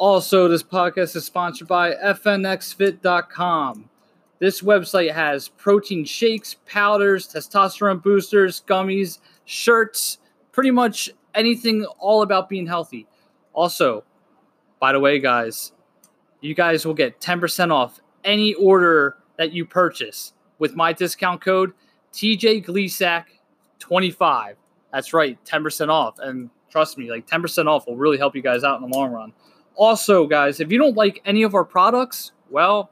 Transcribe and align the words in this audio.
Also, 0.00 0.48
this 0.48 0.62
podcast 0.62 1.14
is 1.14 1.26
sponsored 1.26 1.68
by 1.68 1.92
FNXFit.com. 1.92 3.90
This 4.38 4.62
website 4.62 5.12
has 5.12 5.48
protein 5.48 6.06
shakes, 6.06 6.56
powders, 6.64 7.28
testosterone 7.28 8.02
boosters, 8.02 8.62
gummies, 8.66 9.18
shirts, 9.44 10.16
pretty 10.52 10.70
much 10.70 11.10
anything 11.34 11.84
all 11.98 12.22
about 12.22 12.48
being 12.48 12.66
healthy. 12.66 13.06
Also, 13.52 14.02
by 14.80 14.92
the 14.92 15.00
way, 15.00 15.18
guys, 15.18 15.72
you 16.40 16.54
guys 16.54 16.86
will 16.86 16.94
get 16.94 17.20
10% 17.20 17.70
off 17.70 18.00
any 18.24 18.54
order 18.54 19.18
that 19.36 19.52
you 19.52 19.66
purchase 19.66 20.32
with 20.58 20.74
my 20.74 20.94
discount 20.94 21.42
code 21.42 21.74
TJ25. 22.14 24.54
That's 24.94 25.12
right, 25.12 25.44
10% 25.44 25.88
off. 25.90 26.18
And 26.20 26.48
trust 26.70 26.96
me, 26.96 27.10
like 27.10 27.26
10% 27.26 27.66
off 27.66 27.86
will 27.86 27.98
really 27.98 28.16
help 28.16 28.34
you 28.34 28.40
guys 28.40 28.64
out 28.64 28.80
in 28.80 28.88
the 28.88 28.96
long 28.96 29.12
run. 29.12 29.34
Also, 29.80 30.26
guys, 30.26 30.60
if 30.60 30.70
you 30.70 30.76
don't 30.76 30.94
like 30.94 31.22
any 31.24 31.42
of 31.42 31.54
our 31.54 31.64
products, 31.64 32.32
well, 32.50 32.90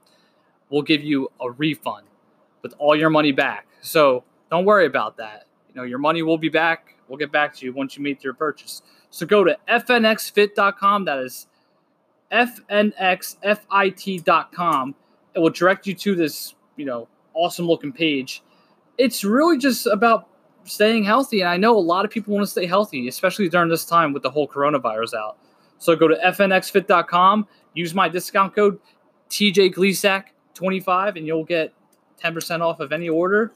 we'll 0.71 0.81
give 0.81 1.05
you 1.05 1.31
a 1.39 1.51
refund 1.51 2.07
with 2.63 2.73
all 2.79 2.97
your 2.97 3.11
money 3.11 3.31
back. 3.31 3.67
So 3.83 4.25
don't 4.51 4.65
worry 4.65 4.87
about 4.87 5.19
that. 5.19 5.45
You 5.69 5.75
know, 5.75 5.83
your 5.83 5.99
money 5.99 6.23
will 6.23 6.39
be 6.39 6.49
back. 6.49 6.95
We'll 7.07 7.19
get 7.19 7.31
back 7.31 7.55
to 7.57 7.67
you 7.67 7.75
once 7.75 7.99
you 7.99 8.03
make 8.03 8.25
your 8.25 8.33
purchase. 8.33 8.81
So 9.11 9.27
go 9.27 9.45
to 9.45 9.59
fnxfit.com. 9.69 11.05
That 11.05 11.19
is 11.19 11.47
fnxfit.com. 12.33 12.95
It 15.35 15.39
will 15.41 15.51
direct 15.51 15.87
you 15.87 15.93
to 15.95 16.15
this, 16.15 16.55
you 16.77 16.87
know, 16.87 17.07
awesome 17.35 17.67
looking 17.67 17.93
page. 17.93 18.43
It's 18.97 19.25
really 19.25 19.59
just 19.59 19.87
about 19.87 20.27
staying 20.65 21.05
healthy. 21.05 21.43
And 21.43 21.51
I 21.51 21.59
know 21.59 21.77
a 21.77 21.81
lot 21.81 22.07
of 22.07 22.11
people 22.11 22.33
want 22.33 22.47
to 22.47 22.51
stay 22.51 22.65
healthy, 22.65 23.09
especially 23.09 23.51
during 23.51 23.69
this 23.69 23.85
time 23.85 24.15
with 24.15 24.23
the 24.23 24.31
whole 24.31 24.49
coronavirus 24.49 25.13
out. 25.13 25.37
So 25.79 25.95
go 25.97 26.09
to 26.09 26.17
fnxfit.com, 26.17 27.47
use 27.75 27.95
my 27.95 28.09
discount 28.09 28.55
code 28.55 28.79
TJGleesack25, 29.31 31.17
and 31.17 31.27
you'll 31.27 31.45
get 31.45 31.73
10% 32.23 32.61
off 32.61 32.81
of 32.81 32.93
any 32.93 33.09
order. 33.09 33.53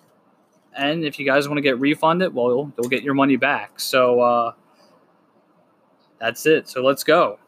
And 0.74 1.04
if 1.04 1.18
you 1.18 1.26
guys 1.26 1.48
want 1.48 1.58
to 1.58 1.62
get 1.62 1.78
refunded, 1.78 2.34
well, 2.34 2.48
you'll, 2.48 2.72
you'll 2.78 2.88
get 2.88 3.02
your 3.02 3.14
money 3.14 3.36
back. 3.36 3.78
So 3.78 4.20
uh, 4.20 4.52
that's 6.18 6.46
it. 6.46 6.68
So 6.68 6.82
let's 6.82 7.04
go. 7.04 7.38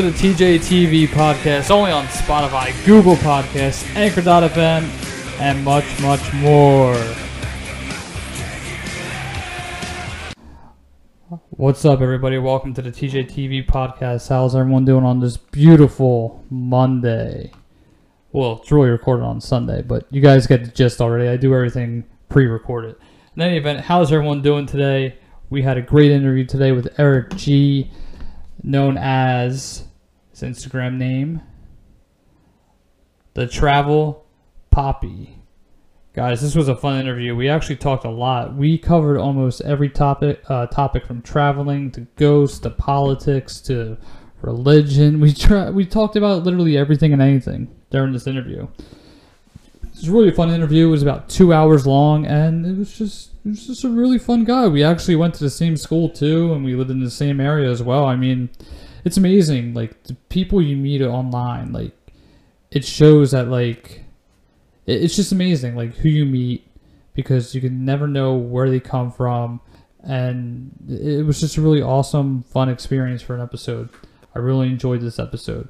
To 0.00 0.10
the 0.10 0.16
TJ 0.16 0.60
TV 0.60 1.06
podcast, 1.06 1.70
only 1.70 1.90
on 1.90 2.06
Spotify, 2.06 2.72
Google 2.86 3.16
Podcasts, 3.16 3.84
Anchor.fm, 3.94 4.84
and 5.38 5.62
much, 5.62 5.84
much 6.00 6.32
more. 6.32 6.94
What's 11.50 11.84
up, 11.84 12.00
everybody? 12.00 12.38
Welcome 12.38 12.72
to 12.74 12.82
the 12.82 12.90
TJ 12.90 13.30
TV 13.30 13.66
podcast. 13.66 14.30
How's 14.30 14.56
everyone 14.56 14.86
doing 14.86 15.04
on 15.04 15.20
this 15.20 15.36
beautiful 15.36 16.46
Monday? 16.48 17.52
Well, 18.32 18.60
it's 18.62 18.72
really 18.72 18.88
recorded 18.88 19.24
on 19.24 19.38
Sunday, 19.42 19.82
but 19.82 20.06
you 20.10 20.22
guys 20.22 20.46
get 20.46 20.64
the 20.64 20.70
gist 20.70 21.02
already. 21.02 21.28
I 21.28 21.36
do 21.36 21.54
everything 21.54 22.04
pre 22.30 22.46
recorded. 22.46 22.96
In 23.36 23.42
any 23.42 23.58
event, 23.58 23.80
how's 23.80 24.10
everyone 24.10 24.40
doing 24.40 24.64
today? 24.64 25.18
We 25.50 25.60
had 25.60 25.76
a 25.76 25.82
great 25.82 26.10
interview 26.10 26.46
today 26.46 26.72
with 26.72 26.88
Eric 26.98 27.36
G 27.36 27.90
known 28.62 28.96
as 28.96 29.84
his 30.40 30.56
Instagram 30.56 30.96
name, 30.96 31.42
the 33.34 33.46
Travel 33.46 34.26
Papi. 34.72 35.34
Guys, 36.12 36.40
this 36.40 36.56
was 36.56 36.68
a 36.68 36.74
fun 36.74 36.98
interview. 36.98 37.36
We 37.36 37.48
actually 37.48 37.76
talked 37.76 38.04
a 38.04 38.10
lot. 38.10 38.54
We 38.54 38.78
covered 38.78 39.18
almost 39.18 39.60
every 39.60 39.88
topic, 39.88 40.42
uh, 40.48 40.66
topic 40.66 41.06
from 41.06 41.22
traveling 41.22 41.92
to 41.92 42.00
ghosts 42.16 42.58
to 42.60 42.70
politics 42.70 43.60
to 43.62 43.96
religion. 44.42 45.20
We 45.20 45.32
tra- 45.32 45.70
we 45.70 45.86
talked 45.86 46.16
about 46.16 46.42
literally 46.42 46.76
everything 46.76 47.12
and 47.12 47.22
anything 47.22 47.68
during 47.90 48.12
this 48.12 48.26
interview. 48.26 48.66
It 49.84 49.96
was 49.96 50.10
really 50.10 50.30
a 50.30 50.32
fun 50.32 50.50
interview. 50.50 50.88
It 50.88 50.90
was 50.90 51.02
about 51.02 51.28
two 51.28 51.52
hours 51.52 51.86
long, 51.86 52.26
and 52.26 52.66
it 52.66 52.76
was 52.76 52.92
just 52.92 53.30
it 53.44 53.50
was 53.50 53.66
just 53.68 53.84
a 53.84 53.88
really 53.88 54.18
fun 54.18 54.44
guy. 54.44 54.66
We 54.66 54.82
actually 54.82 55.16
went 55.16 55.34
to 55.34 55.44
the 55.44 55.50
same 55.50 55.76
school 55.76 56.08
too, 56.08 56.52
and 56.52 56.64
we 56.64 56.74
lived 56.74 56.90
in 56.90 57.04
the 57.04 57.10
same 57.10 57.40
area 57.40 57.70
as 57.70 57.82
well. 57.82 58.06
I 58.06 58.16
mean, 58.16 58.50
it's 59.04 59.16
amazing. 59.16 59.74
Like 59.74 60.02
the 60.04 60.14
people 60.28 60.60
you 60.62 60.76
meet 60.76 61.02
online, 61.02 61.72
like 61.72 61.96
it 62.70 62.84
shows 62.84 63.32
that 63.32 63.48
like 63.48 64.04
it's 64.86 65.16
just 65.16 65.32
amazing. 65.32 65.76
Like 65.76 65.94
who 65.96 66.08
you 66.08 66.24
meet 66.24 66.66
because 67.14 67.54
you 67.54 67.60
can 67.60 67.84
never 67.84 68.06
know 68.06 68.34
where 68.34 68.70
they 68.70 68.80
come 68.80 69.10
from, 69.10 69.60
and 70.02 70.72
it 70.88 71.24
was 71.24 71.40
just 71.40 71.56
a 71.56 71.60
really 71.60 71.82
awesome, 71.82 72.42
fun 72.42 72.68
experience 72.68 73.22
for 73.22 73.34
an 73.34 73.40
episode. 73.40 73.90
I 74.34 74.38
really 74.38 74.68
enjoyed 74.68 75.00
this 75.00 75.18
episode. 75.18 75.68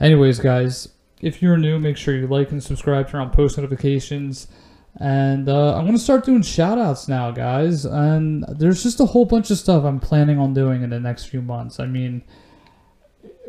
Anyways, 0.00 0.38
guys, 0.38 0.88
if 1.20 1.40
you're 1.40 1.56
new, 1.56 1.78
make 1.78 1.96
sure 1.96 2.14
you 2.14 2.26
like 2.26 2.50
and 2.50 2.62
subscribe, 2.62 3.08
turn 3.08 3.20
on 3.22 3.30
post 3.30 3.56
notifications. 3.56 4.48
And 4.96 5.48
uh, 5.48 5.74
I'm 5.74 5.84
going 5.84 5.96
to 5.96 6.02
start 6.02 6.26
doing 6.26 6.42
shout 6.42 6.78
outs 6.78 7.08
now, 7.08 7.30
guys. 7.30 7.86
And 7.86 8.44
there's 8.48 8.82
just 8.82 9.00
a 9.00 9.06
whole 9.06 9.24
bunch 9.24 9.50
of 9.50 9.56
stuff 9.56 9.84
I'm 9.84 10.00
planning 10.00 10.38
on 10.38 10.52
doing 10.52 10.82
in 10.82 10.90
the 10.90 11.00
next 11.00 11.26
few 11.26 11.40
months. 11.40 11.80
I 11.80 11.86
mean, 11.86 12.22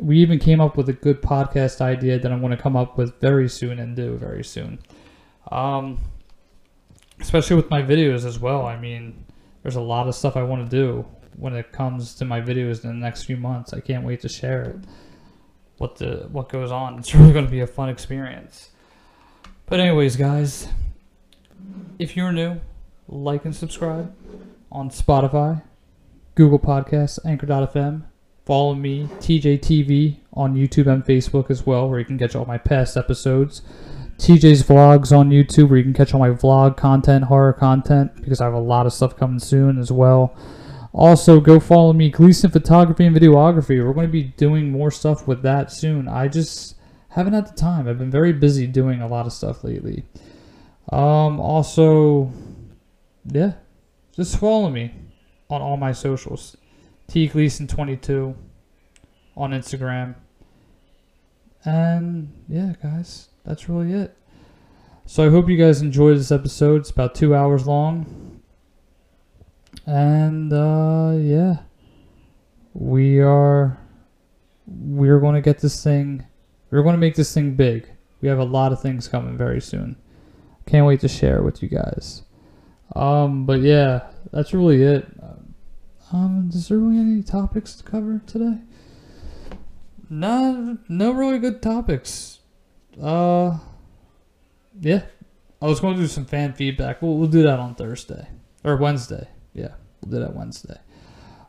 we 0.00 0.18
even 0.18 0.38
came 0.38 0.60
up 0.60 0.76
with 0.76 0.88
a 0.88 0.92
good 0.92 1.22
podcast 1.22 1.80
idea 1.80 2.18
that 2.18 2.32
I'm 2.32 2.40
going 2.40 2.56
to 2.56 2.62
come 2.62 2.76
up 2.76 2.98
with 2.98 3.20
very 3.20 3.48
soon 3.48 3.78
and 3.78 3.94
do 3.94 4.16
very 4.16 4.44
soon. 4.44 4.78
Um, 5.50 5.98
especially 7.20 7.56
with 7.56 7.70
my 7.70 7.82
videos 7.82 8.24
as 8.24 8.38
well. 8.38 8.66
I 8.66 8.78
mean, 8.78 9.24
there's 9.62 9.76
a 9.76 9.80
lot 9.80 10.08
of 10.08 10.14
stuff 10.14 10.36
I 10.36 10.42
want 10.42 10.68
to 10.68 10.76
do 10.76 11.06
when 11.36 11.54
it 11.54 11.72
comes 11.72 12.14
to 12.16 12.24
my 12.24 12.40
videos 12.40 12.84
in 12.84 12.90
the 12.90 12.96
next 12.96 13.24
few 13.24 13.36
months. 13.36 13.72
I 13.72 13.80
can't 13.80 14.04
wait 14.04 14.20
to 14.20 14.28
share 14.28 14.62
it. 14.62 14.76
What 15.78 15.96
the 15.96 16.28
what 16.30 16.48
goes 16.48 16.70
on? 16.70 16.98
It's 16.98 17.14
really 17.14 17.32
going 17.32 17.44
to 17.44 17.50
be 17.50 17.60
a 17.60 17.66
fun 17.66 17.88
experience. 17.88 18.70
But 19.66 19.80
anyways, 19.80 20.16
guys, 20.16 20.68
if 21.98 22.16
you're 22.16 22.32
new, 22.32 22.60
like 23.08 23.44
and 23.44 23.54
subscribe 23.54 24.14
on 24.70 24.90
Spotify, 24.90 25.62
Google 26.34 26.58
Podcasts, 26.58 27.18
Anchor.fm. 27.24 28.04
Follow 28.44 28.74
me, 28.74 29.08
TJTV, 29.20 30.18
on 30.34 30.54
YouTube 30.54 30.86
and 30.86 31.04
Facebook 31.04 31.50
as 31.50 31.64
well, 31.64 31.88
where 31.88 31.98
you 31.98 32.04
can 32.04 32.18
catch 32.18 32.34
all 32.34 32.44
my 32.44 32.58
past 32.58 32.96
episodes. 32.96 33.62
TJ's 34.18 34.62
Vlogs 34.62 35.16
on 35.16 35.30
YouTube, 35.30 35.70
where 35.70 35.78
you 35.78 35.84
can 35.84 35.94
catch 35.94 36.12
all 36.12 36.20
my 36.20 36.30
vlog 36.30 36.76
content, 36.76 37.24
horror 37.24 37.54
content, 37.54 38.14
because 38.20 38.40
I 38.40 38.44
have 38.44 38.54
a 38.54 38.58
lot 38.58 38.86
of 38.86 38.92
stuff 38.92 39.16
coming 39.16 39.38
soon 39.38 39.78
as 39.78 39.90
well. 39.90 40.36
Also, 40.92 41.40
go 41.40 41.58
follow 41.58 41.92
me, 41.92 42.10
Gleason 42.10 42.50
Photography 42.50 43.06
and 43.06 43.16
Videography. 43.16 43.84
We're 43.84 43.94
going 43.94 44.06
to 44.06 44.12
be 44.12 44.24
doing 44.24 44.70
more 44.70 44.90
stuff 44.90 45.26
with 45.26 45.42
that 45.42 45.72
soon. 45.72 46.06
I 46.06 46.28
just 46.28 46.76
haven't 47.08 47.32
had 47.32 47.48
the 47.48 47.56
time. 47.56 47.88
I've 47.88 47.98
been 47.98 48.10
very 48.10 48.32
busy 48.32 48.66
doing 48.66 49.00
a 49.00 49.06
lot 49.06 49.26
of 49.26 49.32
stuff 49.32 49.64
lately. 49.64 50.04
Um, 50.92 51.40
also, 51.40 52.32
yeah, 53.24 53.54
just 54.14 54.38
follow 54.38 54.70
me 54.70 54.94
on 55.50 55.62
all 55.62 55.76
my 55.76 55.92
socials. 55.92 56.56
T 57.14 57.28
Gleason 57.28 57.68
22 57.68 58.34
on 59.36 59.52
Instagram. 59.52 60.16
And 61.64 62.32
yeah, 62.48 62.72
guys, 62.82 63.28
that's 63.44 63.68
really 63.68 63.92
it. 63.92 64.16
So 65.06 65.24
I 65.24 65.30
hope 65.30 65.48
you 65.48 65.56
guys 65.56 65.80
enjoyed 65.80 66.18
this 66.18 66.32
episode. 66.32 66.80
It's 66.80 66.90
about 66.90 67.14
two 67.14 67.32
hours 67.32 67.68
long. 67.68 68.42
And 69.86 70.52
uh, 70.52 71.12
yeah, 71.16 71.58
we 72.72 73.20
are 73.20 73.78
we're 74.66 75.20
going 75.20 75.36
to 75.36 75.40
get 75.40 75.60
this 75.60 75.84
thing 75.84 76.26
We're 76.72 76.82
going 76.82 76.96
to 76.96 77.00
make 77.00 77.14
this 77.14 77.32
thing 77.32 77.54
big. 77.54 77.88
We 78.22 78.28
have 78.28 78.40
a 78.40 78.44
lot 78.44 78.72
of 78.72 78.82
things 78.82 79.06
coming 79.06 79.38
very 79.38 79.60
soon. 79.60 79.94
Can't 80.66 80.84
wait 80.84 80.98
to 81.02 81.08
share 81.08 81.44
with 81.44 81.62
you 81.62 81.68
guys. 81.68 82.24
Um, 82.96 83.46
but 83.46 83.60
yeah, 83.60 84.10
that's 84.32 84.52
really 84.52 84.82
it. 84.82 85.06
Um, 86.12 86.50
is 86.52 86.68
there 86.68 86.78
really 86.78 86.98
any 86.98 87.22
topics 87.22 87.74
to 87.76 87.84
cover 87.84 88.20
today? 88.26 88.58
No, 90.10 90.78
no 90.88 91.12
really 91.12 91.38
good 91.38 91.62
topics. 91.62 92.40
Uh, 93.00 93.58
yeah, 94.80 95.02
I 95.60 95.66
was 95.66 95.80
going 95.80 95.96
to 95.96 96.00
do 96.00 96.06
some 96.06 96.26
fan 96.26 96.52
feedback. 96.52 97.02
We'll, 97.02 97.16
we'll 97.16 97.28
do 97.28 97.42
that 97.42 97.58
on 97.58 97.74
Thursday 97.74 98.28
or 98.62 98.76
Wednesday. 98.76 99.28
Yeah, 99.54 99.74
we'll 100.00 100.12
do 100.12 100.24
that 100.24 100.36
Wednesday. 100.36 100.78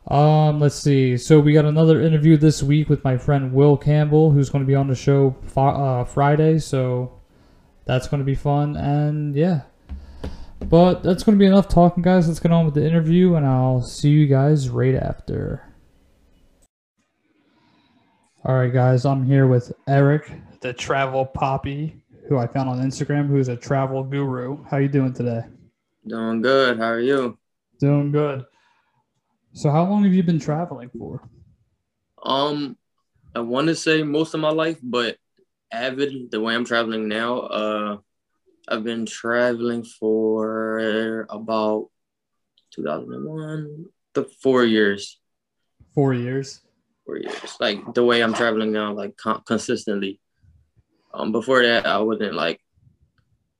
Um, 0.08 0.60
let's 0.60 0.76
see. 0.76 1.16
So 1.16 1.40
we 1.40 1.52
got 1.52 1.64
another 1.64 2.00
interview 2.00 2.36
this 2.36 2.62
week 2.62 2.88
with 2.88 3.02
my 3.04 3.18
friend 3.18 3.52
Will 3.52 3.76
Campbell, 3.76 4.30
who's 4.30 4.48
going 4.48 4.64
to 4.64 4.66
be 4.66 4.74
on 4.74 4.88
the 4.88 4.94
show 4.94 5.36
uh, 5.56 6.04
Friday. 6.04 6.58
So 6.58 7.20
that's 7.84 8.08
going 8.08 8.20
to 8.20 8.24
be 8.24 8.36
fun. 8.36 8.76
And 8.76 9.34
yeah, 9.34 9.62
but 10.60 11.02
that's 11.02 11.22
going 11.22 11.38
to 11.38 11.42
be 11.42 11.46
enough 11.46 11.68
talking, 11.68 12.02
guys. 12.02 12.28
Let's 12.28 12.40
get 12.40 12.52
on 12.52 12.64
with 12.64 12.74
the 12.74 12.86
interview, 12.86 13.34
and 13.34 13.46
I'll 13.46 13.82
see 13.82 14.10
you 14.10 14.26
guys 14.26 14.68
right 14.68 14.94
after. 14.94 15.62
All 18.44 18.54
right, 18.54 18.72
guys, 18.72 19.04
I'm 19.04 19.24
here 19.24 19.46
with 19.46 19.72
Eric, 19.88 20.30
the 20.60 20.72
travel 20.72 21.28
papi, 21.36 22.00
who 22.28 22.38
I 22.38 22.46
found 22.46 22.68
on 22.68 22.78
Instagram, 22.78 23.28
who's 23.28 23.48
a 23.48 23.56
travel 23.56 24.04
guru. 24.04 24.62
How 24.64 24.76
you 24.76 24.88
doing 24.88 25.12
today? 25.12 25.42
Doing 26.06 26.42
good. 26.42 26.78
How 26.78 26.86
are 26.86 27.00
you? 27.00 27.38
Doing 27.80 28.12
good. 28.12 28.44
So, 29.52 29.70
how 29.70 29.84
long 29.84 30.04
have 30.04 30.14
you 30.14 30.22
been 30.22 30.38
traveling 30.38 30.90
for? 30.96 31.28
Um, 32.22 32.76
I 33.34 33.40
want 33.40 33.68
to 33.68 33.74
say 33.74 34.02
most 34.02 34.34
of 34.34 34.40
my 34.40 34.50
life, 34.50 34.78
but 34.82 35.16
avid 35.72 36.30
the 36.30 36.40
way 36.40 36.54
I'm 36.54 36.64
traveling 36.64 37.08
now. 37.08 37.40
Uh, 37.40 37.96
I've 38.68 38.84
been 38.84 39.06
traveling 39.06 39.84
for 39.84 41.26
about 41.30 41.88
2001, 42.72 43.86
the 44.14 44.24
four 44.42 44.64
years, 44.64 45.18
Four 45.94 46.12
years. 46.14 46.60
four 47.06 47.16
years. 47.18 47.56
Like 47.60 47.94
the 47.94 48.04
way 48.04 48.22
I'm 48.22 48.34
traveling 48.34 48.72
now, 48.72 48.92
like 48.92 49.16
con- 49.16 49.42
consistently. 49.46 50.20
Um, 51.14 51.32
before 51.32 51.62
that, 51.62 51.86
I 51.86 51.98
wasn't 51.98 52.34
like. 52.34 52.60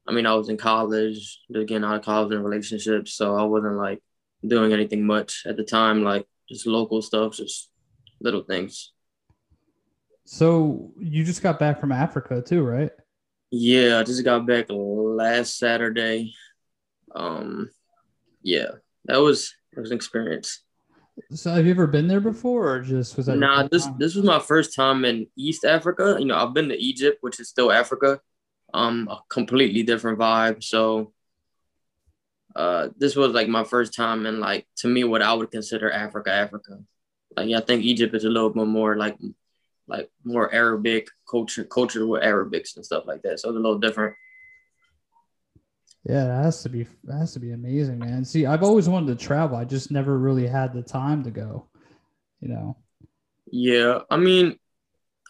I 0.08 0.12
mean, 0.12 0.26
I 0.26 0.34
was 0.34 0.48
in 0.48 0.56
college, 0.56 1.40
getting 1.50 1.82
out 1.82 1.96
of 1.96 2.02
college 2.04 2.32
and 2.32 2.44
relationships, 2.44 3.14
so 3.14 3.34
I 3.36 3.42
wasn't 3.42 3.76
like 3.76 4.00
doing 4.46 4.72
anything 4.72 5.04
much 5.04 5.42
at 5.46 5.56
the 5.56 5.64
time, 5.64 6.04
like 6.04 6.26
just 6.48 6.66
local 6.66 7.02
stuff, 7.02 7.32
just 7.34 7.70
little 8.20 8.42
things. 8.42 8.92
So, 10.24 10.92
you 10.98 11.24
just 11.24 11.42
got 11.42 11.58
back 11.58 11.80
from 11.80 11.90
Africa, 11.92 12.42
too, 12.42 12.62
right? 12.64 12.90
Yeah, 13.50 13.98
I 13.98 14.02
just 14.02 14.24
got 14.24 14.46
back 14.46 14.66
last 14.68 15.58
Saturday. 15.58 16.34
Um, 17.14 17.70
yeah, 18.42 18.68
that 19.04 19.18
was 19.18 19.54
that 19.72 19.80
was 19.80 19.90
an 19.90 19.96
experience. 19.96 20.62
So, 21.32 21.52
have 21.52 21.64
you 21.64 21.70
ever 21.70 21.86
been 21.86 22.08
there 22.08 22.20
before, 22.20 22.74
or 22.74 22.80
just 22.80 23.16
was 23.16 23.26
that? 23.26 23.36
Nah, 23.36 23.68
this 23.68 23.86
time? 23.86 23.96
this 23.98 24.14
was 24.14 24.24
my 24.24 24.38
first 24.38 24.74
time 24.74 25.04
in 25.04 25.26
East 25.36 25.64
Africa. 25.64 26.16
You 26.18 26.26
know, 26.26 26.36
I've 26.36 26.54
been 26.54 26.68
to 26.68 26.76
Egypt, 26.76 27.18
which 27.22 27.40
is 27.40 27.48
still 27.48 27.72
Africa. 27.72 28.20
Um, 28.74 29.08
a 29.10 29.20
completely 29.30 29.82
different 29.82 30.18
vibe. 30.18 30.62
So, 30.62 31.12
uh, 32.54 32.88
this 32.98 33.16
was 33.16 33.32
like 33.32 33.48
my 33.48 33.64
first 33.64 33.94
time 33.94 34.26
in 34.26 34.40
like 34.40 34.66
to 34.78 34.88
me 34.88 35.04
what 35.04 35.22
I 35.22 35.32
would 35.32 35.50
consider 35.50 35.90
Africa, 35.90 36.30
Africa. 36.30 36.80
Like, 37.36 37.50
I 37.50 37.60
think 37.60 37.84
Egypt 37.84 38.14
is 38.14 38.24
a 38.24 38.30
little 38.30 38.50
bit 38.50 38.66
more 38.66 38.96
like 38.96 39.16
like 39.88 40.10
more 40.24 40.52
Arabic 40.52 41.08
culture, 41.30 41.64
culture 41.64 42.06
with 42.06 42.22
Arabics 42.22 42.76
and 42.76 42.84
stuff 42.84 43.04
like 43.06 43.22
that. 43.22 43.40
So 43.40 43.48
it's 43.48 43.56
a 43.56 43.60
little 43.60 43.78
different. 43.78 44.14
Yeah, 46.04 46.24
that 46.26 46.44
has 46.44 46.62
to 46.62 46.68
be 46.68 46.86
that 47.04 47.18
has 47.18 47.32
to 47.32 47.40
be 47.40 47.52
amazing, 47.52 47.98
man. 47.98 48.24
See, 48.24 48.46
I've 48.46 48.62
always 48.62 48.88
wanted 48.88 49.18
to 49.18 49.24
travel. 49.24 49.56
I 49.56 49.64
just 49.64 49.90
never 49.90 50.18
really 50.18 50.46
had 50.46 50.72
the 50.72 50.82
time 50.82 51.24
to 51.24 51.30
go. 51.30 51.66
You 52.40 52.48
know. 52.48 52.76
Yeah, 53.50 54.00
I 54.08 54.16
mean, 54.16 54.58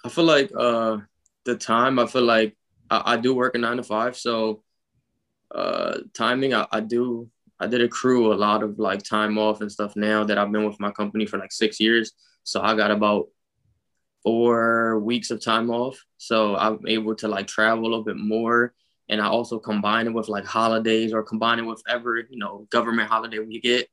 I 0.05 0.11
feel 0.11 0.25
like 0.25 0.51
uh 0.57 0.99
the 1.45 1.57
time 1.57 1.99
I 1.99 2.07
feel 2.07 2.25
like 2.25 2.57
I, 2.91 3.15
I 3.15 3.17
do 3.17 3.35
work 3.35 3.55
a 3.55 3.59
nine 3.59 3.79
to 3.79 3.83
five, 3.83 4.17
so 4.17 4.63
uh 5.55 5.99
timing 6.13 6.53
I, 6.53 6.67
I 6.71 6.81
do 6.81 7.31
I 7.59 7.67
did 7.67 7.81
accrue 7.81 8.33
a 8.33 8.37
lot 8.37 8.63
of 8.63 8.79
like 8.79 9.03
time 9.03 9.39
off 9.39 9.63
and 9.63 9.73
stuff 9.73 9.97
now 9.97 10.25
that 10.25 10.37
I've 10.37 10.53
been 10.53 10.67
with 10.67 10.81
my 10.81 10.91
company 10.91 11.25
for 11.25 11.39
like 11.39 11.53
six 11.53 11.81
years. 11.81 12.13
So 12.45 12.61
I 12.61 12.77
got 12.77 12.91
about 12.91 13.29
four 14.27 14.99
weeks 14.99 15.31
of 15.31 15.41
time 15.41 15.71
off. 15.71 16.05
So 16.17 16.57
I'm 16.57 16.81
able 16.89 17.15
to 17.15 17.29
like 17.29 17.47
travel 17.47 17.85
a 17.85 17.87
little 17.87 18.03
bit 18.03 18.17
more. 18.17 18.75
And 19.09 19.21
I 19.21 19.29
also 19.29 19.61
combine 19.61 20.09
it 20.09 20.15
with 20.15 20.29
like 20.29 20.45
holidays 20.45 21.13
or 21.13 21.23
combine 21.23 21.61
it 21.61 21.63
with 21.63 21.81
ever, 21.89 22.17
you 22.19 22.37
know, 22.37 22.67
government 22.71 23.09
holiday 23.09 23.39
we 23.39 23.61
get. 23.61 23.87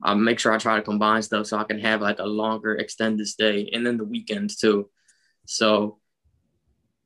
I 0.00 0.14
make 0.14 0.38
sure 0.38 0.52
I 0.52 0.58
try 0.58 0.76
to 0.76 0.82
combine 0.82 1.20
stuff 1.22 1.48
so 1.48 1.58
I 1.58 1.64
can 1.64 1.80
have 1.80 2.00
like 2.00 2.20
a 2.20 2.24
longer 2.24 2.76
extended 2.76 3.26
stay 3.26 3.70
and 3.72 3.84
then 3.84 3.96
the 3.96 4.04
weekends 4.04 4.54
too. 4.54 4.88
So 5.46 5.98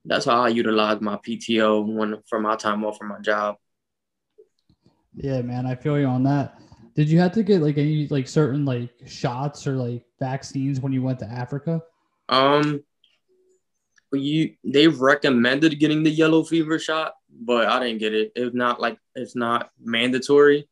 that's 0.05 0.26
how 0.26 0.43
I 0.43 0.49
utilize 0.49 1.00
my 1.00 1.17
PTO 1.17 1.81
when 1.81 2.17
for 2.29 2.40
my 2.40 2.56
time 2.56 2.84
off 2.84 2.99
from 2.99 3.08
my 3.08 3.20
job. 3.20 3.56
Yeah, 5.14 5.40
man, 5.40 5.64
I 5.64 5.76
feel 5.76 5.99
you 5.99 6.05
on 6.05 6.25
that. 6.25 6.61
Did 6.94 7.08
you 7.08 7.20
have 7.20 7.32
to 7.32 7.43
get 7.43 7.62
like 7.62 7.79
any 7.79 8.06
like 8.08 8.29
certain 8.29 8.67
like 8.67 8.90
shots 9.06 9.67
or 9.67 9.76
like 9.76 10.05
vaccines 10.20 10.81
when 10.81 10.93
you 10.93 11.02
went 11.02 11.19
to 11.20 11.26
Africa? 11.26 11.81
Um, 12.28 12.82
you 14.12 14.55
they've 14.64 14.99
recommended 14.99 15.78
getting 15.78 16.02
the 16.02 16.11
yellow 16.11 16.44
fever 16.44 16.78
shot, 16.78 17.14
but 17.31 17.69
I 17.69 17.81
didn't 17.81 17.99
get 17.99 18.14
it. 18.14 18.32
It's 18.34 18.55
not 18.55 18.81
like 18.81 18.99
it's 19.14 19.37
not 19.37 19.70
mandatory. 19.82 20.69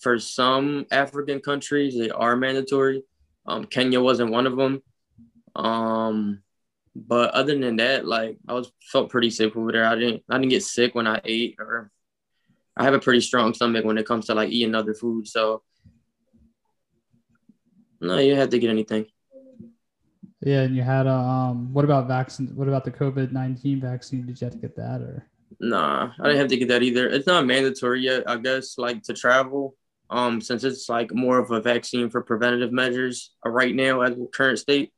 For 0.00 0.18
some 0.18 0.86
African 0.90 1.40
countries, 1.40 1.96
they 1.96 2.10
are 2.10 2.36
mandatory. 2.36 3.02
Um, 3.46 3.64
Kenya 3.64 4.00
wasn't 4.00 4.32
one 4.32 4.46
of 4.46 4.56
them. 4.56 4.82
Um, 5.56 6.42
but 6.94 7.30
other 7.30 7.58
than 7.58 7.76
that, 7.76 8.06
like 8.06 8.38
I 8.48 8.54
was 8.54 8.70
felt 8.80 9.10
pretty 9.10 9.30
safe 9.30 9.56
over 9.56 9.72
there. 9.72 9.86
I 9.86 9.94
didn't 9.96 10.22
I 10.28 10.38
didn't 10.38 10.50
get 10.50 10.62
sick 10.62 10.94
when 10.94 11.06
I 11.06 11.20
ate, 11.24 11.56
or 11.58 11.90
I 12.76 12.84
have 12.84 12.94
a 12.94 13.00
pretty 13.00 13.20
strong 13.20 13.54
stomach 13.54 13.84
when 13.84 13.98
it 13.98 14.06
comes 14.06 14.26
to 14.26 14.34
like 14.34 14.50
eating 14.50 14.74
other 14.74 14.94
food. 14.94 15.26
So 15.26 15.62
no, 18.00 18.18
you 18.18 18.36
have 18.36 18.50
to 18.50 18.58
get 18.58 18.70
anything. 18.70 19.06
Yeah, 20.44 20.60
and 20.60 20.76
you 20.76 20.82
had 20.82 21.06
a 21.06 21.12
um. 21.14 21.72
What 21.72 21.86
about 21.86 22.06
vaccine? 22.06 22.48
What 22.54 22.68
about 22.68 22.84
the 22.84 22.90
COVID 22.90 23.32
nineteen 23.32 23.80
vaccine? 23.80 24.26
Did 24.26 24.38
you 24.40 24.44
have 24.44 24.52
to 24.52 24.60
get 24.60 24.76
that 24.76 25.00
or? 25.00 25.26
Nah, 25.58 26.12
I 26.20 26.24
didn't 26.24 26.38
have 26.38 26.48
to 26.48 26.56
get 26.58 26.68
that 26.68 26.82
either. 26.82 27.08
It's 27.08 27.26
not 27.26 27.46
mandatory 27.46 28.02
yet, 28.02 28.28
I 28.28 28.36
guess, 28.36 28.76
like 28.76 29.02
to 29.04 29.14
travel. 29.14 29.74
Um, 30.10 30.42
since 30.42 30.64
it's 30.64 30.88
like 30.88 31.14
more 31.14 31.38
of 31.38 31.50
a 31.50 31.62
vaccine 31.62 32.10
for 32.10 32.20
preventative 32.20 32.72
measures 32.72 33.32
uh, 33.44 33.48
right 33.48 33.74
now 33.74 34.02
at 34.02 34.16
the 34.16 34.26
current 34.26 34.58
state. 34.58 34.92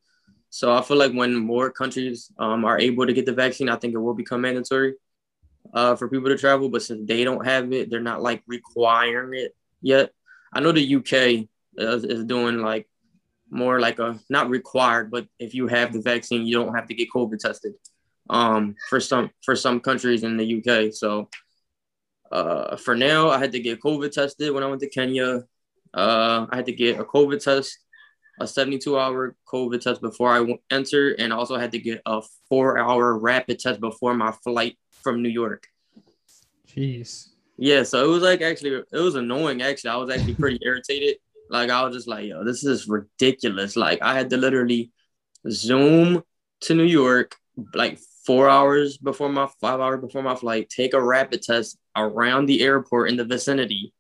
So 0.51 0.75
I 0.75 0.83
feel 0.83 0.97
like 0.97 1.13
when 1.13 1.37
more 1.37 1.71
countries 1.71 2.33
um, 2.39 2.65
are 2.65 2.79
able 2.79 3.07
to 3.07 3.13
get 3.13 3.25
the 3.25 3.33
vaccine, 3.33 3.69
I 3.69 3.77
think 3.77 3.95
it 3.95 3.99
will 3.99 4.15
become 4.15 4.41
mandatory 4.41 4.95
uh, 5.73 5.95
for 5.95 6.09
people 6.09 6.29
to 6.31 6.37
travel. 6.37 6.69
But 6.69 6.83
since 6.83 7.07
they 7.07 7.23
don't 7.23 7.47
have 7.47 7.73
it, 7.73 7.89
they're 7.89 8.01
not 8.01 8.21
like 8.21 8.43
requiring 8.49 9.39
it 9.39 9.55
yet. 9.81 10.11
I 10.53 10.61
know 10.61 10.73
the 10.73 10.97
UK 10.97 11.47
is, 11.77 12.05
is 12.05 12.25
doing 12.25 12.59
like 12.59 12.89
more 13.51 13.81
like 13.81 13.99
a 13.99 14.19
not 14.29 14.51
required, 14.51 15.11
but 15.11 15.27
if 15.39 15.55
you 15.55 15.67
have 15.69 15.93
the 15.93 16.01
vaccine, 16.01 16.47
you 16.47 16.55
don't 16.55 16.75
have 16.75 16.87
to 16.89 16.95
get 16.95 17.11
COVID 17.15 17.39
tested 17.39 17.75
um, 18.31 18.75
for 18.89 19.01
some 19.01 19.31
for 19.43 19.57
some 19.57 19.81
countries 19.81 20.23
in 20.23 20.37
the 20.37 20.59
UK. 20.59 20.93
So 20.93 21.29
uh, 22.31 22.77
for 22.77 22.97
now, 22.97 23.31
I 23.31 23.39
had 23.39 23.53
to 23.53 23.61
get 23.61 23.81
COVID 23.81 24.13
tested 24.13 24.53
when 24.53 24.63
I 24.63 24.67
went 24.67 24.81
to 24.83 24.89
Kenya. 24.89 25.45
Uh, 25.95 26.47
I 26.51 26.57
had 26.57 26.67
to 26.67 26.73
get 26.73 26.99
a 26.99 27.05
COVID 27.05 27.43
test, 27.43 27.79
a 28.41 28.47
72 28.47 28.99
hour 28.99 29.37
COVID 29.47 29.81
test 29.81 30.01
before 30.01 30.31
I 30.31 30.59
enter, 30.71 31.13
and 31.13 31.33
also 31.33 31.57
had 31.57 31.73
to 31.73 31.79
get 31.79 32.03
a 32.05 32.23
four 32.49 32.79
hour 32.79 33.17
rapid 33.19 33.59
test 33.59 33.81
before 33.81 34.15
my 34.15 34.33
flight 34.33 34.77
from 35.03 35.23
New 35.23 35.29
York. 35.29 35.69
Jeez. 36.69 37.29
Yeah, 37.59 37.85
so 37.85 38.05
it 38.05 38.09
was 38.09 38.23
like 38.23 38.43
actually 38.43 38.83
it 38.93 38.99
was 38.99 39.15
annoying. 39.15 39.63
Actually, 39.63 39.91
I 39.91 39.97
was 39.97 40.11
actually 40.11 40.35
pretty 40.35 40.59
irritated. 40.63 41.17
Like 41.49 41.71
I 41.71 41.85
was 41.85 41.95
just 41.95 42.09
like, 42.09 42.27
yo, 42.27 42.45
this 42.45 42.65
is 42.65 42.89
ridiculous. 42.89 43.77
Like 43.77 44.03
I 44.03 44.15
had 44.15 44.31
to 44.31 44.37
literally 44.37 44.93
zoom 45.51 46.23
to 46.63 46.75
New 46.75 46.85
York 46.85 47.37
like 47.75 47.99
four 48.27 48.49
hours 48.49 48.99
before 48.99 49.29
my 49.29 49.49
five 49.61 49.81
hours 49.81 50.01
before 50.01 50.23
my 50.23 50.35
flight, 50.35 50.69
take 50.69 50.95
a 50.95 51.03
rapid 51.03 51.43
test 51.43 51.79
around 51.97 52.47
the 52.47 52.63
airport 52.63 53.11
in 53.11 53.17
the 53.17 53.25
vicinity, 53.25 53.95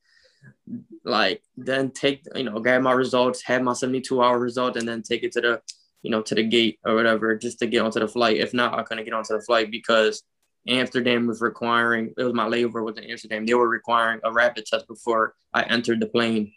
like 1.04 1.42
then 1.56 1.90
take 1.90 2.22
you 2.34 2.44
know 2.44 2.58
grab 2.58 2.82
my 2.82 2.92
results, 2.92 3.42
have 3.42 3.62
my 3.62 3.72
seventy 3.72 4.00
two 4.00 4.22
hour 4.22 4.38
result, 4.38 4.76
and 4.76 4.88
then 4.88 5.02
take 5.02 5.22
it 5.22 5.32
to 5.32 5.40
the 5.40 5.62
you 6.02 6.10
know 6.10 6.22
to 6.22 6.34
the 6.34 6.42
gate 6.42 6.78
or 6.84 6.94
whatever 6.94 7.36
just 7.36 7.58
to 7.60 7.66
get 7.66 7.82
onto 7.82 8.00
the 8.00 8.08
flight. 8.08 8.38
If 8.38 8.52
not, 8.52 8.74
I 8.74 8.82
couldn't 8.82 9.04
get 9.04 9.14
onto 9.14 9.34
the 9.34 9.42
flight 9.42 9.70
because 9.70 10.22
Amsterdam 10.68 11.26
was 11.26 11.40
requiring 11.40 12.12
it 12.18 12.22
was 12.22 12.34
my 12.34 12.46
layover 12.46 12.84
was 12.84 12.98
in 12.98 13.04
Amsterdam. 13.04 13.46
They 13.46 13.54
were 13.54 13.68
requiring 13.68 14.20
a 14.24 14.32
rapid 14.32 14.66
test 14.66 14.88
before 14.88 15.34
I 15.54 15.62
entered 15.62 16.00
the 16.00 16.06
plane 16.06 16.52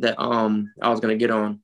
that 0.00 0.20
um 0.20 0.72
I 0.80 0.88
was 0.90 1.00
gonna 1.00 1.16
get 1.16 1.30
on. 1.30 1.60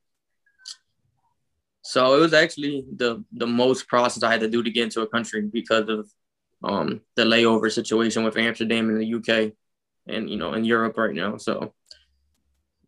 So 1.83 2.17
it 2.17 2.21
was 2.21 2.35
actually 2.35 2.85
the 2.97 3.25
the 3.33 3.47
most 3.47 3.89
process 3.89 4.23
I 4.23 4.31
had 4.31 4.41
to 4.41 4.49
do 4.49 4.63
to 4.63 4.71
get 4.71 4.85
into 4.85 5.03
a 5.03 5.09
country 5.09 5.43
because 5.43 5.89
of 5.89 6.11
um 6.63 7.01
the 7.15 7.25
layover 7.25 7.71
situation 7.73 8.25
with 8.25 8.37
Amsterdam 8.37 8.89
and 8.91 9.01
the 9.01 9.15
UK 9.15 9.53
and 10.07 10.29
you 10.29 10.37
know 10.37 10.53
in 10.55 10.65
Europe 10.65 10.97
right 10.99 11.15
now. 11.15 11.37
So 11.37 11.73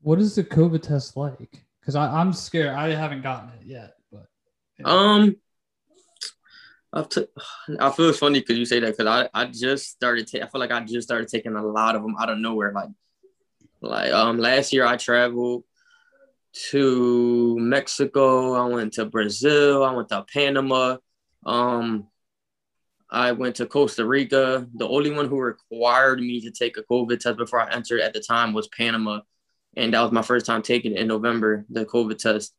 What 0.02 0.18
is 0.18 0.34
the 0.34 0.44
COVID 0.44 0.82
test 0.82 1.16
like? 1.16 1.64
Because 1.80 1.96
I'm 1.96 2.32
scared. 2.32 2.70
I 2.74 2.90
haven't 2.90 3.22
gotten 3.22 3.50
it 3.60 3.66
yet, 3.66 3.94
but 4.12 4.26
um 4.84 5.36
I've 6.92 7.08
t- 7.08 7.26
I 7.78 7.90
feel 7.90 8.08
it's 8.08 8.18
funny 8.18 8.40
because 8.40 8.58
you 8.58 8.64
say 8.64 8.80
that 8.80 8.96
because 8.96 9.06
I, 9.06 9.28
I 9.32 9.46
just 9.46 9.90
started 9.90 10.26
ta- 10.30 10.44
I 10.44 10.48
feel 10.48 10.60
like 10.60 10.72
I 10.72 10.80
just 10.80 11.06
started 11.06 11.28
taking 11.28 11.54
a 11.54 11.62
lot 11.64 11.94
of 11.94 12.02
them 12.02 12.16
out 12.20 12.30
of 12.30 12.38
nowhere 12.38 12.72
like 12.72 12.88
like 13.80 14.12
um 14.12 14.38
last 14.38 14.72
year 14.72 14.86
I 14.86 14.96
traveled 14.96 15.64
to 16.70 17.56
Mexico 17.58 18.54
I 18.54 18.66
went 18.74 18.94
to 18.94 19.06
Brazil 19.06 19.84
I 19.84 19.92
went 19.92 20.08
to 20.08 20.24
Panama 20.32 20.96
um 21.46 22.08
I 23.12 23.32
went 23.32 23.56
to 23.56 23.66
Costa 23.66 24.06
Rica 24.06 24.66
the 24.74 24.88
only 24.88 25.10
one 25.10 25.28
who 25.28 25.40
required 25.40 26.20
me 26.20 26.40
to 26.42 26.50
take 26.50 26.76
a 26.76 26.82
COVID 26.82 27.20
test 27.20 27.36
before 27.36 27.60
I 27.60 27.72
entered 27.72 28.00
at 28.00 28.12
the 28.12 28.20
time 28.20 28.52
was 28.52 28.68
Panama 28.68 29.20
and 29.76 29.94
that 29.94 30.02
was 30.02 30.12
my 30.12 30.22
first 30.22 30.46
time 30.46 30.62
taking 30.62 30.92
it 30.92 30.98
in 30.98 31.08
November 31.08 31.64
the 31.70 31.86
COVID 31.86 32.18
test 32.18 32.54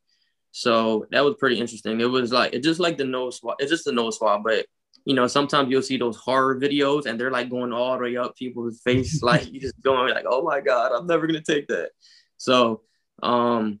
so 0.52 1.06
that 1.10 1.24
was 1.24 1.36
pretty 1.38 1.58
interesting. 1.58 2.00
It 2.00 2.04
was 2.04 2.30
like 2.30 2.52
it's 2.52 2.66
just 2.66 2.78
like 2.78 2.98
the 2.98 3.04
nose 3.04 3.38
swab. 3.38 3.56
It's 3.58 3.70
just 3.70 3.86
the 3.86 3.92
nose 3.92 4.18
swab, 4.18 4.44
but 4.44 4.66
you 5.04 5.14
know, 5.14 5.26
sometimes 5.26 5.70
you'll 5.70 5.82
see 5.82 5.96
those 5.96 6.16
horror 6.16 6.58
videos 6.58 7.06
and 7.06 7.18
they're 7.18 7.30
like 7.30 7.50
going 7.50 7.72
all 7.72 7.96
the 7.96 8.02
way 8.02 8.16
up 8.16 8.36
people's 8.36 8.80
face, 8.80 9.22
like 9.22 9.52
you 9.52 9.60
just 9.60 9.80
going 9.80 10.14
like, 10.14 10.24
oh 10.28 10.42
my 10.42 10.60
god, 10.60 10.92
I'm 10.92 11.06
never 11.06 11.26
gonna 11.26 11.42
take 11.42 11.68
that. 11.68 11.90
So 12.36 12.82
um 13.22 13.80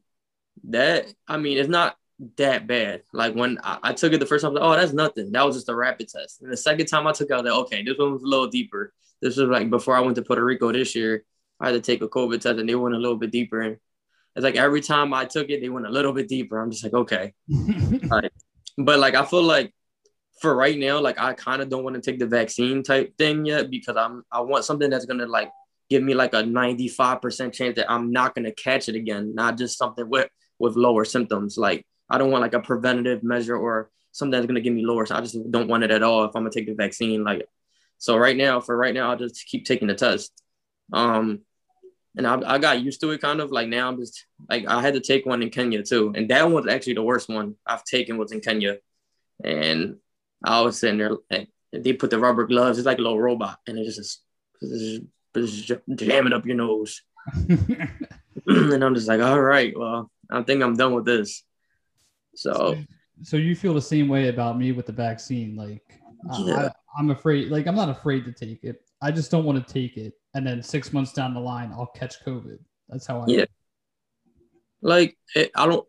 that 0.68 1.12
I 1.26 1.38
mean 1.38 1.58
it's 1.58 1.68
not 1.68 1.96
that 2.36 2.66
bad. 2.66 3.02
Like 3.12 3.34
when 3.34 3.58
I, 3.62 3.78
I 3.82 3.92
took 3.92 4.12
it 4.12 4.18
the 4.18 4.26
first 4.26 4.42
time, 4.42 4.50
I 4.50 4.52
was 4.52 4.60
like, 4.60 4.68
oh, 4.68 4.80
that's 4.80 4.92
nothing. 4.92 5.32
That 5.32 5.44
was 5.44 5.56
just 5.56 5.68
a 5.68 5.74
rapid 5.74 6.08
test. 6.08 6.42
And 6.42 6.52
the 6.52 6.56
second 6.56 6.86
time 6.86 7.06
I 7.06 7.12
took 7.12 7.30
it, 7.30 7.32
I 7.32 7.36
was 7.36 7.44
like, 7.44 7.60
okay, 7.66 7.82
this 7.82 7.98
one 7.98 8.12
was 8.12 8.22
a 8.22 8.26
little 8.26 8.48
deeper. 8.48 8.92
This 9.20 9.36
was 9.36 9.48
like 9.48 9.70
before 9.70 9.96
I 9.96 10.00
went 10.00 10.16
to 10.16 10.22
Puerto 10.22 10.44
Rico 10.44 10.72
this 10.72 10.94
year. 10.94 11.24
I 11.60 11.66
had 11.66 11.72
to 11.72 11.80
take 11.80 12.02
a 12.02 12.08
COVID 12.08 12.40
test 12.40 12.58
and 12.58 12.68
they 12.68 12.74
went 12.74 12.94
a 12.94 12.98
little 12.98 13.16
bit 13.16 13.30
deeper. 13.30 13.60
And 13.60 13.76
it's 14.34 14.42
like 14.42 14.56
every 14.56 14.80
time 14.80 15.14
I 15.14 15.24
took 15.24 15.48
it, 15.50 15.60
they 15.60 15.68
went 15.68 15.86
a 15.86 15.90
little 15.90 16.12
bit 16.12 16.28
deeper. 16.28 16.60
I'm 16.60 16.70
just 16.70 16.82
like, 16.82 16.94
okay. 16.94 17.32
like, 17.48 18.32
but 18.78 18.98
like 18.98 19.14
I 19.14 19.24
feel 19.24 19.42
like 19.42 19.72
for 20.42 20.54
right 20.54 20.76
now, 20.76 21.00
like 21.00 21.18
I 21.20 21.32
kind 21.32 21.62
of 21.62 21.68
don't 21.68 21.84
want 21.84 21.94
to 21.94 22.02
take 22.02 22.18
the 22.18 22.26
vaccine 22.26 22.82
type 22.82 23.16
thing 23.16 23.46
yet 23.46 23.70
because 23.70 23.96
I'm 23.96 24.24
I 24.30 24.40
want 24.40 24.64
something 24.64 24.90
that's 24.90 25.06
gonna 25.06 25.26
like 25.26 25.50
give 25.88 26.02
me 26.02 26.14
like 26.14 26.34
a 26.34 26.42
95% 26.42 27.52
chance 27.52 27.76
that 27.76 27.90
I'm 27.90 28.12
not 28.12 28.34
gonna 28.34 28.52
catch 28.52 28.88
it 28.88 28.96
again, 28.96 29.34
not 29.34 29.56
just 29.56 29.78
something 29.78 30.08
with 30.08 30.28
with 30.58 30.74
lower 30.76 31.04
symptoms. 31.04 31.56
Like 31.56 31.86
I 32.10 32.18
don't 32.18 32.30
want 32.30 32.42
like 32.42 32.54
a 32.54 32.60
preventative 32.60 33.22
measure 33.22 33.56
or 33.56 33.90
something 34.10 34.32
that's 34.32 34.46
gonna 34.46 34.60
give 34.60 34.74
me 34.74 34.84
lower. 34.84 35.06
So 35.06 35.14
I 35.14 35.20
just 35.20 35.38
don't 35.50 35.68
want 35.68 35.84
it 35.84 35.92
at 35.92 36.02
all 36.02 36.24
if 36.24 36.34
I'm 36.34 36.42
gonna 36.42 36.50
take 36.50 36.66
the 36.66 36.74
vaccine. 36.74 37.22
Like 37.22 37.46
so 37.98 38.16
right 38.16 38.36
now, 38.36 38.60
for 38.60 38.76
right 38.76 38.92
now, 38.92 39.10
I'll 39.10 39.18
just 39.18 39.46
keep 39.46 39.64
taking 39.64 39.88
the 39.88 39.94
test. 39.94 40.32
Um 40.92 41.42
and 42.16 42.26
I, 42.26 42.54
I 42.54 42.58
got 42.58 42.82
used 42.82 43.00
to 43.00 43.10
it 43.10 43.22
kind 43.22 43.40
of 43.40 43.50
like 43.50 43.68
now 43.68 43.88
I'm 43.88 43.98
just 43.98 44.26
like 44.50 44.66
I 44.66 44.82
had 44.82 44.94
to 44.94 45.00
take 45.00 45.24
one 45.24 45.40
in 45.40 45.50
Kenya 45.50 45.82
too. 45.82 46.12
And 46.14 46.28
that 46.30 46.50
was 46.50 46.66
actually 46.66 46.94
the 46.94 47.02
worst 47.02 47.28
one 47.28 47.54
I've 47.66 47.84
taken 47.84 48.18
was 48.18 48.32
in 48.32 48.40
Kenya. 48.40 48.78
And 49.42 49.96
I 50.44 50.60
was 50.60 50.78
sitting 50.78 50.98
there 50.98 51.16
and 51.30 51.46
they 51.72 51.92
put 51.92 52.10
the 52.10 52.18
rubber 52.18 52.46
gloves, 52.46 52.78
it's 52.78 52.86
like 52.86 52.98
a 52.98 53.02
little 53.02 53.20
robot, 53.20 53.58
and 53.66 53.78
it 53.78 53.84
just 53.84 54.22
just, 54.60 55.02
just 55.34 55.80
jamming 55.94 56.32
up 56.32 56.46
your 56.46 56.56
nose. 56.56 57.02
and 58.46 58.84
I'm 58.84 58.94
just 58.94 59.08
like, 59.08 59.20
all 59.20 59.40
right, 59.40 59.72
well, 59.76 60.10
I 60.30 60.42
think 60.42 60.62
I'm 60.62 60.76
done 60.76 60.94
with 60.94 61.04
this. 61.04 61.44
So 62.34 62.76
so 63.22 63.36
you 63.36 63.54
feel 63.54 63.74
the 63.74 63.82
same 63.82 64.08
way 64.08 64.28
about 64.28 64.58
me 64.58 64.72
with 64.72 64.86
the 64.86 64.92
vaccine? 64.92 65.56
Like 65.56 65.82
Yeah. 66.40 66.68
I, 66.68 66.70
I'm 66.98 67.10
afraid. 67.10 67.50
Like 67.50 67.66
I'm 67.66 67.76
not 67.76 67.88
afraid 67.88 68.24
to 68.24 68.32
take 68.32 68.64
it. 68.64 68.82
I 69.00 69.10
just 69.10 69.30
don't 69.30 69.44
want 69.44 69.66
to 69.66 69.72
take 69.72 69.96
it, 69.96 70.14
and 70.34 70.46
then 70.46 70.62
six 70.62 70.92
months 70.92 71.12
down 71.12 71.34
the 71.34 71.40
line, 71.40 71.72
I'll 71.72 71.86
catch 71.86 72.24
COVID. 72.24 72.58
That's 72.88 73.06
how 73.06 73.20
I. 73.20 73.24
Yeah. 73.26 73.44
like 74.80 75.16
it, 75.34 75.50
I 75.54 75.66
don't 75.66 75.86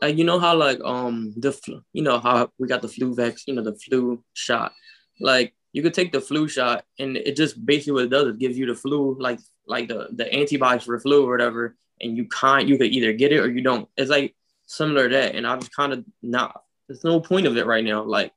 like 0.00 0.16
you 0.16 0.24
know 0.24 0.38
how 0.38 0.56
like 0.56 0.80
um 0.82 1.34
the 1.36 1.52
flu, 1.52 1.82
you 1.92 2.02
know 2.02 2.18
how 2.18 2.50
we 2.58 2.68
got 2.68 2.82
the 2.82 2.88
flu 2.88 3.14
vaccine, 3.14 3.54
you 3.54 3.62
know 3.62 3.70
the 3.70 3.78
flu 3.78 4.22
shot. 4.34 4.72
Like 5.20 5.54
you 5.72 5.82
could 5.82 5.94
take 5.94 6.12
the 6.12 6.20
flu 6.20 6.48
shot 6.48 6.84
and 6.98 7.16
it 7.16 7.36
just 7.36 7.64
basically 7.64 7.92
what 7.92 8.04
it 8.04 8.10
does 8.10 8.26
is 8.26 8.36
gives 8.36 8.58
you 8.58 8.66
the 8.66 8.74
flu 8.74 9.16
like 9.20 9.38
like 9.66 9.88
the 9.88 10.08
the 10.12 10.32
antibodies 10.32 10.84
for 10.84 10.96
the 10.96 11.02
flu 11.02 11.26
or 11.26 11.30
whatever, 11.30 11.76
and 12.00 12.16
you 12.16 12.26
can't 12.26 12.68
you 12.68 12.78
could 12.78 12.92
either 12.92 13.12
get 13.12 13.32
it 13.32 13.40
or 13.40 13.50
you 13.50 13.62
don't. 13.62 13.88
It's 13.96 14.10
like 14.10 14.34
similar 14.66 15.08
to 15.08 15.14
that, 15.14 15.34
and 15.34 15.46
I'm 15.46 15.60
just 15.60 15.74
kind 15.74 15.92
of 15.92 16.04
not. 16.22 16.62
There's 16.88 17.04
no 17.04 17.20
point 17.20 17.46
of 17.46 17.56
it 17.56 17.66
right 17.66 17.84
now. 17.84 18.02
Like 18.02 18.32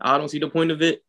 I 0.00 0.18
don't 0.18 0.28
see 0.28 0.38
the 0.38 0.50
point 0.50 0.70
of 0.70 0.82
it. 0.82 1.02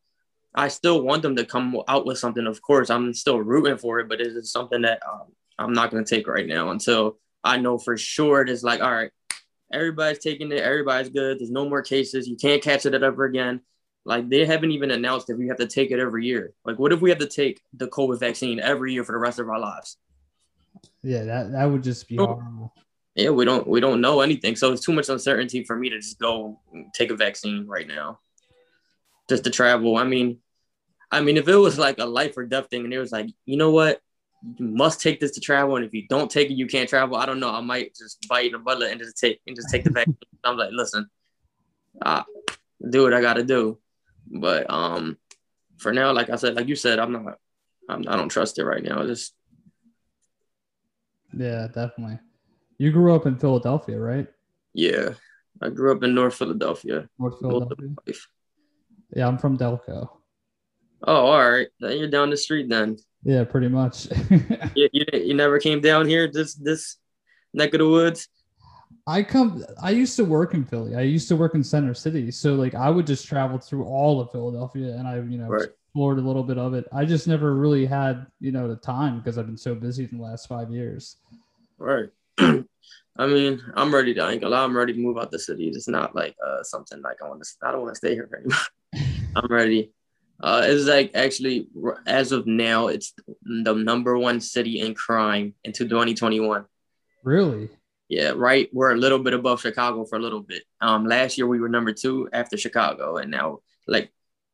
I 0.55 0.69
still 0.69 1.03
want 1.03 1.21
them 1.21 1.35
to 1.35 1.45
come 1.45 1.79
out 1.87 2.05
with 2.05 2.17
something. 2.17 2.47
Of 2.47 2.61
course, 2.61 2.89
I'm 2.89 3.13
still 3.13 3.39
rooting 3.39 3.77
for 3.77 3.99
it, 3.99 4.09
but 4.09 4.21
it 4.21 4.27
is 4.27 4.51
something 4.51 4.81
that 4.81 5.01
um, 5.07 5.27
I'm 5.59 5.73
not 5.73 5.91
going 5.91 6.03
to 6.03 6.15
take 6.15 6.27
right 6.27 6.47
now 6.47 6.71
until 6.71 7.19
I 7.43 7.57
know 7.57 7.77
for 7.77 7.95
sure 7.97 8.41
it 8.41 8.49
is 8.49 8.63
like, 8.63 8.81
all 8.81 8.91
right, 8.91 9.11
everybody's 9.71 10.19
taking 10.19 10.51
it, 10.51 10.59
everybody's 10.59 11.09
good. 11.09 11.39
There's 11.39 11.51
no 11.51 11.67
more 11.67 11.81
cases. 11.81 12.27
You 12.27 12.35
can't 12.35 12.61
catch 12.61 12.85
it 12.85 12.93
ever 12.93 13.25
again. 13.25 13.61
Like 14.05 14.29
they 14.29 14.45
haven't 14.45 14.71
even 14.71 14.91
announced 14.91 15.29
if 15.29 15.37
we 15.37 15.47
have 15.47 15.57
to 15.57 15.67
take 15.67 15.91
it 15.91 15.99
every 15.99 16.25
year. 16.25 16.53
Like, 16.63 16.79
what 16.79 16.93
if 16.93 17.01
we 17.01 17.09
have 17.09 17.19
to 17.19 17.27
take 17.27 17.61
the 17.73 17.87
COVID 17.87 18.19
vaccine 18.19 18.59
every 18.59 18.93
year 18.93 19.03
for 19.03 19.11
the 19.11 19.17
rest 19.17 19.39
of 19.39 19.49
our 19.49 19.59
lives? 19.59 19.97
Yeah, 21.03 21.23
that 21.25 21.51
that 21.51 21.65
would 21.65 21.83
just 21.83 22.07
be 22.07 22.17
Oh. 22.17 22.25
horrible. 22.25 22.73
Yeah, 23.15 23.31
we 23.31 23.45
don't 23.45 23.67
we 23.67 23.79
don't 23.79 23.99
know 23.99 24.21
anything. 24.21 24.55
So 24.55 24.71
it's 24.71 24.85
too 24.85 24.93
much 24.93 25.09
uncertainty 25.09 25.63
for 25.63 25.75
me 25.75 25.89
to 25.89 25.97
just 25.97 26.19
go 26.19 26.59
take 26.93 27.09
a 27.09 27.15
vaccine 27.15 27.65
right 27.65 27.87
now. 27.87 28.19
Just 29.27 29.43
to 29.45 29.49
travel. 29.49 29.97
I 29.97 30.03
mean, 30.05 30.37
I 31.11 31.21
mean, 31.21 31.35
if 31.37 31.47
it 31.47 31.55
was 31.55 31.77
like 31.79 31.97
a 31.99 32.05
life 32.05 32.37
or 32.37 32.45
death 32.45 32.69
thing 32.69 32.83
and 32.85 32.93
it 32.93 32.99
was 32.99 33.11
like, 33.11 33.27
you 33.45 33.57
know 33.57 33.71
what? 33.71 33.99
You 34.55 34.65
must 34.65 35.01
take 35.01 35.19
this 35.19 35.31
to 35.31 35.41
travel, 35.41 35.75
and 35.75 35.85
if 35.85 35.93
you 35.93 36.07
don't 36.07 36.31
take 36.31 36.49
it, 36.49 36.53
you 36.53 36.67
can't 36.67 36.87
travel. 36.87 37.17
I 37.17 37.25
don't 37.25 37.39
know. 37.39 37.51
I 37.51 37.61
might 37.61 37.95
just 37.95 38.25
bite 38.29 38.51
the 38.51 38.59
bullet 38.59 38.91
and 38.91 38.99
just 38.99 39.17
take 39.17 39.41
and 39.45 39.55
just 39.55 39.69
take 39.69 39.83
the 39.83 39.89
vaccine. 39.89 40.17
I'm 40.43 40.57
like, 40.57 40.71
listen, 40.71 41.09
uh, 42.01 42.23
do 42.89 43.03
what 43.03 43.13
I 43.13 43.21
gotta 43.21 43.43
do. 43.43 43.79
But 44.29 44.69
um 44.69 45.17
for 45.77 45.91
now, 45.93 46.11
like 46.13 46.29
I 46.29 46.35
said, 46.35 46.55
like 46.55 46.67
you 46.67 46.75
said, 46.75 46.99
I'm 46.99 47.11
not 47.11 47.37
I'm, 47.89 48.03
I 48.07 48.15
don't 48.15 48.29
trust 48.29 48.59
it 48.59 48.65
right 48.65 48.83
now. 48.83 49.05
Just 49.05 49.33
Yeah, 51.33 51.67
definitely. 51.67 52.19
You 52.77 52.91
grew 52.91 53.15
up 53.15 53.25
in 53.25 53.37
Philadelphia, 53.37 53.99
right? 53.99 54.27
yeah. 54.73 55.13
I 55.59 55.69
grew 55.69 55.91
up 55.91 56.03
in 56.03 56.13
North 56.13 56.35
Philadelphia. 56.35 57.09
North 57.17 57.39
Philadelphia. 57.39 57.89
Yeah, 59.15 59.27
I'm 59.27 59.39
from 59.39 59.57
Delco. 59.57 60.07
Oh, 61.01 61.25
all 61.25 61.49
right. 61.49 61.67
Then 61.79 61.97
you're 61.97 62.09
down 62.09 62.29
the 62.29 62.37
street 62.37 62.69
then. 62.69 62.97
Yeah, 63.27 63.43
pretty 63.43 63.67
much. 63.67 64.07
You, 64.75 64.89
you, 64.93 65.05
you 65.13 65.33
never 65.33 65.59
came 65.59 65.81
down 65.81 66.07
here 66.07 66.27
this 66.31 66.53
this 66.53 66.97
neck 67.53 67.73
of 67.73 67.79
the 67.79 67.89
woods. 67.89 68.29
I 69.05 69.23
come. 69.23 69.65
I 69.81 69.89
used 69.89 70.15
to 70.17 70.23
work 70.23 70.53
in 70.53 70.63
Philly. 70.63 70.95
I 70.95 71.01
used 71.01 71.27
to 71.29 71.35
work 71.35 71.55
in 71.55 71.63
Center 71.63 71.93
City, 71.93 72.31
so 72.31 72.53
like 72.55 72.73
I 72.75 72.89
would 72.89 73.05
just 73.07 73.27
travel 73.27 73.57
through 73.57 73.85
all 73.85 74.21
of 74.21 74.31
Philadelphia, 74.31 74.95
and 74.97 75.07
I, 75.07 75.15
you 75.17 75.37
know, 75.39 75.47
Right. 75.47 75.63
explored 75.63 76.19
a 76.19 76.21
little 76.21 76.43
bit 76.43 76.57
of 76.57 76.73
it. 76.73 76.85
I 76.93 77.05
just 77.05 77.27
never 77.27 77.55
really 77.55 77.85
had, 77.85 78.27
you 78.39 78.51
know, 78.51 78.67
the 78.67 78.75
time 78.75 79.17
because 79.17 79.37
I've 79.37 79.47
been 79.47 79.57
so 79.57 79.75
busy 79.75 80.07
in 80.09 80.17
the 80.19 80.23
last 80.23 80.47
five 80.47 80.69
years. 80.71 81.17
Right. 81.79 82.09
I 82.37 83.25
mean, 83.25 83.59
I'm 83.75 83.93
ready 83.93 84.13
to. 84.13 84.21
I 84.21 84.31
ain't 84.33 84.41
gonna 84.41 84.55
lie, 84.55 84.63
I'm 84.63 84.77
ready 84.77 84.93
to 84.93 84.99
move 84.99 85.17
out 85.17 85.31
the 85.31 85.39
city. 85.39 85.69
It's 85.69 85.87
not 85.89 86.15
like 86.15 86.35
uh 86.45 86.61
something 86.63 87.01
like 87.01 87.17
I 87.23 87.27
want 87.27 87.43
to. 87.43 87.49
I 87.67 87.71
don't 87.71 87.81
want 87.81 87.95
to 87.95 87.97
stay 87.97 88.13
here 88.13 88.29
very 88.29 88.43
much. 88.45 88.69
I'm 89.35 89.47
ready. 89.49 89.91
Uh, 90.39 90.61
it's 90.65 90.85
like 90.85 91.11
actually 91.15 91.67
as 92.05 92.31
of 92.31 92.45
now, 92.45 92.87
it's 92.87 93.13
the 93.43 93.73
number 93.73 94.17
one 94.17 94.39
city 94.39 94.79
in 94.81 94.93
crime 94.93 95.55
into 95.63 95.87
2021. 95.87 96.65
Really? 97.23 97.69
Yeah, 98.09 98.33
right. 98.35 98.69
We're 98.71 98.93
a 98.93 98.97
little 98.97 99.19
bit 99.19 99.33
above 99.33 99.61
Chicago 99.61 100.05
for 100.05 100.15
a 100.15 100.21
little 100.21 100.41
bit. 100.41 100.63
Um, 100.79 101.05
last 101.05 101.37
year 101.37 101.47
we 101.47 101.59
were 101.59 101.69
number 101.69 101.91
two 101.91 102.29
after 102.31 102.55
Chicago, 102.55 103.17
and 103.17 103.31
now 103.31 103.59
like 103.87 104.11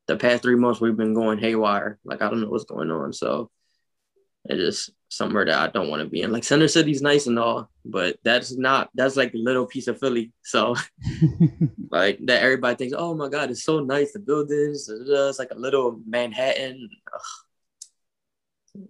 the 0.07 0.17
past 0.17 0.41
three 0.41 0.55
months 0.55 0.81
we've 0.81 0.97
been 0.97 1.13
going 1.13 1.37
haywire. 1.37 1.99
Like 2.03 2.21
I 2.21 2.29
don't 2.29 2.41
know 2.41 2.49
what's 2.49 2.63
going 2.63 2.89
on. 2.89 3.13
So 3.13 3.51
it 4.49 4.59
is 4.59 4.87
just 4.87 4.91
somewhere 5.09 5.45
that 5.45 5.57
I 5.57 5.67
don't 5.67 5.89
want 5.89 6.01
to 6.01 6.09
be 6.09 6.21
in. 6.21 6.31
Like 6.31 6.43
Center 6.43 6.67
City's 6.67 7.01
nice 7.01 7.27
and 7.27 7.39
all, 7.39 7.69
but 7.85 8.17
that's 8.23 8.55
not. 8.57 8.89
That's 8.93 9.15
like 9.15 9.33
a 9.33 9.37
little 9.37 9.65
piece 9.65 9.87
of 9.87 9.99
Philly. 9.99 10.31
So 10.43 10.75
like 11.91 12.19
that 12.25 12.41
everybody 12.41 12.75
thinks, 12.75 12.95
oh 12.97 13.13
my 13.13 13.29
god, 13.29 13.51
it's 13.51 13.63
so 13.63 13.79
nice. 13.79 14.11
The 14.11 14.19
buildings, 14.19 14.89
it's 14.89 15.39
like 15.39 15.51
a 15.51 15.57
little 15.57 15.99
Manhattan. 16.05 16.89
Ugh. 17.13 17.21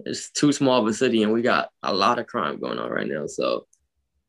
It's 0.05 0.31
too 0.31 0.53
small 0.53 0.81
of 0.81 0.87
a 0.87 0.93
city, 0.93 1.23
and 1.23 1.33
we 1.33 1.41
got 1.41 1.69
a 1.83 1.93
lot 1.93 2.17
of 2.17 2.27
crime 2.27 2.59
going 2.59 2.79
on 2.79 2.89
right 2.89 3.07
now. 3.07 3.27
So. 3.27 3.67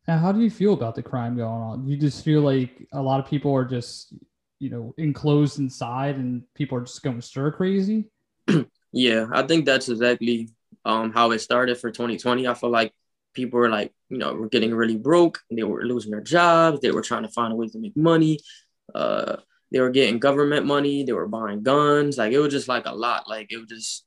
Now, 0.06 0.18
how 0.18 0.32
do 0.32 0.40
you 0.40 0.50
feel 0.50 0.74
about 0.74 0.96
the 0.96 1.02
crime 1.02 1.36
going 1.36 1.62
on? 1.62 1.88
You 1.88 1.96
just 1.96 2.24
feel 2.24 2.42
like 2.42 2.86
a 2.92 3.00
lot 3.00 3.20
of 3.20 3.26
people 3.26 3.54
are 3.54 3.64
just, 3.64 4.12
you 4.58 4.68
know, 4.68 4.94
enclosed 4.98 5.60
inside, 5.60 6.16
and 6.16 6.42
people 6.54 6.76
are 6.76 6.82
just 6.82 7.02
going 7.02 7.22
stir 7.22 7.52
crazy. 7.52 8.10
Yeah, 8.96 9.26
I 9.32 9.42
think 9.42 9.64
that's 9.64 9.88
exactly 9.88 10.50
um, 10.84 11.12
how 11.12 11.30
it 11.30 11.40
started 11.40 11.78
for 11.78 11.90
2020. 11.90 12.46
I 12.46 12.54
feel 12.54 12.70
like 12.70 12.92
people 13.34 13.58
were 13.58 13.68
like, 13.68 13.92
you 14.08 14.18
know, 14.18 14.34
were 14.34 14.48
getting 14.48 14.74
really 14.74 14.96
broke. 14.96 15.40
They 15.50 15.62
were 15.62 15.84
losing 15.84 16.10
their 16.10 16.20
jobs. 16.20 16.80
They 16.80 16.90
were 16.90 17.02
trying 17.02 17.22
to 17.22 17.28
find 17.28 17.52
a 17.52 17.56
way 17.56 17.68
to 17.68 17.78
make 17.78 17.96
money. 17.96 18.38
Uh, 18.94 19.36
they 19.72 19.80
were 19.80 19.90
getting 19.90 20.18
government 20.18 20.66
money. 20.66 21.04
They 21.04 21.12
were 21.12 21.26
buying 21.26 21.62
guns. 21.62 22.18
Like 22.18 22.32
it 22.32 22.38
was 22.38 22.52
just 22.52 22.68
like 22.68 22.86
a 22.86 22.94
lot. 22.94 23.28
Like 23.28 23.48
it 23.50 23.58
was 23.58 23.68
just 23.68 24.06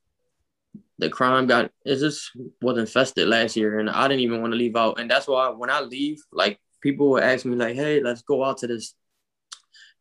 the 1.00 1.10
crime 1.10 1.46
got 1.46 1.72
it 1.86 1.98
just 1.98 2.31
was 2.62 2.77
infested 2.77 3.27
last 3.27 3.55
year, 3.55 3.79
and 3.79 3.89
I 3.89 4.07
didn't 4.07 4.22
even 4.22 4.41
want 4.41 4.53
to 4.53 4.57
leave 4.57 4.75
out. 4.75 5.00
And 5.00 5.10
that's 5.10 5.27
why 5.27 5.50
when 5.50 5.69
I 5.69 5.81
leave, 5.81 6.22
like 6.31 6.60
people 6.81 7.10
would 7.12 7.24
ask 7.24 7.46
me 7.46 7.55
like, 7.55 7.75
"Hey, 7.75 8.01
let's 8.01 8.22
go 8.22 8.43
out 8.43 8.60
to 8.60 8.67
this 8.67 8.96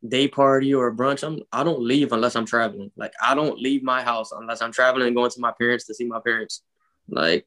day 0.07 0.29
party 0.29 0.75
or 0.75 0.89
a 0.89 0.95
brunch." 0.95 1.23
I'm 1.23 1.41
I 1.53 1.65
don't 1.65 1.81
leave 1.81 2.13
unless 2.13 2.37
I'm 2.37 2.47
traveling. 2.47 2.91
Like 2.97 3.13
I 3.23 3.35
don't 3.35 3.59
leave 3.59 3.83
my 3.83 4.03
house 4.03 4.33
unless 4.33 4.63
I'm 4.63 4.73
traveling 4.73 5.07
and 5.07 5.17
going 5.17 5.31
to 5.31 5.41
my 5.41 5.53
parents 5.53 5.87
to 5.87 5.95
see 5.95 6.07
my 6.07 6.21
parents. 6.21 6.63
Like 7.09 7.47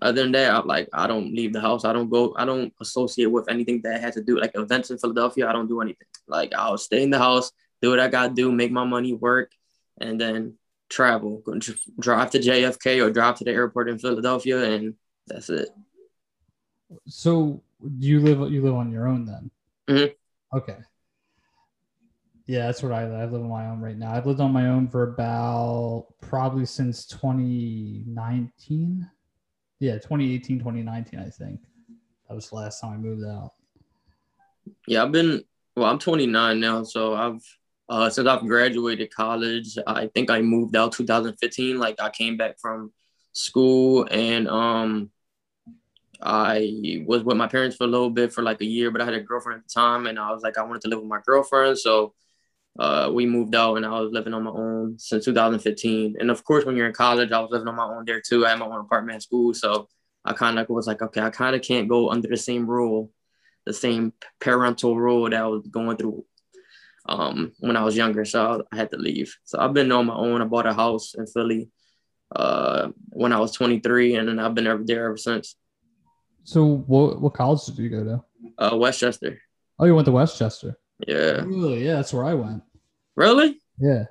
other 0.00 0.22
than 0.22 0.32
that, 0.32 0.54
I'm 0.54 0.66
like 0.66 0.88
I 0.92 1.06
don't 1.06 1.34
leave 1.34 1.52
the 1.52 1.60
house. 1.60 1.84
I 1.84 1.92
don't 1.92 2.08
go. 2.08 2.34
I 2.36 2.44
don't 2.44 2.72
associate 2.80 3.26
with 3.26 3.48
anything 3.50 3.82
that 3.82 4.00
has 4.00 4.14
to 4.14 4.22
do 4.22 4.40
like 4.40 4.52
events 4.54 4.90
in 4.90 4.98
Philadelphia. 4.98 5.48
I 5.48 5.52
don't 5.52 5.68
do 5.68 5.80
anything. 5.80 6.08
Like 6.26 6.54
I'll 6.54 6.78
stay 6.78 7.02
in 7.02 7.10
the 7.10 7.18
house, 7.18 7.52
do 7.82 7.90
what 7.90 8.00
I 8.00 8.08
gotta 8.08 8.32
do, 8.32 8.50
make 8.50 8.72
my 8.72 8.84
money 8.84 9.12
work, 9.12 9.52
and 10.00 10.20
then 10.20 10.54
travel. 10.88 11.42
Go 11.44 11.58
dr- 11.58 11.78
drive 11.98 12.30
to 12.30 12.38
JFK 12.38 13.04
or 13.04 13.10
drive 13.10 13.36
to 13.38 13.44
the 13.44 13.50
airport 13.50 13.88
in 13.88 13.98
Philadelphia, 13.98 14.62
and 14.62 14.94
that's 15.26 15.50
it. 15.50 15.68
So 17.06 17.62
you 17.98 18.20
live 18.20 18.52
you 18.52 18.62
live 18.62 18.74
on 18.74 18.90
your 18.90 19.08
own 19.08 19.24
then? 19.26 19.50
Mhm. 19.88 20.14
Okay. 20.54 20.76
Yeah, 22.46 22.66
that's 22.66 22.82
what 22.82 22.92
I 22.92 23.02
I 23.02 23.24
live 23.24 23.42
on 23.42 23.48
my 23.48 23.68
own 23.68 23.80
right 23.80 23.96
now. 23.96 24.12
I've 24.12 24.26
lived 24.26 24.40
on 24.40 24.52
my 24.52 24.68
own 24.68 24.88
for 24.88 25.04
about 25.04 26.08
probably 26.20 26.66
since 26.66 27.06
2019. 27.06 29.08
Yeah, 29.78 29.94
2018, 29.94 30.58
2019, 30.58 31.20
I 31.20 31.30
think. 31.30 31.60
That 32.28 32.34
was 32.34 32.50
the 32.50 32.56
last 32.56 32.80
time 32.80 32.92
I 32.92 32.96
moved 32.96 33.24
out. 33.24 33.52
Yeah, 34.86 35.04
I've 35.04 35.12
been 35.12 35.44
well. 35.76 35.90
I'm 35.90 35.98
29 35.98 36.60
now, 36.60 36.82
so 36.82 37.14
I've 37.14 37.42
uh, 37.88 38.10
since 38.10 38.26
I've 38.26 38.46
graduated 38.46 39.14
college. 39.14 39.78
I 39.86 40.08
think 40.08 40.30
I 40.30 40.40
moved 40.40 40.76
out 40.76 40.92
2015. 40.92 41.78
Like 41.78 42.00
I 42.00 42.10
came 42.10 42.36
back 42.36 42.58
from 42.58 42.92
school 43.32 44.06
and 44.10 44.48
um, 44.48 45.10
I 46.20 47.04
was 47.06 47.24
with 47.24 47.36
my 47.36 47.48
parents 47.48 47.76
for 47.76 47.84
a 47.84 47.88
little 47.88 48.10
bit 48.10 48.32
for 48.32 48.42
like 48.42 48.60
a 48.60 48.66
year, 48.66 48.90
but 48.90 49.00
I 49.00 49.04
had 49.04 49.14
a 49.14 49.20
girlfriend 49.20 49.60
at 49.60 49.68
the 49.68 49.72
time, 49.72 50.06
and 50.06 50.18
I 50.18 50.32
was 50.32 50.42
like 50.42 50.58
I 50.58 50.62
wanted 50.62 50.82
to 50.82 50.88
live 50.88 51.00
with 51.00 51.08
my 51.08 51.20
girlfriend, 51.24 51.78
so 51.78 52.14
uh, 52.78 53.10
we 53.12 53.26
moved 53.26 53.54
out, 53.54 53.76
and 53.76 53.84
I 53.84 54.00
was 54.00 54.10
living 54.12 54.34
on 54.34 54.44
my 54.44 54.50
own 54.50 54.98
since 54.98 55.24
2015. 55.24 56.16
And 56.18 56.30
of 56.30 56.42
course, 56.44 56.64
when 56.64 56.76
you're 56.76 56.86
in 56.86 56.94
college, 56.94 57.30
I 57.30 57.40
was 57.40 57.50
living 57.50 57.68
on 57.68 57.76
my 57.76 57.84
own 57.84 58.04
there 58.06 58.20
too. 58.20 58.46
I 58.46 58.50
had 58.50 58.58
my 58.58 58.66
own 58.66 58.80
apartment 58.80 59.16
at 59.16 59.22
school, 59.22 59.52
so 59.52 59.88
I 60.24 60.32
kind 60.32 60.58
of 60.58 60.68
was 60.68 60.86
like, 60.86 61.02
okay, 61.02 61.20
I 61.20 61.30
kind 61.30 61.54
of 61.54 61.62
can't 61.62 61.88
go 61.88 62.10
under 62.10 62.28
the 62.28 62.36
same 62.36 62.66
rule, 62.66 63.10
the 63.66 63.72
same 63.72 64.12
parental 64.40 64.98
rule 64.98 65.28
that 65.28 65.40
I 65.40 65.46
was 65.46 65.66
going 65.66 65.96
through 65.96 66.24
um, 67.06 67.52
when 67.58 67.76
I 67.76 67.84
was 67.84 67.96
younger. 67.96 68.24
So 68.24 68.64
I 68.72 68.76
had 68.76 68.90
to 68.92 68.96
leave. 68.96 69.36
So 69.44 69.58
I've 69.58 69.74
been 69.74 69.92
on 69.92 70.06
my 70.06 70.14
own. 70.14 70.40
I 70.40 70.44
bought 70.44 70.66
a 70.66 70.72
house 70.72 71.14
in 71.14 71.26
Philly 71.26 71.68
uh, 72.34 72.88
when 73.10 73.32
I 73.32 73.40
was 73.40 73.52
23, 73.52 74.16
and 74.16 74.28
then 74.28 74.38
I've 74.38 74.54
been 74.54 74.66
over 74.66 74.84
there 74.84 75.06
ever 75.06 75.16
since. 75.16 75.56
So 76.44 76.78
what 76.86 77.20
what 77.20 77.34
college 77.34 77.64
did 77.66 77.78
you 77.78 77.88
go 77.90 78.04
to? 78.04 78.24
Uh, 78.58 78.76
West 78.76 79.00
Chester. 79.00 79.38
Oh, 79.78 79.84
you 79.84 79.94
went 79.94 80.06
to 80.06 80.12
West 80.12 80.38
Chester. 80.38 80.78
Yeah. 81.06 81.44
Yeah, 81.46 81.94
that's 81.96 82.12
where 82.12 82.24
I 82.24 82.34
went. 82.34 82.62
Really? 83.16 83.58
Yeah. 83.78 84.04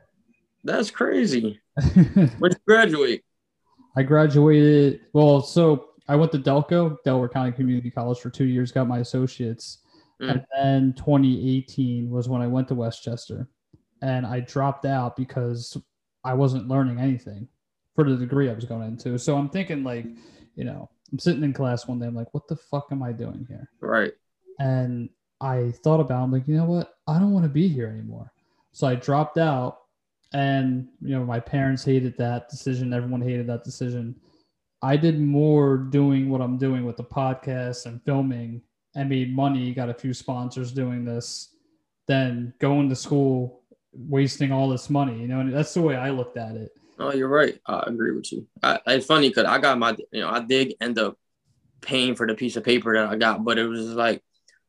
That's 0.63 0.91
crazy. 0.91 1.60
Where'd 1.95 2.53
you 2.53 2.60
graduate? 2.67 3.24
I 3.98 4.03
graduated. 4.03 5.01
Well, 5.13 5.41
so 5.41 5.89
I 6.07 6.15
went 6.15 6.31
to 6.33 6.39
Delco, 6.39 6.98
Delaware 7.03 7.29
County 7.29 7.51
Community 7.51 7.89
College, 7.91 8.19
for 8.19 8.29
two 8.29 8.45
years. 8.45 8.71
Got 8.71 8.88
my 8.88 9.00
associates, 9.00 9.79
Mm. 10.21 10.29
and 10.31 10.45
then 10.55 10.93
2018 10.98 12.07
was 12.10 12.29
when 12.29 12.43
I 12.43 12.48
went 12.48 12.67
to 12.67 12.75
West 12.75 13.01
Chester, 13.01 13.48
and 14.03 14.24
I 14.24 14.41
dropped 14.41 14.86
out 14.86 15.15
because 15.15 15.75
I 16.24 16.36
wasn't 16.36 16.67
learning 16.67 17.00
anything 17.00 17.48
for 17.95 18.07
the 18.07 18.15
degree 18.15 18.48
I 18.48 18.53
was 18.53 18.65
going 18.65 18.88
into. 18.88 19.17
So 19.17 19.36
I'm 19.36 19.49
thinking 19.49 19.84
like, 19.84 20.06
you 20.56 20.63
know, 20.63 20.91
I'm 21.12 21.17
sitting 21.17 21.43
in 21.43 21.54
class 21.54 21.88
one 21.88 21.97
day. 21.97 22.06
I'm 22.06 22.13
like, 22.13 22.32
what 22.36 22.47
the 22.47 22.56
fuck 22.56 22.89
am 22.91 23.01
I 23.01 23.13
doing 23.13 23.45
here? 23.49 23.67
Right. 23.80 24.13
and 24.60 25.10
I 25.41 25.71
thought 25.84 25.99
about 25.99 26.23
I'm 26.23 26.32
like, 26.32 26.47
you 26.47 26.56
know 26.56 26.65
what? 26.65 26.95
I 27.08 27.19
don't 27.19 27.34
want 27.34 27.43
to 27.43 27.49
be 27.49 27.67
here 27.67 27.88
anymore. 27.88 28.32
So 28.71 28.88
I 28.88 28.95
dropped 28.95 29.38
out 29.38 29.80
and 30.34 30.88
you 31.01 31.17
know, 31.17 31.25
my 31.25 31.39
parents 31.39 31.84
hated 31.84 32.17
that 32.17 32.47
decision, 32.49 32.93
everyone 32.93 33.21
hated 33.21 33.47
that 33.47 33.63
decision. 33.63 34.15
I 34.82 34.97
did 34.97 35.19
more 35.19 35.77
doing 35.77 36.30
what 36.30 36.41
I'm 36.41 36.58
doing 36.58 36.86
with 36.86 36.97
the 36.97 37.04
podcast 37.04 37.86
and 37.86 38.01
filming 38.04 38.62
and 38.95 39.10
made 39.10 39.36
money, 39.36 39.73
got 39.73 39.89
a 39.89 39.93
few 39.93 40.13
sponsors 40.13 40.71
doing 40.71 41.06
this 41.06 41.56
than 42.08 42.54
going 42.60 42.89
to 42.89 42.95
school 42.95 43.62
wasting 43.93 44.51
all 44.51 44.69
this 44.69 44.89
money, 44.89 45.19
you 45.19 45.27
know, 45.27 45.39
and 45.41 45.54
that's 45.54 45.73
the 45.73 45.82
way 45.82 45.95
I 45.95 46.10
looked 46.10 46.38
at 46.38 46.56
it. 46.56 46.71
Oh, 46.97 47.12
you're 47.13 47.27
right. 47.27 47.60
I 47.65 47.84
agree 47.88 48.13
with 48.13 48.32
you. 48.32 48.47
I, 48.63 48.80
it's 48.88 49.06
funny 49.06 49.30
because 49.30 49.45
I 49.45 49.58
got 49.58 49.77
my, 49.77 49.95
you 50.12 50.21
know, 50.21 50.30
I 50.30 50.39
did 50.39 50.75
end 50.80 50.99
up 50.99 51.17
paying 51.82 52.15
for 52.15 52.27
the 52.27 52.36
piece 52.36 52.56
of 52.56 52.63
paper 52.63 52.93
that 52.93 53.10
I 53.10 53.15
got, 53.15 53.43
but 53.43 53.58
it 53.58 53.67
was 53.67 53.88
like 53.88 54.23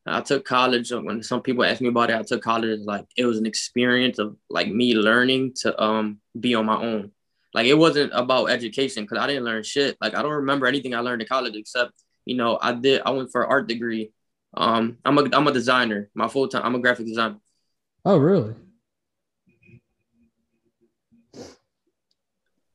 I 0.04 0.20
took 0.20 0.44
college. 0.44 0.90
When 0.90 1.22
some 1.22 1.42
people 1.42 1.64
ask 1.64 1.80
me 1.80 1.88
about 1.88 2.10
it, 2.10 2.16
I 2.16 2.22
took 2.22 2.42
college 2.42 2.80
like 2.84 3.06
it 3.16 3.24
was 3.24 3.38
an 3.38 3.46
experience 3.46 4.18
of 4.18 4.36
like 4.50 4.68
me 4.68 4.94
learning 4.94 5.54
to 5.60 5.80
um 5.82 6.18
be 6.38 6.54
on 6.54 6.66
my 6.66 6.76
own. 6.76 7.12
Like 7.54 7.66
it 7.66 7.74
wasn't 7.74 8.12
about 8.14 8.46
education 8.46 9.04
because 9.04 9.18
I 9.18 9.26
didn't 9.26 9.44
learn 9.44 9.62
shit. 9.62 9.96
Like 10.00 10.16
I 10.16 10.22
don't 10.22 10.32
remember 10.32 10.66
anything 10.66 10.94
I 10.94 11.00
learned 11.00 11.22
in 11.22 11.28
college 11.28 11.54
except 11.54 11.92
you 12.24 12.36
know 12.36 12.58
I 12.60 12.72
did. 12.72 13.02
I 13.04 13.10
went 13.10 13.30
for 13.30 13.42
an 13.42 13.50
art 13.50 13.68
degree. 13.68 14.12
Um, 14.54 14.98
I'm 15.04 15.18
a 15.18 15.28
I'm 15.32 15.46
a 15.46 15.52
designer. 15.52 16.10
My 16.14 16.28
full 16.28 16.48
time. 16.48 16.62
I'm 16.64 16.74
a 16.74 16.80
graphic 16.80 17.06
designer. 17.06 17.38
Oh, 18.04 18.16
really? 18.16 18.54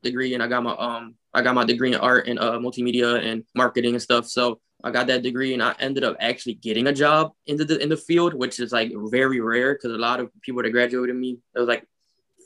degree 0.04 0.34
and 0.34 0.44
I 0.44 0.48
got 0.48 0.64
my 0.64 0.72
um 0.72 1.16
I 1.34 1.42
got 1.42 1.56
my 1.56 1.66
degree 1.66 1.94
in 1.94 2.00
art 2.00 2.28
and 2.28 2.40
uh 2.40 2.58
multimedia 2.60 3.24
and 3.24 3.44
marketing 3.56 3.94
and 3.94 4.02
stuff. 4.02 4.28
So 4.28 4.60
I 4.84 4.92
got 4.92 5.08
that 5.08 5.24
degree 5.24 5.54
and 5.54 5.64
I 5.64 5.76
ended 5.80 6.04
up 6.04 6.18
actually 6.20 6.54
getting 6.54 6.88
a 6.88 6.94
job 6.94 7.34
in 7.46 7.58
the 7.58 7.80
in 7.82 7.90
the 7.90 7.98
field, 7.98 8.34
which 8.34 8.60
is 8.60 8.72
like 8.72 8.92
very 8.96 9.40
rare 9.40 9.74
because 9.74 9.92
a 9.92 9.98
lot 9.98 10.20
of 10.20 10.30
people 10.42 10.62
that 10.62 10.70
graduated 10.70 11.16
me, 11.16 11.40
it 11.56 11.60
was 11.60 11.68
like 11.68 11.86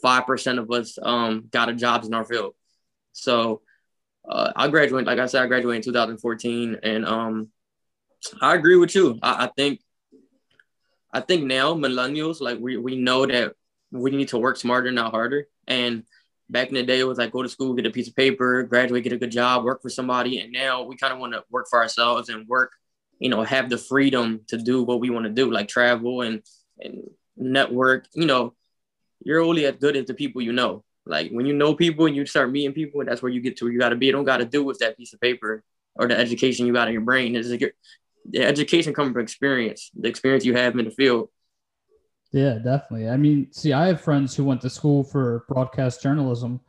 five 0.01 0.25
percent 0.25 0.57
of 0.57 0.71
us 0.71 0.97
um 1.01 1.47
got 1.51 1.69
a 1.69 1.73
jobs 1.73 2.07
in 2.07 2.13
our 2.13 2.25
field. 2.25 2.55
So 3.11 3.61
uh, 4.27 4.53
I 4.55 4.67
graduated, 4.69 5.07
like 5.07 5.19
I 5.19 5.25
said, 5.25 5.43
I 5.43 5.47
graduated 5.47 5.85
in 5.85 5.93
2014, 5.93 6.79
and 6.83 7.05
um 7.05 7.49
I 8.41 8.55
agree 8.55 8.77
with 8.77 8.95
you. 8.95 9.19
I, 9.21 9.45
I 9.45 9.49
think 9.55 9.81
I 11.13 11.19
think 11.19 11.43
now 11.43 11.73
millennials 11.73 12.39
like 12.39 12.59
we 12.59 12.77
we 12.77 12.95
know 12.95 13.25
that 13.25 13.53
we 13.91 14.11
need 14.11 14.29
to 14.29 14.37
work 14.37 14.55
smarter, 14.55 14.91
not 14.91 15.11
harder, 15.11 15.47
and 15.67 16.03
back 16.51 16.67
in 16.67 16.75
the 16.75 16.83
day 16.83 16.99
it 16.99 17.07
was 17.07 17.17
like 17.17 17.31
go 17.31 17.41
to 17.41 17.49
school 17.49 17.73
get 17.73 17.85
a 17.85 17.91
piece 17.91 18.07
of 18.07 18.15
paper 18.15 18.63
graduate 18.63 19.03
get 19.03 19.13
a 19.13 19.17
good 19.17 19.31
job 19.31 19.63
work 19.63 19.81
for 19.81 19.89
somebody. 19.89 20.39
And 20.39 20.51
now 20.51 20.83
we 20.83 20.95
kind 20.97 21.13
of 21.13 21.19
want 21.19 21.33
to 21.33 21.43
work 21.49 21.67
for 21.69 21.79
ourselves 21.79 22.29
and 22.29 22.47
work 22.47 22.71
you 23.19 23.29
know 23.29 23.43
have 23.43 23.69
the 23.69 23.77
freedom 23.77 24.41
to 24.47 24.57
do 24.57 24.83
what 24.83 24.99
we 24.99 25.09
want 25.09 25.25
to 25.25 25.31
do 25.31 25.51
like 25.51 25.67
travel 25.67 26.21
and 26.21 26.41
and 26.79 27.03
network. 27.37 28.05
You 28.13 28.25
know 28.25 28.53
you're 29.23 29.41
only 29.41 29.65
as 29.65 29.75
good 29.75 29.95
as 29.95 30.05
the 30.05 30.13
people 30.13 30.41
you 30.41 30.51
know. 30.51 30.83
Like 31.05 31.31
when 31.31 31.45
you 31.45 31.53
know 31.53 31.73
people 31.73 32.05
and 32.05 32.15
you 32.15 32.25
start 32.25 32.51
meeting 32.51 32.73
people 32.73 33.03
that's 33.05 33.21
where 33.21 33.31
you 33.31 33.41
get 33.41 33.57
to 33.57 33.65
where 33.65 33.73
you 33.73 33.79
got 33.79 33.89
to 33.89 33.95
be. 33.95 34.09
It 34.09 34.11
don't 34.11 34.25
got 34.25 34.37
to 34.37 34.45
do 34.45 34.63
with 34.63 34.79
that 34.79 34.97
piece 34.97 35.13
of 35.13 35.21
paper 35.21 35.63
or 35.95 36.07
the 36.07 36.17
education 36.17 36.67
you 36.67 36.73
got 36.73 36.87
in 36.87 36.93
your 36.93 37.01
brain. 37.01 37.35
Is 37.35 37.49
like 37.49 37.61
your- 37.61 37.71
the 38.25 38.43
education 38.43 38.93
comes 38.93 39.13
from 39.13 39.21
experience 39.21 39.89
the 39.95 40.07
experience 40.07 40.45
you 40.45 40.53
have 40.53 40.77
in 40.77 40.85
the 40.85 40.91
field 40.91 41.29
Yeah, 42.31 42.55
definitely. 42.55 43.09
I 43.09 43.17
mean, 43.17 43.51
see, 43.51 43.73
I 43.73 43.87
have 43.87 44.01
friends 44.01 44.35
who 44.35 44.45
went 44.45 44.61
to 44.61 44.69
school 44.69 45.03
for 45.03 45.45
broadcast 45.49 46.01
journalism. 46.01 46.61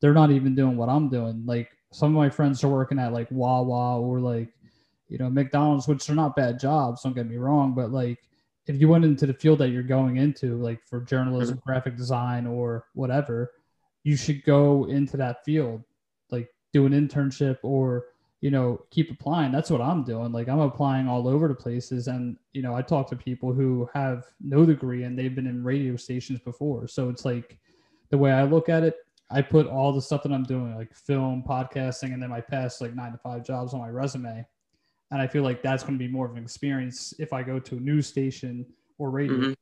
They're 0.00 0.14
not 0.14 0.30
even 0.30 0.54
doing 0.54 0.76
what 0.76 0.88
I'm 0.88 1.08
doing. 1.08 1.44
Like 1.44 1.70
some 1.92 2.10
of 2.10 2.16
my 2.16 2.30
friends 2.30 2.64
are 2.64 2.68
working 2.68 2.98
at 2.98 3.12
like 3.12 3.28
Wawa 3.30 4.00
or 4.00 4.20
like, 4.20 4.48
you 5.08 5.18
know, 5.18 5.28
McDonald's, 5.28 5.86
which 5.86 6.08
are 6.08 6.14
not 6.14 6.34
bad 6.34 6.58
jobs, 6.58 7.02
don't 7.02 7.14
get 7.14 7.28
me 7.28 7.36
wrong, 7.36 7.74
but 7.74 7.90
like 7.90 8.18
if 8.66 8.80
you 8.80 8.88
went 8.88 9.04
into 9.04 9.26
the 9.26 9.34
field 9.34 9.58
that 9.58 9.68
you're 9.68 9.82
going 9.82 10.16
into, 10.16 10.56
like 10.56 10.80
for 10.86 11.00
journalism, 11.00 11.58
mm-hmm. 11.58 11.70
graphic 11.70 11.96
design 11.96 12.46
or 12.46 12.86
whatever, 12.94 13.52
you 14.04 14.16
should 14.16 14.42
go 14.44 14.86
into 14.86 15.16
that 15.18 15.44
field, 15.44 15.82
like 16.30 16.48
do 16.72 16.86
an 16.86 16.92
internship 16.92 17.58
or 17.62 18.06
you 18.42 18.50
know, 18.50 18.84
keep 18.90 19.08
applying. 19.08 19.52
That's 19.52 19.70
what 19.70 19.80
I'm 19.80 20.02
doing. 20.02 20.32
Like 20.32 20.48
I'm 20.48 20.58
applying 20.58 21.08
all 21.08 21.28
over 21.28 21.46
the 21.46 21.54
places. 21.54 22.08
And, 22.08 22.36
you 22.52 22.60
know, 22.60 22.74
I 22.74 22.82
talk 22.82 23.08
to 23.10 23.16
people 23.16 23.52
who 23.52 23.88
have 23.94 24.24
no 24.40 24.66
degree 24.66 25.04
and 25.04 25.16
they've 25.16 25.34
been 25.34 25.46
in 25.46 25.62
radio 25.62 25.94
stations 25.94 26.40
before. 26.40 26.88
So 26.88 27.08
it's 27.08 27.24
like 27.24 27.56
the 28.10 28.18
way 28.18 28.32
I 28.32 28.42
look 28.42 28.68
at 28.68 28.82
it, 28.82 28.96
I 29.30 29.42
put 29.42 29.68
all 29.68 29.92
the 29.92 30.02
stuff 30.02 30.24
that 30.24 30.32
I'm 30.32 30.42
doing, 30.42 30.74
like 30.74 30.92
film, 30.92 31.44
podcasting, 31.48 32.12
and 32.12 32.20
then 32.20 32.30
my 32.30 32.40
past 32.40 32.80
like 32.80 32.94
nine 32.96 33.12
to 33.12 33.18
five 33.18 33.46
jobs 33.46 33.74
on 33.74 33.80
my 33.80 33.88
resume. 33.88 34.44
And 35.12 35.22
I 35.22 35.28
feel 35.28 35.44
like 35.44 35.62
that's 35.62 35.84
going 35.84 35.96
to 35.96 36.04
be 36.04 36.10
more 36.10 36.26
of 36.26 36.36
an 36.36 36.42
experience 36.42 37.14
if 37.20 37.32
I 37.32 37.44
go 37.44 37.60
to 37.60 37.76
a 37.76 37.80
news 37.80 38.08
station 38.08 38.66
or 38.98 39.10
radio. 39.10 39.36
Mhm. 39.36 39.54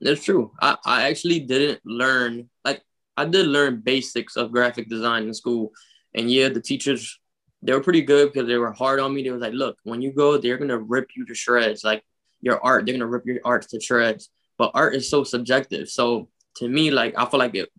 That's 0.00 0.24
true. 0.24 0.52
I, 0.62 0.76
I 0.86 1.08
actually 1.08 1.40
didn't 1.40 1.80
learn 1.84 2.48
like 2.64 2.82
I 3.18 3.26
did 3.26 3.46
learn 3.46 3.80
basics 3.80 4.36
of 4.36 4.52
graphic 4.52 4.88
design 4.88 5.24
in 5.24 5.34
school. 5.34 5.72
And 6.14 6.30
yeah, 6.30 6.48
the 6.48 6.62
teachers 6.62 7.18
they 7.62 7.72
were 7.72 7.82
pretty 7.82 8.02
good 8.02 8.32
because 8.32 8.48
they 8.48 8.56
were 8.56 8.72
hard 8.72 9.00
on 9.00 9.14
me. 9.14 9.22
They 9.22 9.30
was 9.30 9.40
like, 9.40 9.52
look, 9.52 9.78
when 9.82 10.00
you 10.00 10.12
go, 10.12 10.38
they're 10.38 10.58
gonna 10.58 10.78
rip 10.78 11.10
you 11.16 11.26
to 11.26 11.34
shreds. 11.34 11.84
Like 11.84 12.02
your 12.40 12.64
art, 12.64 12.86
they're 12.86 12.94
gonna 12.94 13.06
rip 13.06 13.26
your 13.26 13.40
art 13.44 13.68
to 13.70 13.80
shreds. 13.80 14.30
But 14.56 14.72
art 14.74 14.94
is 14.94 15.10
so 15.10 15.24
subjective. 15.24 15.88
So 15.88 16.28
to 16.56 16.68
me, 16.68 16.90
like 16.90 17.14
I 17.16 17.26
feel 17.26 17.40
like 17.40 17.54
it 17.54 17.70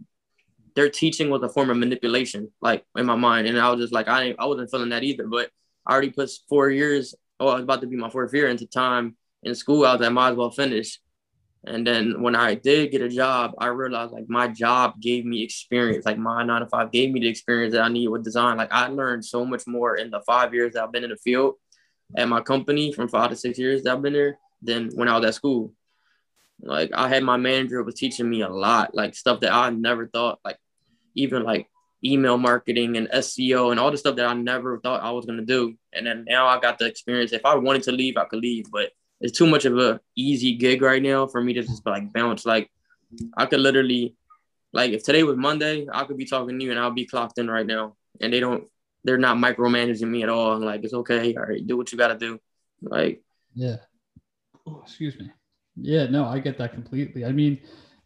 their 0.75 0.89
teaching 0.89 1.29
was 1.29 1.41
a 1.43 1.49
form 1.49 1.69
of 1.69 1.77
manipulation, 1.77 2.51
like 2.61 2.85
in 2.95 3.05
my 3.05 3.15
mind. 3.15 3.47
And 3.47 3.59
I 3.59 3.69
was 3.69 3.81
just 3.81 3.93
like, 3.93 4.07
I 4.07 4.35
I 4.37 4.45
wasn't 4.45 4.71
feeling 4.71 4.89
that 4.89 5.03
either. 5.03 5.27
But 5.27 5.49
I 5.85 5.93
already 5.93 6.11
put 6.11 6.29
four 6.47 6.69
years, 6.69 7.15
oh, 7.39 7.47
I 7.47 7.55
was 7.55 7.63
about 7.63 7.81
to 7.81 7.87
be 7.87 7.95
my 7.95 8.09
fourth 8.09 8.33
year 8.33 8.47
into 8.47 8.65
time 8.65 9.15
in 9.43 9.55
school. 9.55 9.85
I 9.85 9.93
was 9.93 10.01
like, 10.01 10.11
might 10.11 10.31
as 10.31 10.35
well 10.35 10.51
finish. 10.51 10.99
And 11.65 11.85
then 11.85 12.21
when 12.21 12.35
I 12.35 12.55
did 12.55 12.91
get 12.91 13.01
a 13.01 13.09
job, 13.09 13.53
I 13.57 13.67
realized 13.67 14.13
like 14.13 14.29
my 14.29 14.47
job 14.47 15.01
gave 15.01 15.25
me 15.25 15.43
experience. 15.43 16.05
Like 16.05 16.17
my 16.17 16.43
nine 16.43 16.61
to 16.61 16.67
five 16.67 16.91
gave 16.91 17.11
me 17.11 17.19
the 17.19 17.27
experience 17.27 17.73
that 17.73 17.83
I 17.83 17.89
needed 17.89 18.09
with 18.09 18.23
design. 18.23 18.57
Like 18.57 18.71
I 18.71 18.87
learned 18.87 19.25
so 19.25 19.45
much 19.45 19.67
more 19.67 19.95
in 19.95 20.09
the 20.09 20.21
five 20.21 20.53
years 20.53 20.73
that 20.73 20.83
I've 20.83 20.91
been 20.91 21.03
in 21.03 21.09
the 21.09 21.17
field 21.17 21.55
at 22.15 22.29
my 22.29 22.41
company 22.41 22.93
from 22.93 23.09
five 23.09 23.29
to 23.29 23.35
six 23.35 23.59
years 23.59 23.83
that 23.83 23.93
I've 23.93 24.01
been 24.01 24.13
there 24.13 24.37
than 24.61 24.89
when 24.95 25.09
I 25.09 25.17
was 25.17 25.27
at 25.27 25.35
school. 25.35 25.73
Like 26.61 26.91
I 26.93 27.07
had 27.07 27.23
my 27.23 27.37
manager 27.37 27.83
was 27.83 27.95
teaching 27.95 28.29
me 28.29 28.41
a 28.41 28.49
lot, 28.49 28.95
like 28.95 29.15
stuff 29.15 29.41
that 29.41 29.53
I 29.53 29.69
never 29.69 30.07
thought, 30.07 30.39
like 30.43 30.57
even 31.15 31.43
like 31.43 31.67
email 32.03 32.37
marketing 32.37 32.95
and 32.95 33.09
SEO 33.09 33.71
and 33.71 33.79
all 33.79 33.91
the 33.91 33.97
stuff 33.97 34.15
that 34.15 34.25
I 34.25 34.33
never 34.33 34.79
thought 34.79 35.03
I 35.03 35.11
was 35.11 35.25
gonna 35.25 35.45
do. 35.45 35.75
And 35.93 36.07
then 36.07 36.25
now 36.27 36.47
I 36.47 36.59
got 36.59 36.79
the 36.79 36.85
experience. 36.85 37.33
If 37.33 37.45
I 37.45 37.55
wanted 37.55 37.83
to 37.83 37.91
leave, 37.91 38.17
I 38.17 38.25
could 38.25 38.39
leave, 38.39 38.71
but 38.71 38.91
it's 39.21 39.37
too 39.37 39.47
much 39.47 39.65
of 39.65 39.77
a 39.77 39.99
easy 40.15 40.55
gig 40.55 40.81
right 40.81 41.01
now 41.01 41.27
for 41.27 41.41
me 41.41 41.53
to 41.53 41.61
just 41.61 41.85
like 41.85 42.11
bounce. 42.13 42.45
Like 42.45 42.69
I 43.37 43.45
could 43.45 43.59
literally, 43.59 44.15
like 44.73 44.91
if 44.91 45.03
today 45.03 45.23
was 45.23 45.37
Monday, 45.37 45.87
I 45.91 46.03
could 46.05 46.17
be 46.17 46.25
talking 46.25 46.57
to 46.57 46.63
you 46.65 46.71
and 46.71 46.79
I'll 46.79 46.91
be 46.91 47.05
clocked 47.05 47.37
in 47.37 47.49
right 47.49 47.65
now. 47.65 47.95
And 48.21 48.31
they 48.31 48.39
don't, 48.39 48.67
they're 49.03 49.17
not 49.17 49.37
micromanaging 49.37 50.07
me 50.09 50.23
at 50.23 50.29
all. 50.29 50.53
And 50.55 50.63
like 50.65 50.83
it's 50.83 50.93
okay, 50.93 51.35
all 51.35 51.43
right, 51.43 51.65
do 51.65 51.77
what 51.77 51.91
you 51.91 51.97
gotta 51.97 52.17
do. 52.17 52.39
Like 52.81 53.21
Yeah. 53.55 53.77
Oh, 54.67 54.81
excuse 54.83 55.17
me. 55.17 55.31
Yeah, 55.75 56.05
no, 56.07 56.25
I 56.25 56.39
get 56.39 56.57
that 56.57 56.73
completely. 56.73 57.25
I 57.25 57.31
mean, 57.31 57.59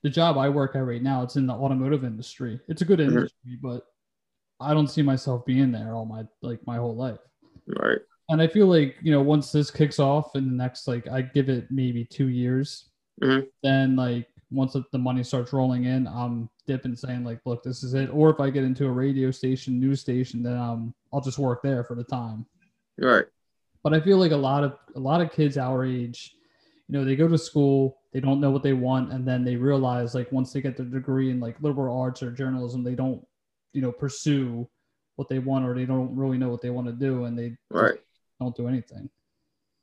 the 0.04 0.10
job 0.10 0.38
I 0.38 0.50
work 0.50 0.76
at 0.76 0.86
right 0.86 1.02
now, 1.02 1.24
it's 1.24 1.36
in 1.36 1.48
the 1.48 1.54
automotive 1.54 2.04
industry. 2.04 2.60
It's 2.68 2.82
a 2.82 2.86
good 2.86 3.00
Mhm. 3.00 3.08
industry, 3.08 3.58
but 3.62 3.86
I 4.60 4.74
don't 4.74 4.88
see 4.88 5.02
myself 5.02 5.46
being 5.46 5.72
there 5.72 5.94
all 5.94 6.06
my 6.06 6.26
like 6.42 6.66
my 6.66 6.78
whole 6.78 6.96
life. 6.96 7.20
right, 7.68 8.00
And 8.30 8.42
I 8.42 8.48
feel 8.48 8.68
like, 8.68 8.96
you 9.02 9.12
know, 9.12 9.22
once 9.22 9.52
this 9.52 9.70
kicks 9.70 10.00
off 10.00 10.36
in 10.36 10.46
the 10.46 10.54
next 10.54 10.88
like 10.88 11.08
I 11.08 11.22
give 11.22 11.50
it 11.50 11.68
maybe 11.70 12.06
2 12.06 12.28
years, 12.30 12.90
Mhm. 13.22 13.48
then 13.62 13.96
like 13.96 14.28
once 14.52 14.74
the 14.92 14.98
money 14.98 15.24
starts 15.24 15.52
rolling 15.52 15.86
in, 15.86 16.08
I'm 16.08 16.50
dipping 16.68 16.96
saying 16.96 17.24
like, 17.24 17.42
look, 17.46 17.64
this 17.64 17.84
is 17.84 17.94
it. 17.94 18.10
Or 18.14 18.30
if 18.30 18.40
I 18.40 18.50
get 18.50 18.64
into 18.64 18.86
a 18.86 18.92
radio 18.92 19.32
station, 19.32 19.80
news 19.80 20.00
station, 20.02 20.42
then 20.44 20.58
um 20.58 20.94
I'll 21.12 21.22
just 21.22 21.40
work 21.40 21.62
there 21.62 21.84
for 21.84 21.96
the 21.96 22.04
time 22.04 22.46
right, 22.98 23.26
but 23.84 23.94
I 23.94 24.00
feel 24.00 24.18
like 24.18 24.32
a 24.32 24.38
lot 24.38 24.64
of 24.64 24.78
a 24.96 25.00
lot 25.00 25.22
of 25.22 25.32
kids 25.32 25.58
our 25.58 25.84
age, 25.86 26.36
you 26.88 26.94
know, 26.98 27.04
they 27.04 27.16
go 27.16 27.28
to 27.28 27.38
school, 27.38 27.98
they 28.14 28.20
don't 28.20 28.40
know 28.40 28.52
what 28.52 28.64
they 28.64 28.74
want, 28.74 29.12
and 29.12 29.28
then 29.28 29.44
they 29.44 29.56
realize 29.58 30.16
like 30.16 30.32
once 30.32 30.54
they 30.54 30.62
get 30.62 30.78
their 30.78 30.86
degree 30.86 31.30
in 31.30 31.40
like 31.40 31.60
liberal 31.62 32.00
arts 32.00 32.24
or 32.24 32.32
journalism, 32.32 32.84
they 32.84 32.96
don't, 32.96 33.26
you 33.74 33.82
know, 33.82 33.92
pursue 33.92 34.68
what 35.18 35.28
they 35.30 35.40
want 35.40 35.66
or 35.66 35.76
they 35.76 35.86
don't 35.86 36.16
really 36.16 36.38
know 36.38 36.50
what 36.50 36.62
they 36.62 36.70
want 36.72 36.88
to 36.88 36.94
do, 36.94 37.26
and 37.26 37.38
they 37.38 37.56
right. 37.70 38.00
Don't 38.44 38.56
do 38.56 38.68
anything. 38.68 39.10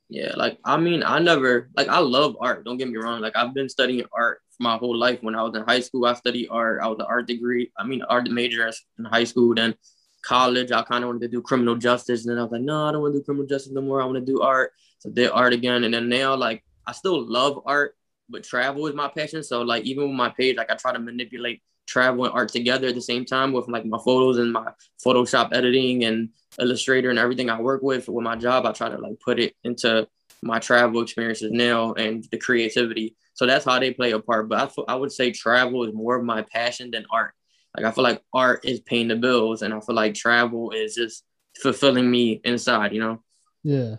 Yeah, 0.09 0.33
like 0.35 0.57
I 0.65 0.77
mean, 0.77 1.03
I 1.03 1.19
never 1.19 1.69
like 1.75 1.87
I 1.87 1.99
love 1.99 2.35
art. 2.41 2.65
Don't 2.65 2.77
get 2.77 2.89
me 2.89 2.97
wrong. 2.97 3.21
Like 3.21 3.35
I've 3.35 3.53
been 3.53 3.69
studying 3.69 4.05
art 4.11 4.41
my 4.59 4.75
whole 4.77 4.95
life. 4.95 5.19
When 5.21 5.35
I 5.35 5.43
was 5.43 5.55
in 5.55 5.63
high 5.63 5.79
school, 5.79 6.05
I 6.05 6.13
studied 6.13 6.49
art. 6.49 6.81
I 6.83 6.87
was 6.87 6.99
an 6.99 7.05
art 7.07 7.27
degree. 7.27 7.71
I 7.77 7.85
mean, 7.85 8.01
art 8.03 8.29
major 8.29 8.69
in 8.99 9.05
high 9.05 9.23
school. 9.23 9.55
Then 9.55 9.73
college, 10.21 10.71
I 10.71 10.83
kind 10.83 11.03
of 11.03 11.09
wanted 11.09 11.21
to 11.21 11.27
do 11.27 11.41
criminal 11.41 11.75
justice. 11.75 12.25
And 12.25 12.31
then 12.31 12.39
I 12.39 12.43
was 12.43 12.51
like, 12.51 12.61
no, 12.61 12.85
I 12.85 12.91
don't 12.91 13.01
want 13.01 13.13
to 13.13 13.19
do 13.19 13.23
criminal 13.23 13.47
justice 13.47 13.71
no 13.71 13.81
more. 13.81 14.01
I 14.01 14.05
want 14.05 14.17
to 14.17 14.31
do 14.31 14.41
art. 14.41 14.71
So 14.99 15.09
did 15.09 15.31
art 15.31 15.53
again. 15.53 15.83
And 15.83 15.93
then 15.93 16.09
now, 16.09 16.35
like, 16.35 16.63
I 16.85 16.91
still 16.91 17.25
love 17.25 17.61
art, 17.65 17.95
but 18.29 18.43
travel 18.43 18.87
is 18.87 18.95
my 18.95 19.07
passion. 19.07 19.43
So 19.43 19.61
like, 19.61 19.83
even 19.83 20.09
with 20.09 20.17
my 20.17 20.29
page, 20.29 20.57
like 20.57 20.69
I 20.69 20.75
try 20.75 20.93
to 20.93 20.99
manipulate 20.99 21.61
travel 21.91 22.25
and 22.25 22.33
art 22.33 22.49
together 22.49 22.87
at 22.87 22.95
the 22.95 23.01
same 23.01 23.25
time 23.25 23.51
with 23.51 23.67
like 23.67 23.85
my 23.85 23.97
photos 24.03 24.37
and 24.37 24.53
my 24.53 24.71
Photoshop 25.05 25.53
editing 25.53 26.05
and 26.05 26.29
Illustrator 26.59 27.09
and 27.09 27.19
everything 27.19 27.49
I 27.49 27.59
work 27.59 27.81
with 27.81 28.07
with 28.07 28.23
my 28.23 28.35
job. 28.35 28.65
I 28.65 28.71
try 28.71 28.89
to 28.89 28.97
like 28.97 29.19
put 29.19 29.39
it 29.39 29.55
into 29.63 30.07
my 30.41 30.59
travel 30.59 31.01
experiences 31.01 31.51
now 31.51 31.93
and 31.93 32.25
the 32.31 32.37
creativity. 32.37 33.15
So 33.33 33.45
that's 33.45 33.65
how 33.65 33.79
they 33.79 33.91
play 33.91 34.11
a 34.11 34.19
part. 34.19 34.49
But 34.49 34.73
I, 34.87 34.93
I 34.93 34.95
would 34.95 35.11
say 35.11 35.31
travel 35.31 35.83
is 35.83 35.93
more 35.93 36.15
of 36.15 36.25
my 36.25 36.41
passion 36.43 36.91
than 36.91 37.05
art. 37.11 37.33
Like 37.75 37.85
I 37.85 37.91
feel 37.91 38.03
like 38.03 38.21
art 38.33 38.65
is 38.65 38.81
paying 38.81 39.07
the 39.07 39.15
bills, 39.15 39.61
and 39.61 39.73
I 39.73 39.79
feel 39.79 39.95
like 39.95 40.13
travel 40.13 40.71
is 40.71 40.95
just 40.95 41.23
fulfilling 41.61 42.09
me 42.09 42.41
inside. 42.43 42.93
You 42.93 42.99
know? 42.99 43.23
Yeah. 43.63 43.95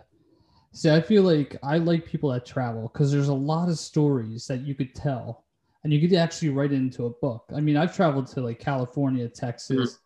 See, 0.73 0.89
I 0.89 1.01
feel 1.01 1.23
like 1.23 1.57
I 1.63 1.77
like 1.77 2.05
people 2.05 2.31
that 2.31 2.45
travel 2.45 2.89
because 2.91 3.11
there's 3.11 3.29
a 3.29 3.33
lot 3.33 3.69
of 3.69 3.77
stories 3.77 4.47
that 4.47 4.61
you 4.61 4.73
could 4.75 4.93
tell 4.95 5.42
and 5.83 5.91
you 5.91 5.99
could 5.99 6.15
actually 6.17 6.49
write 6.49 6.71
it 6.71 6.75
into 6.75 7.05
a 7.05 7.09
book. 7.09 7.45
I 7.53 7.59
mean, 7.59 7.75
I've 7.75 7.95
traveled 7.95 8.27
to 8.27 8.41
like 8.41 8.59
California, 8.59 9.27
Texas, 9.27 9.99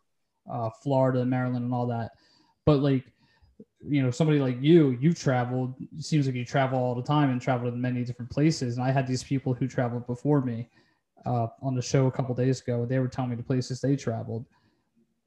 uh, 0.52 0.70
Florida, 0.82 1.24
Maryland, 1.26 1.66
and 1.66 1.74
all 1.74 1.88
that. 1.88 2.12
But 2.66 2.80
like, 2.82 3.06
you 3.88 4.02
know, 4.02 4.10
somebody 4.12 4.40
like 4.40 4.58
you 4.60 4.98
you've 5.00 5.20
traveled, 5.20 5.76
it 5.96 6.04
seems 6.04 6.26
like 6.26 6.36
you 6.36 6.46
travel 6.46 6.80
all 6.80 6.96
the 6.96 7.04
time 7.04 7.30
and 7.30 7.40
traveled 7.40 7.74
in 7.74 7.82
many 7.82 8.04
different 8.04 8.32
places. 8.32 8.78
And 8.78 8.86
I 8.86 8.92
had 8.92 9.06
these 9.08 9.24
people 9.24 9.54
who 9.54 9.68
traveled 9.68 10.08
before 10.08 10.42
me 10.42 10.70
uh, 11.26 11.48
on 11.62 11.76
the 11.76 11.82
show 11.82 12.08
a 12.08 12.12
couple 12.12 12.34
days 12.34 12.62
ago. 12.62 12.86
They 12.86 13.00
were 13.00 13.08
telling 13.08 13.32
me 13.32 13.36
the 13.36 13.44
places 13.44 13.80
they 13.80 13.96
traveled. 13.96 14.46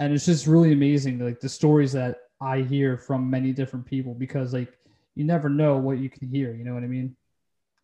And 0.01 0.13
it's 0.13 0.27
just 0.27 0.47
really 0.47 0.73
amazing, 0.73 1.19
like 1.19 1.41
the 1.41 1.49
stories 1.49 1.93
that 1.93 2.17
I 2.41 2.63
hear 2.63 2.97
from 2.97 3.29
many 3.29 3.53
different 3.53 3.85
people 3.85 4.15
because 4.15 4.53
like 4.53 4.73
you 5.15 5.25
never 5.25 5.49
know 5.49 5.77
what 5.77 5.99
you 5.99 6.11
can 6.11 6.27
hear. 6.27 6.55
You 6.55 6.65
know 6.65 6.75
what 6.75 6.83
I 6.83 6.89
mean? 6.89 7.15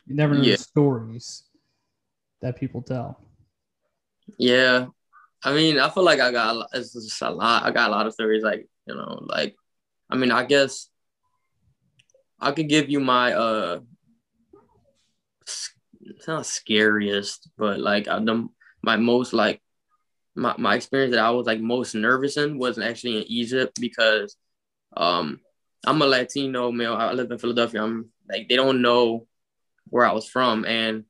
You 0.06 0.16
never 0.16 0.34
know 0.34 0.42
Yeah. 0.42 0.52
the 0.52 0.58
stories 0.58 1.44
that 2.46 2.56
people 2.56 2.82
tell. 2.82 3.20
Yeah. 4.38 4.86
I 5.42 5.52
mean, 5.52 5.78
I 5.78 5.90
feel 5.90 6.04
like 6.04 6.20
I 6.20 6.30
got 6.30 6.68
it's 6.72 6.92
just 6.92 7.22
a 7.22 7.30
lot. 7.30 7.64
I 7.64 7.70
got 7.70 7.88
a 7.88 7.92
lot 7.92 8.06
of 8.06 8.14
stories. 8.14 8.42
Like 8.42 8.68
you 8.86 8.94
know, 8.94 9.20
like 9.26 9.54
I 10.08 10.16
mean, 10.16 10.30
I 10.30 10.44
guess 10.44 10.88
I 12.40 12.52
could 12.52 12.68
give 12.68 12.88
you 12.88 13.00
my 13.00 13.32
uh, 13.32 13.80
it's 15.42 16.28
not 16.28 16.46
scariest, 16.46 17.50
but 17.58 17.78
like 17.80 18.08
I 18.08 18.18
the 18.18 18.48
my 18.82 18.96
most 18.96 19.32
like 19.32 19.60
my, 20.34 20.54
my 20.58 20.76
experience 20.76 21.14
that 21.14 21.24
I 21.24 21.30
was 21.30 21.46
like 21.46 21.60
most 21.60 21.94
nervous 21.94 22.36
in 22.36 22.58
was 22.58 22.78
actually 22.78 23.18
in 23.18 23.24
Egypt 23.28 23.80
because 23.80 24.36
um 24.96 25.40
I'm 25.84 26.02
a 26.02 26.06
Latino 26.06 26.72
male. 26.72 26.94
I 26.94 27.12
live 27.12 27.30
in 27.30 27.38
Philadelphia. 27.38 27.82
I'm 27.82 28.10
like 28.28 28.48
they 28.48 28.56
don't 28.56 28.82
know 28.82 29.26
where 29.88 30.06
I 30.06 30.12
was 30.12 30.28
from 30.28 30.64
and 30.64 31.04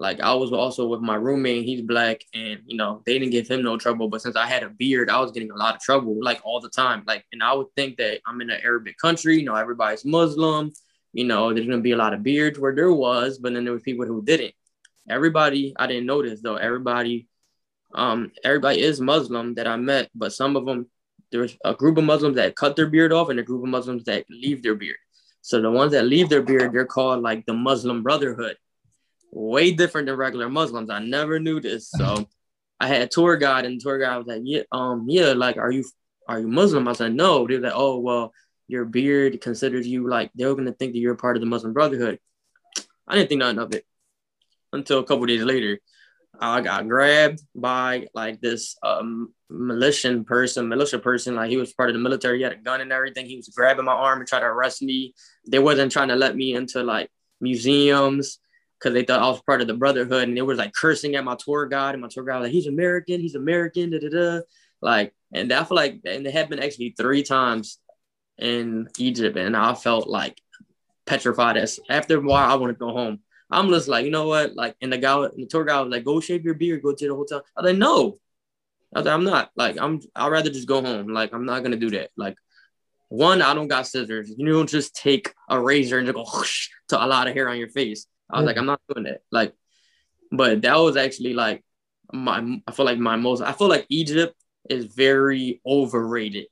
like 0.00 0.20
I 0.20 0.34
was 0.34 0.52
also 0.52 0.86
with 0.86 1.00
my 1.00 1.16
roommate, 1.16 1.64
he's 1.64 1.82
black, 1.82 2.22
and 2.34 2.60
you 2.66 2.76
know, 2.76 3.02
they 3.04 3.18
didn't 3.18 3.32
give 3.32 3.48
him 3.48 3.62
no 3.62 3.76
trouble. 3.76 4.08
But 4.08 4.22
since 4.22 4.36
I 4.36 4.46
had 4.46 4.62
a 4.62 4.70
beard, 4.70 5.10
I 5.10 5.20
was 5.20 5.32
getting 5.32 5.50
a 5.50 5.56
lot 5.56 5.74
of 5.74 5.80
trouble, 5.80 6.16
like 6.22 6.40
all 6.44 6.60
the 6.60 6.68
time. 6.68 7.02
Like, 7.06 7.24
and 7.32 7.42
I 7.42 7.52
would 7.52 7.68
think 7.76 7.96
that 7.98 8.20
I'm 8.26 8.40
in 8.40 8.50
an 8.50 8.60
Arabic 8.62 8.98
country, 8.98 9.38
you 9.38 9.44
know, 9.44 9.54
everybody's 9.54 10.04
Muslim, 10.04 10.72
you 11.12 11.24
know, 11.24 11.52
there's 11.52 11.66
gonna 11.66 11.80
be 11.80 11.92
a 11.92 11.96
lot 11.96 12.14
of 12.14 12.22
beards 12.22 12.58
where 12.58 12.74
there 12.74 12.92
was, 12.92 13.38
but 13.38 13.52
then 13.54 13.64
there 13.64 13.72
was 13.72 13.82
people 13.82 14.06
who 14.06 14.22
didn't. 14.22 14.54
Everybody, 15.08 15.74
I 15.78 15.86
didn't 15.86 16.06
notice 16.06 16.40
though. 16.40 16.56
Everybody, 16.56 17.28
um, 17.94 18.32
everybody 18.44 18.80
is 18.80 19.00
Muslim 19.00 19.54
that 19.54 19.66
I 19.66 19.76
met, 19.76 20.10
but 20.14 20.32
some 20.32 20.56
of 20.56 20.66
them, 20.66 20.86
there's 21.32 21.56
a 21.64 21.74
group 21.74 21.98
of 21.98 22.04
Muslims 22.04 22.36
that 22.36 22.56
cut 22.56 22.76
their 22.76 22.88
beard 22.88 23.12
off, 23.12 23.28
and 23.30 23.40
a 23.40 23.42
group 23.42 23.62
of 23.62 23.68
Muslims 23.68 24.04
that 24.04 24.24
leave 24.30 24.62
their 24.62 24.74
beard. 24.74 24.96
So 25.40 25.60
the 25.60 25.70
ones 25.70 25.92
that 25.92 26.04
leave 26.04 26.28
their 26.28 26.42
beard, 26.42 26.72
they're 26.72 26.86
called 26.86 27.22
like 27.22 27.46
the 27.46 27.54
Muslim 27.54 28.02
Brotherhood 28.02 28.56
way 29.30 29.72
different 29.72 30.06
than 30.06 30.16
regular 30.16 30.48
Muslims. 30.48 30.90
I 30.90 31.00
never 31.00 31.38
knew 31.38 31.60
this. 31.60 31.90
So 31.90 32.28
I 32.80 32.86
had 32.86 33.02
a 33.02 33.06
tour 33.06 33.36
guide 33.36 33.64
and 33.64 33.80
the 33.80 33.82
tour 33.82 33.98
guide 33.98 34.16
was 34.18 34.26
like, 34.26 34.42
Yeah, 34.44 34.62
um, 34.72 35.06
yeah, 35.08 35.32
like 35.32 35.56
are 35.56 35.70
you 35.70 35.84
are 36.28 36.40
you 36.40 36.48
Muslim? 36.48 36.88
I 36.88 36.92
said, 36.92 37.14
No. 37.14 37.46
They 37.46 37.56
were 37.56 37.62
like, 37.62 37.72
Oh, 37.74 37.98
well, 37.98 38.32
your 38.66 38.84
beard 38.84 39.40
considers 39.40 39.86
you 39.86 40.08
like 40.08 40.30
they're 40.34 40.54
gonna 40.54 40.72
think 40.72 40.92
that 40.92 40.98
you're 40.98 41.14
part 41.14 41.36
of 41.36 41.40
the 41.40 41.46
Muslim 41.46 41.72
Brotherhood. 41.72 42.18
I 43.06 43.14
didn't 43.14 43.28
think 43.28 43.40
nothing 43.40 43.58
of 43.58 43.74
it 43.74 43.84
until 44.72 44.98
a 44.98 45.04
couple 45.04 45.26
days 45.26 45.42
later. 45.42 45.78
I 46.40 46.60
got 46.60 46.86
grabbed 46.86 47.42
by 47.54 48.06
like 48.14 48.40
this 48.40 48.76
um 48.82 49.34
militia 49.50 50.22
person, 50.26 50.68
militia 50.68 50.98
person, 50.98 51.34
like 51.34 51.50
he 51.50 51.56
was 51.56 51.72
part 51.72 51.90
of 51.90 51.94
the 51.94 52.00
military, 52.00 52.38
he 52.38 52.44
had 52.44 52.52
a 52.52 52.56
gun 52.56 52.80
and 52.80 52.92
everything. 52.92 53.26
He 53.26 53.36
was 53.36 53.48
grabbing 53.48 53.86
my 53.86 53.92
arm 53.92 54.20
and 54.20 54.28
trying 54.28 54.42
to 54.42 54.48
arrest 54.48 54.82
me. 54.82 55.14
They 55.48 55.58
wasn't 55.58 55.90
trying 55.90 56.08
to 56.08 56.16
let 56.16 56.36
me 56.36 56.54
into 56.54 56.82
like 56.82 57.10
museums 57.40 58.38
because 58.78 58.94
they 58.94 59.04
thought 59.04 59.22
I 59.22 59.28
was 59.28 59.42
part 59.42 59.60
of 59.60 59.66
the 59.66 59.74
brotherhood, 59.74 60.28
and 60.28 60.36
they 60.36 60.42
was 60.42 60.58
like 60.58 60.72
cursing 60.72 61.16
at 61.16 61.24
my 61.24 61.36
tour 61.36 61.66
guide, 61.66 61.94
and 61.94 62.02
my 62.02 62.08
tour 62.08 62.24
guide 62.24 62.38
was 62.38 62.46
like, 62.46 62.52
"He's 62.52 62.66
American, 62.66 63.20
he's 63.20 63.34
American," 63.34 63.90
da 63.90 63.98
da 63.98 64.08
da. 64.08 64.40
Like, 64.80 65.14
and 65.32 65.52
I 65.52 65.64
feel 65.64 65.76
like, 65.76 66.00
and 66.04 66.26
it 66.26 66.32
happened 66.32 66.62
actually 66.62 66.94
three 66.96 67.22
times 67.22 67.78
in 68.38 68.88
Egypt, 68.98 69.36
and 69.36 69.56
I 69.56 69.74
felt 69.74 70.08
like 70.08 70.40
petrified. 71.06 71.56
As 71.56 71.80
after 71.88 72.18
a 72.18 72.20
while, 72.20 72.50
I 72.50 72.54
want 72.56 72.72
to 72.72 72.78
go 72.78 72.92
home. 72.92 73.20
I'm 73.50 73.68
just 73.70 73.88
like, 73.88 74.04
you 74.04 74.10
know 74.10 74.28
what? 74.28 74.54
Like, 74.54 74.76
and 74.80 74.92
the 74.92 74.98
guy, 74.98 75.16
the 75.36 75.46
tour 75.46 75.64
guide 75.64 75.80
was 75.80 75.90
like, 75.90 76.04
"Go 76.04 76.20
shave 76.20 76.44
your 76.44 76.54
beard, 76.54 76.82
go 76.82 76.94
to 76.94 77.08
the 77.08 77.14
hotel." 77.14 77.42
I 77.56 77.62
was 77.62 77.72
like, 77.72 77.78
"No," 77.78 78.18
I 78.94 79.00
was 79.00 79.06
like, 79.06 79.14
"I'm 79.14 79.24
not. 79.24 79.50
Like, 79.56 79.76
I'm. 79.80 80.00
I'd 80.14 80.28
rather 80.28 80.50
just 80.50 80.68
go 80.68 80.82
home. 80.82 81.08
Like, 81.08 81.32
I'm 81.32 81.46
not 81.46 81.62
gonna 81.62 81.76
do 81.76 81.90
that. 81.90 82.10
Like." 82.16 82.36
one, 83.08 83.42
I 83.42 83.54
don't 83.54 83.68
got 83.68 83.86
scissors. 83.86 84.30
You 84.36 84.46
don't 84.46 84.68
just 84.68 84.94
take 84.94 85.34
a 85.48 85.60
razor 85.60 85.98
and 85.98 86.06
just 86.06 86.16
go 86.16 86.44
to 86.88 87.04
a 87.04 87.06
lot 87.06 87.26
of 87.26 87.34
hair 87.34 87.48
on 87.48 87.58
your 87.58 87.68
face. 87.68 88.06
I 88.30 88.36
was 88.36 88.42
Yeah. 88.42 88.46
like, 88.46 88.58
I'm 88.58 88.66
not 88.66 88.80
doing 88.88 89.04
that. 89.04 89.22
Like, 89.30 89.54
but 90.30 90.62
that 90.62 90.76
was 90.76 90.96
actually 90.96 91.34
like 91.34 91.64
my. 92.12 92.60
I 92.66 92.72
feel 92.72 92.84
like 92.86 92.98
my 92.98 93.16
most. 93.16 93.40
I 93.42 93.52
feel 93.52 93.68
like 93.68 93.86
Egypt 93.88 94.34
is 94.68 94.84
very 94.86 95.60
overrated, 95.66 96.46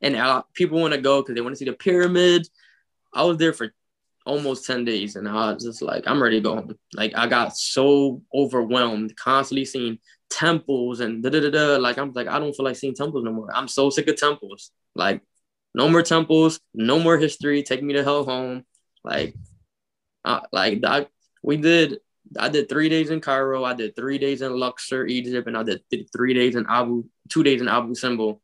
and 0.00 0.16
uh, 0.16 0.42
people 0.54 0.80
want 0.80 0.94
to 0.94 1.00
go 1.00 1.20
because 1.20 1.34
they 1.34 1.40
want 1.42 1.52
to 1.54 1.58
see 1.58 1.64
the 1.66 1.72
pyramids. 1.74 2.50
I 3.12 3.24
was 3.24 3.36
there 3.38 3.52
for 3.52 3.72
almost 4.26 4.66
10 4.66 4.84
days 4.84 5.16
and 5.16 5.26
I 5.28 5.52
was 5.52 5.64
just 5.64 5.82
like, 5.82 6.04
I'm 6.06 6.22
ready 6.22 6.36
to 6.36 6.42
go 6.42 6.54
home. 6.54 6.74
Like 6.94 7.12
I 7.16 7.26
got 7.26 7.56
so 7.56 8.22
overwhelmed, 8.32 9.16
constantly 9.16 9.64
seeing 9.64 9.98
temples 10.28 11.00
and 11.00 11.22
da 11.22 11.30
da 11.30 11.40
da 11.40 11.50
da. 11.50 11.76
Like 11.78 11.98
I'm 11.98 12.12
like, 12.12 12.28
I 12.28 12.38
don't 12.38 12.54
feel 12.54 12.64
like 12.64 12.76
seeing 12.76 12.94
temples 12.94 13.24
no 13.24 13.32
more. 13.32 13.48
I'm 13.52 13.66
so 13.66 13.90
sick 13.90 14.06
of 14.08 14.16
temples. 14.16 14.70
Like, 14.94 15.22
no 15.74 15.88
more 15.88 16.02
temples, 16.02 16.60
no 16.74 16.98
more 17.00 17.16
history. 17.18 17.62
Take 17.62 17.82
me 17.82 17.94
to 17.94 18.04
hell 18.04 18.24
home. 18.24 18.64
Like, 19.02 19.34
like 20.52 20.84
I, 20.84 21.06
we 21.42 21.56
did. 21.56 22.00
I 22.38 22.48
did 22.48 22.68
three 22.68 22.88
days 22.88 23.10
in 23.10 23.20
Cairo. 23.20 23.64
I 23.64 23.74
did 23.74 23.96
three 23.96 24.18
days 24.18 24.42
in 24.42 24.56
Luxor, 24.56 25.04
Egypt, 25.06 25.48
and 25.48 25.56
I 25.56 25.64
did 25.64 25.82
th- 25.90 26.08
three 26.12 26.32
days 26.32 26.54
in 26.54 26.64
Abu, 26.68 27.04
two 27.28 27.42
days 27.42 27.60
in 27.60 27.66
Abu 27.66 27.94
Simbel. 27.94 28.40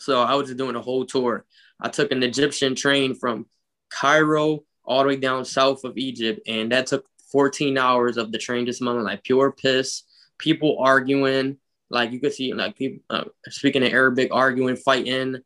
So 0.00 0.20
I 0.20 0.34
was 0.34 0.48
just 0.48 0.58
doing 0.58 0.74
a 0.74 0.82
whole 0.82 1.06
tour. 1.06 1.44
I 1.80 1.88
took 1.90 2.10
an 2.10 2.22
Egyptian 2.22 2.74
train 2.74 3.14
from 3.14 3.46
Cairo 3.90 4.64
all 4.84 5.02
the 5.02 5.08
way 5.08 5.16
down 5.16 5.44
south 5.44 5.84
of 5.84 5.96
Egypt, 5.96 6.40
and 6.46 6.72
that 6.72 6.86
took 6.86 7.06
14 7.30 7.78
hours 7.78 8.16
of 8.16 8.32
the 8.32 8.38
train 8.38 8.66
just 8.66 8.78
smelling 8.78 9.04
like 9.04 9.22
pure 9.22 9.52
piss. 9.52 10.02
People 10.38 10.78
arguing, 10.80 11.58
like 11.90 12.10
you 12.10 12.20
could 12.20 12.32
see, 12.32 12.52
like 12.52 12.76
people 12.76 13.00
uh, 13.10 13.24
speaking 13.48 13.82
in 13.82 13.92
Arabic, 13.92 14.30
arguing, 14.32 14.76
fighting, 14.76 15.36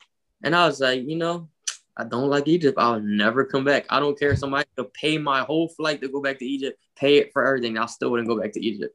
and 0.42 0.56
I 0.56 0.66
was 0.66 0.80
like, 0.80 1.02
you 1.06 1.16
know, 1.16 1.48
I 1.98 2.04
don't 2.04 2.28
like 2.28 2.46
Egypt. 2.46 2.78
I'll 2.78 3.00
never 3.00 3.44
come 3.44 3.64
back. 3.64 3.84
I 3.90 3.98
don't 3.98 4.18
care. 4.18 4.30
if 4.30 4.38
Somebody 4.38 4.66
could 4.76 4.94
pay 4.94 5.18
my 5.18 5.40
whole 5.40 5.68
flight 5.68 6.00
to 6.00 6.08
go 6.08 6.22
back 6.22 6.38
to 6.38 6.44
Egypt, 6.46 6.78
pay 6.96 7.16
it 7.16 7.32
for 7.32 7.44
everything. 7.44 7.76
I 7.76 7.86
still 7.86 8.10
wouldn't 8.10 8.28
go 8.28 8.40
back 8.40 8.52
to 8.52 8.64
Egypt. 8.64 8.94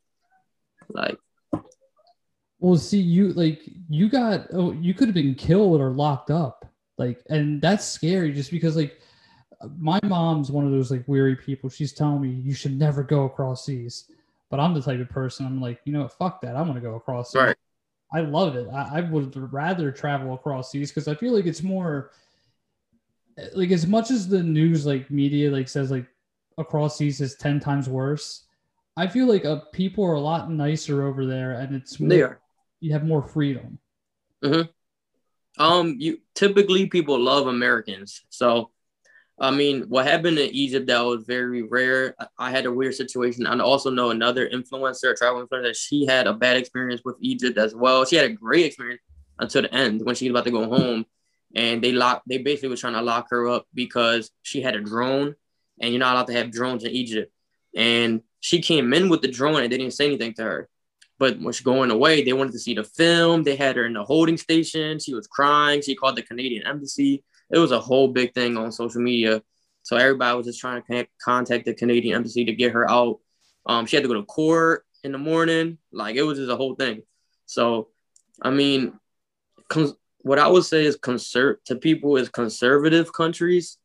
Like, 0.88 1.18
Well, 2.60 2.78
see, 2.78 3.02
you 3.02 3.34
like 3.34 3.62
you 3.90 4.10
got 4.10 4.48
oh, 4.54 4.72
you 4.72 4.94
could 4.94 5.10
have 5.10 5.16
been 5.16 5.36
killed 5.36 5.82
or 5.82 5.92
locked 5.92 6.32
up, 6.32 6.66
like, 6.98 7.22
and 7.30 7.62
that's 7.62 7.86
scary. 7.86 8.32
Just 8.32 8.52
because, 8.52 8.78
like, 8.78 9.00
my 9.78 10.00
mom's 10.04 10.50
one 10.50 10.66
of 10.66 10.72
those 10.72 10.90
like 10.90 11.04
weary 11.08 11.36
people. 11.36 11.70
She's 11.70 11.94
telling 11.94 12.22
me 12.22 12.30
you 12.30 12.54
should 12.54 12.78
never 12.78 13.04
go 13.04 13.26
across 13.26 13.66
seas, 13.66 14.10
but 14.50 14.62
I'm 14.62 14.74
the 14.74 14.82
type 14.82 15.00
of 15.02 15.10
person. 15.10 15.46
I'm 15.46 15.62
like, 15.62 15.82
you 15.84 15.92
know, 15.92 16.04
what, 16.04 16.14
fuck 16.14 16.42
that. 16.42 16.56
I 16.56 16.62
want 16.62 16.76
to 16.76 16.82
go 16.82 16.96
across. 16.96 17.34
Seas. 17.34 17.42
Right. 17.42 17.56
I 18.14 18.22
love 18.22 18.56
it. 18.56 18.70
I, 18.72 19.00
I 19.00 19.02
would 19.02 19.36
rather 19.52 19.92
travel 19.92 20.34
across 20.36 20.72
seas 20.72 20.92
because 20.92 21.08
I 21.08 21.16
feel 21.16 21.34
like 21.34 21.48
it's 21.48 21.64
more 21.64 22.12
like 23.54 23.72
as 23.72 23.88
much 23.88 24.12
as 24.12 24.28
the 24.28 24.44
news 24.44 24.86
like 24.86 25.10
media 25.10 25.50
like 25.52 25.68
says 25.68 25.90
like 25.92 26.06
across 26.58 26.98
seas 26.98 27.22
is 27.22 27.36
ten 27.36 27.60
times 27.60 27.90
worse. 27.90 28.46
I 28.96 29.08
feel 29.08 29.26
like 29.26 29.44
uh, 29.44 29.62
people 29.72 30.04
are 30.06 30.14
a 30.14 30.20
lot 30.20 30.52
nicer 30.52 31.08
over 31.08 31.26
there, 31.26 31.54
and 31.54 31.76
it's 31.76 32.00
more, 32.00 32.10
they 32.10 32.22
are. 32.22 32.40
you 32.80 32.94
have 32.94 33.04
more 33.06 33.24
freedom. 33.24 33.80
Um, 35.58 35.96
you 36.00 36.20
typically 36.36 36.88
people 36.88 37.20
love 37.20 37.48
Americans. 37.48 38.22
So, 38.30 38.72
I 39.40 39.52
mean, 39.52 39.84
what 39.84 40.06
happened 40.06 40.38
in 40.38 40.50
Egypt 40.52 40.88
that 40.88 41.02
was 41.02 41.26
very 41.26 41.64
rare. 41.64 42.16
I- 42.38 42.52
had 42.52 42.66
a 42.66 42.72
weird 42.72 42.96
situation. 42.96 43.48
I 43.48 43.58
also 43.60 43.90
know 43.90 44.12
another 44.12 44.48
influencer, 44.50 45.12
a 45.12 45.16
travel 45.16 45.46
influencer, 45.46 45.64
that 45.64 45.76
she 45.76 46.06
had 46.06 46.28
a 46.28 46.34
bad 46.34 46.58
experience 46.58 47.02
with 47.04 47.16
Egypt 47.20 47.58
as 47.58 47.74
well. 47.76 48.06
She 48.06 48.16
had 48.16 48.26
a 48.26 48.34
great 48.34 48.66
experience 48.66 49.02
until 49.40 49.64
the 49.64 49.74
end 49.74 50.02
when 50.06 50.16
she 50.16 50.30
was 50.30 50.32
about 50.34 50.46
to 50.46 50.52
go 50.52 50.70
home, 50.70 51.06
and 51.56 51.84
they 51.84 51.92
locked. 51.92 52.28
They 52.28 52.40
basically 52.40 52.70
were 52.70 52.78
trying 52.78 52.94
to 52.94 53.02
lock 53.02 53.28
her 53.30 53.48
up 53.48 53.68
because 53.74 54.32
she 54.42 54.62
had 54.62 54.76
a 54.76 54.82
drone, 54.82 55.36
and 55.80 55.92
you're 55.92 56.00
not 56.00 56.16
allowed 56.16 56.28
to 56.28 56.34
have 56.34 56.52
drones 56.52 56.84
in 56.84 56.92
Egypt. 56.92 57.32
And 57.76 58.22
she 58.40 58.62
came 58.62 58.94
in 58.94 59.10
with 59.10 59.22
the 59.22 59.28
drone, 59.28 59.62
and 59.62 59.72
they 59.72 59.78
didn't 59.78 59.94
say 59.94 60.06
anything 60.06 60.34
to 60.36 60.44
her. 60.44 60.70
But 61.20 61.40
when 61.40 61.54
she 61.54 61.64
going 61.64 61.92
away, 61.92 62.24
they 62.24 62.34
wanted 62.34 62.54
to 62.54 62.60
see 62.60 62.74
the 62.74 62.84
film. 62.84 63.44
They 63.44 63.56
had 63.56 63.76
her 63.76 63.86
in 63.86 63.94
the 63.94 64.04
holding 64.04 64.38
station. 64.38 65.00
She 65.00 65.14
was 65.14 65.28
crying. 65.28 65.82
She 65.82 65.96
called 65.96 66.18
the 66.18 66.24
Canadian 66.24 66.66
embassy. 66.66 67.24
It 67.52 67.60
was 67.60 67.72
a 67.72 67.80
whole 67.80 68.08
big 68.08 68.34
thing 68.34 68.58
on 68.58 68.72
social 68.72 69.02
media. 69.02 69.42
So 69.84 69.96
everybody 69.98 70.36
was 70.36 70.48
just 70.48 70.60
trying 70.60 70.82
to 70.82 70.86
connect, 70.86 71.12
contact 71.24 71.66
the 71.66 71.74
Canadian 71.74 72.16
embassy 72.16 72.46
to 72.46 72.54
get 72.54 72.72
her 72.72 72.90
out. 72.90 73.20
Um, 73.66 73.86
she 73.86 73.96
had 73.96 74.04
to 74.04 74.08
go 74.08 74.16
to 74.16 74.24
court 74.24 74.86
in 75.04 75.12
the 75.12 75.18
morning. 75.18 75.78
Like 75.92 76.16
it 76.16 76.24
was 76.24 76.38
just 76.38 76.52
a 76.52 76.56
whole 76.56 76.76
thing. 76.76 77.04
So, 77.46 77.90
I 78.42 78.50
mean, 78.50 78.94
what 80.24 80.40
I 80.40 80.48
would 80.48 80.66
say 80.66 80.86
is 80.86 80.98
conser- 80.98 81.64
to 81.66 81.76
people 81.76 82.18
is 82.18 82.30
conservative 82.30 83.14
countries 83.14 83.78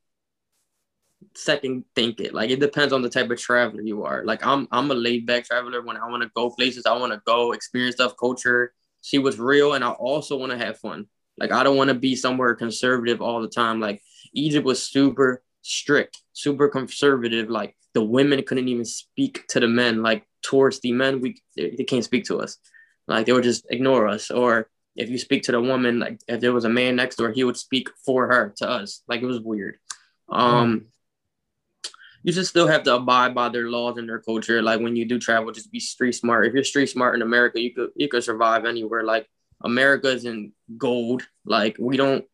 second 1.34 1.84
think 1.94 2.20
it. 2.20 2.34
Like 2.34 2.50
it 2.50 2.60
depends 2.60 2.92
on 2.92 3.02
the 3.02 3.08
type 3.08 3.30
of 3.30 3.38
traveler 3.38 3.82
you 3.82 4.04
are. 4.04 4.24
Like 4.24 4.44
I'm 4.44 4.68
I'm 4.70 4.90
a 4.90 4.94
laid 4.94 5.26
back 5.26 5.44
traveler 5.44 5.82
when 5.82 5.96
I 5.96 6.08
want 6.08 6.22
to 6.22 6.30
go 6.34 6.50
places, 6.50 6.86
I 6.86 6.96
want 6.96 7.12
to 7.12 7.22
go 7.26 7.52
experience 7.52 7.96
stuff, 7.96 8.14
culture, 8.18 8.72
see 9.00 9.18
what's 9.18 9.38
real, 9.38 9.74
and 9.74 9.84
I 9.84 9.90
also 9.90 10.36
want 10.36 10.52
to 10.52 10.58
have 10.58 10.78
fun. 10.78 11.06
Like 11.38 11.52
I 11.52 11.62
don't 11.62 11.76
want 11.76 11.88
to 11.88 11.94
be 11.94 12.16
somewhere 12.16 12.54
conservative 12.54 13.20
all 13.20 13.40
the 13.40 13.48
time. 13.48 13.80
Like 13.80 14.02
Egypt 14.32 14.66
was 14.66 14.82
super 14.82 15.42
strict, 15.62 16.22
super 16.32 16.68
conservative. 16.68 17.48
Like 17.48 17.76
the 17.94 18.04
women 18.04 18.42
couldn't 18.42 18.68
even 18.68 18.84
speak 18.84 19.46
to 19.48 19.60
the 19.60 19.68
men. 19.68 20.02
Like 20.02 20.26
towards 20.42 20.80
the 20.80 20.92
men, 20.92 21.20
we 21.20 21.40
they, 21.56 21.74
they 21.76 21.84
can't 21.84 22.04
speak 22.04 22.24
to 22.26 22.40
us. 22.40 22.58
Like 23.06 23.26
they 23.26 23.32
would 23.32 23.44
just 23.44 23.66
ignore 23.70 24.08
us. 24.08 24.30
Or 24.30 24.68
if 24.98 25.08
you 25.08 25.16
speak 25.16 25.44
to 25.44 25.52
the 25.52 25.60
woman, 25.60 26.00
like 26.00 26.20
if 26.26 26.40
there 26.40 26.52
was 26.52 26.64
a 26.64 26.68
man 26.68 26.96
next 26.96 27.20
her, 27.20 27.30
he 27.30 27.44
would 27.44 27.56
speak 27.56 27.88
for 28.04 28.26
her 28.26 28.52
to 28.56 28.68
us. 28.68 29.02
Like 29.08 29.22
it 29.22 29.26
was 29.26 29.40
weird. 29.40 29.78
Um, 30.28 30.86
you 32.24 32.32
just 32.32 32.50
still 32.50 32.66
have 32.66 32.82
to 32.82 32.96
abide 32.96 33.32
by 33.32 33.48
their 33.48 33.70
laws 33.70 33.96
and 33.96 34.08
their 34.08 34.18
culture. 34.18 34.60
Like 34.60 34.80
when 34.80 34.96
you 34.96 35.04
do 35.04 35.20
travel, 35.20 35.52
just 35.52 35.70
be 35.70 35.78
street 35.78 36.12
smart. 36.12 36.46
If 36.46 36.52
you're 36.52 36.64
street 36.64 36.88
smart 36.88 37.14
in 37.14 37.22
America, 37.22 37.60
you 37.60 37.72
could 37.72 37.90
you 37.94 38.08
could 38.08 38.24
survive 38.24 38.64
anywhere. 38.64 39.04
Like 39.04 39.28
America 39.62 40.08
is 40.08 40.24
in 40.24 40.52
gold. 40.76 41.22
Like 41.44 41.76
we 41.78 41.96
don't. 41.96 42.24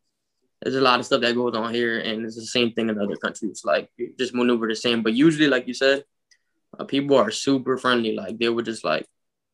There's 0.61 0.75
a 0.75 0.81
lot 0.81 0.99
of 0.99 1.05
stuff 1.05 1.21
that 1.21 1.35
goes 1.35 1.53
on 1.53 1.71
here, 1.71 1.99
and 1.99 2.25
it's 2.25 2.35
the 2.35 2.45
same 2.45 2.71
thing 2.71 2.89
in 2.89 2.99
other 2.99 3.15
countries. 3.15 3.61
Like 3.63 3.91
just 4.17 4.33
maneuver 4.33 4.67
the 4.67 4.75
same. 4.75 5.03
But 5.03 5.13
usually, 5.13 5.47
like 5.47 5.67
you 5.67 5.75
said, 5.75 6.03
uh, 6.79 6.85
people 6.85 7.15
are 7.17 7.29
super 7.29 7.77
friendly. 7.77 8.15
Like 8.15 8.39
they 8.39 8.49
were 8.49 8.63
just 8.63 8.83
like, 8.83 9.05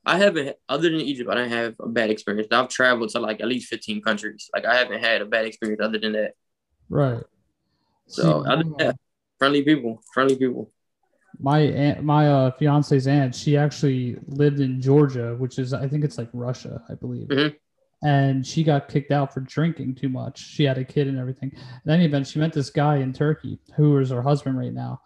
I 0.05 0.17
haven't 0.17 0.55
other 0.67 0.89
than 0.89 0.99
Egypt, 1.01 1.29
I 1.29 1.35
didn't 1.35 1.51
have 1.51 1.75
a 1.79 1.87
bad 1.87 2.09
experience. 2.09 2.47
I've 2.51 2.69
traveled 2.69 3.09
to 3.09 3.19
like 3.19 3.39
at 3.41 3.47
least 3.47 3.67
15 3.69 4.01
countries. 4.01 4.49
Like 4.53 4.65
I 4.65 4.75
haven't 4.75 4.99
had 4.99 5.21
a 5.21 5.25
bad 5.25 5.45
experience 5.45 5.81
other 5.81 5.99
than 5.99 6.13
that. 6.13 6.33
Right. 6.89 7.23
So 8.07 8.21
See, 8.43 8.49
other 8.49 8.63
than 8.63 8.75
that, 8.79 8.95
friendly 9.37 9.61
people, 9.63 10.01
friendly 10.13 10.35
people. 10.35 10.71
my 11.39 11.59
aunt, 11.59 12.03
my 12.03 12.27
uh, 12.29 12.51
fiance's 12.51 13.07
aunt, 13.07 13.35
she 13.35 13.55
actually 13.57 14.17
lived 14.27 14.59
in 14.59 14.81
Georgia, 14.81 15.35
which 15.37 15.59
is 15.59 15.73
I 15.73 15.87
think 15.87 16.03
it's 16.03 16.17
like 16.17 16.29
Russia, 16.33 16.81
I 16.89 16.95
believe. 16.95 17.27
Mhm. 17.27 17.55
And 18.03 18.45
she 18.45 18.63
got 18.63 18.89
kicked 18.89 19.11
out 19.11 19.31
for 19.31 19.41
drinking 19.41 19.93
too 19.95 20.09
much. 20.09 20.39
She 20.39 20.63
had 20.63 20.79
a 20.79 20.83
kid 20.83 21.07
and 21.07 21.19
everything. 21.19 21.51
In 21.85 21.91
any 21.91 22.05
event, 22.05 22.25
she 22.25 22.39
met 22.39 22.51
this 22.51 22.71
guy 22.71 22.97
in 22.97 23.13
Turkey 23.13 23.59
who 23.75 23.99
is 23.99 24.09
her 24.09 24.23
husband 24.23 24.57
right 24.57 24.73
now. 24.73 25.01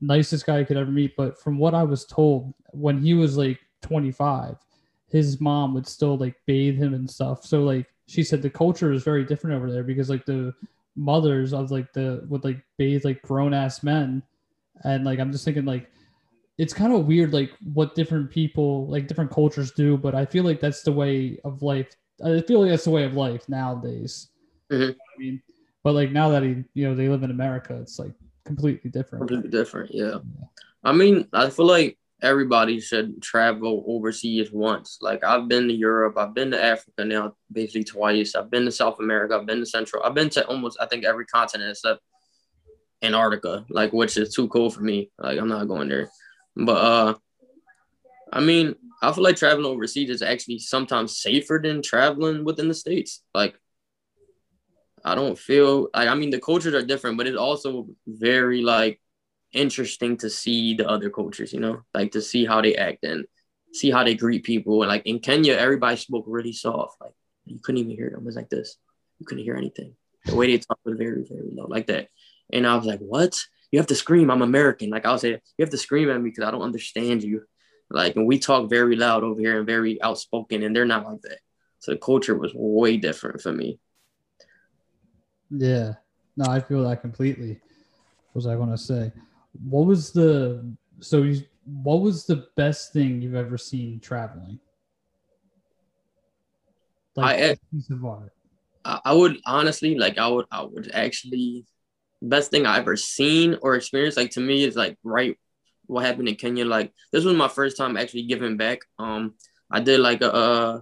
Nicest 0.00 0.44
guy 0.46 0.58
I 0.58 0.64
could 0.64 0.76
ever 0.76 0.90
meet. 0.90 1.12
But 1.16 1.40
from 1.40 1.58
what 1.58 1.74
I 1.74 1.84
was 1.84 2.04
told, 2.06 2.52
when 2.72 2.98
he 2.98 3.14
was 3.14 3.36
like 3.38 3.60
25, 3.82 4.56
his 5.08 5.40
mom 5.40 5.74
would 5.74 5.86
still 5.86 6.16
like 6.16 6.36
bathe 6.46 6.76
him 6.76 6.94
and 6.94 7.08
stuff. 7.10 7.44
So 7.44 7.62
like 7.62 7.86
she 8.06 8.22
said, 8.22 8.42
the 8.42 8.50
culture 8.50 8.92
is 8.92 9.02
very 9.04 9.24
different 9.24 9.56
over 9.56 9.70
there 9.70 9.82
because 9.84 10.10
like 10.10 10.24
the 10.24 10.54
mothers 10.96 11.52
of 11.52 11.70
like 11.70 11.92
the 11.92 12.24
would 12.28 12.44
like 12.44 12.60
bathe 12.76 13.04
like 13.04 13.22
grown 13.22 13.54
ass 13.54 13.82
men 13.84 14.20
and 14.82 15.04
like 15.04 15.20
i'm 15.20 15.30
just 15.30 15.44
thinking 15.44 15.64
like 15.64 15.88
it's 16.58 16.74
kind 16.74 16.92
of 16.92 17.06
weird 17.06 17.32
like 17.32 17.52
what 17.72 17.94
different 17.94 18.28
people 18.28 18.88
like 18.88 19.06
different 19.06 19.30
cultures 19.30 19.70
do 19.70 19.96
but 19.96 20.16
i 20.16 20.26
feel 20.26 20.42
like 20.42 20.60
that's 20.60 20.82
the 20.82 20.90
way 20.90 21.38
of 21.44 21.62
life 21.62 21.86
i 22.24 22.40
feel 22.40 22.60
like 22.60 22.70
that's 22.70 22.84
the 22.84 22.90
way 22.90 23.04
of 23.04 23.14
life 23.14 23.48
nowadays 23.48 24.28
Mhm. 24.68 24.90
i 24.92 25.18
mean 25.18 25.40
but 25.84 25.94
like 25.94 26.10
now 26.10 26.28
that 26.28 26.42
he 26.42 26.64
you 26.74 26.88
know 26.88 26.94
they 26.94 27.08
live 27.08 27.22
in 27.22 27.30
america 27.30 27.78
it's 27.80 27.98
like 28.00 28.12
completely 28.44 28.90
different 28.90 29.28
completely 29.28 29.48
different. 29.50 29.94
Yeah. 29.94 30.18
I 30.82 30.92
mean, 30.92 31.28
I 31.32 31.50
feel 31.50 31.66
like 31.66 31.98
everybody 32.22 32.80
should 32.80 33.22
travel 33.22 33.84
overseas 33.86 34.50
once. 34.52 34.98
Like 35.00 35.24
I've 35.24 35.48
been 35.48 35.68
to 35.68 35.74
Europe, 35.74 36.16
I've 36.18 36.34
been 36.34 36.50
to 36.52 36.62
Africa 36.62 37.04
now 37.04 37.34
basically 37.50 37.84
twice. 37.84 38.34
I've 38.34 38.50
been 38.50 38.64
to 38.64 38.72
South 38.72 38.98
America, 39.00 39.36
I've 39.36 39.46
been 39.46 39.60
to 39.60 39.66
Central. 39.66 40.02
I've 40.02 40.14
been 40.14 40.30
to 40.30 40.46
almost 40.46 40.78
I 40.80 40.86
think 40.86 41.04
every 41.04 41.26
continent 41.26 41.70
except 41.70 42.00
Antarctica, 43.02 43.64
like 43.70 43.92
which 43.92 44.16
is 44.16 44.34
too 44.34 44.48
cold 44.48 44.74
for 44.74 44.82
me. 44.82 45.10
Like 45.18 45.38
I'm 45.38 45.48
not 45.48 45.68
going 45.68 45.88
there. 45.88 46.10
But 46.56 46.76
uh 46.76 47.14
I 48.32 48.40
mean, 48.40 48.76
I 49.02 49.12
feel 49.12 49.24
like 49.24 49.36
traveling 49.36 49.66
overseas 49.66 50.10
is 50.10 50.22
actually 50.22 50.60
sometimes 50.60 51.16
safer 51.16 51.60
than 51.62 51.82
traveling 51.82 52.44
within 52.44 52.68
the 52.68 52.74
states. 52.74 53.22
Like 53.34 53.56
I 55.04 55.14
don't 55.14 55.38
feel 55.38 55.88
like 55.94 56.08
I 56.08 56.14
mean 56.14 56.30
the 56.30 56.40
cultures 56.40 56.74
are 56.74 56.82
different, 56.82 57.16
but 57.16 57.26
it's 57.26 57.38
also 57.38 57.88
very 58.06 58.62
like 58.62 59.00
interesting 59.52 60.16
to 60.18 60.30
see 60.30 60.74
the 60.74 60.88
other 60.88 61.10
cultures, 61.10 61.52
you 61.52 61.60
know, 61.60 61.82
like 61.94 62.12
to 62.12 62.22
see 62.22 62.44
how 62.44 62.60
they 62.60 62.76
act 62.76 63.04
and 63.04 63.24
see 63.72 63.90
how 63.90 64.04
they 64.04 64.14
greet 64.14 64.44
people. 64.44 64.82
And 64.82 64.90
like 64.90 65.06
in 65.06 65.18
Kenya, 65.18 65.54
everybody 65.54 65.96
spoke 65.96 66.24
really 66.26 66.52
soft. 66.52 67.00
Like 67.00 67.12
you 67.44 67.58
couldn't 67.62 67.80
even 67.80 67.96
hear 67.96 68.10
them. 68.10 68.20
It 68.20 68.26
was 68.26 68.36
like 68.36 68.50
this. 68.50 68.76
You 69.18 69.26
couldn't 69.26 69.44
hear 69.44 69.56
anything. 69.56 69.94
The 70.26 70.34
way 70.34 70.48
they 70.48 70.58
talk 70.58 70.78
was 70.84 70.98
very, 70.98 71.24
very 71.28 71.50
low, 71.52 71.66
like 71.66 71.86
that. 71.86 72.08
And 72.52 72.66
I 72.66 72.76
was 72.76 72.86
like, 72.86 73.00
what? 73.00 73.38
You 73.70 73.78
have 73.78 73.86
to 73.88 73.94
scream. 73.94 74.30
I'm 74.30 74.42
American. 74.42 74.90
Like 74.90 75.06
I 75.06 75.12
was 75.12 75.20
saying, 75.20 75.38
you 75.56 75.64
have 75.64 75.70
to 75.70 75.78
scream 75.78 76.10
at 76.10 76.20
me 76.20 76.30
because 76.30 76.44
I 76.44 76.50
don't 76.50 76.62
understand 76.62 77.22
you. 77.22 77.42
Like, 77.88 78.16
and 78.16 78.26
we 78.26 78.38
talk 78.38 78.70
very 78.70 78.96
loud 78.96 79.24
over 79.24 79.40
here 79.40 79.58
and 79.58 79.66
very 79.66 80.00
outspoken, 80.02 80.62
and 80.62 80.74
they're 80.74 80.84
not 80.84 81.04
like 81.04 81.20
that. 81.22 81.38
So 81.80 81.92
the 81.92 81.98
culture 81.98 82.36
was 82.36 82.52
way 82.54 82.96
different 82.96 83.40
for 83.40 83.52
me. 83.52 83.80
Yeah. 85.50 85.94
No, 86.36 86.46
I 86.48 86.60
feel 86.60 86.84
that 86.88 87.00
completely. 87.00 87.60
What 88.32 88.44
was 88.44 88.46
I 88.46 88.54
going 88.54 88.70
to 88.70 88.78
say? 88.78 89.12
What 89.52 89.86
was 89.86 90.12
the 90.12 90.64
so 91.00 91.22
you, 91.22 91.42
what 91.64 92.00
was 92.00 92.26
the 92.26 92.48
best 92.56 92.92
thing 92.92 93.20
you've 93.22 93.34
ever 93.34 93.58
seen 93.58 94.00
traveling? 94.00 94.58
Like 97.16 97.40
I- 97.40 97.56
piece 97.72 97.90
of 97.90 98.04
art. 98.04 98.32
I, 98.84 99.00
I 99.06 99.12
would 99.12 99.38
honestly 99.44 99.96
like 99.96 100.18
I 100.18 100.28
would 100.28 100.46
I 100.50 100.62
would 100.62 100.90
actually 100.92 101.66
best 102.22 102.50
thing 102.50 102.66
I 102.66 102.78
ever 102.78 102.96
seen 102.96 103.58
or 103.62 103.74
experienced 103.76 104.16
like 104.16 104.32
to 104.32 104.40
me 104.40 104.64
is 104.64 104.76
like 104.76 104.96
right 105.04 105.36
what 105.86 106.04
happened 106.04 106.28
in 106.28 106.36
Kenya 106.36 106.64
like 106.64 106.92
this 107.12 107.24
was 107.24 107.34
my 107.36 107.48
first 107.48 107.76
time 107.76 107.96
actually 107.96 108.22
giving 108.24 108.56
back 108.56 108.80
um 108.98 109.34
I 109.70 109.80
did 109.80 110.00
like 110.00 110.22
a 110.22 110.32
uh 110.32 110.80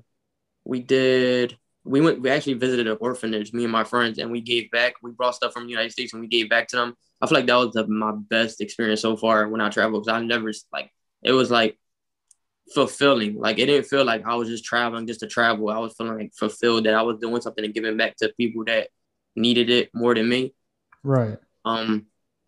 we 0.65 0.81
did 0.81 1.57
we 1.89 2.01
went 2.01 2.21
we 2.21 2.31
actually 2.31 2.55
visited 2.55 2.87
an 2.87 2.99
orphanage 3.01 3.53
me 3.53 3.65
and 3.65 3.73
my 3.73 3.85
friends 3.85 4.19
and 4.19 4.31
we 4.31 4.41
gave 4.41 4.71
back 4.71 4.95
we 5.03 5.11
brought 5.11 5.35
stuff 5.35 5.53
from 5.53 5.65
the 5.65 5.71
United 5.71 5.93
States 5.93 6.13
and 6.13 6.21
we 6.21 6.29
gave 6.29 6.49
back 6.49 6.69
to 6.69 6.77
them 6.77 6.95
I 7.21 7.27
feel 7.27 7.39
like 7.39 7.47
that 7.47 7.57
was 7.57 7.73
the, 7.73 7.87
my 7.89 8.13
best 8.13 8.61
experience 8.61 9.01
so 9.01 9.17
far 9.17 9.49
when 9.49 9.61
I 9.61 9.71
traveled 9.71 10.05
because 10.05 10.17
I 10.17 10.25
never 10.25 10.53
like 10.73 10.93
it 11.23 11.33
was 11.33 11.51
like 11.51 11.79
fulfilling. 12.75 13.39
Like 13.39 13.59
it 13.59 13.67
didn't 13.67 13.87
feel 13.87 14.05
like 14.05 14.27
I 14.27 14.35
was 14.35 14.49
just 14.49 14.65
traveling 14.65 15.07
just 15.07 15.21
to 15.21 15.27
travel. 15.27 15.69
I 15.69 15.79
was 15.79 15.95
feeling 15.97 16.19
like 16.19 16.35
fulfilled 16.35 16.85
that 16.85 16.95
I 16.95 17.03
was 17.03 17.19
doing 17.19 17.41
something 17.41 17.65
and 17.65 17.75
giving 17.75 17.97
back 17.97 18.17
to 18.17 18.33
people 18.37 18.65
that 18.67 18.89
needed 19.37 19.71
it 19.71 19.91
more 19.95 20.15
than 20.15 20.29
me. 20.29 20.55
Right. 21.03 21.39
Um, 21.65 22.07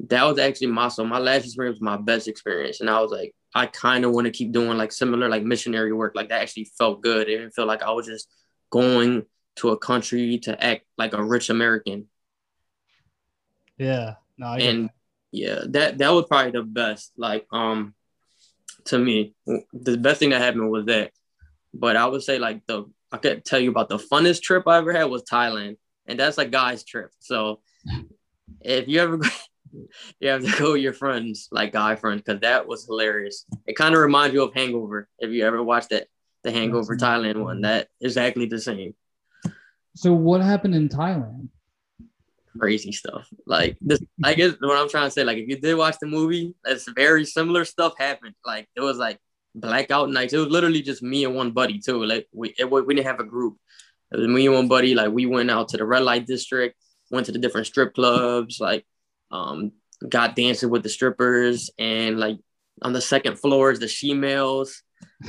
that 0.09 0.25
was 0.25 0.39
actually 0.39 0.69
my 0.69 0.89
so 0.89 1.05
my 1.05 1.19
last 1.19 1.45
experience 1.45 1.77
was 1.77 1.83
my 1.83 1.97
best 1.97 2.29
experience, 2.29 2.81
and 2.81 2.89
I 2.89 3.01
was 3.01 3.11
like, 3.11 3.35
I 3.55 3.67
kind 3.67 4.05
of 4.05 4.13
want 4.13 4.27
to 4.27 4.31
keep 4.31 4.53
doing 4.53 4.79
like 4.79 4.93
similar 4.93 5.29
like 5.29 5.43
missionary 5.43 5.93
work. 5.93 6.15
Like 6.15 6.29
that 6.29 6.43
actually 6.43 6.71
felt 6.79 7.03
good. 7.03 7.29
It 7.29 7.39
didn't 7.39 7.55
feel 7.55 7.67
like 7.67 7.83
I 7.83 7.91
was 7.91 8.07
just 8.07 8.29
going 8.71 9.27
to 9.57 9.71
a 9.71 9.79
country 9.79 10.39
to 10.39 10.63
act 10.63 10.85
like 10.97 11.13
a 11.13 11.23
rich 11.23 11.51
American. 11.51 12.09
Yeah. 13.79 14.15
No, 14.39 14.47
I 14.47 14.59
and 14.61 14.85
that. 14.87 14.93
yeah, 15.33 15.61
that 15.69 15.99
that 15.99 16.11
was 16.11 16.27
probably 16.27 16.53
the 16.53 16.63
best. 16.63 17.13
Like 17.17 17.47
um, 17.53 17.95
to 18.87 18.99
me, 18.99 19.35
the 19.73 19.99
best 19.99 20.21
thing 20.21 20.31
that 20.31 20.41
happened 20.41 20.71
was 20.71 20.87
that. 20.87 21.13
But 21.73 21.97
I 21.97 22.07
would 22.07 22.23
say 22.23 22.39
like 22.39 22.67
the 22.67 22.85
I 23.13 23.19
could 23.19 23.45
tell 23.45 23.61
you 23.61 23.71
about 23.71 23.89
the 23.89 23.99
funnest 23.99 24.43
trip 24.43 24.67
I 24.67 24.79
ever 24.79 24.93
had 24.93 25.05
was 25.05 25.23
Thailand, 25.25 25.77
and 26.07 26.19
that's 26.19 26.39
a 26.39 26.45
guy's 26.47 26.85
trip. 26.85 27.11
So 27.19 27.61
if 28.61 28.89
you 28.89 29.01
ever 29.01 29.21
you 30.21 30.29
have 30.29 30.45
to 30.45 30.59
go 30.59 30.73
with 30.73 30.83
your 30.83 30.93
friends, 30.93 31.49
like 31.51 31.73
guy 31.73 31.97
friends, 31.97 32.23
because 32.25 32.41
that 32.41 32.67
was 32.67 32.87
hilarious. 32.87 33.45
It 33.67 33.77
kind 33.77 33.95
of 33.95 34.01
reminds 34.01 34.35
you 34.35 34.43
of 34.43 34.55
Hangover. 34.55 35.09
If 35.19 35.31
you 35.31 35.47
ever 35.47 35.63
watched 35.63 35.91
that, 35.91 36.09
the 36.43 36.51
Hangover 36.51 36.97
Thailand 36.97 37.43
one, 37.43 37.63
that 37.63 37.89
exactly 38.01 38.47
the 38.47 38.61
same. 38.61 38.95
So 39.95 40.13
what 40.13 40.41
happened 40.41 40.75
in 40.75 40.89
Thailand? 40.89 41.49
crazy 42.59 42.93
stuff. 42.93 43.29
Like 43.47 43.77
this, 43.81 44.01
I 44.25 44.35
guess 44.35 44.55
what 44.61 44.77
I'm 44.77 44.89
trying 44.89 45.07
to 45.07 45.11
say. 45.11 45.25
Like 45.25 45.39
if 45.39 45.49
you 45.49 45.61
did 45.61 45.75
watch 45.77 45.97
the 46.01 46.07
movie, 46.07 46.55
that's 46.65 46.89
very 46.89 47.25
similar 47.25 47.65
stuff 47.65 47.95
happened. 47.99 48.35
Like 48.45 48.69
it 48.77 48.81
was 48.81 48.99
like 48.99 49.19
blackout 49.55 50.11
nights. 50.11 50.33
It 50.33 50.39
was 50.39 50.49
literally 50.49 50.83
just 50.83 51.03
me 51.03 51.25
and 51.25 51.35
one 51.35 51.53
buddy 51.53 51.79
too. 51.79 52.05
Like 52.05 52.29
we 52.33 52.55
it, 52.59 52.71
we 52.71 52.95
didn't 52.95 53.07
have 53.07 53.21
a 53.21 53.25
group. 53.25 53.57
It 54.13 54.19
was 54.19 54.29
me 54.29 54.47
and 54.47 54.55
one 54.55 54.69
buddy. 54.69 54.95
Like 54.95 55.13
we 55.13 55.27
went 55.27 55.51
out 55.51 55.69
to 55.69 55.77
the 55.77 55.85
red 55.85 56.03
light 56.03 56.27
district, 56.27 56.77
went 57.11 57.27
to 57.27 57.33
the 57.33 57.39
different 57.39 57.67
strip 57.67 57.95
clubs. 57.95 58.61
Like 58.61 58.85
um, 59.31 59.73
got 60.09 60.37
dancing 60.37 60.71
with 60.71 60.83
the 60.83 60.89
strippers 60.89 61.71
and 61.79 62.19
like 62.19 62.39
on 62.83 62.93
the 62.93 63.01
second 63.01 63.39
floor 63.39 63.71
is 63.71 63.79
the 63.79 63.89
she-males. 63.89 64.83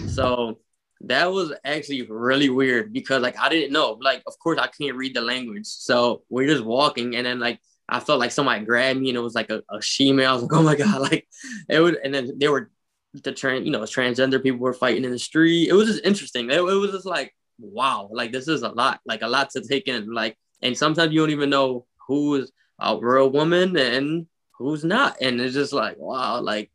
So 0.08 0.60
that 1.06 1.32
was 1.32 1.54
actually 1.64 2.04
really 2.04 2.50
weird 2.50 2.94
because 2.94 3.22
like 3.22 3.38
I 3.40 3.50
didn't 3.50 3.74
know. 3.74 3.98
Like, 4.02 4.24
of 4.28 4.38
course 4.40 4.60
I 4.60 4.68
can't 4.68 4.98
read 4.98 5.16
the 5.16 5.22
language. 5.22 5.66
So 5.66 6.24
we're 6.30 6.48
just 6.48 6.64
walking 6.64 7.16
and 7.16 7.26
then 7.26 7.40
like 7.40 7.60
I 7.90 8.00
felt 8.00 8.20
like 8.20 8.32
somebody 8.32 8.64
grabbed 8.66 9.00
me 9.00 9.10
and 9.10 9.18
it 9.18 9.22
was 9.22 9.36
like 9.36 9.50
a, 9.50 9.62
a 9.70 9.82
she-male. 9.82 10.30
I 10.30 10.34
was 10.34 10.44
like, 10.44 10.54
oh 10.54 10.64
my 10.64 10.76
God, 10.76 11.02
like 11.02 11.28
it 11.70 11.80
would 11.80 11.98
and 12.04 12.14
then 12.14 12.38
they 12.38 12.48
were 12.48 12.72
the 13.14 13.32
trans, 13.32 13.66
you 13.66 13.72
know, 13.72 13.82
transgender 13.82 14.42
people 14.42 14.60
were 14.60 14.74
fighting 14.74 15.04
in 15.04 15.12
the 15.12 15.20
street. 15.20 15.70
It 15.70 15.74
was 15.74 15.88
just 15.88 16.06
interesting. 16.06 16.50
It, 16.50 16.60
it 16.60 16.62
was 16.62 16.92
just 16.92 17.06
like, 17.06 17.36
wow, 17.60 18.10
like 18.12 18.32
this 18.32 18.48
is 18.48 18.64
a 18.64 18.70
lot, 18.70 19.00
like 19.06 19.22
a 19.22 19.28
lot 19.28 19.50
to 19.52 19.62
take 19.62 19.88
in. 19.88 20.14
Like, 20.14 20.38
and 20.62 20.78
sometimes 20.78 21.14
you 21.14 21.20
don't 21.20 21.32
even 21.32 21.50
know 21.50 21.86
who 22.08 22.36
is 22.36 22.52
a 22.80 22.98
real 22.98 23.30
woman 23.30 23.76
and 23.78 24.28
who's 24.58 24.84
not. 24.84 25.18
And 25.22 25.42
it's 25.42 25.54
just 25.54 25.74
like, 25.74 25.98
wow, 25.98 26.40
like 26.42 26.72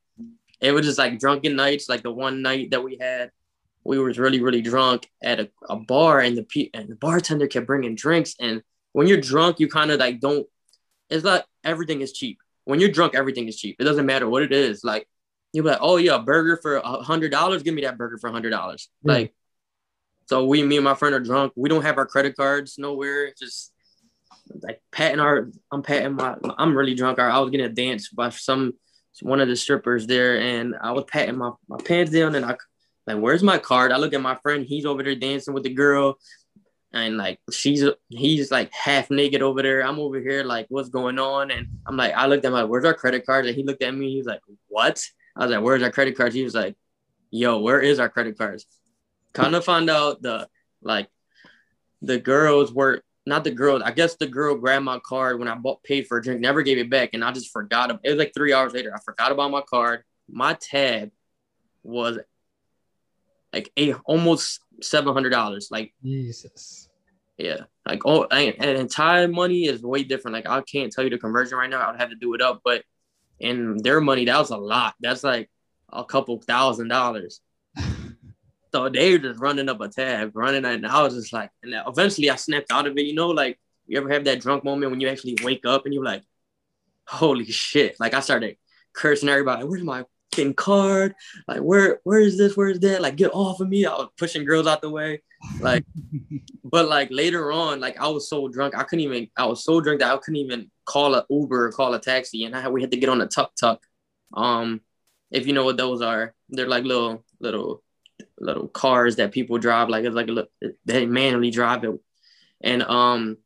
it 0.61 0.73
was 0.73 0.87
just 0.87 0.99
like 0.99 1.19
drunken 1.19 1.57
nights. 1.57 1.89
Like 1.89 2.03
the 2.03 2.12
one 2.12 2.43
night 2.43 2.71
that 2.71 2.85
we 2.85 2.99
had, 3.01 3.31
we 3.87 3.99
was 3.99 4.18
really, 4.18 4.40
really 4.40 4.62
drunk 4.62 5.09
at 5.22 5.40
a, 5.40 5.51
a 5.68 5.77
bar 5.77 6.20
and 6.20 6.37
the 6.37 6.42
pe- 6.42 6.70
and 6.75 6.88
the 6.88 6.96
bartender 6.96 7.46
kept 7.46 7.66
bringing 7.66 7.94
drinks. 7.94 8.35
And 8.40 8.62
when 8.92 9.07
you're 9.07 9.20
drunk, 9.20 9.61
you 9.61 9.68
kind 9.68 9.90
of 9.90 10.01
like 10.01 10.20
don't, 10.20 10.46
it's 11.09 11.25
like 11.25 11.44
everything 11.62 12.01
is 12.01 12.12
cheap. 12.12 12.38
When 12.64 12.81
you're 12.81 12.90
drunk, 12.90 13.14
everything 13.14 13.46
is 13.49 13.57
cheap. 13.57 13.77
It 13.79 13.85
doesn't 13.85 14.07
matter 14.07 14.29
what 14.29 14.42
it 14.42 14.53
is. 14.53 14.83
Like 14.83 15.09
you're 15.53 15.64
like, 15.64 15.79
oh 15.81 15.96
yeah, 15.96 16.16
a 16.16 16.22
burger 16.22 16.59
for 16.61 16.77
a 16.77 17.03
hundred 17.03 17.31
dollars. 17.31 17.62
Give 17.62 17.75
me 17.75 17.83
that 17.83 17.96
burger 17.96 18.18
for 18.18 18.29
a 18.29 18.33
hundred 18.33 18.51
dollars. 18.51 18.88
Yeah. 19.03 19.12
Like, 19.12 19.35
so 20.27 20.44
we, 20.44 20.62
me 20.62 20.77
and 20.77 20.85
my 20.85 20.94
friend 20.94 21.14
are 21.14 21.20
drunk. 21.20 21.53
We 21.55 21.68
don't 21.68 21.83
have 21.83 21.99
our 21.99 22.07
credit 22.07 22.37
cards 22.37 22.79
nowhere. 22.79 23.27
It's 23.27 23.40
Just 23.40 23.72
like 24.62 24.81
patting 24.90 25.20
our, 25.20 25.51
I'm 25.70 25.83
patting 25.83 26.14
my, 26.14 26.37
I'm 26.59 26.77
really 26.77 26.94
drunk. 26.94 27.18
I 27.18 27.38
was 27.38 27.51
getting 27.51 27.66
a 27.66 27.70
dance 27.70 28.09
by 28.09 28.31
some 28.31 28.75
one 29.22 29.40
of 29.40 29.49
the 29.49 29.57
strippers 29.57 30.07
there, 30.07 30.38
and 30.38 30.75
I 30.79 30.92
was 30.92 31.05
patting 31.09 31.38
my, 31.38 31.53
my 31.68 31.79
pants 31.79 32.12
down, 32.12 32.35
and 32.35 32.44
I 32.44 32.57
like, 33.07 33.19
where's 33.19 33.42
my 33.42 33.59
card? 33.59 33.92
I 33.92 33.99
look 33.99 34.14
at 34.14 34.21
my 34.21 34.37
friend. 34.37 34.64
He's 34.64 34.85
over 34.85 35.03
there 35.03 35.14
dancing 35.14 35.55
with 35.55 35.62
the 35.62 35.75
girl, 35.75 36.19
and 36.92 37.16
like 37.16 37.38
she's 37.53 37.85
he's 38.09 38.51
like 38.51 38.73
half 38.73 39.11
naked 39.11 39.42
over 39.42 39.62
there. 39.62 39.85
I'm 39.85 39.99
over 39.99 40.19
here 40.19 40.42
like, 40.42 40.66
what's 40.69 40.88
going 40.88 41.19
on? 41.19 41.51
And 41.51 41.69
I'm 41.87 41.97
like, 41.97 42.14
I 42.14 42.27
looked 42.27 42.45
at 42.45 42.53
my 42.53 42.64
where's 42.64 42.85
our 42.85 42.95
credit 42.95 43.25
card? 43.25 43.47
And 43.47 43.55
he 43.55 43.62
looked 43.62 43.83
at 43.83 43.95
me. 43.95 44.14
he's 44.14 44.27
like, 44.27 44.40
what? 44.69 45.03
I 45.37 45.42
was 45.42 45.51
like, 45.51 45.62
where's 45.62 45.83
our 45.83 45.90
credit 45.90 46.16
cards? 46.16 46.35
He 46.35 46.42
was 46.42 46.55
like, 46.55 46.77
yo, 47.31 47.59
where 47.59 47.81
is 47.81 47.99
our 47.99 48.09
credit 48.09 48.38
cards? 48.38 48.66
Kind 49.35 49.55
of 49.55 49.64
found 49.64 49.90
out 49.90 50.23
the 50.23 50.49
like 50.83 51.09
the 52.03 52.19
girls 52.19 52.73
were 52.73 53.03
not 53.27 53.45
the 53.45 53.51
girls. 53.51 53.83
I 53.85 53.90
guess 53.90 54.16
the 54.16 54.27
girl 54.27 54.57
grabbed 54.57 54.85
my 54.85 54.99
card 55.01 55.38
when 55.38 55.49
I 55.49 55.55
bought 55.55 55.83
paid 55.83 56.07
for 56.07 56.19
a 56.19 56.23
drink, 56.23 56.40
never 56.40 56.62
gave 56.62 56.79
it 56.79 56.88
back, 56.90 57.11
and 57.12 57.25
I 57.25 57.33
just 57.33 57.53
forgot. 57.53 57.90
It 58.03 58.11
was 58.11 58.19
like 58.19 58.33
three 58.35 58.53
hours 58.53 58.73
later. 58.73 58.95
I 58.95 59.01
forgot 59.05 59.33
about 59.33 59.51
my 59.51 59.62
card. 59.62 60.03
My 60.29 60.55
tab 60.55 61.11
was 61.83 62.19
like 63.57 63.73
a 63.79 63.95
almost 64.05 64.61
seven 64.83 65.14
hundred 65.14 65.31
dollars. 65.31 65.69
Like 65.71 65.95
Jesus. 66.05 66.88
yeah, 67.38 67.61
like 67.87 68.03
oh, 68.05 68.25
and, 68.25 68.55
and 68.62 68.90
Thai 68.90 69.27
money 69.27 69.64
is 69.64 69.83
way 69.83 70.05
different. 70.05 70.35
Like 70.35 70.49
I 70.49 70.61
can't 70.61 70.92
tell 70.92 71.05
you 71.05 71.11
the 71.11 71.19
conversion 71.19 71.57
right 71.57 71.71
now. 71.71 71.81
I 71.81 71.90
would 71.90 72.01
have 72.01 72.11
to 72.11 72.16
do 72.16 72.35
it 72.35 72.42
up, 72.42 72.61
but 72.64 72.83
in 73.40 73.79
their 73.83 74.01
money, 74.01 74.27
that 74.27 74.38
was 74.38 74.51
a 74.51 74.57
lot. 74.57 74.95
That's 75.01 75.25
like 75.25 75.51
a 75.90 76.05
couple 76.05 76.40
thousand 76.40 76.88
dollars. 76.88 77.40
so 78.75 78.88
they 78.90 79.12
were 79.12 79.19
just 79.19 79.40
running 79.40 79.69
up 79.69 79.81
a 79.81 79.88
tab, 79.88 80.33
running, 80.35 80.64
and 80.66 80.87
I 80.87 81.03
was 81.03 81.14
just 81.14 81.33
like, 81.33 81.51
and 81.62 81.75
eventually 81.87 82.31
I 82.31 82.37
snapped 82.37 82.71
out 82.71 82.87
of 82.87 82.97
it. 82.99 83.07
You 83.07 83.14
know, 83.14 83.29
like 83.29 83.59
you 83.87 83.99
ever 83.99 84.11
have 84.11 84.25
that 84.25 84.40
drunk 84.40 84.64
moment 84.64 84.90
when 84.90 85.01
you 85.01 85.09
actually 85.09 85.38
wake 85.42 85.64
up 85.64 85.87
and 85.87 85.95
you're 85.95 86.05
like, 86.05 86.23
holy 87.07 87.47
shit! 87.47 87.97
Like 87.99 88.12
I 88.12 88.21
started 88.21 88.59
cursing 88.92 89.31
everybody. 89.31 89.64
Where's 89.64 89.83
my 89.83 90.05
fucking 90.33 90.55
card? 90.55 91.15
Like 91.49 91.61
where 91.61 92.01
where 92.05 92.21
is 92.21 92.39
this? 92.39 92.57
Where 92.57 92.69
is 92.69 92.81
that? 92.81 93.03
Like 93.03 93.17
get 93.17 93.35
off 93.35 93.61
of 93.61 93.69
me! 93.69 93.87
I 93.87 93.93
was 93.95 94.09
pushing 94.19 94.45
girls 94.45 94.67
out 94.67 94.81
the 94.83 94.91
way. 94.91 95.23
Like 95.61 95.85
but 96.65 96.89
like 96.89 97.09
later 97.11 97.53
on, 97.53 97.81
like 97.81 97.99
I 97.99 98.09
was 98.09 98.29
so 98.29 98.49
drunk, 98.49 98.77
I 98.77 98.83
couldn't 98.83 99.05
even. 99.05 99.29
I 99.37 99.47
was 99.47 99.65
so 99.65 99.81
drunk 99.81 100.01
that 100.01 100.12
I 100.12 100.17
couldn't 100.17 100.37
even 100.37 100.71
call 100.85 101.15
a 101.15 101.25
Uber 101.31 101.67
or 101.67 101.73
call 101.73 101.95
a 101.95 102.01
taxi, 102.01 102.45
and 102.45 102.55
I 102.55 102.69
we 102.69 102.81
had 102.81 102.91
to 102.93 102.97
get 102.97 103.09
on 103.09 103.21
a 103.21 103.27
tuk 103.27 103.53
tuk. 103.57 103.83
Um, 104.35 104.81
if 105.31 105.46
you 105.46 105.53
know 105.53 105.65
what 105.65 105.77
those 105.77 106.03
are, 106.03 106.35
they're 106.48 106.69
like 106.69 106.85
little 106.85 107.25
little 107.40 107.83
little 108.38 108.69
cars 108.69 109.17
that 109.17 109.33
people 109.33 109.59
drive. 109.59 109.88
Like 109.88 110.05
it's 110.05 110.15
like 110.15 110.29
a 110.29 110.33
little, 110.33 110.50
they 110.85 111.07
manually 111.07 111.50
drive 111.50 111.85
it, 111.85 111.98
and 112.61 112.83
um, 112.83 113.38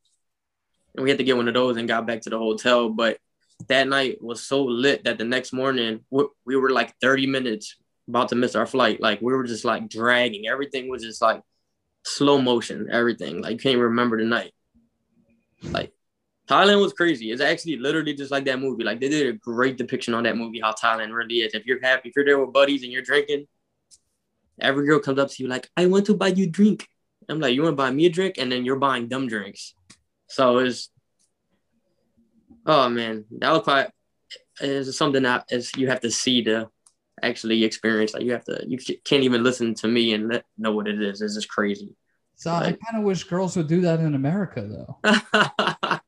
and 0.94 1.04
we 1.04 1.10
had 1.10 1.18
to 1.18 1.24
get 1.24 1.36
one 1.36 1.48
of 1.48 1.54
those 1.54 1.76
and 1.76 1.88
got 1.88 2.06
back 2.06 2.22
to 2.22 2.30
the 2.30 2.38
hotel. 2.38 2.88
But 2.88 3.18
that 3.68 3.88
night 3.88 4.22
was 4.22 4.42
so 4.42 4.62
lit 4.64 5.04
that 5.04 5.18
the 5.18 5.24
next 5.24 5.52
morning 5.52 6.00
we, 6.10 6.24
we 6.46 6.56
were 6.56 6.70
like 6.70 6.94
30 7.00 7.26
minutes 7.26 7.76
about 8.08 8.28
to 8.30 8.34
miss 8.34 8.54
our 8.54 8.66
flight. 8.66 9.00
Like 9.00 9.20
we 9.20 9.32
were 9.32 9.44
just 9.44 9.64
like 9.64 9.88
dragging. 9.88 10.48
Everything 10.48 10.88
was 10.88 11.02
just 11.02 11.22
like 11.22 11.42
slow 12.04 12.40
motion, 12.40 12.88
everything. 12.90 13.40
Like 13.40 13.52
you 13.52 13.58
can't 13.58 13.78
remember 13.78 14.18
the 14.18 14.24
night. 14.24 14.52
Like 15.62 15.92
Thailand 16.48 16.80
was 16.80 16.92
crazy. 16.92 17.30
It's 17.30 17.40
actually 17.40 17.76
literally 17.76 18.14
just 18.14 18.30
like 18.32 18.44
that 18.46 18.58
movie. 18.58 18.84
Like 18.84 19.00
they 19.00 19.08
did 19.08 19.28
a 19.28 19.38
great 19.38 19.76
depiction 19.78 20.14
on 20.14 20.24
that 20.24 20.36
movie, 20.36 20.60
how 20.60 20.72
Thailand 20.72 21.14
really 21.14 21.40
is. 21.40 21.54
If 21.54 21.66
you're 21.66 21.80
happy, 21.80 22.08
if 22.08 22.16
you're 22.16 22.24
there 22.24 22.38
with 22.38 22.52
buddies 22.52 22.82
and 22.82 22.92
you're 22.92 23.02
drinking, 23.02 23.46
every 24.60 24.86
girl 24.86 24.98
comes 24.98 25.18
up 25.18 25.30
to 25.30 25.42
you 25.42 25.48
like, 25.48 25.68
I 25.76 25.86
want 25.86 26.06
to 26.06 26.14
buy 26.14 26.28
you 26.28 26.44
a 26.44 26.48
drink. 26.48 26.88
I'm 27.28 27.38
like, 27.38 27.54
you 27.54 27.62
want 27.62 27.74
to 27.74 27.76
buy 27.76 27.90
me 27.90 28.06
a 28.06 28.10
drink? 28.10 28.36
And 28.38 28.50
then 28.50 28.64
you're 28.64 28.76
buying 28.76 29.08
them 29.08 29.28
drinks. 29.28 29.74
So 30.28 30.58
it's 30.58 30.90
Oh 32.66 32.88
man, 32.88 33.24
that 33.38 33.50
was 33.52 33.62
probably 33.62 33.86
is 34.60 34.96
something 34.96 35.22
that 35.22 35.44
is 35.50 35.72
you 35.76 35.88
have 35.88 36.00
to 36.00 36.10
see 36.10 36.42
to 36.44 36.68
actually 37.22 37.64
experience. 37.64 38.12
Like 38.14 38.22
you 38.24 38.32
have 38.32 38.44
to, 38.44 38.62
you 38.66 38.78
can't 39.04 39.22
even 39.24 39.42
listen 39.42 39.74
to 39.76 39.88
me 39.88 40.12
and 40.14 40.28
let- 40.28 40.44
know 40.58 40.72
what 40.72 40.86
it 40.88 41.00
is. 41.00 41.20
It's 41.22 41.34
just 41.34 41.48
crazy. 41.48 41.94
So 42.36 42.50
I 42.50 42.62
kind 42.64 42.96
of 42.96 43.02
wish 43.04 43.24
girls 43.24 43.56
would 43.56 43.68
do 43.68 43.82
that 43.82 44.00
in 44.00 44.14
America, 44.14 44.62
though. 45.02 46.00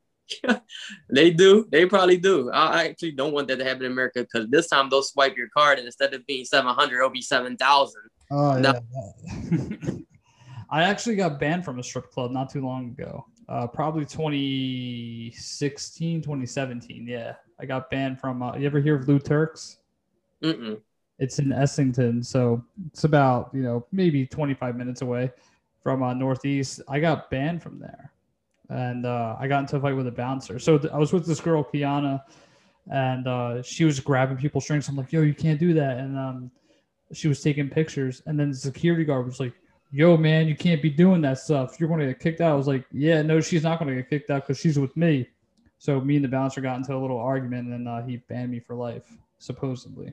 they 1.11 1.31
do. 1.31 1.67
They 1.71 1.85
probably 1.87 2.17
do. 2.17 2.51
I 2.51 2.87
actually 2.87 3.13
don't 3.13 3.35
want 3.35 3.49
that 3.49 3.59
to 3.59 3.65
happen 3.65 3.85
in 3.85 3.93
America 3.93 4.21
because 4.23 4.49
this 4.49 4.69
time 4.69 4.89
they'll 4.89 5.03
swipe 5.03 5.37
your 5.37 5.49
card 5.55 5.79
and 5.79 5.87
instead 5.87 6.15
of 6.15 6.27
being 6.27 6.45
seven 6.47 6.73
hundred, 6.75 6.99
it'll 6.99 7.11
be 7.11 7.21
seven 7.23 7.57
thousand. 7.57 8.03
Oh 8.31 8.59
No. 8.59 8.73
yeah. 8.73 9.91
I 10.71 10.85
actually 10.85 11.17
got 11.17 11.39
banned 11.39 11.67
from 11.67 11.79
a 11.79 11.83
strip 11.83 12.11
club 12.11 12.31
not 12.31 12.49
too 12.51 12.65
long 12.65 12.89
ago. 12.99 13.27
Uh, 13.53 13.67
probably 13.67 14.07
2016, 14.07 16.23
2017. 16.23 17.07
Yeah, 17.07 17.35
I 17.61 17.67
got 17.67 17.91
banned 17.91 18.19
from. 18.19 18.43
Uh, 18.43 18.57
you 18.57 18.65
ever 18.65 18.81
hear 18.81 18.97
of 18.97 19.07
Lou 19.07 19.19
Turks? 19.19 19.77
Mm-mm. 20.43 20.81
It's 21.19 21.39
in 21.39 21.53
Essington, 21.53 22.25
so 22.25 22.65
it's 22.87 23.05
about 23.05 23.51
you 23.53 23.63
know 23.63 23.85
maybe 23.93 24.27
25 24.27 24.75
minutes 24.75 25.03
away 25.03 25.31
from 25.83 26.03
uh, 26.03 26.15
Northeast. 26.15 26.81
I 26.89 26.99
got 26.99 27.29
banned 27.29 27.63
from 27.63 27.79
there, 27.79 28.11
and 28.71 29.05
uh, 29.05 29.37
I 29.39 29.49
got 29.49 29.61
into 29.61 29.77
a 29.77 29.81
fight 29.81 29.97
with 29.97 30.07
a 30.07 30.13
bouncer. 30.13 30.59
So 30.59 30.79
th- 30.79 30.91
I 30.91 30.97
was 30.97 31.13
with 31.13 31.27
this 31.27 31.39
girl, 31.39 31.63
Kiana, 31.63 32.23
and 32.91 33.29
uh, 33.29 33.63
she 33.63 33.85
was 33.85 34.01
grabbing 34.01 34.39
people's 34.39 34.65
drinks. 34.65 34.89
I'm 34.89 34.97
like, 34.97 35.13
"Yo, 35.13 35.21
you 35.21 35.35
can't 35.35 35.61
do 35.61 35.75
that!" 35.75 35.99
And 35.99 36.19
um, 36.19 36.51
she 37.13 37.29
was 37.29 37.43
taking 37.43 37.69
pictures, 37.69 38.23
and 38.25 38.41
then 38.41 38.49
the 38.49 38.57
security 38.57 39.05
guard 39.05 39.27
was 39.27 39.41
like, 39.41 39.53
"Yo, 39.93 40.17
man, 40.17 40.49
you 40.49 40.57
can't 40.57 40.83
be 40.83 40.91
doing 40.91 41.21
that 41.23 41.39
stuff. 41.39 41.79
You're 41.79 41.89
going 41.89 42.01
to 42.01 42.07
get 42.07 42.21
kicked 42.21 42.41
out." 42.41 42.53
I 42.53 42.57
was 42.57 42.67
like, 42.67 42.85
"Yeah, 42.93 43.23
no, 43.23 43.41
she's 43.41 43.63
not 43.63 43.79
going 43.79 43.89
to 43.95 43.97
get 44.03 44.11
kicked 44.11 44.31
out 44.31 44.47
because 44.47 44.59
she's 44.59 44.79
with 44.79 44.97
me." 44.97 45.29
So 45.79 46.01
me 46.01 46.17
and 46.17 46.25
the 46.25 46.29
bouncer 46.29 46.61
got 46.61 46.77
into 46.77 46.95
a 46.95 46.99
little 46.99 47.19
argument, 47.19 47.69
and 47.69 47.89
uh, 47.89 48.03
he 48.03 48.17
banned 48.19 48.51
me 48.51 48.61
for 48.61 48.75
life, 48.75 49.05
supposedly. 49.39 50.13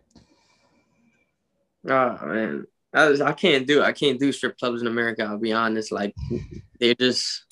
Oh 1.87 2.25
man, 2.25 2.65
I, 2.93 3.07
was- 3.07 3.21
I 3.21 3.33
can't 3.33 3.65
do. 3.67 3.81
I 3.81 3.91
can't 3.93 4.19
do 4.19 4.31
strip 4.31 4.57
clubs 4.57 4.81
in 4.81 4.87
America. 4.87 5.23
I'll 5.23 5.37
be 5.37 5.53
honest. 5.53 5.91
Like 5.91 6.15
they're 6.79 6.95
just 6.95 7.45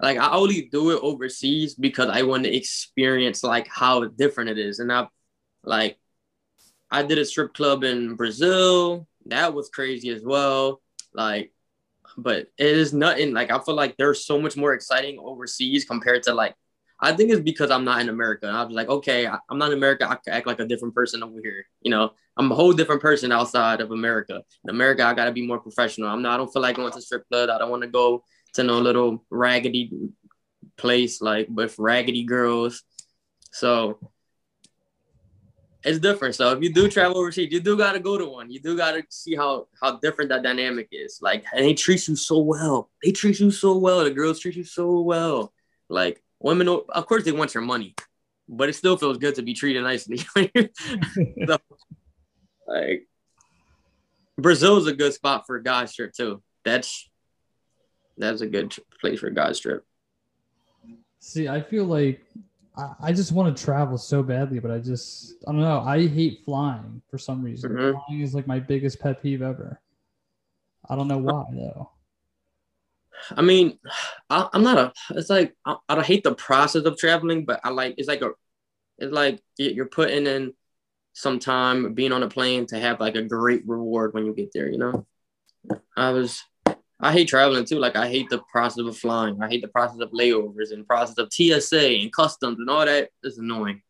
like 0.00 0.18
I 0.18 0.32
only 0.32 0.68
do 0.70 0.90
it 0.90 1.00
overseas 1.02 1.74
because 1.74 2.08
I 2.10 2.22
want 2.22 2.44
to 2.44 2.54
experience 2.54 3.42
like 3.42 3.68
how 3.68 4.04
different 4.06 4.50
it 4.50 4.58
is. 4.58 4.78
And 4.78 4.92
I 4.92 5.08
like 5.64 5.98
I 6.90 7.02
did 7.02 7.18
a 7.18 7.24
strip 7.24 7.54
club 7.54 7.84
in 7.84 8.16
Brazil. 8.16 9.06
That 9.26 9.54
was 9.54 9.68
crazy 9.68 10.10
as 10.10 10.22
well. 10.24 10.80
Like, 11.14 11.52
but 12.16 12.48
it 12.58 12.66
is 12.76 12.92
nothing. 12.92 13.32
Like 13.32 13.50
I 13.50 13.58
feel 13.60 13.74
like 13.74 13.96
there's 13.96 14.24
so 14.24 14.40
much 14.40 14.56
more 14.56 14.72
exciting 14.74 15.18
overseas 15.18 15.84
compared 15.84 16.22
to 16.24 16.34
like. 16.34 16.54
I 17.02 17.12
think 17.12 17.30
it's 17.30 17.40
because 17.40 17.70
I'm 17.70 17.84
not 17.84 18.02
in 18.02 18.10
America. 18.10 18.46
And 18.46 18.54
I 18.54 18.62
was 18.62 18.74
like, 18.74 18.90
okay, 18.90 19.26
I, 19.26 19.38
I'm 19.48 19.56
not 19.56 19.72
in 19.72 19.78
America. 19.78 20.04
I 20.04 20.16
can 20.16 20.34
act 20.34 20.46
like 20.46 20.60
a 20.60 20.66
different 20.66 20.94
person 20.94 21.22
over 21.22 21.40
here. 21.42 21.64
You 21.80 21.90
know, 21.90 22.10
I'm 22.36 22.52
a 22.52 22.54
whole 22.54 22.74
different 22.74 23.00
person 23.00 23.32
outside 23.32 23.80
of 23.80 23.90
America. 23.90 24.42
In 24.64 24.70
America, 24.70 25.04
I 25.04 25.14
gotta 25.14 25.32
be 25.32 25.46
more 25.46 25.60
professional. 25.60 26.10
I'm 26.10 26.20
not. 26.20 26.34
I 26.34 26.36
don't 26.36 26.52
feel 26.52 26.60
like 26.60 26.76
going 26.76 26.92
to 26.92 27.00
strip 27.00 27.26
club. 27.28 27.48
I 27.48 27.58
don't 27.58 27.70
want 27.70 27.82
to 27.82 27.88
go 27.88 28.22
to 28.54 28.62
no 28.62 28.78
little 28.80 29.24
raggedy 29.30 29.90
place 30.76 31.20
like 31.22 31.48
with 31.50 31.74
raggedy 31.78 32.24
girls. 32.24 32.82
So 33.52 34.10
it's 35.82 35.98
different. 35.98 36.34
So 36.34 36.50
if 36.52 36.62
you 36.62 36.72
do 36.72 36.88
travel 36.88 37.18
overseas, 37.18 37.52
you 37.52 37.60
do 37.60 37.76
gotta 37.76 37.98
go 37.98 38.18
to 38.18 38.26
one. 38.26 38.50
You 38.50 38.60
do 38.60 38.76
gotta 38.76 39.02
see 39.08 39.34
how 39.34 39.66
how 39.80 39.98
different 39.98 40.30
that 40.30 40.42
dynamic 40.42 40.88
is. 40.92 41.20
Like 41.22 41.44
and 41.54 41.64
they 41.64 41.74
treat 41.74 42.06
you 42.06 42.16
so 42.16 42.38
well. 42.38 42.90
They 43.02 43.12
treat 43.12 43.40
you 43.40 43.50
so 43.50 43.76
well. 43.76 44.04
The 44.04 44.10
girls 44.10 44.40
treat 44.40 44.56
you 44.56 44.64
so 44.64 45.00
well. 45.00 45.52
Like 45.88 46.22
women, 46.38 46.68
of 46.68 47.06
course, 47.06 47.24
they 47.24 47.32
want 47.32 47.54
your 47.54 47.62
money, 47.62 47.94
but 48.48 48.68
it 48.68 48.74
still 48.74 48.96
feels 48.96 49.18
good 49.18 49.36
to 49.36 49.42
be 49.42 49.54
treated 49.54 49.82
nicely. 49.82 50.20
So, 51.46 51.56
like 52.66 53.08
Brazil's 54.36 54.86
a 54.86 54.92
good 54.92 55.14
spot 55.14 55.46
for 55.46 55.56
a 55.56 55.62
guys 55.62 55.94
trip 55.94 56.12
too. 56.12 56.42
That's 56.64 57.08
that's 58.18 58.42
a 58.42 58.46
good 58.46 58.76
place 59.00 59.20
for 59.20 59.30
guys 59.30 59.58
trip. 59.58 59.84
See, 61.20 61.48
I 61.48 61.62
feel 61.62 61.84
like 61.84 62.20
I, 62.80 63.08
I 63.08 63.12
just 63.12 63.32
want 63.32 63.54
to 63.56 63.62
travel 63.62 63.98
so 63.98 64.22
badly, 64.22 64.58
but 64.58 64.70
I 64.70 64.78
just 64.78 65.34
I 65.46 65.52
don't 65.52 65.60
know. 65.60 65.80
I 65.80 66.06
hate 66.06 66.42
flying 66.44 67.02
for 67.10 67.18
some 67.18 67.42
reason. 67.42 67.72
Mhm. 67.72 67.92
Flying 67.92 68.20
is 68.20 68.34
like 68.34 68.46
my 68.46 68.58
biggest 68.58 69.00
pet 69.00 69.22
peeve 69.22 69.42
ever. 69.42 69.80
I 70.88 70.96
don't 70.96 71.08
know 71.08 71.18
why 71.18 71.44
though. 71.52 71.90
I 73.36 73.42
mean, 73.42 73.78
I, 74.30 74.48
I'm 74.52 74.62
not 74.62 74.78
a. 74.78 74.92
It's 75.10 75.30
like 75.30 75.54
I, 75.64 75.76
I 75.88 75.94
don't 75.94 76.06
hate 76.06 76.24
the 76.24 76.34
process 76.34 76.84
of 76.84 76.96
traveling, 76.96 77.44
but 77.44 77.60
I 77.64 77.70
like 77.70 77.94
it's 77.98 78.08
like 78.08 78.22
a. 78.22 78.30
It's 78.98 79.12
like 79.12 79.40
you're 79.58 79.86
putting 79.86 80.26
in 80.26 80.54
some 81.12 81.38
time 81.38 81.94
being 81.94 82.12
on 82.12 82.22
a 82.22 82.28
plane 82.28 82.66
to 82.66 82.78
have 82.78 83.00
like 83.00 83.14
a 83.14 83.22
great 83.22 83.62
reward 83.66 84.14
when 84.14 84.26
you 84.26 84.34
get 84.34 84.52
there. 84.52 84.68
You 84.68 84.78
know, 84.78 85.06
I 85.96 86.10
was. 86.10 86.42
I 87.02 87.12
hate 87.12 87.28
traveling 87.28 87.64
too. 87.64 87.78
Like 87.78 87.96
I 87.96 88.08
hate 88.08 88.28
the 88.28 88.42
process 88.50 88.84
of 88.84 88.96
flying. 88.96 89.42
I 89.42 89.48
hate 89.48 89.62
the 89.62 89.68
process 89.68 90.00
of 90.00 90.10
layovers 90.10 90.72
and 90.72 90.86
process 90.86 91.16
of 91.18 91.32
TSA 91.32 92.00
and 92.00 92.12
customs 92.12 92.58
and 92.58 92.68
all 92.68 92.84
that. 92.84 93.08
It's 93.22 93.38
annoying. 93.38 93.82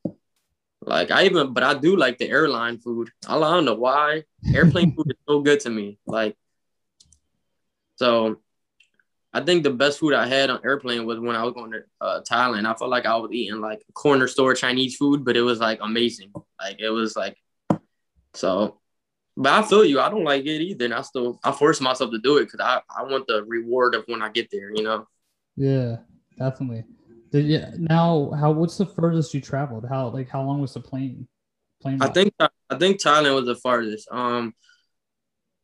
Like 0.83 1.11
I 1.11 1.25
even, 1.25 1.53
but 1.53 1.63
I 1.63 1.75
do 1.75 1.97
like 1.97 2.19
the 2.19 2.29
airline 2.29 2.79
food. 2.79 3.11
I 3.27 3.39
don't 3.39 3.65
know 3.65 3.75
why. 3.75 4.25
Airplane 4.55 4.95
food 4.95 5.11
is 5.11 5.17
so 5.29 5.41
good 5.41 5.61
to 5.61 5.71
me. 5.71 5.99
Like, 6.07 6.37
so 7.97 8.41
I 9.33 9.41
think 9.41 9.63
the 9.63 9.71
best 9.71 9.99
food 9.99 10.15
I 10.15 10.27
had 10.27 10.49
on 10.49 10.61
airplane 10.65 11.05
was 11.05 11.21
when 11.21 11.37
I 11.37 11.45
was 11.45 11.53
going 11.53 11.73
to 11.73 11.83
uh, 12.01 12.21
Thailand. 12.23 12.67
I 12.67 12.75
felt 12.75 12.91
like 12.91 13.07
I 13.07 13.17
was 13.17 13.31
eating 13.33 13.61
like 13.61 13.83
corner 13.93 14.27
store 14.27 14.55
Chinese 14.55 14.97
food, 14.97 15.25
but 15.25 15.37
it 15.37 15.43
was 15.43 15.61
like 15.61 15.81
amazing. 15.83 16.33
Like 16.61 16.81
it 16.81 16.91
was 16.91 17.17
like 17.17 17.37
so. 18.35 18.80
But 19.41 19.55
I 19.55 19.63
feel 19.63 19.87
you. 19.87 20.01
I 20.01 20.11
don't 20.11 20.25
like 20.25 20.45
it 20.45 20.61
either, 20.61 20.85
and 20.85 20.93
I 20.93 21.01
still 21.01 21.41
I 21.43 21.51
force 21.51 21.81
myself 21.81 22.11
to 22.11 22.19
do 22.19 22.37
it 22.37 22.45
because 22.45 22.61
I 22.61 22.83
I 22.95 23.05
want 23.05 23.27
the 23.27 23.43
reward 23.45 23.95
of 23.95 24.05
when 24.07 24.21
I 24.21 24.29
get 24.29 24.51
there. 24.51 24.71
You 24.71 24.83
know. 24.83 25.09
Yeah, 25.57 25.97
definitely. 26.39 26.85
Did 27.33 27.47
you 27.47 27.65
now? 27.79 28.33
How? 28.39 28.51
What's 28.51 28.77
the 28.77 28.85
furthest 28.85 29.33
you 29.33 29.41
traveled? 29.41 29.87
How? 29.89 30.09
Like 30.09 30.29
how 30.29 30.43
long 30.43 30.61
was 30.61 30.75
the 30.75 30.81
plane? 30.81 31.27
Plane. 31.81 32.03
I 32.03 32.09
think 32.09 32.35
I 32.39 32.77
think 32.79 33.01
Thailand 33.01 33.35
was 33.35 33.47
the 33.47 33.55
farthest. 33.57 34.09
Um, 34.13 34.53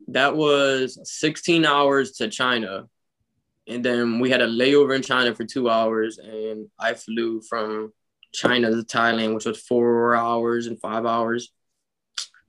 that 0.08 0.34
was 0.34 0.98
16 1.04 1.66
hours 1.66 2.12
to 2.12 2.30
China, 2.30 2.88
and 3.68 3.84
then 3.84 4.20
we 4.20 4.30
had 4.30 4.40
a 4.40 4.48
layover 4.48 4.96
in 4.96 5.02
China 5.02 5.34
for 5.34 5.44
two 5.44 5.68
hours, 5.68 6.16
and 6.16 6.68
I 6.78 6.94
flew 6.94 7.42
from 7.42 7.92
China 8.32 8.70
to 8.70 8.76
Thailand, 8.76 9.34
which 9.34 9.44
was 9.44 9.60
four 9.60 10.16
hours 10.16 10.66
and 10.66 10.80
five 10.80 11.04
hours. 11.04 11.52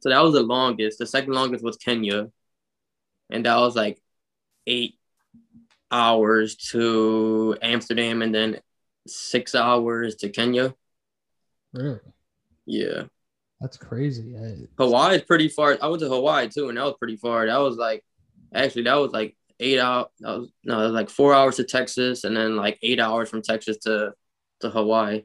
So 0.08 0.12
that 0.12 0.24
was 0.24 0.36
the 0.36 0.42
longest. 0.42 1.00
The 1.00 1.06
second 1.06 1.34
longest 1.34 1.66
was 1.66 1.76
Kenya, 1.76 2.30
and 3.30 3.46
that 3.46 3.58
was 3.58 3.76
like 3.76 4.02
eight 4.66 4.98
hours 5.92 6.56
to 6.72 7.58
Amsterdam, 7.62 8.22
and 8.22 8.34
then 8.34 8.62
six 9.06 9.54
hours 9.54 10.16
to 10.16 10.30
Kenya. 10.30 10.74
really. 11.74 12.00
Yeah. 12.66 13.04
That's 13.60 13.76
crazy. 13.76 14.38
I, 14.38 14.56
Hawaii 14.78 15.18
is 15.18 15.24
pretty 15.24 15.50
far. 15.50 15.78
I 15.82 15.88
went 15.88 16.00
to 16.00 16.08
Hawaii 16.08 16.48
too, 16.48 16.70
and 16.70 16.78
that 16.78 16.86
was 16.86 16.96
pretty 16.98 17.18
far. 17.18 17.46
That 17.46 17.58
was 17.58 17.76
like, 17.76 18.02
actually, 18.54 18.84
that 18.84 18.96
was 18.96 19.12
like 19.12 19.36
eight 19.60 19.80
hours. 19.80 20.08
That 20.22 20.40
was 20.40 20.52
no, 20.64 20.80
it 20.80 20.84
was 20.86 20.94
like 20.94 21.10
four 21.10 21.34
hours 21.34 21.58
to 21.58 21.66
Texas, 21.66 22.24
and 22.24 22.38
then 22.38 22.56
like 22.56 22.80
eight 22.82 23.02
hours 23.02 23.30
from 23.30 23.42
Texas 23.42 23.76
to 23.80 24.14
to 24.62 24.70
Hawaii. 24.70 25.24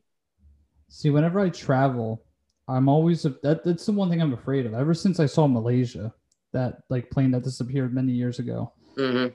See, 0.88 1.10
whenever 1.10 1.38
I 1.38 1.50
travel, 1.50 2.24
I'm 2.68 2.88
always 2.88 3.22
that. 3.22 3.62
That's 3.64 3.86
the 3.86 3.92
one 3.92 4.08
thing 4.08 4.22
I'm 4.22 4.32
afraid 4.34 4.66
of. 4.66 4.74
Ever 4.74 4.94
since 4.94 5.20
I 5.20 5.26
saw 5.26 5.46
Malaysia, 5.46 6.12
that 6.52 6.82
like 6.90 7.10
plane 7.10 7.30
that 7.32 7.44
disappeared 7.44 7.94
many 7.94 8.12
years 8.12 8.38
ago, 8.38 8.72
hmm 8.96 9.26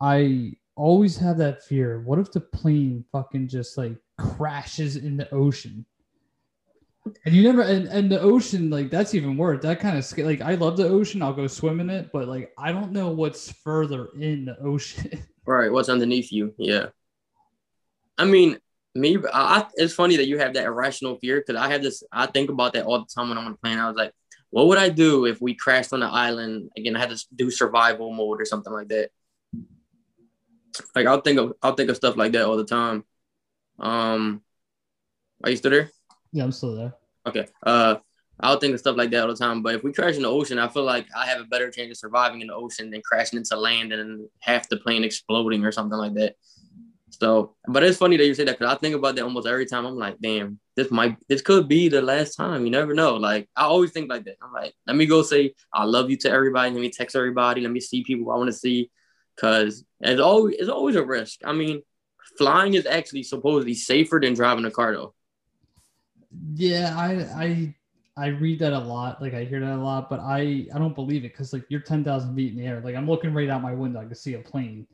I 0.00 0.52
always 0.76 1.16
have 1.16 1.38
that 1.38 1.64
fear. 1.64 2.00
What 2.02 2.18
if 2.18 2.30
the 2.30 2.40
plane 2.40 3.04
fucking 3.10 3.48
just 3.48 3.78
like 3.78 3.96
crashes 4.18 4.96
in 4.96 5.16
the 5.16 5.32
ocean? 5.32 5.86
And 7.24 7.34
you 7.34 7.42
never 7.44 7.62
and, 7.62 7.86
and 7.88 8.10
the 8.10 8.20
ocean 8.20 8.68
like 8.68 8.90
that's 8.90 9.14
even 9.14 9.36
worse. 9.36 9.62
That 9.62 9.80
kind 9.80 9.96
of. 9.96 10.18
Like 10.18 10.40
I 10.40 10.54
love 10.56 10.76
the 10.76 10.88
ocean. 10.88 11.22
I'll 11.22 11.32
go 11.32 11.46
swim 11.46 11.80
in 11.80 11.88
it, 11.88 12.10
but 12.12 12.28
like 12.28 12.52
I 12.58 12.72
don't 12.72 12.92
know 12.92 13.10
what's 13.10 13.50
further 13.52 14.08
in 14.18 14.46
the 14.46 14.58
ocean. 14.60 15.24
Right, 15.48 15.70
what's 15.70 15.88
underneath 15.88 16.32
you? 16.32 16.52
Yeah. 16.58 16.86
I 18.18 18.24
mean, 18.24 18.58
me. 18.96 19.18
I, 19.32 19.66
it's 19.74 19.94
funny 19.94 20.16
that 20.16 20.26
you 20.26 20.38
have 20.38 20.54
that 20.54 20.64
irrational 20.64 21.16
fear 21.16 21.40
because 21.40 21.60
I 21.60 21.70
have 21.70 21.82
this. 21.82 22.02
I 22.12 22.26
think 22.26 22.50
about 22.50 22.72
that 22.74 22.84
all 22.84 22.98
the 22.98 23.06
time 23.06 23.28
when 23.28 23.38
I'm 23.38 23.46
on 23.46 23.52
a 23.52 23.56
plane. 23.56 23.78
I 23.78 23.88
was 23.88 23.96
like, 23.96 24.12
what 24.50 24.68
would 24.68 24.78
I 24.78 24.88
do 24.88 25.26
if 25.26 25.40
we 25.40 25.54
crashed 25.54 25.92
on 25.92 26.00
the 26.00 26.06
island 26.06 26.70
again? 26.76 26.96
I 26.96 27.00
had 27.00 27.10
to 27.10 27.24
do 27.34 27.50
survival 27.50 28.12
mode 28.12 28.40
or 28.40 28.44
something 28.44 28.72
like 28.72 28.88
that. 28.88 29.10
Like 30.94 31.06
I'll 31.06 31.20
think 31.20 31.38
of 31.38 31.54
I'll 31.62 31.74
think 31.74 31.90
of 31.90 31.96
stuff 31.96 32.16
like 32.16 32.32
that 32.32 32.46
all 32.46 32.56
the 32.56 32.64
time. 32.64 33.04
Um, 33.78 34.42
are 35.42 35.50
you 35.50 35.56
still 35.56 35.70
there? 35.70 35.90
yeah, 36.32 36.44
I'm 36.44 36.52
still 36.52 36.74
there. 36.74 36.94
Okay. 37.26 37.46
Uh, 37.62 37.96
I'll 38.38 38.58
think 38.58 38.74
of 38.74 38.80
stuff 38.80 38.96
like 38.96 39.10
that 39.10 39.22
all 39.22 39.28
the 39.28 39.36
time. 39.36 39.62
But 39.62 39.74
if 39.74 39.82
we 39.82 39.92
crash 39.92 40.16
in 40.16 40.22
the 40.22 40.28
ocean, 40.28 40.58
I 40.58 40.68
feel 40.68 40.84
like 40.84 41.06
I 41.16 41.26
have 41.26 41.40
a 41.40 41.44
better 41.44 41.70
chance 41.70 41.90
of 41.90 41.96
surviving 41.96 42.42
in 42.42 42.48
the 42.48 42.54
ocean 42.54 42.90
than 42.90 43.02
crashing 43.02 43.38
into 43.38 43.56
land 43.56 43.92
and 43.92 44.28
half 44.40 44.68
the 44.68 44.76
plane 44.76 45.04
exploding 45.04 45.64
or 45.64 45.72
something 45.72 45.98
like 45.98 46.14
that. 46.14 46.36
So, 47.18 47.54
but 47.66 47.82
it's 47.82 47.96
funny 47.96 48.16
that 48.18 48.26
you 48.26 48.34
say 48.34 48.44
that 48.44 48.58
because 48.58 48.74
I 48.74 48.78
think 48.78 48.94
about 48.94 49.14
that 49.16 49.24
almost 49.24 49.46
every 49.46 49.64
time. 49.64 49.86
I'm 49.86 49.96
like, 49.96 50.18
damn, 50.20 50.60
this 50.74 50.90
might, 50.90 51.16
this 51.28 51.40
could 51.40 51.66
be 51.66 51.88
the 51.88 52.02
last 52.02 52.34
time. 52.34 52.64
You 52.64 52.70
never 52.70 52.92
know. 52.92 53.16
Like, 53.16 53.48
I 53.56 53.62
always 53.62 53.90
think 53.90 54.10
like 54.10 54.24
that. 54.24 54.36
I'm 54.42 54.52
like, 54.52 54.74
let 54.86 54.96
me 54.96 55.06
go 55.06 55.22
say 55.22 55.54
I 55.72 55.84
love 55.84 56.10
you 56.10 56.16
to 56.18 56.30
everybody. 56.30 56.70
Let 56.72 56.80
me 56.80 56.90
text 56.90 57.16
everybody. 57.16 57.62
Let 57.62 57.70
me 57.70 57.80
see 57.80 58.04
people 58.04 58.30
I 58.30 58.36
want 58.36 58.48
to 58.48 58.52
see, 58.52 58.90
because 59.34 59.84
it's 60.00 60.20
always 60.20 60.56
it's 60.58 60.68
always 60.68 60.96
a 60.96 61.04
risk. 61.04 61.40
I 61.44 61.52
mean, 61.52 61.82
flying 62.36 62.74
is 62.74 62.84
actually 62.84 63.22
supposedly 63.22 63.74
safer 63.74 64.20
than 64.20 64.34
driving 64.34 64.66
a 64.66 64.70
car, 64.70 64.92
though. 64.92 65.14
Yeah, 66.54 66.94
I 66.98 67.12
I 67.44 67.74
I 68.18 68.26
read 68.28 68.58
that 68.58 68.74
a 68.74 68.78
lot. 68.78 69.22
Like 69.22 69.32
I 69.32 69.44
hear 69.44 69.60
that 69.60 69.76
a 69.76 69.82
lot, 69.82 70.10
but 70.10 70.20
I 70.20 70.66
I 70.74 70.78
don't 70.78 70.94
believe 70.94 71.24
it 71.24 71.32
because 71.32 71.54
like 71.54 71.64
you're 71.70 71.80
ten 71.80 72.04
thousand 72.04 72.34
feet 72.36 72.52
in 72.52 72.58
the 72.58 72.66
air. 72.66 72.82
Like 72.84 72.94
I'm 72.94 73.08
looking 73.08 73.32
right 73.32 73.48
out 73.48 73.62
my 73.62 73.72
window, 73.72 74.00
I 74.00 74.04
can 74.04 74.14
see 74.14 74.34
a 74.34 74.40
plane. 74.40 74.86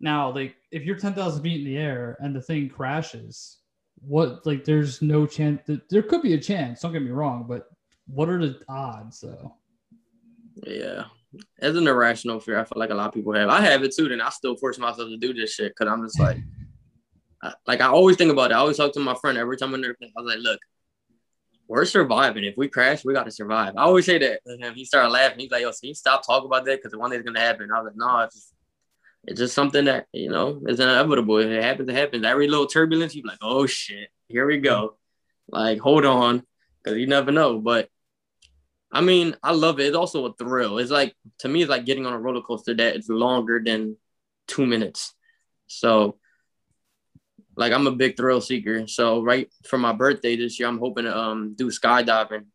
Now, 0.00 0.30
like 0.34 0.56
if 0.70 0.82
you're 0.84 0.98
ten 0.98 1.14
thousand 1.14 1.42
feet 1.42 1.60
in 1.60 1.66
the 1.66 1.78
air 1.78 2.16
and 2.20 2.34
the 2.34 2.42
thing 2.42 2.68
crashes, 2.68 3.58
what 4.00 4.44
like 4.46 4.64
there's 4.64 5.00
no 5.00 5.26
chance 5.26 5.62
that 5.66 5.88
there 5.88 6.02
could 6.02 6.22
be 6.22 6.34
a 6.34 6.38
chance. 6.40 6.80
Don't 6.80 6.92
get 6.92 7.02
me 7.02 7.10
wrong, 7.10 7.46
but 7.48 7.68
what 8.06 8.28
are 8.28 8.38
the 8.38 8.60
odds 8.68 9.20
though? 9.20 9.54
Yeah. 10.62 11.04
It's 11.58 11.76
an 11.76 11.86
irrational 11.86 12.40
fear. 12.40 12.58
I 12.58 12.64
feel 12.64 12.78
like 12.78 12.90
a 12.90 12.94
lot 12.94 13.08
of 13.08 13.14
people 13.14 13.34
have. 13.34 13.48
I 13.48 13.60
have 13.60 13.82
it 13.82 13.94
too, 13.94 14.10
and 14.10 14.22
I 14.22 14.30
still 14.30 14.56
force 14.56 14.78
myself 14.78 15.08
to 15.08 15.16
do 15.16 15.34
this 15.34 15.52
shit 15.54 15.72
because 15.76 15.92
I'm 15.92 16.02
just 16.04 16.18
like, 16.20 16.38
I- 17.42 17.54
like 17.66 17.80
I 17.80 17.86
always 17.88 18.16
think 18.16 18.32
about 18.32 18.50
it. 18.50 18.54
I 18.54 18.58
always 18.58 18.76
talk 18.76 18.92
to 18.94 19.00
my 19.00 19.14
friend 19.14 19.36
every 19.36 19.56
time 19.56 19.70
I'm 19.70 19.74
in 19.76 19.80
there. 19.82 19.96
I 20.02 20.20
was 20.20 20.34
like, 20.34 20.42
look, 20.42 20.60
we're 21.68 21.84
surviving. 21.84 22.44
If 22.44 22.54
we 22.56 22.68
crash, 22.68 23.04
we 23.04 23.12
got 23.12 23.24
to 23.24 23.30
survive. 23.30 23.74
I 23.76 23.82
always 23.82 24.06
say 24.06 24.18
that. 24.18 24.40
And 24.46 24.74
he 24.74 24.84
started 24.84 25.10
laughing. 25.10 25.40
He's 25.40 25.50
like, 25.50 25.62
yo, 25.62 25.70
can 25.70 25.88
you 25.88 25.94
stop 25.94 26.24
talking 26.24 26.46
about 26.46 26.64
that? 26.66 26.80
Because 26.82 26.96
one 26.96 27.10
day's 27.10 27.22
gonna 27.22 27.40
happen. 27.40 27.70
I 27.70 27.80
was 27.80 27.86
like, 27.86 27.96
no, 27.96 28.18
it's 28.20 28.34
just, 28.34 28.52
it's 29.26 29.40
just 29.40 29.54
something 29.54 29.86
that 29.86 30.06
you 30.12 30.30
know 30.30 30.62
is 30.66 30.80
inevitable. 30.80 31.38
If 31.38 31.48
it 31.48 31.62
happens, 31.62 31.88
it 31.88 31.96
happens. 31.96 32.24
Every 32.24 32.48
little 32.48 32.66
turbulence, 32.66 33.14
you're 33.14 33.26
like, 33.26 33.38
oh 33.42 33.66
shit, 33.66 34.08
here 34.28 34.46
we 34.46 34.58
go. 34.58 34.96
Like, 35.48 35.78
hold 35.78 36.04
on, 36.04 36.42
because 36.82 36.98
you 36.98 37.06
never 37.06 37.32
know. 37.32 37.58
But 37.58 37.88
I 38.92 39.00
mean, 39.00 39.36
I 39.42 39.52
love 39.52 39.80
it. 39.80 39.86
It's 39.86 39.96
also 39.96 40.26
a 40.26 40.34
thrill. 40.34 40.78
It's 40.78 40.90
like 40.90 41.14
to 41.40 41.48
me, 41.48 41.62
it's 41.62 41.70
like 41.70 41.84
getting 41.84 42.06
on 42.06 42.12
a 42.12 42.18
roller 42.18 42.40
coaster 42.40 42.74
that 42.74 42.96
it's 42.96 43.08
longer 43.08 43.60
than 43.64 43.96
two 44.46 44.64
minutes. 44.64 45.12
So, 45.66 46.18
like, 47.56 47.72
I'm 47.72 47.86
a 47.88 47.92
big 47.92 48.16
thrill 48.16 48.40
seeker. 48.40 48.86
So, 48.86 49.22
right 49.22 49.50
for 49.64 49.78
my 49.78 49.92
birthday 49.92 50.36
this 50.36 50.58
year, 50.60 50.68
I'm 50.68 50.78
hoping 50.78 51.04
to 51.04 51.16
um 51.16 51.54
do 51.56 51.68
skydiving, 51.70 52.46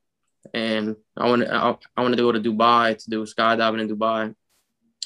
and 0.53 0.95
I 1.17 1.27
want 1.27 1.41
to 1.41 1.53
I, 1.53 1.77
I 1.97 2.01
want 2.01 2.15
to 2.15 2.21
go 2.21 2.31
to 2.31 2.39
Dubai 2.39 2.97
to 2.97 3.09
do 3.09 3.25
skydiving 3.25 3.81
in 3.81 3.89
Dubai, 3.89 4.33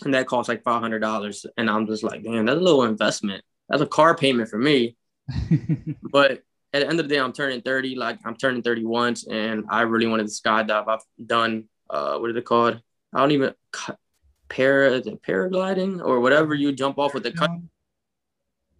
and 0.04 0.14
that 0.14 0.28
costs 0.28 0.50
like 0.50 0.64
five 0.64 0.82
hundred 0.82 1.00
dollars. 1.00 1.46
And 1.58 1.70
I'm 1.70 1.88
just 1.88 2.04
like, 2.04 2.24
damn, 2.24 2.46
that's 2.46 2.60
a 2.60 2.64
little 2.64 2.84
investment. 2.84 3.43
That's 3.70 3.82
a 3.82 3.88
car 3.88 4.16
payment 4.16 4.50
for 4.50 4.58
me. 4.58 4.98
But 6.02 6.43
at 6.72 6.82
the 6.82 6.88
end 6.88 7.00
of 7.00 7.10
the 7.10 7.16
day, 7.16 7.20
I'm 7.20 7.34
turning 7.34 7.62
30. 7.62 7.96
Like 7.96 8.20
I'm 8.26 8.36
turning 8.36 8.62
30 8.62 8.86
once, 8.86 9.28
and 9.28 9.66
I 9.70 9.82
really 9.82 10.08
wanted 10.08 10.28
to 10.28 10.34
skydive. 10.34 10.88
I've 10.88 11.04
done 11.26 11.66
uh, 11.89 12.18
what 12.20 12.30
is 12.32 12.38
it 12.38 12.46
called? 12.46 12.82
I 13.14 13.20
don't 13.20 13.32
even 13.32 13.54
para 14.50 15.02
paragliding 15.02 16.04
or 16.04 16.20
whatever 16.20 16.54
you 16.54 16.72
jump 16.72 17.00
off 17.00 17.14
with 17.14 17.24
the 17.24 17.32
kite 17.32 17.62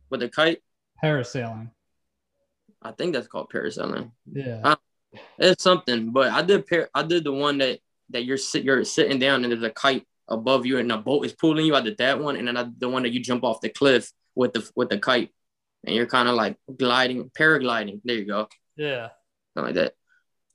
with 0.10 0.20
the 0.20 0.30
kite. 0.30 0.62
Parasailing. 1.04 1.72
I 2.82 2.92
think 2.92 3.14
that's 3.14 3.28
called 3.28 3.50
parasailing. 3.52 4.12
Yeah. 4.32 4.76
It's 5.40 5.64
something, 5.64 6.12
but 6.12 6.32
I 6.32 6.42
did 6.42 6.68
par- 6.68 6.90
I 6.94 7.04
did 7.04 7.24
the 7.24 7.32
one 7.32 7.58
that 7.60 7.80
that 8.10 8.26
you're 8.26 8.38
sit 8.38 8.64
you're 8.64 8.84
sitting 8.84 9.20
down 9.20 9.44
and 9.44 9.52
there's 9.52 9.64
a 9.64 9.70
kite 9.70 10.06
above 10.28 10.66
you 10.66 10.78
and 10.78 10.92
a 10.92 10.98
boat 10.98 11.26
is 11.26 11.34
pulling 11.34 11.66
you. 11.66 11.76
I 11.76 11.82
did 11.82 11.98
that 11.98 12.20
one, 12.20 12.36
and 12.36 12.48
then 12.48 12.58
I 12.58 12.64
did 12.64 12.80
the 12.80 12.90
one 12.90 13.04
that 13.04 13.14
you 13.14 13.20
jump 13.20 13.44
off 13.44 13.62
the 13.62 13.70
cliff 13.70 14.12
with 14.34 14.54
the 14.54 14.70
with 14.76 14.90
the 14.90 14.98
kite, 14.98 15.32
and 15.84 15.96
you're 15.96 16.06
kind 16.06 16.30
of 16.30 16.36
like 16.36 16.58
gliding, 16.78 17.30
paragliding. 17.30 18.02
There 18.04 18.16
you 18.16 18.26
go. 18.26 18.48
Yeah. 18.76 19.10
something 19.54 19.76
like 19.76 19.76
that, 19.76 19.94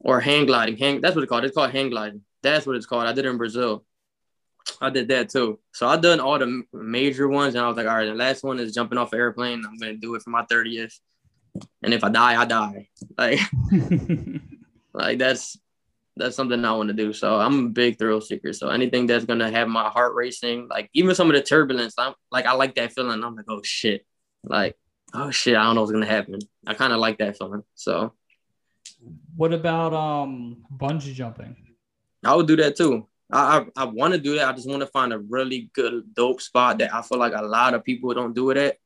or 0.01 0.21
hang 0.21 0.47
gliding. 0.47 0.77
Hang 0.77 1.01
that's 1.01 1.15
what 1.15 1.23
it's 1.23 1.31
called. 1.31 1.45
It's 1.45 1.55
called 1.55 1.71
hang 1.71 1.91
gliding. 1.91 2.23
That's 2.43 2.67
what 2.67 2.77
it's 2.77 2.87
called. 2.87 3.07
I 3.07 3.13
did 3.13 3.25
it 3.25 3.29
in 3.29 3.39
Brazil. 3.39 3.85
I 4.81 4.91
did 4.91 5.09
that 5.09 5.31
too. 5.31 5.59
So 5.73 5.89
I 5.89 5.97
done 5.97 6.21
all 6.21 6.39
the 6.39 6.63
major 6.73 7.29
ones, 7.29 7.55
and 7.55 7.65
I 7.65 7.69
was 7.69 7.77
like, 7.77 7.87
all 7.87 7.97
right, 7.97 8.07
the 8.07 8.15
last 8.15 8.45
one 8.45 8.59
is 8.59 8.75
jumping 8.75 8.99
off 8.99 9.13
an 9.13 9.19
airplane. 9.19 9.63
I'm 9.67 9.79
gonna 9.79 9.95
do 9.95 10.15
it 10.15 10.23
for 10.23 10.31
my 10.31 10.45
thirtieth, 10.45 10.99
and 11.83 11.95
if 11.95 12.05
I 12.05 12.11
die, 12.11 12.41
I 12.41 12.45
die. 12.45 12.89
Like, 13.17 13.41
like 14.93 15.19
that's 15.19 15.59
that's 16.21 16.37
something 16.37 16.65
I 16.65 16.73
want 16.73 16.89
to 16.89 16.95
do. 16.95 17.13
So 17.13 17.41
I'm 17.41 17.67
a 17.67 17.69
big 17.69 17.99
thrill 17.99 18.21
seeker. 18.21 18.53
So 18.53 18.69
anything 18.69 19.07
that's 19.07 19.25
gonna 19.25 19.51
have 19.51 19.69
my 19.69 19.89
heart 19.89 20.15
racing, 20.15 20.69
like 20.69 20.91
even 20.93 21.15
some 21.15 21.31
of 21.31 21.37
the 21.37 21.43
turbulence, 21.43 21.95
I'm 21.99 22.15
like 22.31 22.47
I 22.47 22.53
like 22.53 22.75
that 22.77 22.93
feeling. 22.93 23.25
I'm 23.25 23.35
like, 23.35 23.47
oh 23.49 23.63
shit, 23.65 24.07
like 24.45 24.77
oh 25.15 25.31
shit, 25.31 25.57
I 25.57 25.65
don't 25.65 25.75
know 25.75 25.81
what's 25.81 25.93
gonna 25.93 26.07
happen. 26.07 26.39
I 26.67 26.75
kind 26.75 26.93
of 26.93 27.01
like 27.01 27.19
that 27.19 27.39
feeling. 27.39 27.63
So 27.75 28.13
what 29.35 29.53
about 29.53 29.95
um 29.95 30.65
bungee 30.77 31.15
jumping? 31.15 31.57
I 32.25 32.35
would 32.35 32.47
do 32.47 32.57
that 32.57 32.77
too. 32.77 33.09
I 33.33 33.59
I, 33.59 33.83
I 33.83 33.85
want 33.87 34.13
to 34.13 34.21
do 34.21 34.37
that. 34.37 34.49
I 34.49 34.53
just 34.53 34.69
want 34.69 34.81
to 34.81 34.87
find 34.87 35.13
a 35.13 35.19
really 35.19 35.71
good 35.73 36.15
dope 36.15 36.41
spot 36.41 36.79
that 36.79 36.95
I 36.95 37.03
feel 37.03 37.19
like 37.19 37.35
a 37.35 37.43
lot 37.43 37.75
of 37.75 37.85
people 37.85 38.13
don't 38.15 38.35
do 38.35 38.51
it 38.51 38.57
at. 38.57 38.77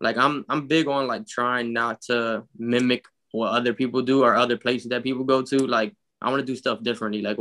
Like 0.00 0.18
I'm 0.18 0.44
I'm 0.48 0.66
big 0.66 0.88
on 0.88 1.06
like 1.06 1.26
trying 1.26 1.72
not 1.72 2.02
to 2.02 2.44
mimic 2.56 3.06
what 3.32 3.50
other 3.50 3.74
people 3.74 4.02
do 4.02 4.22
or 4.22 4.36
other 4.36 4.56
places 4.56 4.90
that 4.90 5.02
people 5.02 5.24
go 5.24 5.42
to. 5.42 5.66
Like 5.66 5.96
I 6.24 6.30
want 6.30 6.40
to 6.40 6.46
do 6.46 6.56
stuff 6.56 6.82
differently. 6.82 7.22
Like 7.22 7.38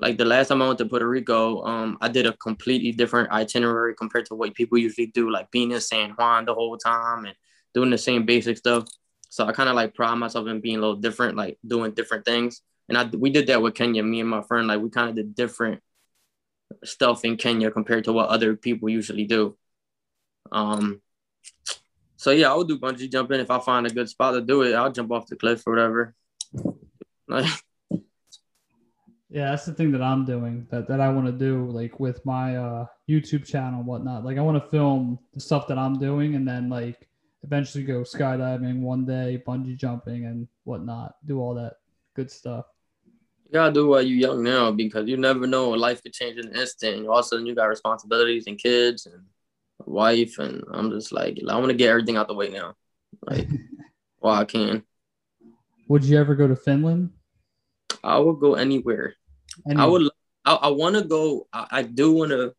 like 0.00 0.18
the 0.18 0.24
last 0.24 0.48
time 0.48 0.60
I 0.60 0.66
went 0.66 0.78
to 0.78 0.86
Puerto 0.86 1.08
Rico, 1.08 1.62
um, 1.64 1.98
I 2.00 2.08
did 2.08 2.26
a 2.26 2.32
completely 2.34 2.92
different 2.92 3.30
itinerary 3.30 3.94
compared 3.94 4.26
to 4.26 4.34
what 4.34 4.54
people 4.54 4.76
usually 4.76 5.06
do, 5.06 5.30
like 5.30 5.50
being 5.50 5.70
in 5.70 5.80
San 5.80 6.10
Juan 6.10 6.44
the 6.44 6.54
whole 6.54 6.76
time 6.76 7.26
and 7.26 7.34
doing 7.74 7.90
the 7.90 7.98
same 7.98 8.26
basic 8.26 8.58
stuff. 8.58 8.84
So 9.28 9.46
I 9.46 9.52
kind 9.52 9.68
of 9.68 9.76
like 9.76 9.94
pride 9.94 10.14
myself 10.16 10.48
in 10.48 10.60
being 10.60 10.76
a 10.76 10.80
little 10.80 10.96
different, 10.96 11.36
like 11.36 11.58
doing 11.66 11.92
different 11.92 12.24
things. 12.24 12.62
And 12.88 12.98
I 12.98 13.04
we 13.04 13.30
did 13.30 13.46
that 13.46 13.62
with 13.62 13.74
Kenya, 13.74 14.02
me 14.02 14.20
and 14.20 14.28
my 14.28 14.42
friend, 14.42 14.66
like 14.66 14.80
we 14.80 14.90
kind 14.90 15.08
of 15.08 15.16
did 15.16 15.34
different 15.34 15.80
stuff 16.84 17.24
in 17.24 17.36
Kenya 17.36 17.70
compared 17.70 18.04
to 18.04 18.12
what 18.12 18.28
other 18.28 18.56
people 18.56 18.88
usually 18.88 19.24
do. 19.24 19.56
Um 20.52 21.00
so 22.16 22.30
yeah, 22.30 22.52
I 22.52 22.56
would 22.56 22.68
do 22.68 22.78
bungee 22.78 23.10
jumping 23.10 23.40
if 23.40 23.50
I 23.50 23.60
find 23.60 23.86
a 23.86 23.90
good 23.90 24.08
spot 24.08 24.34
to 24.34 24.40
do 24.40 24.62
it. 24.62 24.74
I'll 24.74 24.92
jump 24.92 25.12
off 25.12 25.26
the 25.26 25.36
cliff 25.36 25.66
or 25.66 25.72
whatever. 25.72 26.14
Like 27.26 27.50
Yeah, 29.34 29.50
that's 29.50 29.66
the 29.66 29.74
thing 29.74 29.90
that 29.90 30.00
I'm 30.00 30.24
doing 30.24 30.64
that, 30.70 30.86
that 30.86 31.00
I 31.00 31.08
want 31.08 31.26
to 31.26 31.32
do, 31.32 31.68
like 31.68 31.98
with 31.98 32.24
my 32.24 32.56
uh, 32.56 32.86
YouTube 33.10 33.44
channel 33.44 33.80
and 33.80 33.86
whatnot. 33.86 34.24
Like, 34.24 34.38
I 34.38 34.42
want 34.42 34.62
to 34.62 34.70
film 34.70 35.18
the 35.32 35.40
stuff 35.40 35.66
that 35.66 35.76
I'm 35.76 35.98
doing 35.98 36.36
and 36.36 36.46
then, 36.46 36.68
like, 36.68 37.08
eventually 37.42 37.82
go 37.82 38.02
skydiving 38.02 38.78
one 38.78 39.04
day, 39.04 39.42
bungee 39.44 39.76
jumping 39.76 40.26
and 40.26 40.46
whatnot, 40.62 41.16
do 41.26 41.40
all 41.40 41.52
that 41.56 41.78
good 42.14 42.30
stuff. 42.30 42.66
you 43.46 43.54
gotta 43.54 43.72
do 43.72 43.88
while 43.88 44.02
you're 44.02 44.30
young 44.30 44.44
now 44.44 44.70
because 44.70 45.08
you 45.08 45.16
never 45.16 45.48
know 45.48 45.70
life 45.70 46.00
could 46.00 46.12
change 46.12 46.38
in 46.38 46.46
an 46.46 46.56
instant. 46.56 46.98
And 46.98 47.08
all 47.08 47.18
of 47.18 47.24
a 47.24 47.28
sudden 47.28 47.44
you 47.44 47.56
got 47.56 47.64
responsibilities 47.64 48.46
and 48.46 48.56
kids 48.56 49.06
and 49.06 49.20
a 49.84 49.90
wife 49.90 50.38
and 50.38 50.62
I'm 50.72 50.92
just 50.92 51.10
like 51.12 51.40
I 51.50 51.56
want 51.56 51.70
to 51.70 51.76
get 51.76 51.90
everything 51.90 52.16
out 52.16 52.28
the 52.28 52.34
way 52.34 52.50
now. 52.50 52.76
Like 53.22 53.48
while 54.20 54.40
I 54.40 54.44
can. 54.44 54.84
Would 55.88 56.04
you 56.04 56.18
ever 56.18 56.36
go 56.36 56.46
to 56.46 56.54
Finland? 56.54 57.10
I 58.04 58.18
would 58.18 58.38
go 58.38 58.54
anywhere. 58.54 59.16
And 59.66 59.80
I 59.80 59.86
would. 59.86 60.10
I, 60.44 60.54
I 60.54 60.68
want 60.68 60.96
to 60.96 61.02
go. 61.02 61.46
I, 61.52 61.66
I 61.70 61.82
do 61.82 62.12
want 62.12 62.30
to. 62.30 62.54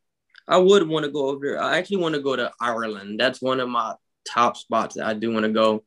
I 0.48 0.58
would 0.58 0.88
want 0.88 1.06
to 1.06 1.12
go 1.12 1.30
over 1.30 1.46
there. 1.46 1.62
I 1.62 1.78
actually 1.78 1.98
want 1.98 2.16
to 2.16 2.22
go 2.22 2.36
to 2.36 2.52
Ireland. 2.60 3.20
That's 3.20 3.42
one 3.42 3.60
of 3.60 3.70
my 3.70 3.96
top 4.28 4.58
spots 4.58 4.96
that 4.96 5.06
I 5.06 5.14
do 5.14 5.32
want 5.32 5.46
to 5.46 5.52
go. 5.52 5.84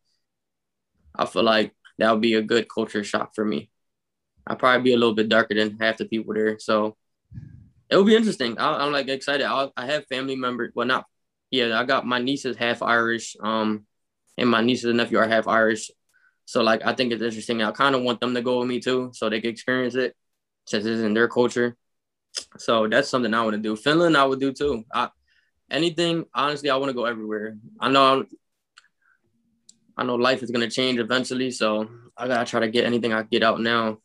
I 1.15 1.27
feel 1.27 1.43
like 1.45 1.75
that 1.99 2.11
would 2.11 2.21
be 2.21 2.35
a 2.35 2.43
good 2.43 2.69
culture 2.69 3.05
shock 3.05 3.35
for 3.35 3.45
me. 3.45 3.71
I'd 4.47 4.59
probably 4.59 4.83
be 4.83 4.95
a 4.95 4.99
little 4.99 5.15
bit 5.15 5.29
darker 5.29 5.55
than 5.55 5.79
half 5.79 5.99
the 5.99 6.07
people 6.07 6.35
there, 6.35 6.59
so 6.59 6.97
it 7.91 7.97
would 7.97 8.07
be 8.07 8.17
interesting. 8.17 8.59
I, 8.59 8.85
I'm 8.85 8.93
like 8.93 9.09
excited. 9.09 9.47
I, 9.47 9.71
I 9.77 9.87
have 9.87 10.07
family 10.07 10.37
members. 10.37 10.73
Well, 10.75 10.87
not 10.87 11.07
yeah. 11.51 11.79
I 11.79 11.85
got 11.85 12.07
my 12.07 12.19
niece 12.19 12.45
is 12.45 12.57
half 12.57 12.83
Irish. 12.83 13.37
Um, 13.41 13.87
and 14.39 14.49
my 14.49 14.63
nieces 14.63 14.87
and 14.87 14.97
nephew 14.97 15.19
are 15.19 15.29
half 15.29 15.49
Irish. 15.49 15.91
So 16.47 16.63
like 16.63 16.87
I 16.87 16.95
think 16.95 17.13
it's 17.13 17.23
interesting. 17.23 17.61
I 17.61 17.73
kind 17.73 17.95
of 17.95 18.03
want 18.03 18.21
them 18.21 18.35
to 18.35 18.41
go 18.41 18.61
with 18.61 18.69
me 18.69 18.81
too, 18.81 19.11
so 19.13 19.29
they 19.29 19.41
can 19.41 19.51
experience 19.51 19.97
it, 19.97 20.17
since 20.69 20.85
it's 20.85 21.01
in 21.03 21.15
their 21.15 21.29
culture. 21.29 21.77
So 22.59 22.89
that's 22.89 23.09
something 23.09 23.33
I 23.35 23.43
want 23.43 23.57
to 23.57 23.63
do. 23.63 23.77
Finland, 23.77 24.17
I 24.17 24.25
would 24.25 24.41
do 24.41 24.53
too. 24.53 24.85
I, 24.93 25.09
anything, 25.71 26.25
honestly, 26.35 26.71
I 26.71 26.77
want 26.77 26.91
to 26.91 26.95
go 26.95 27.05
everywhere. 27.05 27.57
I 27.81 27.91
know, 27.91 28.21
I'm, 28.21 28.27
I 29.97 30.05
know 30.05 30.15
life 30.15 30.43
is 30.43 30.51
gonna 30.51 30.71
change 30.71 30.99
eventually, 30.99 31.51
so 31.51 31.89
I 32.17 32.29
gotta 32.29 32.49
try 32.49 32.61
to 32.61 32.69
get 32.69 32.85
anything 32.85 33.13
I 33.13 33.23
get 33.23 33.43
out 33.43 33.61
now. 33.61 33.99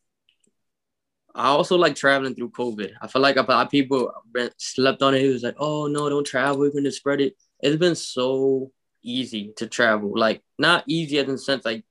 I 1.36 1.47
also 1.47 1.78
like 1.78 1.95
traveling 1.95 2.36
through 2.36 2.51
COVID. 2.51 2.91
I 3.01 3.07
feel 3.07 3.22
like 3.22 3.38
a 3.38 3.41
lot 3.41 3.66
of 3.66 3.72
people 3.72 4.11
slept 4.57 5.01
on 5.01 5.16
it. 5.16 5.24
It 5.24 5.34
was 5.34 5.43
like, 5.43 5.55
oh 5.59 5.88
no, 5.88 6.09
don't 6.09 6.26
travel. 6.26 6.59
We're 6.59 6.72
gonna 6.72 6.91
spread 6.91 7.22
it. 7.22 7.36
It's 7.59 7.78
been 7.78 7.95
so 7.95 8.72
easy 9.03 9.53
to 9.57 9.68
travel. 9.68 10.18
Like 10.18 10.41
not 10.57 10.84
easy 10.88 11.20
as 11.20 11.28
in 11.28 11.38
sense 11.38 11.66
like 11.66 11.86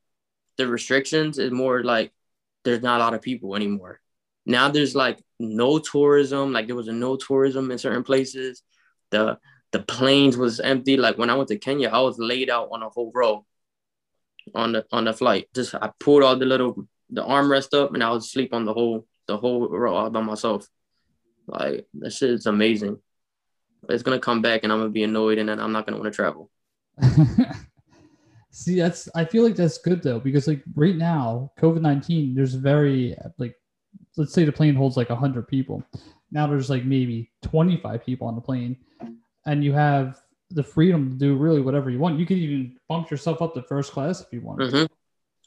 the 0.56 0.66
restrictions 0.66 1.38
is 1.38 1.50
more 1.50 1.82
like 1.82 2.12
there's 2.64 2.82
not 2.82 3.00
a 3.00 3.04
lot 3.04 3.14
of 3.14 3.22
people 3.22 3.56
anymore. 3.56 4.01
Now 4.44 4.68
there's 4.68 4.94
like 4.94 5.22
no 5.38 5.78
tourism. 5.78 6.52
Like 6.52 6.66
there 6.66 6.76
was 6.76 6.88
a 6.88 6.92
no 6.92 7.16
tourism 7.16 7.70
in 7.70 7.78
certain 7.78 8.02
places. 8.02 8.62
The 9.10 9.38
the 9.72 9.80
planes 9.80 10.36
was 10.36 10.60
empty. 10.60 10.96
Like 10.96 11.18
when 11.18 11.30
I 11.30 11.34
went 11.34 11.48
to 11.48 11.58
Kenya, 11.58 11.88
I 11.88 12.00
was 12.00 12.18
laid 12.18 12.50
out 12.50 12.68
on 12.72 12.82
a 12.82 12.88
whole 12.88 13.10
row 13.14 13.44
on 14.54 14.72
the 14.72 14.86
on 14.92 15.04
the 15.04 15.12
flight. 15.12 15.48
Just 15.54 15.74
I 15.74 15.90
pulled 16.00 16.22
all 16.22 16.36
the 16.36 16.46
little 16.46 16.86
the 17.10 17.22
armrest 17.22 17.78
up 17.78 17.94
and 17.94 18.02
I 18.02 18.10
would 18.10 18.24
sleep 18.24 18.52
on 18.54 18.64
the 18.64 18.72
whole 18.72 19.06
the 19.26 19.36
whole 19.36 19.68
row 19.68 19.94
all 19.94 20.10
by 20.10 20.20
myself. 20.20 20.66
Like 21.46 21.86
that 21.94 22.12
shit 22.12 22.30
is 22.30 22.46
amazing. 22.46 22.98
It's 23.88 24.02
gonna 24.02 24.20
come 24.20 24.42
back 24.42 24.64
and 24.64 24.72
I'm 24.72 24.80
gonna 24.80 24.90
be 24.90 25.04
annoyed 25.04 25.38
and 25.38 25.48
then 25.48 25.60
I'm 25.60 25.72
not 25.72 25.86
gonna 25.86 25.98
want 25.98 26.12
to 26.12 26.16
travel. 26.16 26.50
See, 28.50 28.76
that's 28.76 29.08
I 29.14 29.24
feel 29.24 29.44
like 29.44 29.56
that's 29.56 29.78
good 29.78 30.02
though 30.02 30.20
because 30.20 30.46
like 30.46 30.62
right 30.74 30.96
now, 30.96 31.52
COVID 31.58 31.80
nineteen, 31.80 32.34
there's 32.34 32.54
very 32.54 33.16
like, 33.38 33.56
let's 34.16 34.32
say 34.32 34.44
the 34.44 34.52
plane 34.52 34.74
holds 34.74 34.96
like 34.96 35.08
hundred 35.08 35.48
people. 35.48 35.82
Now 36.30 36.46
there's 36.46 36.70
like 36.70 36.84
maybe 36.84 37.30
twenty 37.42 37.76
five 37.76 38.04
people 38.04 38.26
on 38.26 38.34
the 38.34 38.40
plane, 38.40 38.76
and 39.46 39.62
you 39.64 39.72
have 39.72 40.18
the 40.50 40.62
freedom 40.62 41.10
to 41.10 41.16
do 41.16 41.34
really 41.36 41.60
whatever 41.60 41.88
you 41.90 41.98
want. 41.98 42.18
You 42.18 42.26
can 42.26 42.36
even 42.38 42.76
bump 42.88 43.10
yourself 43.10 43.40
up 43.40 43.54
to 43.54 43.62
first 43.62 43.92
class 43.92 44.20
if 44.20 44.26
you 44.32 44.40
want. 44.42 44.62
hmm 44.70 44.84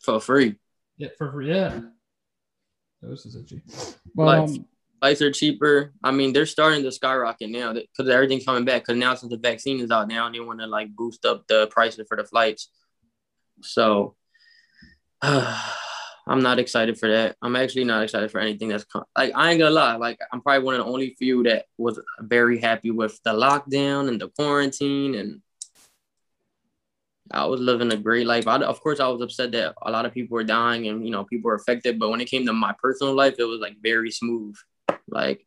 For 0.02 0.20
free. 0.20 0.56
Yeah, 0.98 1.10
for 1.18 1.32
free. 1.32 1.50
Yeah. 1.50 1.80
Those 3.02 3.26
is 3.26 3.36
itchy. 3.36 3.62
Well, 4.16 4.28
Like- 4.28 4.50
um, 4.50 4.66
Flights 5.02 5.22
are 5.22 5.32
cheaper. 5.32 5.94
I 6.04 6.10
mean, 6.12 6.34
they're 6.34 6.48
starting 6.48 6.82
to 6.82 6.92
skyrocket 6.92 7.50
now 7.52 7.74
because 7.74 8.10
everything's 8.10 8.46
coming 8.46 8.66
back. 8.66 8.82
Because 8.84 8.98
now 8.98 9.14
since 9.14 9.30
the 9.30 9.38
vaccine 9.38 9.80
is 9.82 9.92
out 9.92 10.08
now, 10.08 10.28
they 10.32 10.40
want 10.40 10.62
to 10.62 10.68
like 10.68 10.96
boost 10.96 11.26
up 11.26 11.46
the 11.48 11.68
prices 11.68 12.06
for 12.08 12.18
the 12.18 12.24
flights. 12.24 12.70
So 13.62 14.16
I'm 16.28 16.42
not 16.42 16.58
excited 16.58 16.98
for 16.98 17.08
that. 17.10 17.36
I'm 17.42 17.56
actually 17.56 17.84
not 17.84 18.04
excited 18.04 18.32
for 18.32 18.40
anything 18.40 18.70
that's 18.70 18.84
com- 18.86 19.06
like 19.16 19.32
I 19.36 19.52
ain't 19.52 19.60
gonna 19.60 19.72
lie. 19.72 19.96
Like 19.96 20.20
I'm 20.32 20.42
probably 20.42 20.64
one 20.64 20.76
of 20.76 20.86
the 20.86 20.92
only 20.92 21.16
few 21.20 21.44
that 21.44 21.66
was 21.78 22.00
very 22.20 22.60
happy 22.60 22.90
with 22.92 23.22
the 23.24 23.32
lockdown 23.32 24.08
and 24.08 24.20
the 24.20 24.30
quarantine, 24.30 25.16
and 25.16 25.42
I 27.32 27.46
was 27.46 27.62
living 27.62 27.92
a 27.92 27.98
great 27.98 28.26
life. 28.26 28.48
I, 28.48 28.58
of 28.58 28.82
course, 28.82 29.00
I 29.00 29.08
was 29.08 29.22
upset 29.22 29.52
that 29.52 29.76
a 29.84 29.92
lot 29.92 30.06
of 30.06 30.14
people 30.14 30.36
were 30.36 30.44
dying 30.44 30.88
and 30.88 31.06
you 31.06 31.12
know 31.12 31.24
people 31.26 31.50
were 31.50 31.56
affected. 31.56 32.00
But 32.00 32.10
when 32.10 32.22
it 32.22 32.30
came 32.30 32.46
to 32.48 32.54
my 32.54 32.74
personal 32.82 33.14
life, 33.14 33.36
it 33.38 33.44
was 33.46 33.60
like 33.60 33.76
very 33.82 34.10
smooth. 34.10 34.56
Like 35.08 35.46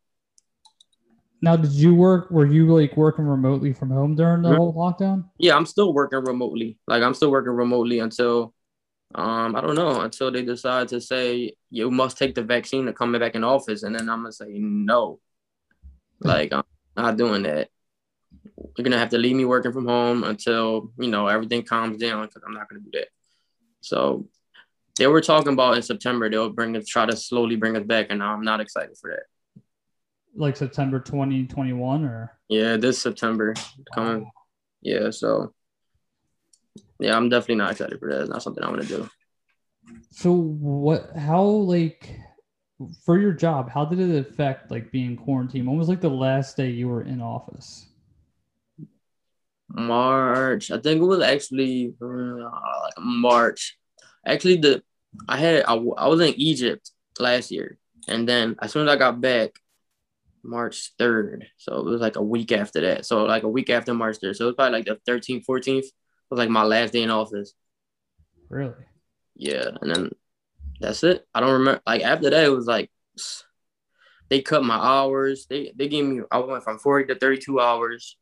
now, 1.41 1.57
did 1.57 1.71
you 1.71 1.93
work? 1.93 2.31
Were 2.31 2.45
you 2.45 2.73
like 2.73 2.95
working 2.95 3.25
remotely 3.25 3.73
from 3.73 3.89
home 3.89 4.15
during 4.15 4.43
the 4.43 4.49
Mhm. 4.49 4.57
whole 4.57 4.73
lockdown? 4.73 5.25
yeah, 5.37 5.55
I'm 5.57 5.65
still 5.65 5.93
working 5.93 6.19
remotely. 6.23 6.77
Like 6.87 7.03
I'm 7.03 7.13
still 7.13 7.31
working 7.31 7.51
remotely 7.53 7.99
until 7.99 8.53
um 9.15 9.55
I 9.55 9.61
don't 9.61 9.75
know 9.75 10.01
until 10.01 10.31
they 10.31 10.43
decide 10.43 10.87
to 10.89 11.01
say 11.01 11.53
you 11.71 11.89
must 11.89 12.17
take 12.17 12.35
the 12.35 12.43
vaccine 12.43 12.85
to 12.85 12.93
come 12.93 13.11
back 13.13 13.35
in 13.35 13.43
office, 13.43 13.83
and 13.83 13.95
then 13.95 14.09
I'm 14.09 14.21
gonna 14.21 14.31
say 14.31 14.49
no. 14.59 15.19
Like 16.21 16.53
I'm 16.53 16.63
not 16.95 17.17
doing 17.17 17.43
that. 17.43 17.69
You're 18.77 18.83
gonna 18.83 18.99
have 18.99 19.09
to 19.09 19.17
leave 19.17 19.35
me 19.35 19.45
working 19.45 19.71
from 19.71 19.87
home 19.87 20.23
until 20.23 20.91
you 20.99 21.09
know 21.09 21.27
everything 21.27 21.63
calms 21.63 21.97
down 21.97 22.27
because 22.27 22.43
I'm 22.45 22.53
not 22.53 22.69
gonna 22.69 22.81
do 22.81 22.91
that. 22.93 23.07
So 23.81 24.27
they 24.97 25.07
were 25.07 25.21
talking 25.21 25.53
about 25.53 25.77
in 25.77 25.81
September 25.81 26.29
they'll 26.29 26.49
bring 26.49 26.75
us 26.77 26.85
try 26.85 27.05
to 27.05 27.15
slowly 27.15 27.55
bring 27.55 27.75
us 27.77 27.83
back, 27.83 28.07
and 28.09 28.21
I'm 28.21 28.43
not 28.43 28.59
excited 28.59 28.95
for 28.97 29.11
that. 29.11 29.63
Like 30.35 30.55
September 30.55 30.99
2021 30.99 32.05
or? 32.05 32.37
Yeah, 32.47 32.77
this 32.77 33.01
September 33.01 33.55
coming. 33.93 34.29
Yeah, 34.81 35.09
so 35.09 35.53
yeah, 36.99 37.15
I'm 37.15 37.29
definitely 37.29 37.55
not 37.55 37.71
excited 37.71 37.99
for 37.99 38.09
that. 38.09 38.21
It's 38.21 38.29
not 38.29 38.43
something 38.43 38.63
I 38.63 38.69
want 38.69 38.81
to 38.81 38.87
do. 38.87 39.09
So 40.11 40.33
what? 40.33 41.15
How 41.15 41.43
like 41.43 42.19
for 43.05 43.19
your 43.19 43.33
job? 43.33 43.69
How 43.69 43.85
did 43.85 43.99
it 43.99 44.19
affect 44.19 44.71
like 44.71 44.91
being 44.91 45.15
quarantined? 45.15 45.67
When 45.67 45.77
was 45.77 45.89
like 45.89 46.01
the 46.01 46.09
last 46.09 46.57
day 46.57 46.69
you 46.69 46.87
were 46.87 47.03
in 47.03 47.21
office? 47.21 47.87
March, 49.71 50.71
I 50.71 50.79
think 50.79 51.01
it 51.01 51.05
was 51.05 51.21
actually 51.21 51.93
uh, 52.01 52.05
like 52.05 52.93
March. 52.99 53.77
Actually, 54.25 54.57
the 54.57 54.83
I 55.27 55.37
had 55.37 55.63
I 55.65 55.75
was 55.75 56.19
in 56.21 56.33
Egypt 56.35 56.91
last 57.19 57.51
year, 57.51 57.77
and 58.07 58.27
then 58.27 58.55
as 58.61 58.71
soon 58.71 58.87
as 58.87 58.93
I 58.93 58.97
got 58.97 59.21
back, 59.21 59.51
March 60.43 60.93
third. 60.97 61.47
So 61.57 61.77
it 61.79 61.85
was 61.85 62.01
like 62.01 62.15
a 62.15 62.21
week 62.21 62.51
after 62.51 62.81
that. 62.81 63.05
So 63.05 63.23
like 63.25 63.43
a 63.43 63.49
week 63.49 63.69
after 63.69 63.93
March 63.93 64.17
third. 64.17 64.35
So 64.35 64.45
it 64.45 64.47
was 64.47 64.55
probably 64.55 64.79
like 64.79 64.85
the 64.85 64.99
thirteenth, 65.05 65.45
fourteenth 65.45 65.85
was 66.29 66.37
like 66.37 66.49
my 66.49 66.63
last 66.63 66.93
day 66.93 67.03
in 67.03 67.09
office. 67.09 67.53
Really? 68.49 68.73
Yeah, 69.35 69.69
and 69.81 69.95
then 69.95 70.11
that's 70.79 71.03
it. 71.03 71.27
I 71.33 71.39
don't 71.39 71.53
remember. 71.53 71.81
Like 71.85 72.01
after 72.01 72.29
that, 72.29 72.43
it 72.43 72.49
was 72.49 72.65
like 72.65 72.91
they 74.29 74.41
cut 74.41 74.63
my 74.63 74.75
hours. 74.75 75.47
They 75.49 75.71
they 75.75 75.87
gave 75.87 76.05
me. 76.05 76.21
I 76.31 76.39
went 76.39 76.63
from 76.63 76.79
forty 76.79 77.05
to 77.07 77.19
thirty 77.19 77.39
two 77.39 77.59
hours. 77.59 78.17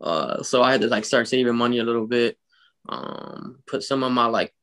Uh, 0.00 0.42
so 0.42 0.62
I 0.62 0.72
had 0.72 0.80
to 0.82 0.88
like 0.88 1.04
start 1.04 1.28
saving 1.28 1.56
money 1.56 1.78
a 1.78 1.84
little 1.84 2.06
bit. 2.06 2.38
Um, 2.88 3.58
put 3.66 3.82
some 3.82 4.02
of 4.02 4.12
my 4.12 4.26
like 4.26 4.54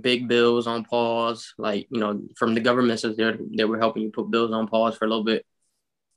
big 0.00 0.28
bills 0.28 0.66
on 0.66 0.84
pause. 0.84 1.54
Like 1.58 1.88
you 1.90 2.00
know, 2.00 2.22
from 2.36 2.54
the 2.54 2.60
government 2.60 3.00
says 3.00 3.16
they 3.16 3.32
they 3.56 3.64
were 3.64 3.78
helping 3.78 4.02
you 4.02 4.10
put 4.10 4.30
bills 4.30 4.52
on 4.52 4.68
pause 4.68 4.96
for 4.96 5.04
a 5.04 5.08
little 5.08 5.24
bit. 5.24 5.44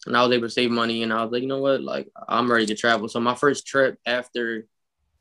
And 0.05 0.15
I 0.15 0.23
was 0.23 0.31
able 0.31 0.47
to 0.47 0.53
save 0.53 0.71
money, 0.71 1.03
and 1.03 1.11
I 1.11 1.23
was 1.23 1.31
like, 1.31 1.41
you 1.41 1.47
know 1.47 1.59
what, 1.59 1.81
like 1.81 2.09
I'm 2.27 2.51
ready 2.51 2.67
to 2.67 2.75
travel. 2.75 3.07
So 3.07 3.19
my 3.19 3.35
first 3.35 3.65
trip 3.65 3.99
after 4.05 4.67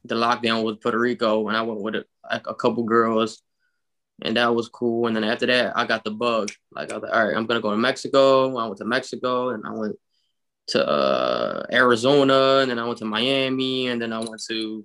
the 0.08 0.14
lockdown 0.14 0.62
was 0.62 0.76
Puerto 0.76 0.98
Rico, 0.98 1.48
and 1.48 1.56
I 1.56 1.62
went 1.62 1.80
with 1.80 1.94
a, 1.96 2.04
a 2.30 2.54
couple 2.54 2.84
girls, 2.84 3.42
and 4.22 4.36
that 4.36 4.54
was 4.54 4.68
cool. 4.68 5.06
And 5.06 5.16
then 5.16 5.24
after 5.24 5.46
that, 5.46 5.76
I 5.76 5.86
got 5.86 6.04
the 6.04 6.10
bug. 6.10 6.50
Like 6.72 6.90
I 6.90 6.94
was 6.94 7.02
like, 7.02 7.12
all 7.12 7.26
right, 7.26 7.36
I'm 7.36 7.46
gonna 7.46 7.60
go 7.60 7.70
to 7.70 7.76
Mexico. 7.76 8.56
I 8.56 8.66
went 8.66 8.78
to 8.78 8.84
Mexico, 8.84 9.50
and 9.50 9.66
I 9.66 9.72
went 9.72 9.96
to 10.68 10.86
uh, 10.86 11.66
Arizona, 11.72 12.58
and 12.60 12.70
then 12.70 12.78
I 12.78 12.86
went 12.86 12.98
to 12.98 13.04
Miami, 13.04 13.88
and 13.88 14.00
then 14.00 14.12
I 14.12 14.18
went 14.18 14.42
to. 14.48 14.84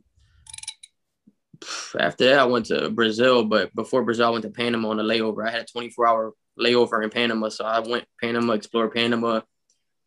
After 1.99 2.25
that, 2.25 2.39
I 2.39 2.45
went 2.45 2.65
to 2.67 2.89
Brazil, 2.89 3.45
but 3.45 3.73
before 3.75 4.03
Brazil, 4.03 4.27
I 4.27 4.29
went 4.31 4.43
to 4.43 4.49
Panama 4.49 4.89
on 4.89 4.99
a 4.99 5.03
layover. 5.03 5.47
I 5.47 5.51
had 5.51 5.61
a 5.61 5.65
24 5.65 6.07
hour 6.07 6.33
layover 6.59 7.03
in 7.03 7.11
Panama, 7.11 7.49
so 7.49 7.65
I 7.65 7.79
went 7.79 8.05
Panama, 8.19 8.53
explored 8.53 8.93
Panama, 8.93 9.41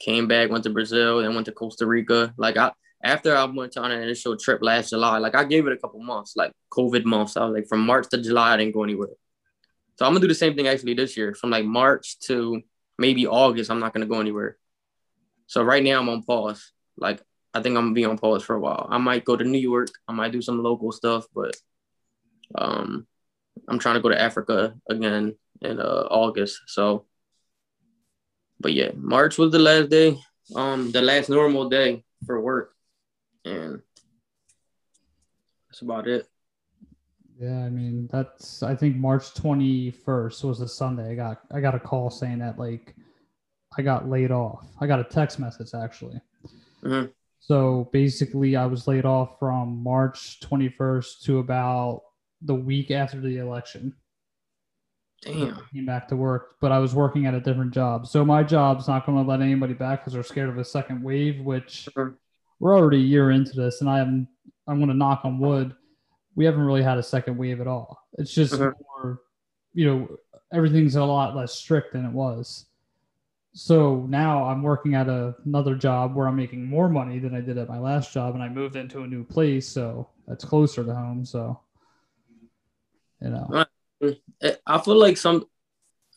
came 0.01 0.27
back, 0.27 0.51
went 0.51 0.65
to 0.65 0.71
Brazil, 0.71 1.23
then 1.23 1.35
went 1.35 1.47
to 1.47 1.53
Costa 1.53 1.87
Rica. 1.87 2.35
Like 2.37 2.57
I, 2.57 2.73
after 3.05 3.37
I 3.37 3.45
went 3.45 3.77
on 3.77 3.93
an 3.93 4.03
initial 4.03 4.37
trip 4.37 4.61
last 4.63 4.91
July, 4.91 5.19
like 5.19 5.35
I 5.35 5.45
gave 5.45 5.67
it 5.67 5.75
a 5.75 5.77
couple 5.77 6.03
months, 6.03 6.35
like 6.37 6.53
COVID 6.73 7.05
months. 7.05 7.37
I 7.37 7.45
was 7.45 7.53
like 7.53 7.69
from 7.69 7.85
March 7.87 8.09
to 8.09 8.21
July, 8.21 8.55
I 8.55 8.57
didn't 8.57 8.75
go 8.75 8.83
anywhere. 8.83 9.11
So 9.97 10.07
I'm 10.07 10.13
gonna 10.13 10.21
do 10.21 10.29
the 10.29 10.35
same 10.35 10.57
thing 10.57 10.67
actually 10.67 10.95
this 10.95 11.17
year, 11.17 11.35
from 11.35 11.51
like 11.51 11.67
March 11.67 12.19
to 12.21 12.63
maybe 12.99 13.27
August. 13.27 13.71
I'm 13.71 13.79
not 13.79 13.93
gonna 13.93 14.07
go 14.07 14.21
anywhere. 14.21 14.57
So 15.47 15.63
right 15.63 15.85
now 15.85 16.01
I'm 16.01 16.09
on 16.09 16.23
pause. 16.23 16.73
Like 16.97 17.21
I 17.53 17.61
think 17.61 17.77
I'm 17.77 17.85
gonna 17.85 17.95
be 17.95 18.07
on 18.07 18.17
pause 18.17 18.43
for 18.43 18.57
a 18.57 18.61
while. 18.61 18.89
I 18.91 18.97
might 18.97 19.27
go 19.27 19.37
to 19.37 19.45
New 19.45 19.59
York. 19.59 19.91
I 20.09 20.13
might 20.13 20.33
do 20.33 20.41
some 20.41 20.63
local 20.63 20.91
stuff, 20.91 21.27
but 21.35 21.55
um, 22.55 23.07
I'm 23.69 23.79
trying 23.79 23.97
to 23.97 24.01
go 24.01 24.09
to 24.09 24.21
Africa 24.21 24.75
again 24.89 25.37
in 25.61 25.79
uh, 25.79 26.09
August. 26.11 26.63
So, 26.69 27.05
but 28.59 28.73
yeah, 28.73 28.93
March 28.97 29.37
was 29.37 29.53
the 29.53 29.59
last 29.59 29.91
day, 29.91 30.19
um, 30.57 30.91
the 30.91 31.03
last 31.03 31.29
normal 31.29 31.69
day 31.69 32.03
for 32.27 32.41
work 32.41 32.74
and 33.45 33.81
that's 35.69 35.83
about 35.83 36.07
it. 36.09 36.29
Yeah, 37.39 37.65
I 37.65 37.69
mean 37.69 38.09
that's 38.13 38.63
I 38.63 38.75
think 38.77 38.97
March 38.97 39.35
21st 39.35 40.45
was 40.45 40.61
a 40.61 40.69
Sunday. 40.69 41.13
I 41.13 41.15
got 41.15 41.41
I 41.53 41.61
got 41.61 41.75
a 41.75 41.81
call 41.81 42.11
saying 42.11 42.39
that 42.39 42.59
like 42.59 42.95
I 43.77 43.83
got 43.83 44.09
laid 44.09 44.31
off. 44.31 44.65
I 44.81 44.87
got 44.87 45.01
a 45.01 45.05
text 45.05 45.39
message 45.41 45.71
actually. 45.75 46.21
Mhm. 46.83 47.13
So 47.41 47.91
basically 47.93 48.55
I 48.57 48.67
was 48.67 48.87
laid 48.87 49.05
off 49.05 49.39
from 49.39 49.83
March 49.83 50.41
21st 50.41 51.23
to 51.25 51.39
about 51.41 52.03
the 52.41 52.55
week 52.55 52.91
after 52.91 53.21
the 53.21 53.39
election. 53.39 53.95
Damn. 55.23 55.59
Came 55.73 55.87
back 55.87 56.07
to 56.09 56.17
work, 56.17 56.57
but 56.61 56.71
I 56.71 56.79
was 56.79 56.95
working 56.95 57.27
at 57.27 57.35
a 57.35 57.41
different 57.41 57.73
job. 57.73 58.07
So 58.07 58.25
my 58.25 58.43
job's 58.45 58.87
not 58.87 59.07
going 59.07 59.23
to 59.23 59.29
let 59.29 59.41
anybody 59.41 59.73
back 59.75 60.01
because 60.01 60.13
they're 60.13 60.23
scared 60.23 60.51
of 60.51 60.59
a 60.59 60.65
second 60.65 61.03
wave, 61.03 61.41
which 61.41 61.89
Mhm. 61.97 62.17
We're 62.65 62.79
already 62.79 62.97
a 62.97 63.01
year 63.01 63.31
into 63.31 63.53
this, 63.53 63.83
and 63.83 63.91
I 63.91 63.99
am 64.01 64.27
I'm 64.67 64.79
going 64.79 64.89
to 64.89 64.95
knock 64.97 65.21
on 65.25 65.39
wood. 65.39 65.75
We 66.35 66.47
haven't 66.47 66.63
really 66.63 66.83
had 66.83 66.97
a 66.97 67.03
second 67.03 67.37
wave 67.37 67.61
at 67.61 67.67
all. 67.67 68.09
It's 68.15 68.33
just 68.33 68.55
Mhm. 68.55 68.73
more, 68.81 69.21
you 69.75 69.85
know, 69.87 70.17
everything's 70.51 70.97
a 70.97 71.05
lot 71.05 71.37
less 71.37 71.53
strict 71.53 71.93
than 71.93 72.07
it 72.07 72.13
was. 72.13 72.65
So 73.53 74.07
now 74.09 74.47
I'm 74.47 74.63
working 74.63 74.95
at 74.95 75.09
a, 75.09 75.37
another 75.45 75.75
job 75.75 76.15
where 76.15 76.27
I'm 76.27 76.37
making 76.37 76.65
more 76.65 76.89
money 76.89 77.19
than 77.19 77.35
I 77.35 77.43
did 77.43 77.59
at 77.59 77.69
my 77.69 77.79
last 77.79 78.15
job, 78.15 78.35
and 78.35 78.43
I 78.43 78.49
moved 78.49 78.77
into 78.77 79.03
a 79.03 79.07
new 79.07 79.25
place, 79.25 79.69
so 79.69 80.09
that's 80.27 80.43
closer 80.43 80.83
to 80.83 80.95
home. 80.95 81.27
So, 81.27 81.61
you 83.21 83.29
know, 83.29 83.67
Eh, 84.41 84.57
I 84.67 84.81
feel 84.81 84.97
like 84.97 85.19
some, 85.19 85.45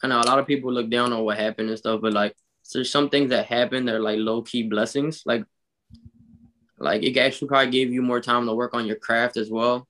I 0.02 0.08
know 0.08 0.22
a 0.22 0.30
lot 0.32 0.39
of 0.39 0.48
people 0.48 0.72
look 0.72 0.89
down 0.89 1.12
on 1.12 1.26
what 1.26 1.38
happened 1.38 1.70
and 1.70 1.78
stuff, 1.78 2.00
but 2.02 2.14
like 2.14 2.38
there's 2.74 2.89
some 2.89 3.10
things 3.10 3.32
that 3.32 3.48
happen 3.48 3.84
that 3.86 3.95
are 3.95 4.00
like 4.00 4.20
low 4.20 4.41
key 4.41 4.64
blessings. 4.64 5.24
Like, 5.26 5.43
like 6.80 7.03
it 7.03 7.17
actually 7.17 7.47
probably 7.47 7.71
gave 7.71 7.91
you 7.91 8.01
more 8.01 8.21
time 8.21 8.45
to 8.45 8.53
work 8.53 8.73
on 8.73 8.86
your 8.86 8.97
craft 8.97 9.38
as 9.38 9.49
well. 9.49 9.88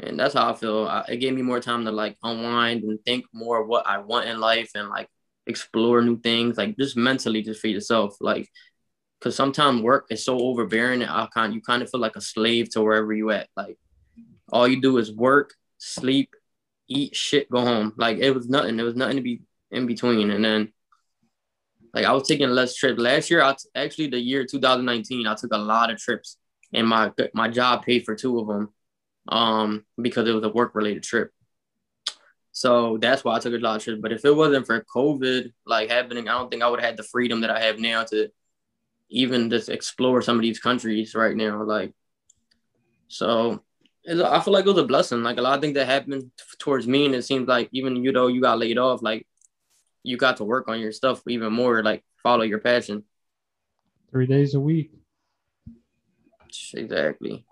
And 0.00 0.18
that's 0.18 0.34
how 0.34 0.50
I 0.50 0.54
feel. 0.54 1.04
It 1.08 1.18
gave 1.18 1.34
me 1.34 1.42
more 1.42 1.60
time 1.60 1.84
to 1.84 1.92
like 1.92 2.16
unwind 2.22 2.82
and 2.82 2.98
think 3.04 3.26
more 3.32 3.60
of 3.60 3.68
what 3.68 3.86
I 3.86 3.98
want 3.98 4.28
in 4.28 4.40
life 4.40 4.70
and 4.74 4.88
like 4.88 5.08
explore 5.46 6.02
new 6.02 6.18
things, 6.18 6.56
like 6.56 6.76
just 6.78 6.96
mentally, 6.96 7.42
just 7.42 7.60
for 7.60 7.68
yourself. 7.68 8.16
Like, 8.20 8.48
because 9.20 9.36
sometimes 9.36 9.82
work 9.82 10.06
is 10.10 10.24
so 10.24 10.38
overbearing 10.38 11.02
I 11.04 11.28
kind 11.32 11.54
you 11.54 11.60
kind 11.60 11.82
of 11.82 11.90
feel 11.90 12.00
like 12.00 12.16
a 12.16 12.20
slave 12.20 12.70
to 12.70 12.82
wherever 12.82 13.12
you 13.12 13.30
at. 13.30 13.48
Like 13.56 13.78
all 14.50 14.66
you 14.66 14.80
do 14.80 14.98
is 14.98 15.14
work, 15.14 15.54
sleep, 15.78 16.30
eat 16.88 17.14
shit, 17.14 17.50
go 17.50 17.60
home. 17.60 17.92
Like 17.96 18.18
it 18.18 18.32
was 18.32 18.48
nothing. 18.48 18.76
There 18.76 18.86
was 18.86 18.96
nothing 18.96 19.16
to 19.16 19.22
be 19.22 19.42
in 19.70 19.86
between. 19.86 20.30
And 20.30 20.44
then 20.44 20.72
like 21.94 22.04
I 22.04 22.12
was 22.12 22.26
taking 22.26 22.48
less 22.50 22.74
trips. 22.74 22.98
Last 22.98 23.30
year, 23.30 23.42
I 23.42 23.52
t- 23.52 23.68
actually 23.74 24.08
the 24.08 24.18
year 24.20 24.44
2019, 24.44 25.26
I 25.26 25.34
took 25.34 25.52
a 25.52 25.58
lot 25.58 25.90
of 25.90 25.98
trips 25.98 26.38
and 26.72 26.88
my 26.88 27.12
my 27.34 27.48
job 27.48 27.84
paid 27.84 28.04
for 28.04 28.14
two 28.14 28.38
of 28.38 28.46
them 28.46 28.70
um 29.28 29.84
because 30.00 30.28
it 30.28 30.34
was 30.34 30.44
a 30.44 30.48
work 30.48 30.74
related 30.74 31.02
trip. 31.02 31.30
So 32.52 32.98
that's 32.98 33.24
why 33.24 33.36
I 33.36 33.38
took 33.38 33.54
a 33.54 33.58
lot 33.58 33.76
of 33.76 33.84
trips. 33.84 34.00
But 34.00 34.12
if 34.12 34.24
it 34.24 34.36
wasn't 34.36 34.66
for 34.66 34.84
COVID 34.94 35.52
like 35.66 35.90
happening, 35.90 36.28
I 36.28 36.32
don't 36.32 36.50
think 36.50 36.62
I 36.62 36.68
would 36.68 36.80
have 36.80 36.90
had 36.90 36.96
the 36.96 37.02
freedom 37.02 37.40
that 37.42 37.50
I 37.50 37.60
have 37.60 37.78
now 37.78 38.04
to 38.04 38.28
even 39.08 39.50
just 39.50 39.68
explore 39.68 40.22
some 40.22 40.36
of 40.36 40.42
these 40.42 40.58
countries 40.58 41.14
right 41.14 41.36
now. 41.36 41.62
Like, 41.62 41.92
so 43.08 43.62
I 44.08 44.40
feel 44.40 44.52
like 44.52 44.66
it 44.66 44.68
was 44.68 44.78
a 44.78 44.84
blessing. 44.84 45.22
Like 45.22 45.38
a 45.38 45.42
lot 45.42 45.54
of 45.54 45.60
things 45.60 45.74
that 45.74 45.86
happened 45.86 46.30
towards 46.58 46.86
me, 46.86 47.06
and 47.06 47.14
it 47.14 47.22
seems 47.22 47.48
like 47.48 47.68
even 47.72 47.96
you 48.04 48.12
know 48.12 48.26
you 48.26 48.40
got 48.40 48.58
laid 48.58 48.78
off, 48.78 49.02
like 49.02 49.26
you 50.02 50.16
got 50.16 50.38
to 50.38 50.44
work 50.44 50.68
on 50.68 50.80
your 50.80 50.92
stuff 50.92 51.22
even 51.28 51.52
more. 51.52 51.82
Like 51.82 52.04
follow 52.22 52.42
your 52.42 52.58
passion. 52.58 53.04
Three 54.10 54.26
days 54.26 54.54
a 54.54 54.60
week. 54.60 54.92
Exactly. 56.74 57.44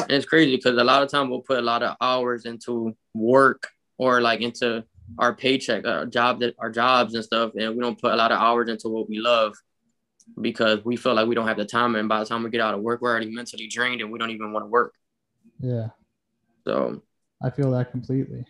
And 0.00 0.10
it's 0.10 0.26
crazy 0.26 0.56
because 0.56 0.78
a 0.78 0.84
lot 0.84 1.02
of 1.02 1.10
time 1.10 1.28
we'll 1.28 1.42
put 1.42 1.58
a 1.58 1.62
lot 1.62 1.82
of 1.82 1.96
hours 2.00 2.46
into 2.46 2.96
work 3.14 3.68
or 3.98 4.20
like 4.20 4.40
into 4.40 4.84
our 5.18 5.34
paycheck, 5.34 5.86
our 5.86 6.06
job 6.06 6.40
that 6.40 6.54
our 6.58 6.70
jobs 6.70 7.14
and 7.14 7.22
stuff, 7.22 7.52
and 7.56 7.74
we 7.76 7.80
don't 7.80 8.00
put 8.00 8.12
a 8.12 8.16
lot 8.16 8.32
of 8.32 8.40
hours 8.40 8.68
into 8.68 8.88
what 8.88 9.08
we 9.08 9.18
love 9.18 9.54
because 10.40 10.84
we 10.84 10.96
feel 10.96 11.14
like 11.14 11.26
we 11.26 11.34
don't 11.34 11.46
have 11.46 11.58
the 11.58 11.64
time. 11.64 11.94
And 11.96 12.08
by 12.08 12.20
the 12.20 12.26
time 12.26 12.42
we 12.42 12.50
get 12.50 12.60
out 12.60 12.74
of 12.74 12.80
work, 12.80 13.02
we're 13.02 13.10
already 13.10 13.30
mentally 13.30 13.66
drained 13.66 14.00
and 14.00 14.10
we 14.10 14.18
don't 14.18 14.30
even 14.30 14.52
want 14.52 14.64
to 14.64 14.68
work. 14.68 14.94
Yeah, 15.60 15.88
So 16.64 17.02
I 17.42 17.50
feel 17.50 17.70
that 17.72 17.90
completely. 17.90 18.44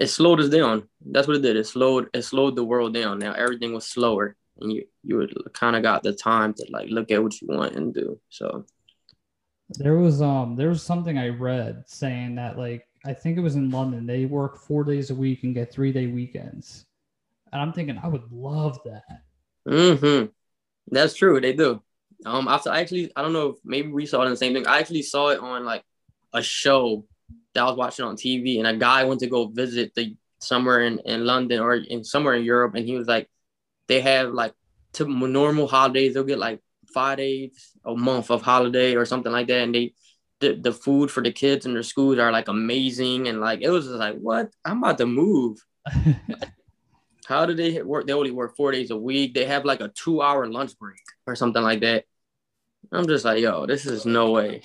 It 0.00 0.08
slowed 0.08 0.40
us 0.40 0.50
down. 0.50 0.88
That's 1.06 1.28
what 1.28 1.38
it 1.38 1.42
did. 1.42 1.56
It 1.58 1.68
slowed 1.68 2.10
it 2.14 2.22
slowed 2.24 2.56
the 2.56 2.64
world 2.64 2.94
down. 2.94 3.20
Now 3.20 3.34
everything 3.34 3.74
was 3.74 3.86
slower, 3.88 4.36
and 4.60 4.72
you 4.72 4.86
you 5.04 5.28
kind 5.54 5.76
of 5.76 5.84
got 5.84 6.04
the 6.04 6.14
time 6.14 6.54
to 6.56 6.66
like 6.70 6.90
look 6.90 7.12
at 7.12 7.22
what 7.24 7.40
you 7.42 7.48
want 7.50 7.76
and 7.76 7.94
do. 7.94 8.20
So 8.30 8.66
There 9.70 9.96
was 9.96 10.22
um 10.22 10.54
there 10.56 10.68
was 10.68 10.82
something 10.82 11.18
I 11.18 11.28
read 11.28 11.84
saying 11.88 12.36
that 12.36 12.56
like 12.58 12.86
I 13.04 13.14
think 13.14 13.36
it 13.38 13.40
was 13.40 13.56
in 13.56 13.70
London 13.70 14.06
they 14.06 14.24
work 14.26 14.58
four 14.58 14.84
days 14.84 15.10
a 15.10 15.14
week 15.14 15.42
and 15.44 15.54
get 15.54 15.72
three 15.72 15.92
day 15.92 16.06
weekends, 16.06 16.86
and 17.52 17.62
I'm 17.62 17.72
thinking 17.72 17.98
I 18.02 18.08
would 18.08 18.30
love 18.32 18.80
that. 18.86 19.24
hmm 19.66 20.24
That's 20.88 21.14
true. 21.14 21.40
They 21.40 21.54
do. 21.54 21.82
Um, 22.26 22.48
after 22.48 22.70
I 22.70 22.80
actually, 22.80 23.12
I 23.16 23.22
don't 23.22 23.32
know 23.34 23.50
if 23.50 23.56
maybe 23.64 23.88
we 23.90 24.06
saw 24.06 24.22
it 24.22 24.26
in 24.26 24.32
the 24.32 24.36
same 24.36 24.54
thing. 24.54 24.66
I 24.66 24.80
actually 24.80 25.02
saw 25.02 25.30
it 25.30 25.40
on 25.40 25.64
like 25.64 25.84
a 26.34 26.42
show 26.42 27.06
that 27.54 27.62
I 27.62 27.64
was 27.64 27.76
watching 27.76 28.04
on 28.04 28.16
TV, 28.16 28.58
and 28.58 28.66
a 28.66 28.76
guy 28.76 29.04
went 29.04 29.20
to 29.20 29.26
go 29.26 29.46
visit 29.46 29.94
the 29.94 30.16
somewhere 30.38 30.82
in, 30.82 30.98
in 31.04 31.24
London 31.24 31.60
or 31.60 31.74
in 31.74 32.04
somewhere 32.04 32.34
in 32.34 32.44
Europe, 32.44 32.74
and 32.74 32.86
he 32.86 32.94
was 32.96 33.08
like, 33.08 33.28
they 33.88 34.00
have 34.00 34.32
like 34.32 34.54
to 34.94 35.06
normal 35.06 35.68
holidays, 35.68 36.14
they'll 36.14 36.24
get 36.24 36.38
like 36.38 36.60
five 36.92 37.18
days 37.18 37.72
a 37.84 37.94
month 37.94 38.30
of 38.30 38.42
holiday 38.42 38.94
or 38.94 39.04
something 39.04 39.32
like 39.32 39.46
that, 39.48 39.62
and 39.62 39.74
they 39.74 39.94
the, 40.40 40.54
the 40.54 40.72
food 40.72 41.10
for 41.10 41.22
the 41.22 41.30
kids 41.32 41.66
in 41.66 41.74
their 41.74 41.82
schools 41.82 42.18
are 42.18 42.32
like 42.32 42.48
amazing, 42.48 43.28
and 43.28 43.40
like 43.40 43.60
it 43.62 43.70
was 43.70 43.86
just 43.86 43.96
like, 43.96 44.16
what? 44.16 44.50
I'm 44.64 44.78
about 44.78 44.98
to 44.98 45.06
move. 45.06 45.64
How 47.26 47.46
do 47.46 47.54
they 47.54 47.80
work? 47.82 48.06
They 48.06 48.12
only 48.12 48.32
work 48.32 48.56
four 48.56 48.72
days 48.72 48.90
a 48.90 48.96
week. 48.96 49.34
They 49.34 49.44
have 49.44 49.64
like 49.64 49.80
a 49.80 49.88
two 49.88 50.20
hour 50.20 50.46
lunch 50.46 50.76
break 50.78 50.98
or 51.26 51.36
something 51.36 51.62
like 51.62 51.80
that. 51.80 52.04
I'm 52.90 53.06
just 53.06 53.24
like, 53.24 53.40
yo, 53.40 53.66
this 53.66 53.86
is 53.86 54.04
no 54.04 54.32
way. 54.32 54.62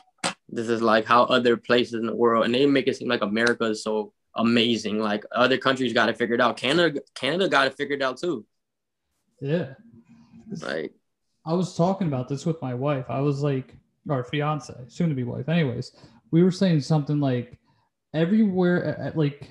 This 0.49 0.69
is 0.69 0.81
like 0.81 1.05
how 1.05 1.23
other 1.23 1.57
places 1.57 1.95
in 1.95 2.05
the 2.05 2.15
world, 2.15 2.45
and 2.45 2.53
they 2.53 2.65
make 2.65 2.87
it 2.87 2.97
seem 2.97 3.07
like 3.07 3.21
America 3.21 3.65
is 3.65 3.83
so 3.83 4.13
amazing. 4.35 4.99
Like 4.99 5.25
other 5.31 5.57
countries 5.57 5.93
got 5.93 6.09
it 6.09 6.17
figured 6.17 6.41
out. 6.41 6.57
Canada, 6.57 7.01
Canada 7.15 7.49
got 7.49 7.67
it 7.67 7.75
figured 7.75 8.03
out 8.03 8.17
too. 8.17 8.45
yeah, 9.41 9.73
Like, 10.61 10.93
I 11.45 11.53
was 11.53 11.75
talking 11.75 12.07
about 12.07 12.27
this 12.27 12.45
with 12.45 12.61
my 12.61 12.73
wife. 12.73 13.05
I 13.09 13.19
was 13.21 13.41
like, 13.41 13.75
or 14.07 14.23
fiance, 14.23 14.73
soon 14.87 15.09
to 15.09 15.15
be 15.15 15.23
wife. 15.23 15.49
Anyways, 15.49 15.91
we 16.31 16.43
were 16.43 16.51
saying 16.51 16.81
something 16.81 17.19
like 17.19 17.57
everywhere, 18.13 18.97
at, 18.99 19.17
like 19.17 19.49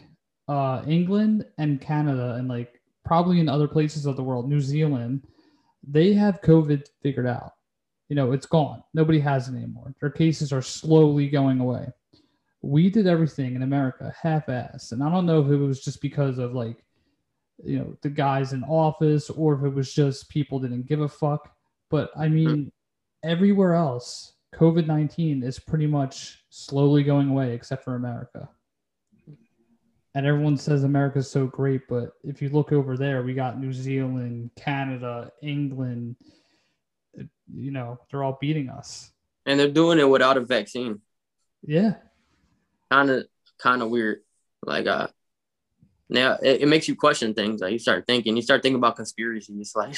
uh, 0.48 0.82
England 0.86 1.44
and 1.58 1.80
Canada, 1.80 2.34
and 2.34 2.48
like 2.48 2.80
probably 3.04 3.40
in 3.40 3.48
other 3.48 3.68
places 3.68 4.06
of 4.06 4.16
the 4.16 4.22
world, 4.22 4.48
New 4.48 4.60
Zealand, 4.60 5.26
they 5.86 6.12
have 6.12 6.40
COVID 6.40 6.86
figured 7.02 7.26
out. 7.26 7.53
You 8.14 8.20
know, 8.20 8.30
it's 8.30 8.46
gone. 8.46 8.80
Nobody 8.94 9.18
has 9.18 9.48
it 9.48 9.56
anymore. 9.56 9.92
Their 10.00 10.08
cases 10.08 10.52
are 10.52 10.62
slowly 10.62 11.28
going 11.28 11.58
away. 11.58 11.88
We 12.62 12.88
did 12.88 13.08
everything 13.08 13.56
in 13.56 13.64
America 13.64 14.14
half-assed, 14.22 14.92
and 14.92 15.02
I 15.02 15.10
don't 15.10 15.26
know 15.26 15.40
if 15.40 15.50
it 15.50 15.56
was 15.56 15.82
just 15.82 16.00
because 16.00 16.38
of 16.38 16.54
like, 16.54 16.84
you 17.64 17.80
know, 17.80 17.98
the 18.02 18.10
guys 18.10 18.52
in 18.52 18.62
office, 18.62 19.30
or 19.30 19.54
if 19.54 19.64
it 19.64 19.74
was 19.74 19.92
just 19.92 20.28
people 20.28 20.60
didn't 20.60 20.86
give 20.86 21.00
a 21.00 21.08
fuck. 21.08 21.56
But 21.90 22.12
I 22.16 22.28
mean, 22.28 22.70
hmm. 23.24 23.28
everywhere 23.28 23.74
else, 23.74 24.34
COVID 24.54 24.86
19 24.86 25.42
is 25.42 25.58
pretty 25.58 25.88
much 25.88 26.44
slowly 26.50 27.02
going 27.02 27.30
away 27.30 27.52
except 27.52 27.82
for 27.82 27.96
America. 27.96 28.48
And 30.14 30.24
everyone 30.24 30.56
says 30.56 30.84
America's 30.84 31.28
so 31.28 31.48
great, 31.48 31.88
but 31.88 32.12
if 32.22 32.40
you 32.40 32.48
look 32.50 32.70
over 32.70 32.96
there, 32.96 33.24
we 33.24 33.34
got 33.34 33.58
New 33.58 33.72
Zealand, 33.72 34.52
Canada, 34.56 35.32
England, 35.42 36.14
you 37.52 37.70
know, 37.70 37.98
they're 38.10 38.22
all 38.22 38.38
beating 38.40 38.68
us. 38.70 39.10
and 39.46 39.58
they're 39.60 39.68
doing 39.70 39.98
it 39.98 40.08
without 40.08 40.36
a 40.36 40.40
vaccine. 40.40 41.00
Yeah. 41.62 41.94
Kind 42.90 43.10
of, 43.10 43.26
kind 43.58 43.82
of 43.82 43.90
weird. 43.90 44.20
Like, 44.64 44.86
uh, 44.86 45.08
now 46.08 46.38
it, 46.42 46.62
it 46.62 46.68
makes 46.68 46.88
you 46.88 46.96
question 46.96 47.34
things. 47.34 47.60
Like 47.60 47.72
you 47.72 47.78
start 47.78 48.06
thinking, 48.06 48.36
you 48.36 48.42
start 48.42 48.62
thinking 48.62 48.78
about 48.78 48.96
conspiracies. 48.96 49.74
Like, 49.76 49.94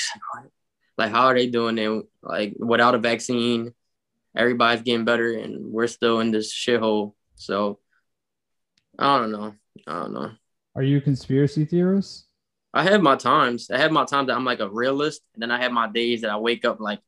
like 0.99 1.11
how 1.11 1.27
are 1.27 1.35
they 1.35 1.47
doing 1.49 1.79
it? 1.79 2.07
Like 2.23 2.55
without 2.59 2.95
a 2.95 2.99
vaccine, 2.99 3.75
everybody's 4.35 4.83
getting 4.83 5.05
better, 5.05 5.33
and 5.37 5.73
we're 5.73 5.87
still 5.89 6.21
in 6.21 6.31
this 6.31 6.53
shithole. 6.55 7.13
So, 7.35 7.79
I 8.99 9.19
don't 9.19 9.31
know. 9.33 9.55
I 9.87 9.93
don't 9.93 10.15
know. 10.15 10.31
Are 10.75 10.83
you 10.83 10.99
a 10.99 11.01
conspiracy 11.01 11.65
theorist? 11.67 12.26
I 12.75 12.83
have 12.85 13.03
my 13.03 13.17
times. 13.17 13.71
I 13.71 13.79
have 13.79 13.93
my 13.93 14.05
times 14.05 14.29
that 14.29 14.37
I'm 14.37 14.45
like 14.45 14.61
a 14.61 14.69
realist, 14.69 15.23
and 15.35 15.43
then 15.43 15.51
I 15.51 15.63
have 15.63 15.73
my 15.73 15.89
days 15.89 16.23
that 16.23 16.31
I 16.31 16.37
wake 16.37 16.65
up 16.65 16.81
like 16.81 17.01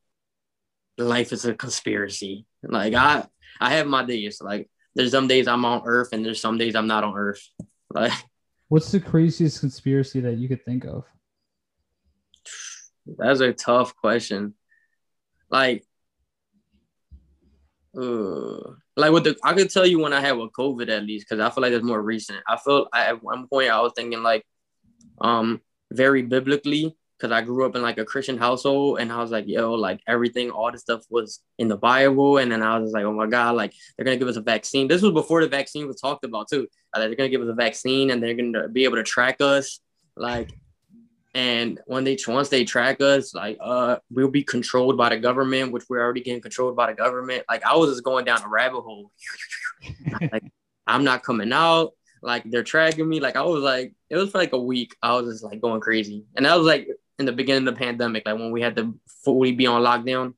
life 0.96 1.32
is 1.32 1.44
a 1.44 1.54
conspiracy. 1.54 2.46
Like 2.62 2.94
I, 2.94 3.26
I 3.60 3.74
have 3.74 3.86
my 3.86 4.04
days. 4.04 4.40
Like 4.40 4.70
there's 4.94 5.12
some 5.12 5.28
days 5.28 5.46
I'm 5.46 5.64
on 5.64 5.82
Earth, 5.84 6.08
and 6.12 6.24
there's 6.24 6.40
some 6.40 6.58
days 6.58 6.74
I'm 6.74 6.86
not 6.86 7.04
on 7.04 7.16
Earth. 7.16 7.46
Like 7.90 8.12
What's 8.68 8.92
the 8.92 9.00
craziest 9.00 9.60
conspiracy 9.60 10.20
that 10.20 10.36
you 10.36 10.46
could 10.46 10.62
think 10.64 10.84
of? 10.84 11.04
that's 13.16 13.40
a 13.40 13.52
tough 13.52 13.96
question. 13.96 14.54
Like, 15.50 15.84
uh, 17.98 18.72
like 18.96 19.12
with 19.12 19.24
the, 19.24 19.36
I 19.42 19.54
could 19.54 19.70
tell 19.70 19.86
you 19.86 19.98
when 19.98 20.12
I 20.12 20.20
had 20.20 20.32
with 20.32 20.52
COVID 20.52 20.90
at 20.90 21.04
least, 21.04 21.26
because 21.28 21.42
I 21.42 21.50
feel 21.50 21.62
like 21.62 21.72
it's 21.72 21.84
more 21.84 22.02
recent. 22.02 22.40
I 22.46 22.56
felt 22.58 22.88
I, 22.92 23.06
at 23.06 23.22
one 23.22 23.48
point 23.48 23.70
I 23.70 23.80
was 23.80 23.92
thinking 23.96 24.22
like, 24.22 24.44
um, 25.20 25.60
very 25.92 26.22
biblically, 26.22 26.96
because 27.18 27.32
I 27.32 27.42
grew 27.42 27.66
up 27.66 27.74
in 27.74 27.82
like 27.82 27.98
a 27.98 28.04
Christian 28.04 28.38
household, 28.38 29.00
and 29.00 29.12
I 29.12 29.20
was 29.20 29.30
like, 29.30 29.46
yo, 29.46 29.74
like 29.74 30.00
everything, 30.06 30.50
all 30.50 30.70
this 30.70 30.82
stuff 30.82 31.04
was 31.10 31.40
in 31.58 31.68
the 31.68 31.76
Bible, 31.76 32.38
and 32.38 32.50
then 32.52 32.62
I 32.62 32.78
was 32.78 32.92
like, 32.92 33.04
oh 33.04 33.12
my 33.12 33.26
god, 33.26 33.56
like 33.56 33.74
they're 33.96 34.04
gonna 34.04 34.16
give 34.16 34.28
us 34.28 34.36
a 34.36 34.42
vaccine. 34.42 34.88
This 34.88 35.02
was 35.02 35.12
before 35.12 35.40
the 35.40 35.48
vaccine 35.48 35.86
was 35.86 36.00
talked 36.00 36.24
about 36.24 36.48
too. 36.48 36.68
Uh, 36.92 37.00
they're 37.00 37.14
gonna 37.14 37.28
give 37.28 37.42
us 37.42 37.48
a 37.48 37.54
vaccine, 37.54 38.10
and 38.10 38.22
they're 38.22 38.34
gonna 38.34 38.68
be 38.68 38.84
able 38.84 38.96
to 38.96 39.02
track 39.02 39.40
us, 39.40 39.80
like. 40.16 40.50
And 41.34 41.78
when 41.86 42.04
they 42.04 42.16
once 42.26 42.48
they 42.48 42.64
track 42.64 43.00
us, 43.00 43.34
like 43.34 43.58
uh, 43.60 43.96
we'll 44.10 44.30
be 44.30 44.42
controlled 44.42 44.96
by 44.96 45.10
the 45.10 45.18
government, 45.18 45.72
which 45.72 45.84
we're 45.88 46.02
already 46.02 46.22
getting 46.22 46.40
controlled 46.40 46.74
by 46.74 46.86
the 46.86 46.96
government. 46.96 47.44
Like 47.48 47.64
I 47.64 47.76
was 47.76 47.90
just 47.90 48.02
going 48.02 48.24
down 48.24 48.42
a 48.42 48.48
rabbit 48.48 48.80
hole. 48.80 49.12
like 50.32 50.42
I'm 50.86 51.04
not 51.04 51.22
coming 51.22 51.52
out. 51.52 51.92
Like 52.22 52.50
they're 52.50 52.62
tracking 52.62 53.08
me. 53.08 53.20
Like 53.20 53.36
I 53.36 53.42
was 53.42 53.62
like, 53.62 53.94
it 54.10 54.16
was 54.16 54.30
for 54.30 54.38
like 54.38 54.52
a 54.52 54.62
week. 54.62 54.96
I 55.02 55.14
was 55.14 55.32
just 55.32 55.44
like 55.44 55.60
going 55.60 55.80
crazy, 55.80 56.24
and 56.36 56.46
that 56.46 56.56
was 56.56 56.66
like 56.66 56.88
in 57.18 57.26
the 57.26 57.32
beginning 57.32 57.66
of 57.68 57.74
the 57.74 57.78
pandemic, 57.78 58.24
like 58.26 58.36
when 58.36 58.52
we 58.52 58.62
had 58.62 58.76
to 58.76 58.98
fully 59.24 59.52
be 59.52 59.66
on 59.66 59.82
lockdown. 59.82 60.34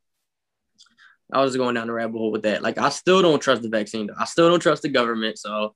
I 1.33 1.43
was 1.43 1.57
going 1.57 1.77
down 1.77 1.87
the 1.87 1.93
rabbit 1.93 2.19
hole 2.19 2.33
with 2.33 2.43
that. 2.43 2.63
Like 2.63 2.79
I 2.79 2.89
still 2.89 3.23
don't 3.23 3.41
trust 3.41 3.63
the 3.63 3.69
vaccine. 3.69 4.09
Though. 4.09 4.15
I 4.19 4.25
still 4.25 4.49
don't 4.49 4.61
trust 4.61 4.83
the 4.83 4.89
government. 4.89 5.39
So 5.39 5.75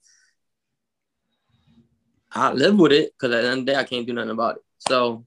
I 2.32 2.52
live 2.52 2.76
with 2.76 2.92
it 2.92 3.12
because 3.12 3.34
at 3.34 3.42
the 3.42 3.48
end 3.50 3.60
of 3.60 3.66
the 3.66 3.72
day, 3.72 3.78
I 3.78 3.84
can't 3.84 4.06
do 4.06 4.12
nothing 4.12 4.30
about 4.30 4.56
it. 4.56 4.62
So 4.78 5.24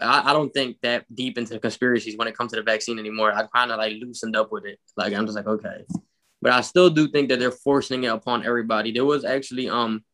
I, 0.00 0.30
I 0.30 0.32
don't 0.32 0.52
think 0.52 0.78
that 0.82 1.04
deep 1.14 1.38
into 1.38 1.58
conspiracies 1.60 2.16
when 2.16 2.26
it 2.26 2.36
comes 2.36 2.50
to 2.52 2.56
the 2.56 2.62
vaccine 2.62 2.98
anymore. 2.98 3.32
I 3.32 3.46
kind 3.46 3.70
of 3.70 3.78
like 3.78 3.94
loosened 4.00 4.34
up 4.34 4.50
with 4.50 4.64
it. 4.64 4.80
Like 4.96 5.12
I'm 5.14 5.26
just 5.26 5.36
like, 5.36 5.46
okay. 5.46 5.84
But 6.42 6.52
I 6.52 6.60
still 6.60 6.90
do 6.90 7.08
think 7.08 7.28
that 7.30 7.38
they're 7.38 7.50
forcing 7.50 8.04
it 8.04 8.08
upon 8.08 8.44
everybody. 8.44 8.92
There 8.92 9.04
was 9.04 9.24
actually 9.24 9.68
um 9.68 10.04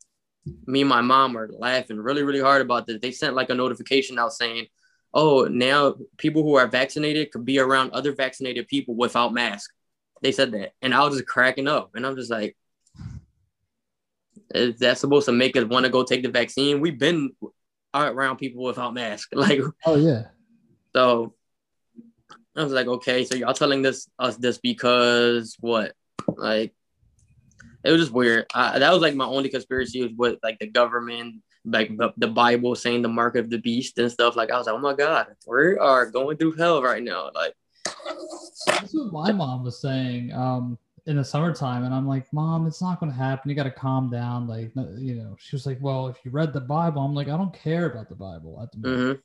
me 0.67 0.81
and 0.81 0.89
my 0.89 1.01
mom 1.01 1.35
were 1.35 1.51
laughing 1.53 1.99
really, 1.99 2.23
really 2.23 2.41
hard 2.41 2.63
about 2.63 2.87
this. 2.87 2.99
They 3.01 3.13
sent 3.13 3.35
like 3.35 3.51
a 3.51 3.55
notification 3.55 4.19
out 4.19 4.33
saying 4.33 4.67
oh, 5.15 5.45
now 5.45 5.95
people 6.17 6.43
who 6.43 6.55
are 6.55 6.67
vaccinated 6.67 7.31
could 7.31 7.45
be 7.45 7.59
around 7.59 7.91
other 7.93 8.13
vaccinated 8.13 8.69
people 8.69 8.95
without 8.95 9.33
masks. 9.33 9.75
They 10.23 10.33
said 10.33 10.53
that, 10.53 10.73
and 10.81 10.95
I 10.95 11.05
was 11.05 11.15
just 11.15 11.27
cracking 11.27 11.69
up, 11.69 11.91
and 11.95 12.07
I'm 12.07 12.17
just 12.17 12.31
like, 12.31 12.57
is 14.55 14.79
that 14.79 14.99
supposed 14.99 15.27
to 15.27 15.33
make 15.33 15.57
us 15.57 15.65
want 15.65 15.85
to 15.85 15.91
go 15.91 16.05
take 16.05 16.23
the 16.23 16.31
vaccine? 16.31 16.81
We've 16.81 16.99
been 16.99 17.33
around 17.95 18.37
people 18.37 18.63
without 18.63 18.95
masks, 18.95 19.31
like 19.35 19.61
Oh 19.85 19.97
yeah. 19.97 20.25
so. 20.95 21.35
I 22.55 22.63
was 22.63 22.73
like, 22.75 22.87
okay, 22.87 23.25
so 23.25 23.35
y'all 23.35 23.55
telling 23.55 23.81
this 23.81 24.07
us 24.19 24.37
this 24.37 24.59
because 24.59 25.57
what? 25.61 25.95
Like, 26.29 26.75
it 27.85 27.91
was 27.91 28.01
just 28.01 28.13
weird. 28.13 28.47
I, 28.55 28.79
that 28.79 28.93
was 28.93 29.03
like 29.03 29.15
my 29.15 29.25
only 29.27 29.49
conspiracy 29.49 30.03
was 30.03 30.13
with 30.17 30.39
like 30.43 30.59
the 30.59 30.67
government, 30.69 31.43
like 31.65 31.97
the, 31.97 32.13
the 32.17 32.29
Bible 32.29 32.75
saying 32.75 33.03
the 33.03 33.09
mark 33.09 33.37
of 33.37 33.51
the 33.51 33.59
beast 33.59 33.99
and 33.99 34.11
stuff. 34.11 34.37
Like, 34.37 34.51
I 34.51 34.59
was 34.59 34.67
like, 34.67 34.75
oh 34.77 34.79
my 34.79 34.95
god, 34.95 35.29
we 35.47 35.77
are 35.79 36.07
going 36.11 36.37
through 36.37 36.53
hell 36.57 36.83
right 36.83 37.03
now. 37.03 37.31
Like, 37.35 37.55
That's 38.67 38.95
what 38.95 39.13
my 39.13 39.33
mom 39.33 39.65
was 39.65 39.81
saying 39.81 40.33
um, 40.33 40.79
in 41.07 41.17
the 41.17 41.25
summertime, 41.25 41.85
and 41.85 41.95
I'm 41.95 42.07
like, 42.07 42.33
"Mom, 42.33 42.67
it's 42.67 42.81
not 42.83 43.01
going 43.01 43.11
to 43.13 43.19
happen. 43.19 43.51
You 43.51 43.57
got 43.57 43.65
to 43.65 43.71
calm 43.71 44.11
down." 44.11 44.47
Like, 44.47 44.73
you 44.99 45.17
know, 45.17 45.37
she 45.39 45.57
was 45.57 45.67
like, 45.67 45.79
"Well, 45.81 46.09
if 46.09 46.17
you 46.25 46.31
read 46.31 46.53
the 46.53 46.61
Bible," 46.61 47.03
I'm 47.03 47.15
like, 47.15 47.29
"I 47.29 47.37
don't 47.37 47.55
care 47.55 47.87
about 47.87 48.09
the 48.09 48.15
Bible 48.17 48.61
at 48.63 48.71
the 48.73 48.79
moment. 48.79 49.09
mhm. 49.11 49.23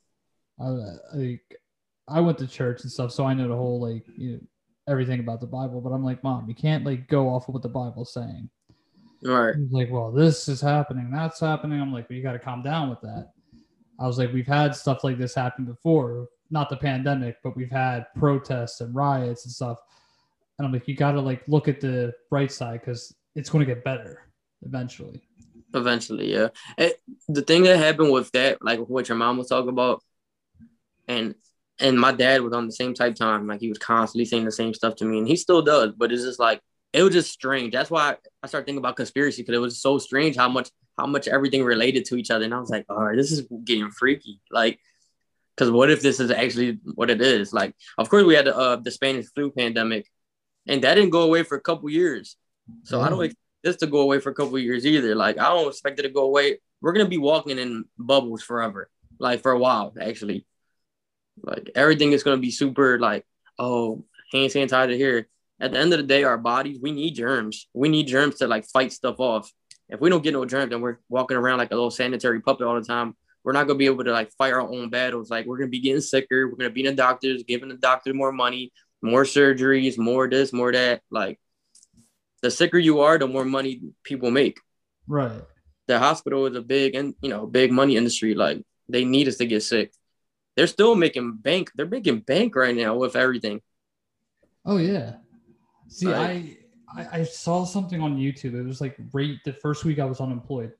I, 0.60 1.16
like, 1.16 1.60
I 2.08 2.20
went 2.20 2.38
to 2.38 2.46
church 2.46 2.82
and 2.82 2.90
stuff, 2.92 3.12
so 3.12 3.24
I 3.24 3.34
know 3.34 3.48
the 3.48 3.56
whole 3.56 3.80
like 3.80 4.04
you 4.16 4.32
know, 4.32 4.40
everything 4.88 5.20
about 5.20 5.40
the 5.40 5.46
Bible. 5.46 5.80
But 5.80 5.90
I'm 5.90 6.04
like, 6.04 6.22
Mom, 6.24 6.48
you 6.48 6.54
can't 6.54 6.84
like 6.84 7.08
go 7.08 7.28
off 7.28 7.48
of 7.48 7.54
what 7.54 7.62
the 7.62 7.68
Bible's 7.68 8.12
saying." 8.12 8.50
right, 9.22 9.54
He 9.54 9.62
was 9.62 9.72
like, 9.72 9.90
well, 9.90 10.12
this 10.12 10.48
is 10.48 10.60
happening, 10.60 11.10
that's 11.10 11.40
happening. 11.40 11.80
I'm 11.80 11.92
like, 11.92 12.08
well, 12.08 12.16
you 12.16 12.22
got 12.22 12.32
to 12.32 12.38
calm 12.38 12.62
down 12.62 12.90
with 12.90 13.00
that. 13.02 13.32
I 14.00 14.06
was 14.06 14.18
like, 14.18 14.32
we've 14.32 14.46
had 14.46 14.74
stuff 14.76 15.02
like 15.02 15.18
this 15.18 15.34
happen 15.34 15.64
before, 15.64 16.28
not 16.50 16.70
the 16.70 16.76
pandemic, 16.76 17.36
but 17.42 17.56
we've 17.56 17.70
had 17.70 18.06
protests 18.16 18.80
and 18.80 18.94
riots 18.94 19.44
and 19.44 19.52
stuff. 19.52 19.78
And 20.58 20.66
I'm 20.66 20.72
like, 20.72 20.86
you 20.86 20.94
got 20.94 21.12
to 21.12 21.20
like 21.20 21.42
look 21.48 21.68
at 21.68 21.80
the 21.80 22.12
bright 22.30 22.52
side 22.52 22.80
because 22.80 23.14
it's 23.34 23.50
going 23.50 23.66
to 23.66 23.74
get 23.74 23.84
better 23.84 24.30
eventually. 24.62 25.22
eventually, 25.74 26.32
yeah. 26.32 26.48
It, 26.76 27.00
the 27.28 27.42
thing 27.42 27.64
that 27.64 27.78
happened 27.78 28.12
with 28.12 28.30
that, 28.32 28.62
like 28.62 28.80
what 28.80 29.08
your 29.08 29.18
mom 29.18 29.36
was 29.36 29.48
talking 29.48 29.68
about, 29.68 30.02
and 31.08 31.34
and 31.80 31.98
my 31.98 32.12
dad 32.12 32.42
was 32.42 32.52
on 32.52 32.66
the 32.66 32.72
same 32.72 32.94
type 32.94 33.14
time. 33.14 33.46
Like 33.46 33.60
he 33.60 33.68
was 33.68 33.78
constantly 33.78 34.24
saying 34.24 34.44
the 34.44 34.52
same 34.52 34.74
stuff 34.74 34.96
to 34.96 35.04
me, 35.04 35.18
and 35.18 35.28
he 35.28 35.36
still 35.36 35.62
does. 35.62 35.92
But 35.96 36.12
it's 36.12 36.24
just 36.24 36.40
like 36.40 36.60
it 36.92 37.02
was 37.02 37.12
just 37.12 37.32
strange. 37.32 37.72
That's 37.72 37.90
why 37.90 38.16
I 38.42 38.46
started 38.46 38.66
thinking 38.66 38.78
about 38.78 38.96
conspiracy 38.96 39.42
because 39.42 39.56
it 39.56 39.60
was 39.60 39.80
so 39.80 39.98
strange 39.98 40.36
how 40.36 40.48
much 40.48 40.70
how 40.98 41.06
much 41.06 41.28
everything 41.28 41.62
related 41.62 42.04
to 42.06 42.16
each 42.16 42.30
other. 42.30 42.44
And 42.44 42.54
I 42.54 42.58
was 42.58 42.70
like, 42.70 42.86
all 42.88 43.04
right, 43.04 43.16
this 43.16 43.30
is 43.30 43.46
getting 43.64 43.90
freaky. 43.90 44.40
Like, 44.50 44.80
because 45.56 45.70
what 45.70 45.90
if 45.90 46.02
this 46.02 46.18
is 46.18 46.30
actually 46.30 46.78
what 46.94 47.10
it 47.10 47.20
is? 47.20 47.52
Like, 47.52 47.74
of 47.98 48.08
course 48.08 48.24
we 48.24 48.34
had 48.34 48.46
the, 48.46 48.56
uh, 48.56 48.76
the 48.76 48.90
Spanish 48.90 49.26
flu 49.34 49.50
pandemic, 49.50 50.06
and 50.66 50.82
that 50.82 50.94
didn't 50.94 51.10
go 51.10 51.22
away 51.22 51.44
for 51.44 51.56
a 51.56 51.60
couple 51.60 51.88
years. 51.88 52.36
So 52.84 53.00
I 53.00 53.08
don't 53.08 53.22
expect 53.24 53.40
this 53.62 53.76
to 53.76 53.86
go 53.86 54.00
away 54.00 54.18
for 54.18 54.30
a 54.30 54.34
couple 54.34 54.58
years 54.58 54.84
either. 54.84 55.14
Like, 55.14 55.38
I 55.38 55.48
don't 55.50 55.68
expect 55.68 55.98
it 56.00 56.02
to 56.02 56.10
go 56.10 56.24
away. 56.24 56.58
We're 56.80 56.92
gonna 56.92 57.08
be 57.08 57.18
walking 57.18 57.58
in 57.58 57.84
bubbles 57.96 58.42
forever, 58.42 58.90
like 59.18 59.42
for 59.42 59.52
a 59.52 59.58
while, 59.58 59.94
actually. 60.00 60.46
Like 61.42 61.70
everything 61.74 62.12
is 62.12 62.22
gonna 62.22 62.38
be 62.38 62.50
super 62.50 62.98
like, 62.98 63.26
oh, 63.58 64.04
hand 64.32 64.50
sanitizer 64.50 64.96
here. 64.96 65.28
At 65.60 65.72
the 65.72 65.78
end 65.78 65.92
of 65.92 65.98
the 65.98 66.06
day, 66.06 66.22
our 66.22 66.38
bodies, 66.38 66.78
we 66.80 66.92
need 66.92 67.14
germs. 67.14 67.68
We 67.74 67.88
need 67.88 68.06
germs 68.06 68.36
to 68.36 68.46
like 68.46 68.66
fight 68.66 68.92
stuff 68.92 69.16
off. 69.18 69.50
If 69.88 70.00
we 70.00 70.10
don't 70.10 70.22
get 70.22 70.34
no 70.34 70.44
germs 70.44 70.70
then 70.70 70.80
we're 70.80 70.98
walking 71.08 71.36
around 71.36 71.58
like 71.58 71.70
a 71.70 71.74
little 71.74 71.90
sanitary 71.90 72.40
puppet 72.40 72.66
all 72.66 72.74
the 72.74 72.86
time, 72.86 73.16
we're 73.42 73.52
not 73.52 73.66
gonna 73.66 73.78
be 73.78 73.86
able 73.86 74.04
to 74.04 74.12
like 74.12 74.30
fight 74.32 74.52
our 74.52 74.60
own 74.60 74.90
battles. 74.90 75.30
Like 75.30 75.46
we're 75.46 75.58
gonna 75.58 75.70
be 75.70 75.80
getting 75.80 76.00
sicker. 76.00 76.48
We're 76.48 76.56
gonna 76.56 76.70
be 76.70 76.86
in 76.86 76.94
the 76.94 77.02
doctors, 77.02 77.44
giving 77.44 77.70
the 77.70 77.76
doctor 77.76 78.12
more 78.12 78.32
money, 78.32 78.72
more 79.02 79.24
surgeries, 79.24 79.98
more 79.98 80.28
this, 80.28 80.52
more 80.52 80.72
that. 80.72 81.02
Like 81.10 81.40
the 82.42 82.50
sicker 82.50 82.78
you 82.78 83.00
are, 83.00 83.18
the 83.18 83.26
more 83.26 83.44
money 83.44 83.80
people 84.04 84.30
make. 84.30 84.60
Right. 85.06 85.42
The 85.86 85.98
hospital 85.98 86.46
is 86.46 86.56
a 86.56 86.60
big 86.60 86.94
and 86.94 87.14
you 87.22 87.30
know 87.30 87.46
big 87.46 87.72
money 87.72 87.96
industry. 87.96 88.34
Like 88.34 88.62
they 88.88 89.04
need 89.04 89.28
us 89.28 89.36
to 89.36 89.46
get 89.46 89.62
sick. 89.62 89.92
They're 90.58 90.66
still 90.66 90.96
making 90.96 91.36
bank. 91.36 91.70
They're 91.76 91.86
making 91.86 92.22
bank 92.22 92.56
right 92.56 92.74
now 92.74 92.96
with 92.96 93.14
everything. 93.14 93.60
Oh 94.66 94.78
yeah. 94.78 95.12
See. 95.86 96.12
I, 96.12 96.58
I 96.96 97.20
I 97.20 97.22
saw 97.22 97.64
something 97.64 98.00
on 98.02 98.16
YouTube. 98.16 98.54
It 98.54 98.64
was 98.66 98.80
like 98.80 98.96
right 99.12 99.36
the 99.44 99.52
first 99.52 99.84
week 99.84 100.00
I 100.00 100.04
was 100.04 100.20
unemployed, 100.20 100.72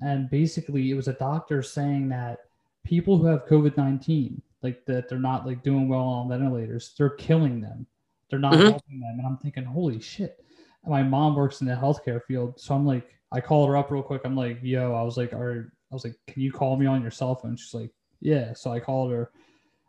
and 0.00 0.30
basically 0.30 0.90
it 0.90 0.94
was 0.94 1.08
a 1.08 1.12
doctor 1.12 1.62
saying 1.62 2.08
that 2.08 2.38
people 2.84 3.18
who 3.18 3.26
have 3.26 3.44
COVID 3.44 3.76
nineteen, 3.76 4.40
like 4.62 4.82
that 4.86 5.10
they're 5.10 5.18
not 5.18 5.46
like 5.46 5.62
doing 5.62 5.88
well 5.88 6.04
on 6.04 6.30
ventilators, 6.30 6.94
they're 6.96 7.10
killing 7.10 7.60
them. 7.60 7.86
They're 8.30 8.38
not 8.38 8.54
Mhm. 8.54 8.70
helping 8.70 8.98
them, 9.00 9.16
and 9.18 9.26
I'm 9.26 9.36
thinking, 9.36 9.64
holy 9.64 10.00
shit. 10.00 10.42
And 10.84 10.90
my 10.90 11.02
mom 11.02 11.36
works 11.36 11.60
in 11.60 11.66
the 11.66 11.74
healthcare 11.74 12.22
field, 12.24 12.58
so 12.58 12.74
I'm 12.74 12.86
like, 12.86 13.10
I 13.30 13.42
called 13.42 13.68
her 13.68 13.76
up 13.76 13.90
real 13.90 14.02
quick. 14.02 14.22
I'm 14.24 14.36
like, 14.36 14.60
yo, 14.62 14.94
I 14.94 15.02
was 15.02 15.18
like, 15.18 15.34
are 15.34 15.70
I 15.90 15.94
was 15.94 16.02
like, 16.02 16.16
can 16.26 16.40
you 16.40 16.50
call 16.50 16.78
me 16.78 16.86
on 16.86 17.02
your 17.02 17.10
cell 17.10 17.34
phone? 17.34 17.56
She's 17.56 17.74
like, 17.74 17.90
yeah. 18.22 18.54
So 18.54 18.72
I 18.72 18.80
called 18.80 19.12
her. 19.12 19.30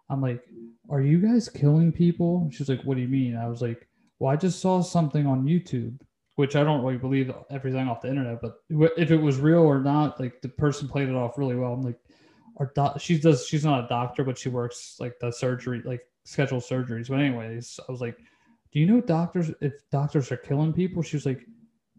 I'm 0.10 0.22
like, 0.22 0.44
are 0.90 1.02
you 1.02 1.20
guys 1.20 1.48
killing 1.48 1.92
people? 1.92 2.50
She's 2.52 2.68
like, 2.68 2.82
what 2.82 2.96
do 2.96 3.02
you 3.02 3.08
mean? 3.08 3.38
I 3.38 3.48
was 3.48 3.62
like, 3.62 3.88
well, 4.20 4.32
I 4.32 4.36
just 4.36 4.60
saw 4.60 4.82
something 4.82 5.26
on 5.26 5.46
YouTube, 5.46 5.98
which 6.36 6.56
I 6.56 6.64
don't 6.64 6.84
really 6.84 6.98
believe 6.98 7.34
everything 7.50 7.88
off 7.88 8.02
the 8.02 8.10
internet, 8.10 8.42
but 8.42 8.56
if 8.98 9.12
it 9.12 9.18
was 9.18 9.38
real 9.40 9.62
or 9.62 9.80
not, 9.80 10.20
like 10.20 10.42
the 10.42 10.50
person 10.50 10.88
played 10.88 11.10
it 11.10 11.16
off 11.16 11.38
really 11.38 11.56
well. 11.56 11.74
I'm 11.74 11.82
like, 11.82 12.00
our 12.58 12.72
doc- 12.76 13.00
she 13.00 13.18
does, 13.18 13.48
she's 13.48 13.66
not 13.66 13.86
a 13.86 13.88
doctor, 13.88 14.24
but 14.24 14.38
she 14.38 14.50
works 14.50 14.98
like 15.00 15.14
the 15.20 15.32
surgery, 15.32 15.82
like 15.86 16.02
scheduled 16.26 16.64
surgeries. 16.64 17.10
But 17.10 17.20
anyways, 17.20 17.80
I 17.88 17.92
was 17.92 18.02
like, 18.02 18.18
do 18.72 18.80
you 18.80 18.86
know 18.86 19.02
doctors, 19.02 19.52
if 19.62 19.74
doctors 19.92 20.32
are 20.32 20.38
killing 20.38 20.74
people? 20.74 21.02
She 21.02 21.16
was 21.16 21.26
like, 21.26 21.46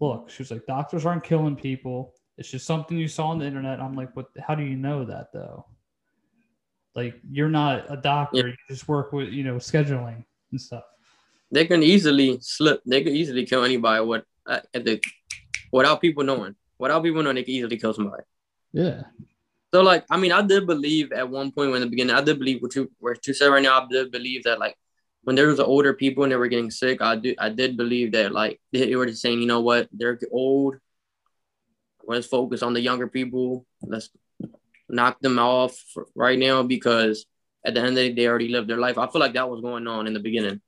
look, 0.00 0.30
she 0.30 0.42
was 0.42 0.50
like, 0.50 0.66
doctors 0.66 1.06
aren't 1.06 1.24
killing 1.24 1.56
people. 1.56 2.14
It's 2.36 2.50
just 2.50 2.66
something 2.66 2.98
you 2.98 3.08
saw 3.08 3.28
on 3.28 3.38
the 3.38 3.46
internet. 3.46 3.80
I'm 3.80 3.94
like, 3.94 4.14
what, 4.16 4.26
how 4.46 4.54
do 4.54 4.64
you 4.64 4.76
know 4.76 5.04
that 5.04 5.32
though? 5.32 5.66
Like 6.94 7.20
you're 7.30 7.48
not 7.48 7.86
a 7.88 7.96
doctor, 7.96 8.36
Yeah. 8.38 8.44
you 8.46 8.56
just 8.68 8.86
work 8.86 9.12
with, 9.12 9.30
you 9.30 9.42
know, 9.44 9.56
scheduling 9.56 10.24
and 10.50 10.60
stuff. 10.60 10.84
They 11.50 11.66
can 11.66 11.82
easily 11.82 12.38
slip. 12.40 12.82
They 12.86 13.02
could 13.02 13.12
easily 13.12 13.44
kill 13.46 13.64
anybody 13.64 14.04
with 14.04 14.24
uh, 14.46 14.60
at 14.72 14.84
the, 14.84 15.00
without 15.72 16.00
people 16.00 16.24
knowing. 16.24 16.54
Without 16.78 17.02
people 17.02 17.22
knowing, 17.22 17.36
they 17.36 17.42
can 17.42 17.54
easily 17.54 17.76
kill 17.78 17.94
somebody. 17.94 18.22
Yeah. 18.72 19.02
So 19.72 19.82
like, 19.82 20.04
I 20.08 20.16
mean, 20.16 20.30
I 20.30 20.42
did 20.42 20.66
believe 20.66 21.10
at 21.12 21.28
one 21.28 21.50
point 21.50 21.72
when 21.72 21.80
the 21.80 21.88
beginning, 21.88 22.14
I 22.14 22.20
did 22.22 22.38
believe 22.38 22.62
what 22.62 22.74
you 22.76 22.90
what 22.98 23.26
you 23.26 23.34
said 23.34 23.48
right 23.48 23.62
now. 23.62 23.80
I 23.82 23.86
did 23.90 24.12
believe 24.12 24.44
that 24.44 24.60
like 24.60 24.76
when 25.24 25.34
there 25.34 25.48
was 25.48 25.58
older 25.58 25.94
people 25.94 26.22
and 26.22 26.30
they 26.32 26.36
were 26.36 26.48
getting 26.48 26.70
sick, 26.70 27.02
I 27.02 27.16
do 27.16 27.34
I 27.38 27.48
did 27.48 27.76
believe 27.76 28.12
that 28.12 28.32
like 28.32 28.60
they 28.72 28.94
were 28.94 29.06
just 29.06 29.22
saying, 29.22 29.40
you 29.40 29.46
know 29.46 29.60
what, 29.62 29.88
they're 29.92 30.18
old. 30.30 30.76
Let's 32.06 32.26
focus 32.26 32.62
on 32.62 32.74
the 32.74 32.80
younger 32.80 33.08
people. 33.08 33.66
Let's 33.82 34.10
knock 34.88 35.20
them 35.20 35.38
off 35.38 35.76
right 36.14 36.38
now 36.38 36.62
because 36.62 37.26
at 37.64 37.74
the 37.74 37.80
end 37.80 37.90
of 37.90 37.94
the 37.96 38.08
day, 38.10 38.14
they 38.14 38.28
already 38.28 38.48
lived 38.48 38.68
their 38.68 38.78
life. 38.78 38.98
I 38.98 39.06
feel 39.08 39.20
like 39.20 39.34
that 39.34 39.48
was 39.48 39.60
going 39.62 39.86
on 39.86 40.06
in 40.06 40.12
the 40.14 40.20
beginning. 40.20 40.60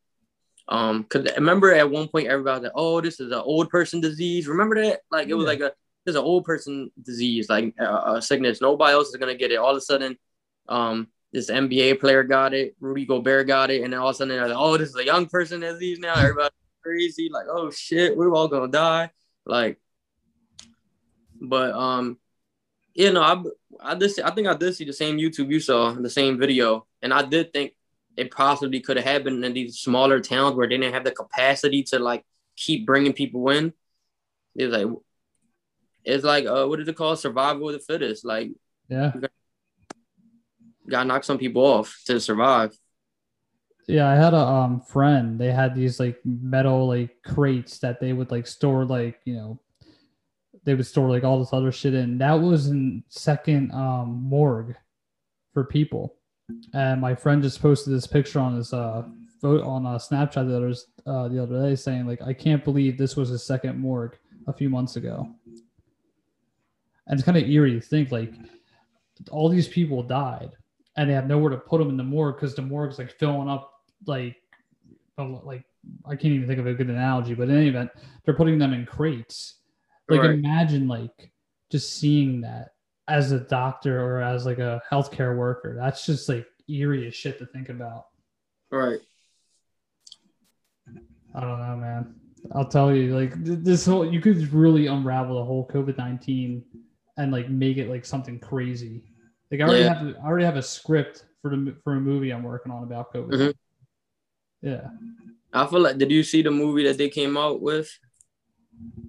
Um, 0.69 1.05
cause 1.05 1.27
I 1.31 1.35
remember 1.37 1.73
at 1.73 1.91
one 1.91 2.09
point 2.09 2.27
everybody 2.27 2.61
was 2.61 2.63
like, 2.65 2.73
"Oh, 2.75 3.01
this 3.01 3.21
is 3.21 3.31
an 3.31 3.39
old 3.39 3.69
person 3.71 4.01
disease." 4.01 4.49
Remember 4.49 4.83
that? 4.83 5.01
Like 5.11 5.29
it 5.29 5.35
was 5.35 5.45
Yeah. 5.45 5.51
like 5.51 5.61
a 5.61 5.73
this 6.05 6.13
is 6.13 6.17
an 6.17 6.25
old 6.25 6.45
person 6.45 6.91
disease, 7.03 7.49
like 7.49 7.75
uh, 7.81 8.15
a 8.17 8.23
sickness. 8.23 8.61
Nobody 8.61 8.93
else 8.93 9.09
is 9.09 9.17
gonna 9.17 9.35
get 9.37 9.53
it. 9.53 9.57
All 9.57 9.71
of 9.71 9.77
a 9.77 9.81
sudden, 9.81 10.17
um, 10.69 11.09
this 11.33 11.51
NBA 11.51 12.01
player 12.01 12.25
got 12.25 12.55
it, 12.55 12.75
Rudy 12.81 13.05
Gobert 13.07 13.47
got 13.47 13.71
it, 13.71 13.83
and 13.83 13.93
then 13.93 14.01
all 14.01 14.09
of 14.09 14.15
a 14.15 14.17
sudden 14.17 14.35
they're 14.35 14.49
like, 14.49 14.57
"Oh, 14.59 14.77
this 14.77 14.89
is 14.89 14.97
a 14.97 15.05
young 15.05 15.27
person 15.27 15.61
disease 15.61 15.99
now." 16.01 16.15
Everybody 16.17 16.55
crazy, 16.83 17.29
like, 17.31 17.47
"Oh 17.49 17.71
shit, 17.71 18.17
we're 18.17 18.33
all 18.33 18.49
gonna 18.49 18.69
die." 18.69 19.11
Like, 19.45 19.79
but 21.41 21.73
um, 21.75 22.19
you 22.95 23.13
know, 23.13 23.23
I 23.23 23.43
I 23.81 23.95
did 23.95 24.11
see, 24.11 24.23
I 24.23 24.31
think 24.31 24.47
I 24.49 24.55
did 24.55 24.75
see 24.75 24.85
the 24.85 24.93
same 24.93 25.17
YouTube 25.19 25.51
you 25.51 25.61
saw, 25.61 25.93
the 25.93 26.11
same 26.11 26.39
video, 26.39 26.87
and 27.03 27.13
I 27.13 27.23
did 27.23 27.53
think 27.53 27.75
it 28.17 28.31
possibly 28.31 28.81
could 28.81 28.97
have 28.97 29.07
happened 29.07 29.45
in 29.45 29.53
these 29.53 29.79
smaller 29.79 30.21
towns 30.21 30.57
where 30.57 30.67
they 30.67 30.79
didn't 30.79 30.95
have 30.95 31.05
the 31.05 31.11
capacity 31.13 31.83
to 31.85 31.99
like 31.99 32.25
keep 32.57 32.87
bringing 32.87 33.13
people 33.13 33.49
in. 33.51 33.73
It's 34.55 34.73
like 34.73 34.87
it's 36.05 36.25
like 36.25 36.47
uh, 36.47 36.67
what 36.67 36.81
is 36.81 36.89
it 36.89 36.97
called? 36.97 37.19
Survival 37.19 37.69
of 37.69 37.75
the 37.75 37.79
fittest. 37.81 38.25
Like, 38.25 38.53
Yeah. 38.89 39.13
gotta 40.89 41.05
knock 41.05 41.25
some 41.25 41.39
people 41.39 41.65
off 41.65 42.01
to 42.07 42.21
survive. 42.21 42.73
Yeah, 43.89 44.09
I 44.09 44.15
had 44.17 44.35
a 44.35 44.39
um 44.39 44.81
friend. 44.81 45.39
They 45.39 45.53
had 45.53 45.75
these 45.75 46.01
like 46.01 46.19
metal 46.25 46.89
like 46.89 47.23
crates 47.25 47.79
that 47.81 48.01
they 48.01 48.13
would 48.13 48.31
like 48.31 48.47
store 48.47 48.85
like 48.85 49.21
you 49.25 49.35
know, 49.35 49.61
they 50.67 50.75
would 50.75 50.87
store 50.87 51.09
like 51.09 51.25
all 51.25 51.39
this 51.39 51.53
other 51.53 51.73
shit 51.73 51.95
in. 51.95 52.19
That 52.19 52.35
was 52.35 52.67
in 52.67 53.03
second 53.09 53.73
um 53.73 54.23
morgue 54.23 54.77
for 55.55 55.65
people. 55.65 56.17
And 56.75 57.01
my 57.01 57.15
friend 57.15 57.43
just 57.43 57.63
posted 57.63 57.95
this 57.95 58.07
picture 58.07 58.41
on 58.41 58.57
his 58.57 58.75
uh 58.75 59.05
vote 59.41 59.63
on 59.63 59.87
uh, 59.87 59.99
Snapchat 59.99 60.49
the 60.49 60.57
other 60.57 60.75
uh, 61.07 61.29
the 61.29 61.43
other 61.43 61.63
day 61.63 61.77
saying 61.77 62.07
like 62.07 62.21
I 62.21 62.35
can't 62.35 62.65
believe 62.65 62.99
this 62.99 63.17
was 63.17 63.31
his 63.31 63.45
second 63.45 63.79
morgue 63.79 64.19
a 64.47 64.53
few 64.53 64.69
months 64.69 64.97
ago. 64.97 65.29
And 67.07 67.19
it's 67.19 67.25
kind 67.25 67.39
of 67.39 67.49
eerie 67.49 67.75
to 67.75 67.81
think 67.81 68.11
like 68.11 68.35
all 69.31 69.49
these 69.49 69.69
people 69.69 70.03
died 70.03 70.51
and 70.97 71.09
they 71.09 71.15
have 71.15 71.29
nowhere 71.29 71.51
to 71.51 71.57
put 71.57 71.79
them 71.79 71.89
in 71.89 71.97
the 71.97 72.05
morgue 72.05 72.37
because 72.37 72.55
the 72.55 72.63
morgue's 72.63 72.99
like 72.99 73.13
filling 73.13 73.49
up 73.49 73.73
like 74.07 74.37
like 75.19 75.65
I 76.05 76.17
can't 76.17 76.35
even 76.35 76.47
think 76.47 76.59
of 76.59 76.67
a 76.67 76.75
good 76.75 76.91
analogy, 76.91 77.35
but 77.35 77.49
in 77.49 77.57
any 77.57 77.69
event, 77.69 77.91
they're 78.25 78.35
putting 78.35 78.59
them 78.59 78.73
in 78.73 78.85
crates. 78.85 79.56
Like 80.09 80.21
Right. 80.21 80.31
imagine 80.31 80.87
like 80.89 81.33
just 81.71 81.95
seeing 81.99 82.41
that 82.43 82.71
as 83.09 83.33
a 83.33 83.41
doctor 83.41 84.01
or 84.03 84.21
as 84.23 84.47
like 84.47 84.59
a 84.59 84.81
healthcare 84.91 85.37
worker. 85.37 85.75
That's 85.79 86.07
just 86.07 86.29
like 86.29 86.47
eerie 86.69 87.07
as 87.07 87.15
shit 87.15 87.39
to 87.39 87.47
think 87.47 87.69
about. 87.69 88.07
Right. 88.71 89.01
I 91.35 91.41
don't 91.41 91.59
know, 91.61 91.77
man. 91.77 92.15
I'll 92.53 92.69
tell 92.69 92.95
you, 92.95 93.15
like 93.17 93.33
th- 93.45 93.59
this 93.61 93.85
whole 93.85 94.11
you 94.11 94.21
could 94.21 94.53
really 94.53 94.87
unravel 94.87 95.37
the 95.37 95.45
whole 95.45 95.67
COVID 95.69 95.99
nineteen 95.99 96.65
and 97.17 97.33
like 97.33 97.49
make 97.49 97.77
it 97.77 97.89
like 97.89 98.05
something 98.07 98.39
crazy. 98.39 99.03
Like 99.51 99.61
I 99.61 99.65
already 99.65 99.83
Yeah. 99.85 99.95
have, 99.95 100.17
I 100.23 100.27
already 100.27 100.45
have 100.45 100.57
a 100.57 100.63
script 100.63 101.25
for 101.43 101.51
the 101.55 101.77
for 101.83 101.95
a 101.95 102.01
movie 102.01 102.31
I'm 102.31 102.43
working 102.45 102.71
on 102.73 102.85
about 102.85 103.13
COVID. 103.13 103.31
Mhm. 103.33 103.55
Yeah. 104.63 104.89
I 105.53 105.67
feel 105.67 105.81
like 105.81 105.99
did 105.99 106.11
you 106.11 106.23
see 106.23 106.43
the 106.43 106.51
movie 106.51 106.85
that 106.85 106.99
they 106.99 107.09
came 107.09 107.37
out 107.37 107.61
with? 107.61 107.89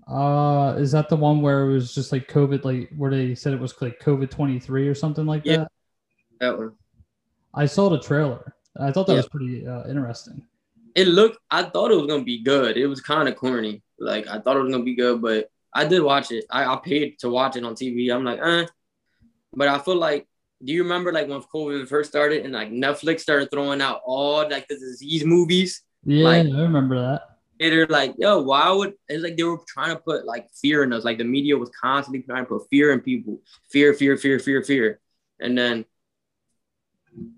Uh, 0.08 0.76
is 0.78 0.92
that 0.94 1.10
the 1.10 1.16
one 1.16 1.42
where 1.42 1.70
it 1.70 1.74
was 1.74 1.94
just 1.94 2.12
like 2.12 2.28
COVID, 2.32 2.64
like 2.64 2.90
where 2.96 3.12
they 3.12 3.36
said 3.36 3.54
it 3.54 3.60
was 3.60 3.74
like 3.82 4.00
COVID 4.00 4.30
twenty 4.30 4.60
three 4.60 4.88
or 4.88 4.96
something 4.96 5.26
like 5.26 5.44
Yeah. 5.46 5.58
that? 5.58 5.72
That 6.40 6.58
one. 6.58 6.74
I 7.54 7.66
saw 7.66 7.90
the 7.90 8.00
trailer. 8.00 8.54
I 8.80 8.92
thought 8.92 9.08
that 9.08 9.14
Yeah. 9.14 9.18
was 9.20 9.30
pretty 9.30 9.68
uh, 9.68 9.88
interesting. 9.90 10.44
It 10.96 11.08
looked 11.10 11.38
I 11.52 11.64
thought 11.64 11.92
it 11.92 11.96
was 11.96 12.08
gonna 12.08 12.24
be 12.24 12.42
good. 12.42 12.78
It 12.78 12.88
was 12.88 13.02
kind 13.02 13.28
of 13.28 13.36
corny. 13.36 13.82
Like 14.00 14.28
I 14.28 14.40
thought 14.40 14.56
it 14.58 14.62
was 14.64 14.72
gonna 14.72 14.84
be 14.84 14.96
good, 14.96 15.22
but 15.22 15.50
I 15.74 15.86
did 15.86 16.02
watch 16.02 16.32
it. 16.32 16.46
I, 16.50 16.66
I 16.66 16.78
paid 16.78 17.20
to 17.20 17.30
watch 17.30 17.56
it 17.58 17.64
on 17.66 17.76
TV. 17.76 18.10
I'm 18.14 18.24
like, 18.24 18.40
eh. 18.42 18.66
But 19.54 19.68
I 19.68 19.80
feel 19.80 19.96
like 19.98 20.28
do 20.64 20.74
you 20.74 20.84
remember 20.84 21.12
like 21.12 21.28
when 21.28 21.42
COVID 21.42 21.88
first 21.88 22.10
started 22.10 22.44
and 22.46 22.54
like 22.54 22.72
Netflix 22.72 23.20
started 23.22 23.52
throwing 23.52 23.82
out 23.82 24.02
all 24.06 24.48
like 24.50 24.68
the 24.68 24.76
disease 24.76 25.26
movies? 25.26 25.82
Yeah, 26.06 26.24
Like- 26.24 26.48
I 26.48 26.62
remember 26.62 27.00
that. 27.02 27.37
They're 27.60 27.88
like, 27.88 28.16
yo, 28.18 28.42
why 28.42 28.70
would 28.72 28.94
it's 29.08 29.24
like 29.24 29.38
they 29.38 29.44
were 29.44 29.60
trying 29.68 29.96
to 29.96 30.02
put 30.02 30.26
like 30.26 30.48
fear 30.62 30.84
in 30.84 30.94
us. 30.94 31.04
Like 31.04 31.18
the 31.18 31.24
media 31.24 31.58
was 31.58 31.70
constantly 31.82 32.22
trying 32.24 32.44
to 32.46 32.50
put 32.50 32.70
fear 32.70 32.92
in 32.92 33.02
people. 33.02 33.42
Fear, 33.72 33.94
fear, 33.94 34.18
fear, 34.18 34.40
fear, 34.40 34.64
fear. 34.64 35.00
And 35.40 35.58
then 35.58 35.86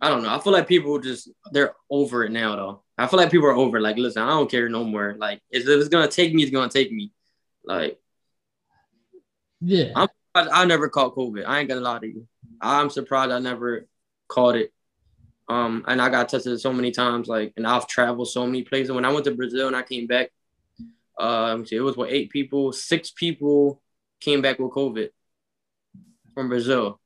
I 0.02 0.10
don't 0.10 0.24
know. 0.24 0.34
I 0.34 0.40
feel 0.40 0.54
like 0.54 0.68
people 0.68 1.00
just 1.00 1.30
they're 1.52 1.74
over 1.90 2.24
it 2.26 2.32
now 2.32 2.56
though. 2.56 2.84
I 2.98 3.08
feel 3.08 3.18
like 3.18 3.32
people 3.32 3.48
are 3.48 3.56
over 3.56 3.78
it. 3.78 3.82
Like, 3.82 3.98
listen, 3.98 4.22
I 4.24 4.30
don't 4.30 4.52
care 4.52 4.68
no 4.68 4.84
more. 4.84 5.16
Like, 5.18 5.42
if 5.52 5.66
it's 5.66 5.88
gonna 5.88 6.10
take 6.10 6.34
me, 6.34 6.44
it's 6.44 6.52
gonna 6.52 6.70
take 6.70 6.92
me. 6.92 7.14
Like, 7.64 7.98
Yeah. 9.62 9.92
I'm- 9.96 10.08
I, 10.36 10.62
I 10.62 10.66
never 10.66 10.90
caught 10.90 11.16
COVID. 11.16 11.44
I 11.46 11.60
ain't 11.60 11.70
gonna 11.70 11.82
lie 11.82 12.00
to 12.00 12.08
you. 12.08 12.28
I'm 12.62 12.90
surprised 12.92 13.32
I 13.32 13.40
never 13.40 13.88
caught 14.28 14.56
it. 14.56 14.72
Um, 15.50 15.84
and 15.88 16.00
I 16.00 16.10
got 16.10 16.30
tested 16.30 16.62
so 16.62 16.72
many 16.72 16.92
times, 16.92 17.28
like, 17.28 17.54
and 17.58 17.66
I've 17.66 17.88
traveled 17.88 18.30
so 18.30 18.46
many 18.46 18.62
places. 18.64 18.92
When 18.92 19.04
I 19.04 19.12
went 19.12 19.26
to 19.26 19.32
Brazil 19.32 19.68
and 19.68 19.76
I 19.76 19.82
came 19.82 20.06
back, 20.06 20.30
um, 21.20 21.66
see, 21.66 21.76
it 21.76 21.82
was 21.82 21.98
what 21.98 22.12
eight 22.12 22.30
people, 22.30 22.72
six 22.72 23.12
people 23.12 23.82
came 24.22 24.42
back 24.42 24.60
with 24.60 24.72
COVID 24.72 25.10
from 26.36 26.50
Brazil, 26.50 27.00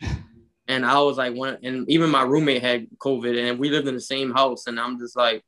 and 0.68 0.86
I 0.86 1.00
was 1.00 1.18
like 1.18 1.34
one, 1.34 1.58
and 1.64 1.90
even 1.90 2.10
my 2.10 2.22
roommate 2.22 2.62
had 2.62 2.86
COVID, 2.98 3.50
and 3.50 3.58
we 3.58 3.70
lived 3.70 3.88
in 3.88 3.94
the 3.94 4.00
same 4.00 4.30
house, 4.30 4.68
and 4.68 4.78
I'm 4.78 4.98
just 4.98 5.16
like, 5.16 5.42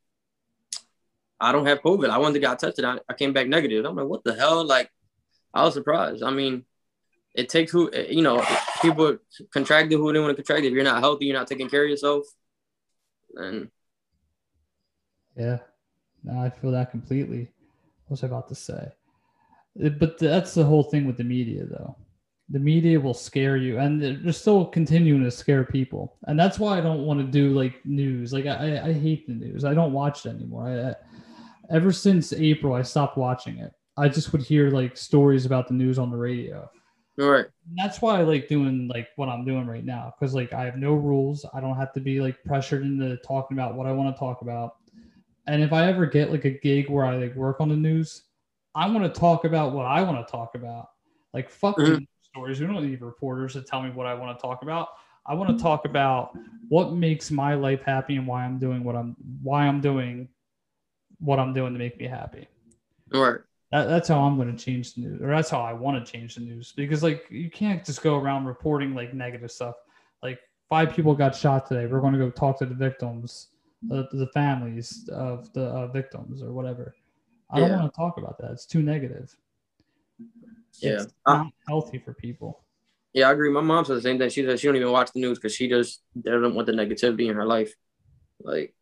I 1.41 1.53
don't 1.53 1.67
have 1.67 1.83
COVID. 1.83 2.11
I 2.11 2.19
went 2.19 2.35
to 2.35 2.41
get 2.41 2.59
tested. 2.59 2.85
I, 2.85 2.99
I 3.09 3.15
came 3.15 3.33
back 3.33 3.49
negative. 3.49 3.85
I'm 3.85 3.97
like, 3.97 4.07
what 4.07 4.25
the 4.25 4.35
hell? 4.35 4.65
Like, 4.65 4.91
I 5.55 5.65
was 5.65 5.75
surprised. 5.75 6.23
I 6.23 6.31
mean, 6.31 6.65
it 7.35 7.49
takes 7.49 7.73
who 7.73 7.91
you 8.09 8.23
know 8.23 8.45
people 8.81 9.17
contract 9.53 9.93
it 9.93 9.97
who 9.97 10.13
they 10.13 10.19
want 10.19 10.37
to 10.37 10.43
contract. 10.43 10.65
If 10.67 10.73
you're 10.73 10.85
not 10.85 11.01
healthy, 11.01 11.27
you're 11.27 11.39
not 11.39 11.47
taking 11.49 11.69
care 11.69 11.85
of 11.85 11.91
yourself. 11.91 12.25
And 13.35 13.71
Yeah, 15.37 15.59
no, 16.25 16.41
I 16.41 16.51
feel 16.51 16.71
that 16.73 16.91
completely. 16.91 17.51
What 18.07 18.11
was 18.11 18.25
I 18.25 18.27
about 18.27 18.49
to 18.49 18.55
say? 18.55 18.93
Uh, 19.83 19.89
But 19.89 20.19
that's 20.19 20.55
the 20.55 20.65
whole 20.65 20.83
thing 20.85 21.07
with 21.07 21.17
the 21.17 21.25
media, 21.25 21.65
though. 21.65 21.97
The 22.51 22.59
media 22.59 23.01
will 23.01 23.15
scare 23.15 23.57
you, 23.57 23.79
and 23.79 24.03
they're 24.03 24.33
still 24.33 24.67
continuing 24.67 25.25
to 25.25 25.31
scare 25.31 25.65
people, 25.65 26.19
and 26.27 26.39
that's 26.39 26.59
why 26.59 26.77
I 26.77 26.83
don't 26.83 27.07
want 27.07 27.21
to 27.21 27.27
do 27.27 27.55
like 27.55 27.75
news. 27.87 28.33
Like 28.33 28.45
I, 28.47 28.77
I- 28.77 28.87
I 28.89 28.93
hate 28.93 29.27
the 29.27 29.33
news. 29.33 29.65
I 29.65 29.73
don't 29.73 29.93
watch 29.95 30.27
it 30.27 30.31
anymore. 30.31 30.67
I, 30.69 30.91
I, 30.91 30.95
ever 31.75 31.93
since 31.93 32.33
April, 32.35 32.75
I 32.75 32.83
stopped 32.83 33.17
watching 33.17 33.57
it. 33.59 33.73
I 33.97 34.09
just 34.09 34.33
would 34.33 34.43
hear 34.43 34.69
like 34.71 34.97
stories 34.99 35.47
about 35.47 35.69
the 35.69 35.75
news 35.75 35.99
on 35.99 36.11
the 36.11 36.17
radio. 36.19 36.69
All 37.21 37.27
right, 37.31 37.47
And 37.69 37.79
that's 37.79 38.03
why 38.03 38.19
I 38.19 38.23
like 38.23 38.49
doing 38.49 38.89
like 38.89 39.09
what 39.17 39.29
I'm 39.29 39.45
doing 39.45 39.67
right 39.67 39.85
now 39.85 40.13
because 40.19 40.35
like 40.35 40.53
I 40.53 40.65
have 40.65 40.77
no 40.77 40.95
rules. 40.95 41.47
I 41.55 41.61
don't 41.61 41.77
have 41.77 41.93
to 41.95 42.01
be 42.01 42.21
like 42.21 42.43
pressured 42.45 42.83
into 42.83 43.17
talking 43.19 43.57
about 43.57 43.75
what 43.75 43.87
I 43.87 43.93
want 43.93 44.15
to 44.15 44.19
talk 44.19 44.43
about. 44.43 44.77
And 45.47 45.63
if 45.63 45.73
I 45.73 45.87
ever 45.89 46.07
get 46.07 46.31
like 46.31 46.45
a 46.45 46.51
gig 46.51 46.89
where 46.91 47.05
I 47.05 47.17
like 47.17 47.35
work 47.37 47.61
on 47.61 47.69
the 47.69 47.77
news, 47.77 48.25
I 48.75 48.89
want 48.91 49.13
to 49.13 49.21
talk 49.21 49.45
about 49.45 49.73
what 49.73 49.87
I 49.87 50.03
want 50.03 50.27
to 50.27 50.31
talk 50.31 50.55
about. 50.55 50.91
Like 51.35 51.51
fuck 51.51 51.77
Mhm. 51.79 52.07
stories. 52.23 52.61
We 52.61 52.67
don't 52.67 52.89
need 52.89 53.03
reporters 53.03 53.55
to 53.55 53.63
tell 53.63 53.83
me 53.83 53.91
what 53.91 54.07
I 54.07 54.15
want 54.15 54.39
to 54.39 54.43
talk 54.43 54.63
about. 54.63 54.89
I 55.27 55.35
want 55.35 55.57
to 55.57 55.63
talk 55.63 55.85
about 55.85 56.33
what 56.69 56.93
makes 56.93 57.31
my 57.31 57.55
life 57.55 57.83
happy 57.83 58.17
and 58.17 58.27
why 58.27 58.45
I'm 58.45 58.59
doing 58.59 58.85
what 58.85 58.97
I'm 58.97 59.17
why 59.43 59.67
I'm 59.67 59.81
doing 59.81 60.29
what 61.21 61.39
I'm 61.41 61.55
doing 61.55 61.73
to 61.75 61.79
make 61.79 61.99
me 61.99 62.07
happy. 62.07 62.49
all 63.15 63.21
right, 63.23 63.41
That, 63.73 63.89
that's 63.89 64.09
how 64.09 64.21
I'm 64.21 64.37
going 64.37 64.55
to 64.55 64.65
change 64.65 64.95
the 64.95 65.01
news, 65.01 65.23
or 65.23 65.29
that's 65.29 65.49
how 65.51 65.63
I 65.63 65.73
want 65.73 66.05
to 66.05 66.13
change 66.13 66.35
the 66.35 66.43
news. 66.43 66.73
Because 66.77 67.03
like 67.03 67.25
you 67.31 67.51
can't 67.51 67.85
just 67.85 68.03
go 68.03 68.17
around 68.19 68.45
reporting 68.45 68.95
like 68.95 69.15
negative 69.15 69.51
stuff. 69.51 69.77
Like 70.23 70.39
five 70.69 70.95
people 70.95 71.15
got 71.15 71.35
shot 71.35 71.67
today. 71.67 71.87
We're 71.87 72.01
going 72.01 72.13
to 72.13 72.19
go 72.19 72.31
talk 72.31 72.59
to 72.59 72.67
the 72.67 72.75
victims, 72.75 73.49
uh, 73.91 74.05
the 74.13 74.29
families 74.35 75.09
of 75.11 75.53
the 75.55 75.65
uh, 75.65 75.87
victims, 75.89 76.43
or 76.43 76.53
whatever. 76.53 76.95
I 77.51 77.61
don't 77.61 77.73
want 77.73 77.93
to 77.93 77.97
talk 77.97 78.19
about 78.19 78.39
that. 78.39 78.51
It's 78.53 78.67
too 78.67 78.83
negative. 78.83 79.35
Yeah. 80.81 81.03
it's 81.03 81.13
I- 81.27 81.39
not 81.39 81.47
healthy 81.69 81.99
for 81.99 82.15
people. 82.15 82.61
yeah, 83.13 83.29
I 83.29 83.33
agree. 83.33 83.51
My 83.51 83.61
mom 83.61 83.85
says 83.85 84.03
the 84.03 84.09
same 84.09 84.19
thing. 84.19 84.31
She 84.31 84.45
said 84.45 84.59
she 84.61 84.67
don't 84.67 84.77
even 84.77 84.91
watch 84.91 85.13
the 85.13 85.21
news 85.21 85.39
because 85.39 85.55
she 85.55 85.69
just 85.69 86.03
doesn't 86.21 86.55
want 86.55 86.67
the 86.67 86.73
negativity 86.73 87.29
in 87.29 87.37
her 87.37 87.45
life. 87.45 87.75
Like, 88.43 88.75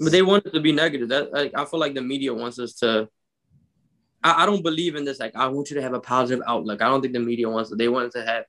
but 0.00 0.12
they 0.12 0.22
want 0.22 0.46
it 0.46 0.52
to 0.52 0.60
be 0.60 0.72
negative. 0.72 1.10
That 1.10 1.32
like, 1.32 1.52
I 1.54 1.64
feel 1.64 1.78
like 1.78 1.94
the 1.94 2.02
media 2.02 2.34
wants 2.34 2.58
us 2.58 2.74
to. 2.76 3.08
I, 4.22 4.42
I 4.42 4.46
don't 4.46 4.62
believe 4.62 4.96
in 4.96 5.04
this. 5.04 5.20
Like, 5.20 5.36
I 5.36 5.46
want 5.46 5.70
you 5.70 5.76
to 5.76 5.82
have 5.82 5.94
a 5.94 6.00
positive 6.00 6.44
outlook. 6.46 6.82
I 6.82 6.88
don't 6.88 7.00
think 7.00 7.14
the 7.14 7.20
media 7.20 7.48
wants 7.48 7.70
it. 7.70 7.78
They 7.78 7.88
want 7.88 8.06
us 8.08 8.12
to 8.14 8.24
have 8.24 8.44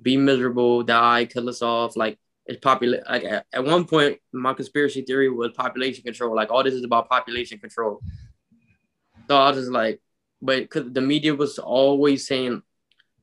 be 0.00 0.16
miserable, 0.16 0.82
die, 0.82 1.24
kill 1.26 1.48
us 1.48 1.62
off. 1.62 1.96
Like 1.96 2.18
it's 2.46 2.60
popular. 2.60 3.02
Like 3.08 3.24
at, 3.24 3.46
at 3.52 3.64
one 3.64 3.84
point, 3.84 4.18
my 4.32 4.54
conspiracy 4.54 5.02
theory 5.02 5.30
was 5.30 5.52
population 5.52 6.04
control. 6.04 6.34
Like 6.34 6.50
all 6.50 6.62
this 6.62 6.74
is 6.74 6.84
about 6.84 7.08
population 7.08 7.58
control. 7.58 8.00
So 9.28 9.36
I 9.36 9.48
was 9.50 9.58
just 9.58 9.72
like, 9.72 10.00
but 10.40 10.60
because 10.60 10.92
the 10.92 11.00
media 11.00 11.34
was 11.34 11.58
always 11.58 12.26
saying, 12.26 12.62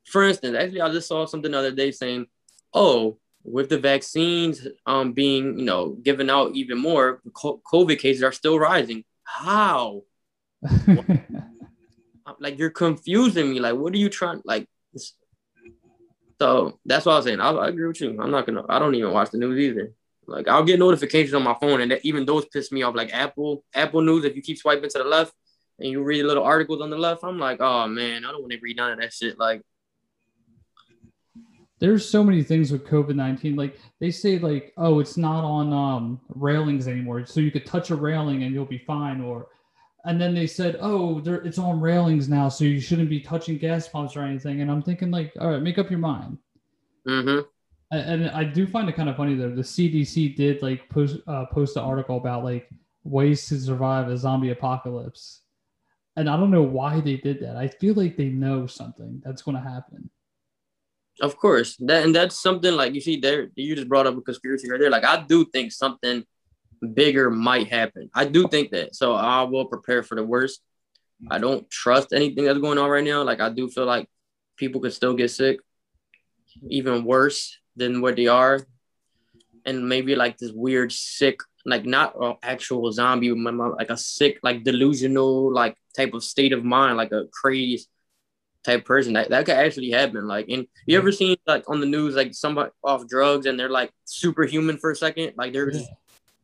for 0.06 0.24
instance, 0.24 0.58
actually, 0.58 0.82
I 0.82 0.92
just 0.92 1.08
saw 1.08 1.26
something 1.26 1.52
the 1.52 1.60
other 1.60 1.72
day 1.72 1.92
saying, 1.92 2.26
oh, 2.74 3.18
with 3.44 3.70
the 3.70 3.78
vaccines 3.78 4.66
um 4.86 5.14
being 5.14 5.60
you 5.60 5.66
know 5.66 5.90
given 5.90 6.30
out 6.30 6.56
even 6.56 6.78
more, 6.78 7.22
COVID 7.34 8.00
cases 8.00 8.24
are 8.24 8.32
still 8.32 8.60
rising. 8.60 9.04
How? 9.24 10.04
Like 12.40 12.60
you're 12.60 12.70
confusing 12.70 13.52
me. 13.52 13.60
Like, 13.60 13.76
what 13.76 13.94
are 13.94 13.98
you 13.98 14.10
trying? 14.10 14.42
Like, 14.46 14.68
so 16.40 16.80
that's 16.86 17.06
what 17.06 17.14
I 17.14 17.16
was 17.16 17.26
saying. 17.26 17.40
I, 17.40 17.50
I 17.50 17.70
agree 17.70 17.88
with 17.88 18.02
you. 18.02 18.20
I'm 18.22 18.32
not 18.32 18.46
gonna. 18.46 18.64
I 18.70 18.80
don't 18.80 18.96
even 18.96 19.12
watch 19.12 19.32
the 19.32 19.38
news 19.38 19.60
either. 19.60 19.94
Like, 20.26 20.48
I'll 20.48 20.64
get 20.64 20.80
notifications 20.80 21.34
on 21.34 21.44
my 21.44 21.56
phone, 21.60 21.82
and 21.82 21.92
that, 21.92 22.06
even 22.06 22.26
those 22.26 22.46
piss 22.46 22.72
me 22.72 22.84
off. 22.84 22.96
Like 22.96 23.14
Apple, 23.14 23.64
Apple 23.74 24.02
News. 24.02 24.26
If 24.26 24.36
you 24.36 24.42
keep 24.42 24.58
swiping 24.58 24.90
to 24.90 24.98
the 24.98 25.04
left 25.04 25.34
and 25.80 25.90
you 25.90 26.04
read 26.04 26.24
little 26.24 26.44
articles 26.44 26.82
on 26.82 26.90
the 26.90 26.98
left, 26.98 27.24
I'm 27.24 27.40
like, 27.40 27.62
oh 27.62 27.88
man, 27.88 28.26
I 28.26 28.32
don't 28.32 28.42
want 28.42 28.52
to 28.54 28.60
read 28.62 28.78
none 28.78 28.92
of 28.92 29.00
that 29.00 29.14
shit. 29.14 29.38
Like, 29.40 29.62
There's 31.84 32.08
so 32.08 32.24
many 32.24 32.44
things 32.44 32.72
with 32.72 32.88
COVID 32.88 33.14
nineteen. 33.16 33.58
Like 33.58 33.78
they 34.00 34.10
say, 34.10 34.40
like 34.40 34.72
oh, 34.78 35.02
it's 35.02 35.18
not 35.18 35.44
on 35.44 35.74
um, 35.74 36.22
railings 36.30 36.88
anymore, 36.88 37.26
so 37.26 37.42
you 37.42 37.52
could 37.52 37.66
touch 37.66 37.90
a 37.90 37.96
railing 37.96 38.44
and 38.44 38.54
you'll 38.54 38.64
be 38.64 38.78
fine. 38.78 39.20
Or 39.20 39.50
and 40.06 40.20
then 40.20 40.34
they 40.34 40.48
said, 40.48 40.78
oh, 40.80 41.22
it's 41.26 41.60
on 41.60 41.82
railings 41.82 42.30
now, 42.30 42.48
so 42.48 42.64
you 42.64 42.80
shouldn't 42.80 43.10
be 43.10 43.20
touching 43.20 43.58
gas 43.58 43.90
pumps 43.90 44.16
or 44.16 44.22
anything. 44.22 44.62
And 44.62 44.72
I'm 44.72 44.82
thinking, 44.82 45.12
like, 45.12 45.34
all 45.42 45.50
right, 45.52 45.62
make 45.62 45.78
up 45.78 45.90
your 45.90 46.00
mind. 46.00 46.38
mm-hmm. 47.06 47.42
And 47.92 48.24
and 48.24 48.32
I 48.32 48.46
do 48.46 48.66
find 48.66 48.88
it 48.88 48.96
kind 48.96 49.10
of 49.10 49.18
funny 49.18 49.36
though. 49.36 49.54
The 49.54 49.62
CDC 49.62 50.38
did 50.38 50.62
like 50.62 50.88
post 50.88 51.18
uh, 51.28 51.48
post 51.52 51.76
an 51.76 51.84
article 51.84 52.16
about 52.16 52.46
like 52.46 52.70
ways 53.04 53.46
to 53.48 53.60
survive 53.60 54.08
a 54.08 54.18
zombie 54.18 54.52
apocalypse, 54.52 55.42
and 56.16 56.30
I 56.30 56.38
don't 56.38 56.50
know 56.50 56.64
why 56.64 57.02
they 57.02 57.18
did 57.18 57.42
that. 57.42 57.58
I 57.58 57.68
feel 57.68 57.94
like 57.94 58.16
they 58.16 58.30
know 58.30 58.68
something 58.68 59.22
that's 59.26 59.42
going 59.42 59.58
to 59.58 59.70
happen. 59.70 60.10
Of 61.22 61.38
course, 61.38 61.78
that 61.78 62.04
and 62.04 62.16
that's 62.16 62.42
something 62.42 62.74
like 62.74 62.96
you 62.96 63.02
see 63.02 63.18
there. 63.18 63.50
You 63.56 63.76
just 63.76 63.88
brought 63.88 64.08
up 64.08 64.18
a 64.18 64.22
conspiracy 64.22 64.70
right 64.70 64.80
there. 64.80 64.90
Like 64.90 65.06
I 65.06 65.24
do 65.24 65.46
think 65.46 65.72
something 65.72 66.24
bigger 66.94 67.30
might 67.30 67.68
happen. 67.68 68.10
I 68.14 68.26
do 68.26 68.48
think 68.48 68.72
that. 68.72 68.96
So 68.96 69.14
I 69.14 69.44
will 69.44 69.66
prepare 69.66 70.02
for 70.04 70.16
the 70.16 70.24
worst. 70.24 70.62
I 71.30 71.38
don't 71.38 71.70
trust 71.70 72.14
anything 72.14 72.46
that's 72.46 72.60
going 72.60 72.78
on 72.78 72.90
right 72.90 73.04
now. 73.04 73.24
Like 73.24 73.40
I 73.40 73.50
do 73.50 73.70
feel 73.70 73.86
like 73.86 74.10
people 74.58 74.82
could 74.82 74.94
still 74.94 75.14
get 75.14 75.30
sick, 75.32 75.60
even 76.70 77.06
worse. 77.06 77.58
than 77.76 78.02
what 78.02 78.16
they 78.16 78.28
are, 78.28 78.62
and 79.66 79.88
maybe 79.88 80.16
like 80.16 80.38
this 80.38 80.52
weird 80.52 80.92
sick, 80.92 81.40
like 81.66 81.86
not 81.86 82.14
an 82.22 82.36
actual 82.44 82.92
zombie, 82.92 83.32
like 83.32 83.90
a 83.90 83.98
sick, 83.98 84.40
like 84.44 84.64
delusional, 84.64 85.52
like 85.52 85.76
type 85.96 86.14
of 86.14 86.24
state 86.24 86.54
of 86.54 86.64
mind, 86.64 86.98
like 86.98 87.12
a 87.12 87.26
crazy 87.32 87.86
type 88.64 88.86
person. 88.86 89.14
That 89.14 89.30
that 89.30 89.46
could 89.46 89.56
actually 89.56 89.92
happen. 89.92 90.28
Like, 90.28 90.48
and 90.50 90.68
you 90.86 90.98
ever 90.98 91.12
seen 91.12 91.38
like 91.46 91.70
on 91.70 91.80
the 91.80 91.86
news, 91.86 92.16
like 92.16 92.34
somebody 92.34 92.72
off 92.84 93.08
drugs 93.08 93.46
and 93.46 93.60
they're 93.60 93.70
like 93.70 93.92
superhuman 94.06 94.78
for 94.78 94.92
a 94.92 94.96
second, 94.96 95.34
like 95.38 95.54
they're 95.54 95.72
just 95.72 95.90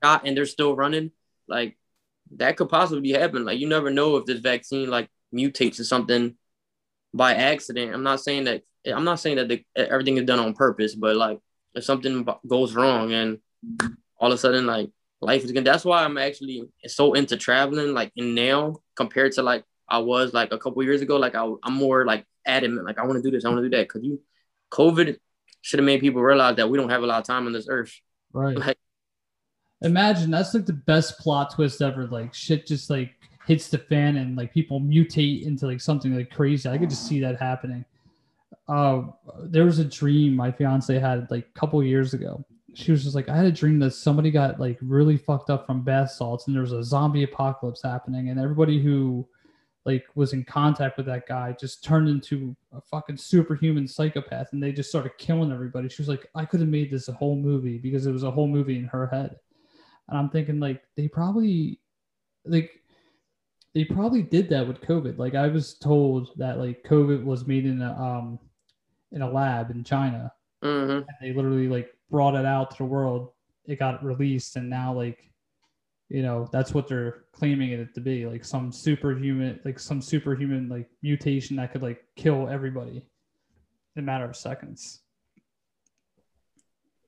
shot 0.03 0.24
and 0.26 0.36
they're 0.36 0.45
still 0.45 0.76
running. 0.76 1.11
Like 1.47 1.78
that 2.36 2.57
could 2.57 2.70
possibly 2.70 3.11
happen. 3.11 3.45
Like 3.45 3.59
you 3.59 3.67
never 3.67 3.89
know 3.89 4.17
if 4.17 4.26
this 4.26 4.39
vaccine 4.39 4.89
like 4.89 5.09
mutates 5.34 5.78
to 5.78 5.86
something 5.86 6.36
by 7.13 7.36
accident. 7.36 7.93
I'm 7.93 8.03
not 8.03 8.22
saying 8.22 8.45
that 8.45 8.63
I'm 8.86 9.03
not 9.03 9.20
saying 9.20 9.38
that 9.38 9.49
the, 9.49 9.65
everything 9.76 10.17
is 10.17 10.26
done 10.26 10.39
on 10.39 10.53
purpose, 10.53 10.95
but 10.95 11.15
like 11.15 11.39
if 11.74 11.84
something 11.84 12.28
goes 12.47 12.76
wrong 12.76 13.11
and 13.13 13.39
all 14.17 14.32
of 14.32 14.36
a 14.36 14.38
sudden 14.38 14.65
like 14.65 14.89
life 15.22 15.43
is 15.43 15.51
good. 15.51 15.65
That's 15.65 15.86
why 15.86 16.03
I'm 16.03 16.17
actually 16.17 16.70
so 16.88 17.13
into 17.13 17.38
traveling 17.38 17.93
like 17.93 18.11
in 18.15 18.36
now 18.36 18.78
compared 18.95 19.34
to 19.34 19.43
like 19.43 19.63
I 19.90 20.00
was 20.00 20.34
like 20.34 20.52
a 20.52 20.58
couple 20.58 20.84
years 20.84 21.02
ago. 21.02 21.18
Like 21.18 21.36
I, 21.36 21.52
I'm 21.64 21.74
more 21.74 22.06
like 22.06 22.26
adamant. 22.46 22.86
Like 22.86 23.00
I 23.00 23.06
want 23.06 23.22
to 23.22 23.24
do 23.24 23.36
this. 23.36 23.46
I 23.46 23.50
want 23.50 23.64
to 23.64 23.70
do 23.70 23.78
that. 23.78 23.90
Cause 23.90 24.02
you, 24.04 24.22
COVID 24.72 25.18
should 25.62 25.80
have 25.80 25.86
made 25.86 26.00
people 26.00 26.22
realize 26.22 26.56
that 26.58 26.70
we 26.70 26.78
don't 26.78 26.90
have 26.90 27.04
a 27.04 27.06
lot 27.06 27.20
of 27.20 27.26
time 27.26 27.46
on 27.46 27.54
this 27.54 27.68
earth. 27.70 27.94
Right. 28.34 28.58
Like, 28.58 28.78
Imagine 29.82 30.30
that's 30.30 30.54
like 30.54 30.66
the 30.66 30.74
best 30.74 31.20
plot 31.20 31.54
twist 31.56 31.82
ever. 31.82 32.06
Like 32.08 32.34
shit 32.34 32.68
just 32.68 32.90
like 32.90 33.12
hits 33.48 33.70
the 33.70 33.78
fan 33.78 34.18
and 34.18 34.36
like 34.36 34.54
people 34.54 34.82
mutate 34.82 35.44
into 35.46 35.66
like 35.66 35.80
something 35.80 36.16
like 36.16 36.30
crazy. 36.30 36.68
I 36.68 36.78
could 36.78 36.90
just 36.90 37.08
see 37.08 37.22
that 37.22 37.40
happening. 37.40 37.86
Uh, 38.68 39.04
there 39.44 39.66
was 39.66 39.80
a 39.80 39.86
dream 39.86 40.36
my 40.36 40.52
fiance 40.52 40.98
had 41.00 41.32
like 41.32 41.48
a 41.56 41.60
couple 41.60 41.82
years 41.84 42.14
ago. 42.14 42.46
She 42.74 42.92
was 42.92 43.04
just 43.04 43.16
like, 43.16 43.30
I 43.30 43.36
had 43.36 43.46
a 43.46 43.52
dream 43.52 43.80
that 43.80 43.92
somebody 43.92 44.32
got 44.32 44.60
like 44.60 44.78
really 44.82 45.18
fucked 45.18 45.50
up 45.50 45.66
from 45.66 45.82
bath 45.82 46.12
salts 46.12 46.46
and 46.48 46.56
there 46.56 46.62
was 46.62 46.74
a 46.74 46.84
zombie 46.84 47.24
apocalypse 47.24 47.82
happening 47.82 48.30
and 48.30 48.40
everybody 48.40 48.82
who 48.82 49.28
like 49.86 50.06
was 50.16 50.34
in 50.34 50.44
contact 50.44 50.98
with 50.98 51.06
that 51.06 51.28
guy 51.28 51.56
just 51.60 51.84
turned 51.84 52.10
into 52.10 52.56
a 52.74 52.82
fucking 52.82 53.18
superhuman 53.18 53.88
psychopath 53.88 54.50
and 54.52 54.62
they 54.62 54.72
just 54.72 54.90
started 54.90 55.12
killing 55.18 55.52
everybody. 55.52 55.88
She 55.90 56.02
was 56.02 56.10
like, 56.10 56.28
I 56.36 56.46
could 56.46 56.60
have 56.60 56.70
made 56.70 56.92
this 56.92 57.08
a 57.08 57.14
whole 57.14 57.36
movie 57.36 57.78
because 57.78 58.06
it 58.06 58.12
was 58.12 58.24
a 58.24 58.32
whole 58.32 58.48
movie 58.48 58.78
in 58.78 58.86
her 58.86 59.08
head. 59.08 59.36
And 60.08 60.18
I'm 60.18 60.30
thinking 60.30 60.60
like 60.60 60.84
they 60.96 61.08
probably 61.08 61.80
like 62.46 62.72
they 63.74 63.86
probably 63.86 64.24
did 64.24 64.50
that 64.50 64.68
with 64.68 64.82
COVID. 64.82 65.18
Like 65.18 65.36
I 65.36 65.48
was 65.48 65.76
told 65.76 66.32
that 66.38 66.58
like 66.60 66.84
COVID 66.84 67.24
was 67.24 67.48
made 67.48 67.66
in 67.66 67.82
a 67.82 67.94
um 67.94 68.40
in 69.12 69.22
a 69.22 69.32
lab 69.32 69.72
in 69.72 69.84
China. 69.84 70.32
mhm. 70.64 70.98
And 70.98 71.16
they 71.22 71.34
literally 71.34 71.68
like 71.68 71.94
brought 72.12 72.36
it 72.36 72.46
out 72.46 72.72
to 72.72 72.78
the 72.80 72.86
world. 72.86 73.32
It 73.66 73.80
got 73.80 74.04
released 74.04 74.56
and 74.56 74.70
now 74.70 74.94
like 74.94 75.29
you 76.10 76.24
know, 76.24 76.49
that's 76.51 76.74
what 76.74 76.88
they're 76.88 77.26
claiming 77.32 77.72
it 77.72 77.93
to 77.93 78.01
be, 78.01 78.26
like 78.26 78.43
some 78.43 78.72
superhuman 78.72 79.60
like 79.64 79.80
some 79.80 80.01
superhuman 80.01 80.68
like 80.68 80.89
mutation 81.03 81.57
that 81.57 81.72
could 81.72 81.84
like 81.84 82.03
kill 82.16 82.49
everybody 82.49 83.05
in 83.95 84.03
a 84.03 84.05
matter 84.05 84.26
of 84.26 84.36
seconds. 84.36 85.01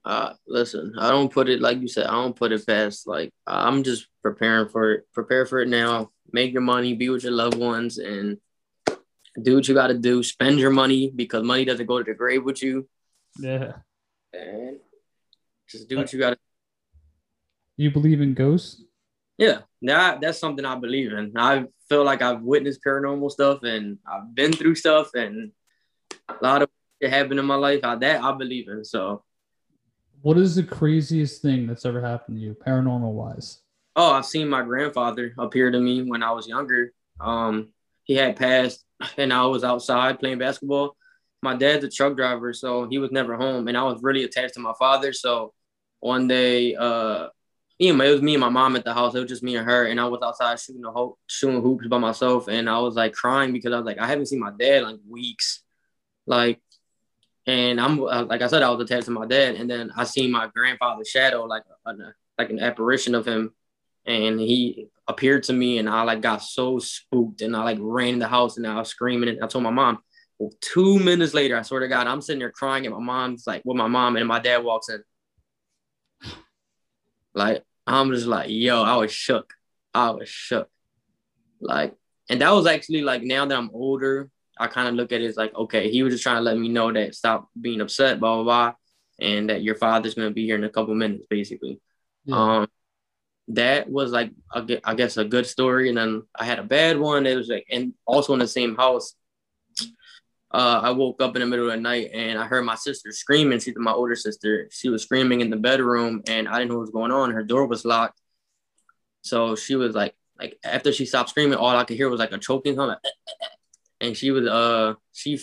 Uh, 0.06 0.34
listen, 0.48 0.94
I 0.98 1.10
don't 1.10 1.32
put 1.32 1.50
it 1.50 1.62
like 1.62 1.80
you 1.80 1.88
said. 1.88 2.08
I 2.08 2.12
don't 2.12 2.36
put 2.36 2.52
it 2.52 2.66
past. 2.66 3.08
Like 3.08 3.32
I'm 3.46 3.84
just 3.84 4.08
preparing 4.24 4.70
for 4.70 4.94
it. 4.94 5.08
Prepare 5.14 5.46
for 5.46 5.60
it 5.60 5.68
now. 5.68 6.10
Make 6.32 6.54
your 6.54 6.62
money. 6.62 6.94
Be 6.94 7.10
with 7.10 7.24
your 7.24 7.34
loved 7.34 7.58
ones, 7.58 7.98
and 7.98 8.38
do 9.42 9.56
what 9.56 9.68
you 9.68 9.74
got 9.74 9.88
to 9.88 9.98
do. 9.98 10.24
Spend 10.24 10.60
your 10.60 10.72
money 10.72 11.12
because 11.14 11.44
money 11.44 11.66
doesn't 11.66 11.86
go 11.86 11.98
to 11.98 12.04
the 12.04 12.16
grave 12.16 12.44
with 12.44 12.62
you. 12.64 12.88
Yeah. 13.40 13.74
And 14.34 14.80
just 15.68 15.88
do 15.88 15.98
what 15.98 16.12
you 16.14 16.20
got 16.20 16.32
to. 16.32 16.38
You 17.78 17.92
believe 17.92 18.22
in 18.22 18.34
ghosts? 18.34 18.84
Yeah, 19.42 19.62
that 19.82 20.22
that's 20.22 20.38
something 20.38 20.66
I 20.66 20.76
believe 20.76 21.12
in. 21.12 21.34
I 21.36 21.66
feel 21.90 22.04
like 22.04 22.22
I've 22.22 22.44
witnessed 22.44 22.82
paranormal 22.86 23.32
stuff, 23.32 23.64
and 23.64 23.98
I've 24.06 24.36
been 24.36 24.54
through 24.54 24.76
stuff, 24.76 25.16
and 25.16 25.52
a 26.30 26.36
lot 26.44 26.62
of 26.62 26.70
it 27.00 27.10
happened 27.10 27.40
in 27.40 27.46
my 27.48 27.56
life. 27.56 27.80
I, 27.84 27.96
that 27.96 28.24
I 28.24 28.32
believe 28.38 28.68
in. 28.70 28.86
So, 28.86 29.24
What 30.22 30.38
is 30.38 30.54
the 30.54 30.62
craziest 30.64 31.42
thing 31.42 31.66
that's 31.66 31.88
ever 31.88 32.02
happened 32.02 32.38
to 32.38 32.44
you, 32.44 32.54
paranormal 32.54 33.14
wise? 33.14 33.62
oh, 33.96 34.12
I've 34.12 34.28
seen 34.28 34.48
my 34.48 34.62
grandfather 34.62 35.34
appear 35.40 35.72
to 35.72 35.80
me 35.80 36.04
when 36.04 36.22
I 36.22 36.32
was 36.32 36.48
younger. 36.48 36.94
Um, 37.20 37.70
he 38.04 38.14
had 38.16 38.36
passed, 38.36 38.86
and 39.18 39.34
I 39.34 39.48
was 39.48 39.64
outside 39.64 40.20
playing 40.20 40.38
basketball. 40.38 40.96
My 41.42 41.56
dad's 41.56 41.84
a 41.84 41.90
truck 41.90 42.16
driver, 42.16 42.54
so 42.54 42.88
he 42.88 43.00
was 43.00 43.12
never 43.12 43.36
home, 43.36 43.68
and 43.68 43.76
I 43.76 43.82
was 43.84 44.04
really 44.04 44.24
attached 44.24 44.54
to 44.54 44.60
my 44.60 44.74
father. 44.78 45.14
So, 45.14 45.54
one 46.00 46.28
day, 46.28 46.76
uh, 46.76 47.30
you 47.82 47.98
know, 47.98 48.06
it 48.06 48.12
was 48.12 48.22
me 48.22 48.36
and 48.36 48.42
my 48.42 48.50
mom 48.50 48.76
at 48.76 48.86
the 48.86 48.94
house. 48.94 49.16
It 49.16 49.22
was 49.22 49.30
just 49.30 49.42
me 49.42 49.56
and 49.56 49.66
her, 49.66 49.86
and 49.86 50.00
I 50.00 50.06
was 50.06 50.22
outside 50.22 50.60
shooting 50.60 50.86
a 50.86 50.92
hoop, 50.92 51.16
shooting 51.26 51.64
hoops 51.64 51.88
by 51.88 51.98
myself, 51.98 52.48
and 52.48 52.70
I 52.70 52.78
was 52.78 52.94
like 52.94 53.14
crying 53.14 53.52
because 53.54 53.74
I 53.74 53.78
was 53.78 53.88
like, 53.88 53.98
I 53.98 54.06
haven't 54.06 54.28
seen 54.28 54.40
my 54.40 54.52
dad 54.52 54.84
like 54.84 55.00
weeks, 55.10 55.64
like, 56.28 56.62
and 57.48 57.82
I'm 57.82 58.00
uh, 58.04 58.26
like 58.26 58.44
I 58.44 58.48
said, 58.48 58.62
I 58.62 58.70
was 58.70 58.86
attached 58.86 59.06
to 59.06 59.12
my 59.12 59.26
dad, 59.26 59.56
and 59.56 59.68
then 59.68 59.92
I 59.98 60.04
seen 60.04 60.30
my 60.32 60.48
grandfather's 60.54 61.10
shadow, 61.10 61.46
like 61.46 61.64
a, 61.88 61.94
like 62.38 62.52
an 62.52 62.60
apparition 62.60 63.16
of 63.16 63.26
him, 63.26 63.52
and 64.06 64.40
he 64.40 64.90
appeared 65.08 65.42
to 65.44 65.54
me, 65.54 65.80
and 65.80 65.90
I 65.90 66.04
like 66.04 66.22
got 66.22 66.44
so 66.44 66.78
spooked, 66.78 67.42
and 67.42 67.56
I 67.56 67.64
like 67.64 67.80
ran 67.82 68.14
in 68.14 68.20
the 68.20 68.28
house, 68.28 68.58
and 68.58 68.68
I 68.68 68.76
was 68.76 68.90
screaming, 68.90 69.30
and 69.30 69.44
I 69.44 69.48
told 69.48 69.64
my 69.64 69.72
mom. 69.72 70.04
Well, 70.38 70.54
two 70.62 71.00
minutes 71.00 71.34
later, 71.34 71.58
I 71.58 71.64
swear 71.64 71.80
to 71.80 71.88
God, 71.88 72.06
I'm 72.06 72.22
sitting 72.22 72.40
there 72.40 72.52
crying, 72.52 72.86
and 72.86 72.94
my 72.94 73.02
mom's 73.02 73.48
like 73.48 73.64
with 73.66 73.78
my 73.78 73.88
mom, 73.88 74.18
and 74.18 74.28
my 74.28 74.40
dad 74.40 74.64
walks 74.64 74.90
in. 74.90 75.04
Like 77.34 77.64
I'm 77.88 78.12
just 78.12 78.28
like, 78.28 78.50
yo, 78.50 78.84
I 78.84 78.96
was 78.98 79.12
shook. 79.12 79.54
I 79.94 80.12
was 80.12 80.30
shook. 80.30 80.70
Like, 81.60 81.96
and 82.30 82.42
that 82.42 82.52
was 82.52 82.68
actually 82.68 83.02
like 83.02 83.24
now 83.24 83.46
that 83.46 83.58
I'm 83.58 83.72
older, 83.74 84.30
I 84.60 84.68
kind 84.68 84.88
of 84.88 84.96
look 84.96 85.12
at 85.12 85.22
it 85.22 85.26
as 85.26 85.38
like, 85.38 85.54
okay, 85.56 85.92
he 85.92 86.04
was 86.04 86.14
just 86.14 86.24
trying 86.24 86.38
to 86.38 86.42
let 86.42 86.58
me 86.58 86.70
know 86.70 86.92
that 86.92 87.16
stop 87.16 87.50
being 87.60 87.82
upset, 87.82 88.20
blah 88.20 88.36
blah 88.36 88.44
blah, 88.44 88.74
and 89.20 89.50
that 89.50 89.64
your 89.64 89.76
father's 89.76 90.14
gonna 90.14 90.32
be 90.32 90.46
here 90.46 90.56
in 90.56 90.64
a 90.64 90.70
couple 90.70 90.94
minutes, 90.96 91.26
basically. 91.30 91.80
Yeah. 92.26 92.36
Um, 92.36 92.68
that 93.50 93.90
was 93.90 94.12
like 94.12 94.32
I 94.54 94.80
I 94.84 94.96
guess 94.96 95.18
a 95.18 95.26
good 95.26 95.46
story, 95.46 95.90
and 95.90 95.98
then 95.98 96.24
I 96.38 96.46
had 96.46 96.60
a 96.60 96.64
bad 96.64 97.00
one. 97.00 97.26
It 97.26 97.36
was 97.36 97.50
like, 97.50 97.66
and 97.72 97.94
also 98.06 98.34
in 98.34 98.40
the 98.40 98.48
same 98.48 98.76
house. 98.76 99.16
Uh, 100.54 100.82
I 100.84 100.92
woke 100.92 101.22
up 101.22 101.36
in 101.36 101.40
the 101.40 101.46
middle 101.46 101.70
of 101.70 101.76
the 101.76 101.80
night 101.80 102.10
and 102.14 102.38
I 102.38 102.46
heard 102.46 102.66
my 102.66 102.76
sister 102.76 103.12
screaming. 103.12 103.60
She's 103.60 103.74
my 103.78 103.94
older 103.94 104.16
sister. 104.16 104.68
She 104.70 104.90
was 104.90 105.04
screaming 105.04 105.40
in 105.40 105.50
the 105.50 105.56
bedroom, 105.56 106.24
and 106.28 106.48
I 106.48 106.58
didn't 106.58 106.72
know 106.72 106.76
what 106.76 106.82
was 106.82 106.90
going 106.90 107.12
on. 107.12 107.32
Her 107.32 107.44
door 107.44 107.68
was 107.68 107.86
locked, 107.86 108.20
so 109.22 109.56
she 109.56 109.76
was 109.76 109.96
like, 109.96 110.14
like 110.38 110.58
after 110.64 110.92
she 110.92 111.06
stopped 111.06 111.30
screaming, 111.30 111.58
all 111.58 111.78
I 111.78 111.86
could 111.86 111.96
hear 111.96 112.10
was 112.10 112.20
like 112.20 112.34
a 112.34 112.38
choking 112.38 112.76
sound, 112.76 112.98
and 114.02 114.18
she 114.18 114.32
was 114.32 114.46
uh 114.48 114.96
she, 115.14 115.40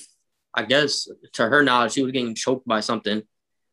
I 0.53 0.65
guess 0.65 1.09
to 1.35 1.49
her 1.49 1.63
knowledge, 1.63 1.93
she 1.93 2.03
was 2.03 2.13
getting 2.13 2.35
choked 2.35 2.67
by 2.67 2.81
something, 2.81 3.23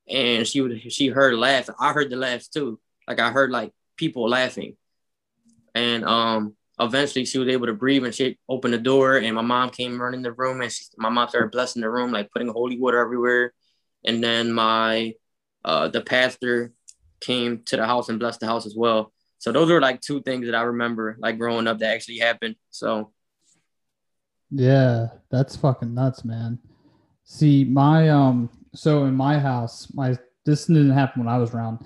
and 0.08 0.48
she 0.48 0.62
was 0.62 0.80
she 0.88 1.08
heard 1.08 1.36
laughs. 1.36 1.70
I 1.78 1.92
heard 1.92 2.10
the 2.10 2.16
laughs 2.16 2.48
too. 2.48 2.80
Like 3.10 3.20
I 3.20 3.32
heard 3.32 3.52
like 3.52 3.74
people 3.98 4.30
laughing, 4.30 4.78
and 5.74 6.06
um 6.06 6.56
eventually 6.80 7.26
she 7.26 7.38
was 7.38 7.48
able 7.48 7.68
to 7.68 7.74
breathe 7.74 8.04
and 8.04 8.14
she 8.14 8.38
opened 8.50 8.74
the 8.74 8.80
door 8.80 9.18
and 9.18 9.36
my 9.36 9.42
mom 9.42 9.70
came 9.70 10.02
running 10.02 10.22
the 10.22 10.34
room 10.34 10.62
and 10.62 10.72
she, 10.72 10.84
my 10.98 11.10
mom 11.10 11.30
started 11.30 11.52
blessing 11.52 11.82
the 11.82 11.90
room 11.90 12.12
like 12.12 12.32
putting 12.32 12.50
holy 12.50 12.78
water 12.78 13.00
everywhere. 13.00 13.54
And 14.06 14.24
then 14.24 14.52
my 14.52 15.14
uh 15.64 15.88
the 15.88 16.02
pastor 16.02 16.74
came 17.22 17.64
to 17.66 17.78
the 17.78 17.86
house 17.86 18.10
and 18.10 18.20
blessed 18.20 18.42
the 18.42 18.46
house 18.48 18.66
as 18.66 18.76
well. 18.76 19.12
So 19.38 19.52
those 19.52 19.72
are 19.72 19.82
like 19.82 20.02
two 20.02 20.22
things 20.22 20.46
that 20.48 20.56
i 20.56 20.62
remember 20.62 21.18
like 21.20 21.38
growing 21.38 21.68
up 21.68 21.80
that 21.80 21.94
actually 21.94 22.18
happened. 22.18 22.56
So 22.72 23.12
Yeah, 24.52 25.08
that's 25.30 25.56
fucking 25.56 25.94
nuts, 25.94 26.26
man. 26.26 26.60
See, 27.24 27.64
my 27.64 28.10
um, 28.10 28.50
so 28.74 29.06
in 29.06 29.16
my 29.16 29.40
house, 29.40 29.92
my 29.94 30.18
this 30.46 30.66
didn't 30.66 30.92
happen 30.92 31.24
when 31.24 31.34
I 31.34 31.38
was 31.38 31.54
around, 31.54 31.80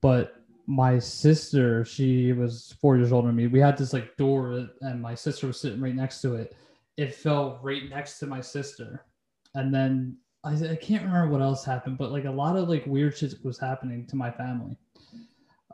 but 0.00 0.37
my 0.68 0.98
sister, 0.98 1.82
she 1.82 2.34
was 2.34 2.74
four 2.78 2.98
years 2.98 3.10
older 3.10 3.28
than 3.28 3.36
me. 3.36 3.46
We 3.46 3.58
had 3.58 3.78
this 3.78 3.94
like 3.94 4.14
door, 4.18 4.68
and 4.82 5.00
my 5.00 5.14
sister 5.14 5.46
was 5.46 5.58
sitting 5.58 5.80
right 5.80 5.94
next 5.94 6.20
to 6.20 6.34
it. 6.34 6.54
It 6.98 7.14
fell 7.14 7.58
right 7.62 7.88
next 7.88 8.18
to 8.18 8.26
my 8.26 8.42
sister, 8.42 9.06
and 9.54 9.74
then 9.74 10.18
I, 10.44 10.52
I 10.52 10.76
can't 10.76 11.04
remember 11.04 11.28
what 11.30 11.40
else 11.40 11.64
happened, 11.64 11.96
but 11.96 12.12
like 12.12 12.26
a 12.26 12.30
lot 12.30 12.54
of 12.54 12.68
like 12.68 12.84
weird 12.86 13.16
shit 13.16 13.42
was 13.42 13.58
happening 13.58 14.06
to 14.08 14.16
my 14.16 14.30
family. 14.30 14.76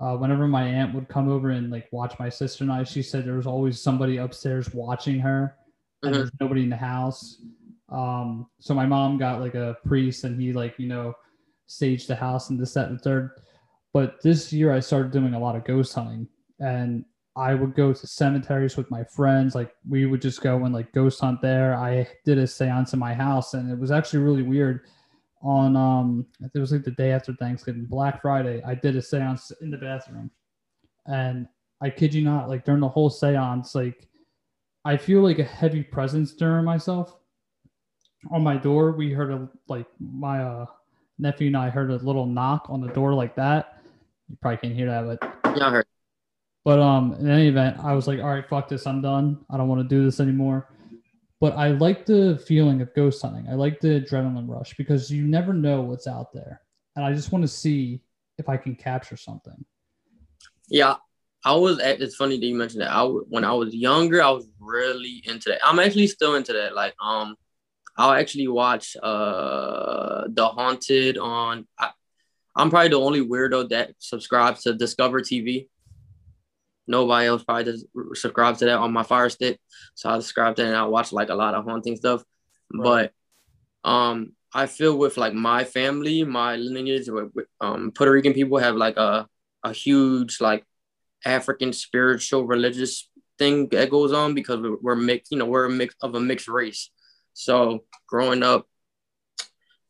Uh, 0.01 0.17
whenever 0.17 0.47
my 0.47 0.63
aunt 0.63 0.95
would 0.95 1.09
come 1.09 1.29
over 1.29 1.51
and 1.51 1.71
like 1.73 1.89
watch 1.93 2.17
my 2.21 2.29
sister 2.29 2.65
and 2.65 2.73
I, 2.73 2.83
she 2.85 3.03
said 3.03 3.25
there 3.25 3.35
was 3.35 3.47
always 3.47 3.81
somebody 3.81 4.17
upstairs 4.17 4.75
watching 4.75 5.21
her 5.21 5.57
and 6.03 6.13
Mhm. 6.13 6.19
there's 6.19 6.31
nobody 6.41 6.63
in 6.65 6.71
the 6.71 6.77
house. 6.77 7.41
Um, 7.91 8.49
so 8.59 8.75
my 8.75 8.87
mom 8.87 9.19
got 9.19 9.41
like 9.41 9.55
a 9.55 9.77
priest 9.85 10.25
and 10.25 10.41
he 10.41 10.53
like, 10.53 10.79
you 10.79 10.89
know, 10.89 11.15
staged 11.67 12.09
the 12.09 12.17
house 12.17 12.51
and 12.51 12.59
this, 12.59 12.75
that, 12.75 12.89
and 12.89 12.99
the 12.99 13.03
third. 13.05 13.31
But 13.95 14.21
this 14.23 14.53
year 14.53 14.73
I 14.73 14.81
started 14.81 15.13
doing 15.13 15.35
a 15.35 15.39
lot 15.39 15.55
of 15.55 15.65
ghost 15.65 15.95
hunting 15.95 16.29
and 16.59 17.05
I 17.37 17.55
would 17.55 17.75
go 17.77 17.93
to 17.93 18.07
cemeteries 18.07 18.77
with 18.77 18.91
my 18.91 19.05
friends. 19.05 19.55
Like 19.55 19.75
we 19.89 20.05
would 20.05 20.21
just 20.21 20.43
go 20.43 20.65
and 20.65 20.75
like 20.75 20.93
ghost 20.93 21.21
hunt 21.21 21.41
there. 21.41 21.77
I 21.77 22.07
did 22.25 22.39
a 22.39 22.47
seance 22.47 22.93
in 22.93 22.99
my 22.99 23.15
house 23.15 23.55
and 23.55 23.71
it 23.71 23.79
was 23.79 23.93
actually 23.93 24.19
really 24.19 24.43
weird. 24.43 24.81
on 25.43 25.77
um 25.77 26.27
it 26.55 26.59
was 26.59 26.73
like 26.73 26.83
the 26.83 26.91
day 26.91 27.13
after 27.13 27.33
Thanksgiving, 27.35 27.85
Black 27.85 28.21
Friday, 28.21 28.63
I 28.67 28.75
did 28.75 28.97
a 28.97 29.03
seance 29.03 29.53
in 29.61 29.71
the 29.71 29.79
bathroom. 29.79 30.31
And 31.07 31.47
I 31.81 31.91
kid 31.91 32.15
you 32.15 32.23
not, 32.23 32.49
like 32.49 32.65
during 32.65 32.81
the 32.81 32.89
whole 32.89 33.11
seance, 33.11 33.75
like 33.77 34.09
I 34.85 34.97
feel 34.97 35.23
like 35.23 35.39
a 35.39 35.45
heavy 35.45 35.83
presence 35.85 36.33
during 36.35 36.65
myself. 36.65 37.17
On 38.33 38.43
my 38.43 38.57
door, 38.57 38.93
we 38.93 39.13
heard 39.13 39.31
a 39.31 39.49
like 39.69 39.87
my 40.01 40.43
uh 40.43 40.67
nephew 41.19 41.47
and 41.47 41.57
I 41.57 41.71
heard 41.71 41.91
a 41.91 41.97
little 41.97 42.27
knock 42.27 42.67
on 42.69 42.81
the 42.81 42.89
door 42.89 43.15
like 43.15 43.37
that. 43.37 43.74
You 44.29 44.37
probably 44.41 44.59
can't 44.59 44.75
hear 44.75 44.87
that, 44.91 45.19
but 45.21 45.57
Yeah, 45.57 45.67
I 45.69 45.71
heard. 45.71 45.87
but 46.65 46.79
um, 46.81 47.15
in 47.21 47.29
any 47.29 47.49
event, 47.49 47.79
I 47.81 47.93
was 47.95 48.07
like, 48.09 48.21
all 48.21 48.31
right, 48.31 48.49
fuck 48.49 48.69
this, 48.69 48.87
I'm 48.87 49.03
done. 49.03 49.45
I 49.51 49.57
don't 49.57 49.69
want 49.69 49.83
to 49.83 49.89
do 49.89 50.05
this 50.05 50.21
anymore. 50.21 50.69
But 51.41 51.57
I 51.57 51.69
like 51.73 52.07
the 52.07 52.43
feeling 52.47 52.81
of 52.81 52.95
ghost 52.95 53.21
hunting. 53.21 53.47
I 53.51 53.55
like 53.55 53.81
the 53.81 54.01
adrenaline 54.01 54.49
rush 54.49 54.75
because 54.77 55.11
you 55.11 55.27
never 55.27 55.53
know 55.53 55.83
what's 55.83 56.07
out 56.07 56.33
there, 56.33 56.63
and 56.97 57.05
I 57.05 57.13
just 57.13 57.33
want 57.33 57.43
to 57.43 57.49
see 57.49 58.01
if 58.39 58.49
I 58.49 58.57
can 58.57 58.75
capture 58.75 59.17
something. 59.17 59.63
Yeah, 60.69 60.97
I 61.45 61.55
was. 61.55 61.79
at- 61.81 62.01
It's 62.01 62.17
funny 62.17 62.39
that 62.39 62.47
you 62.47 62.55
mentioned 62.55 62.81
that. 62.83 62.93
I 62.93 63.03
when 63.05 63.45
I 63.45 63.53
was 63.53 63.75
younger, 63.75 64.23
I 64.23 64.31
was 64.31 64.49
really 64.59 65.23
into 65.27 65.51
that. 65.51 65.61
I'm 65.63 65.79
actually 65.81 66.07
still 66.07 66.35
into 66.37 66.55
that. 66.55 66.75
Like, 66.75 66.95
um, 67.03 67.37
I'll 67.99 68.13
actually 68.13 68.49
watch 68.49 68.97
uh 69.03 70.25
The 70.29 70.47
Haunted 70.49 71.19
on. 71.19 71.67
I, 71.79 71.91
I'm 72.57 72.71
probably 72.71 72.91
the 72.91 73.01
only 73.01 73.21
weirdo 73.21 73.71
that 73.71 73.95
subscribes 73.99 74.63
to 74.63 74.75
Discover 74.75 75.21
TV. 75.21 75.69
Nobody 76.87 77.27
else 77.27 77.43
probably 77.43 77.65
does 77.65 77.87
subscribe 78.15 78.59
to 78.59 78.67
that 78.67 78.79
on 78.79 78.93
my 78.93 79.03
Fire 79.03 79.31
Stick, 79.31 79.59
so 79.95 80.11
I 80.11 80.19
subscribe 80.19 80.57
to 80.57 80.63
that 80.63 80.69
and 80.69 80.77
I 80.77 80.85
watch 80.85 81.13
like 81.13 81.31
a 81.31 81.35
lot 81.35 81.55
of 81.55 81.65
haunting 81.65 81.97
stuff. 81.97 82.23
Right. 82.73 83.11
But 83.85 83.91
um, 83.91 84.33
I 84.53 84.67
feel 84.67 84.97
with 84.97 85.17
like 85.17 85.35
my 85.35 85.65
family, 85.65 86.25
my 86.25 86.57
lineage, 86.57 87.09
um, 87.61 87.91
Puerto 87.93 88.13
Rican 88.13 88.35
people 88.35 88.59
have 88.59 88.77
like 88.77 88.97
a 88.97 89.27
a 89.65 89.73
huge 89.73 90.41
like 90.41 90.65
African 91.25 91.73
spiritual 91.73 92.47
religious 92.47 93.09
thing 93.39 93.69
that 93.71 93.91
goes 93.91 94.13
on 94.13 94.35
because 94.35 94.61
we're, 94.61 94.77
we're 94.81 94.97
mixed, 94.97 95.33
you 95.33 95.39
know, 95.39 95.47
we're 95.47 95.65
a 95.65 95.71
mix 95.71 95.95
of 96.03 96.15
a 96.15 96.21
mixed 96.21 96.49
race. 96.49 96.91
So 97.33 97.85
growing 98.07 98.43
up, 98.43 98.69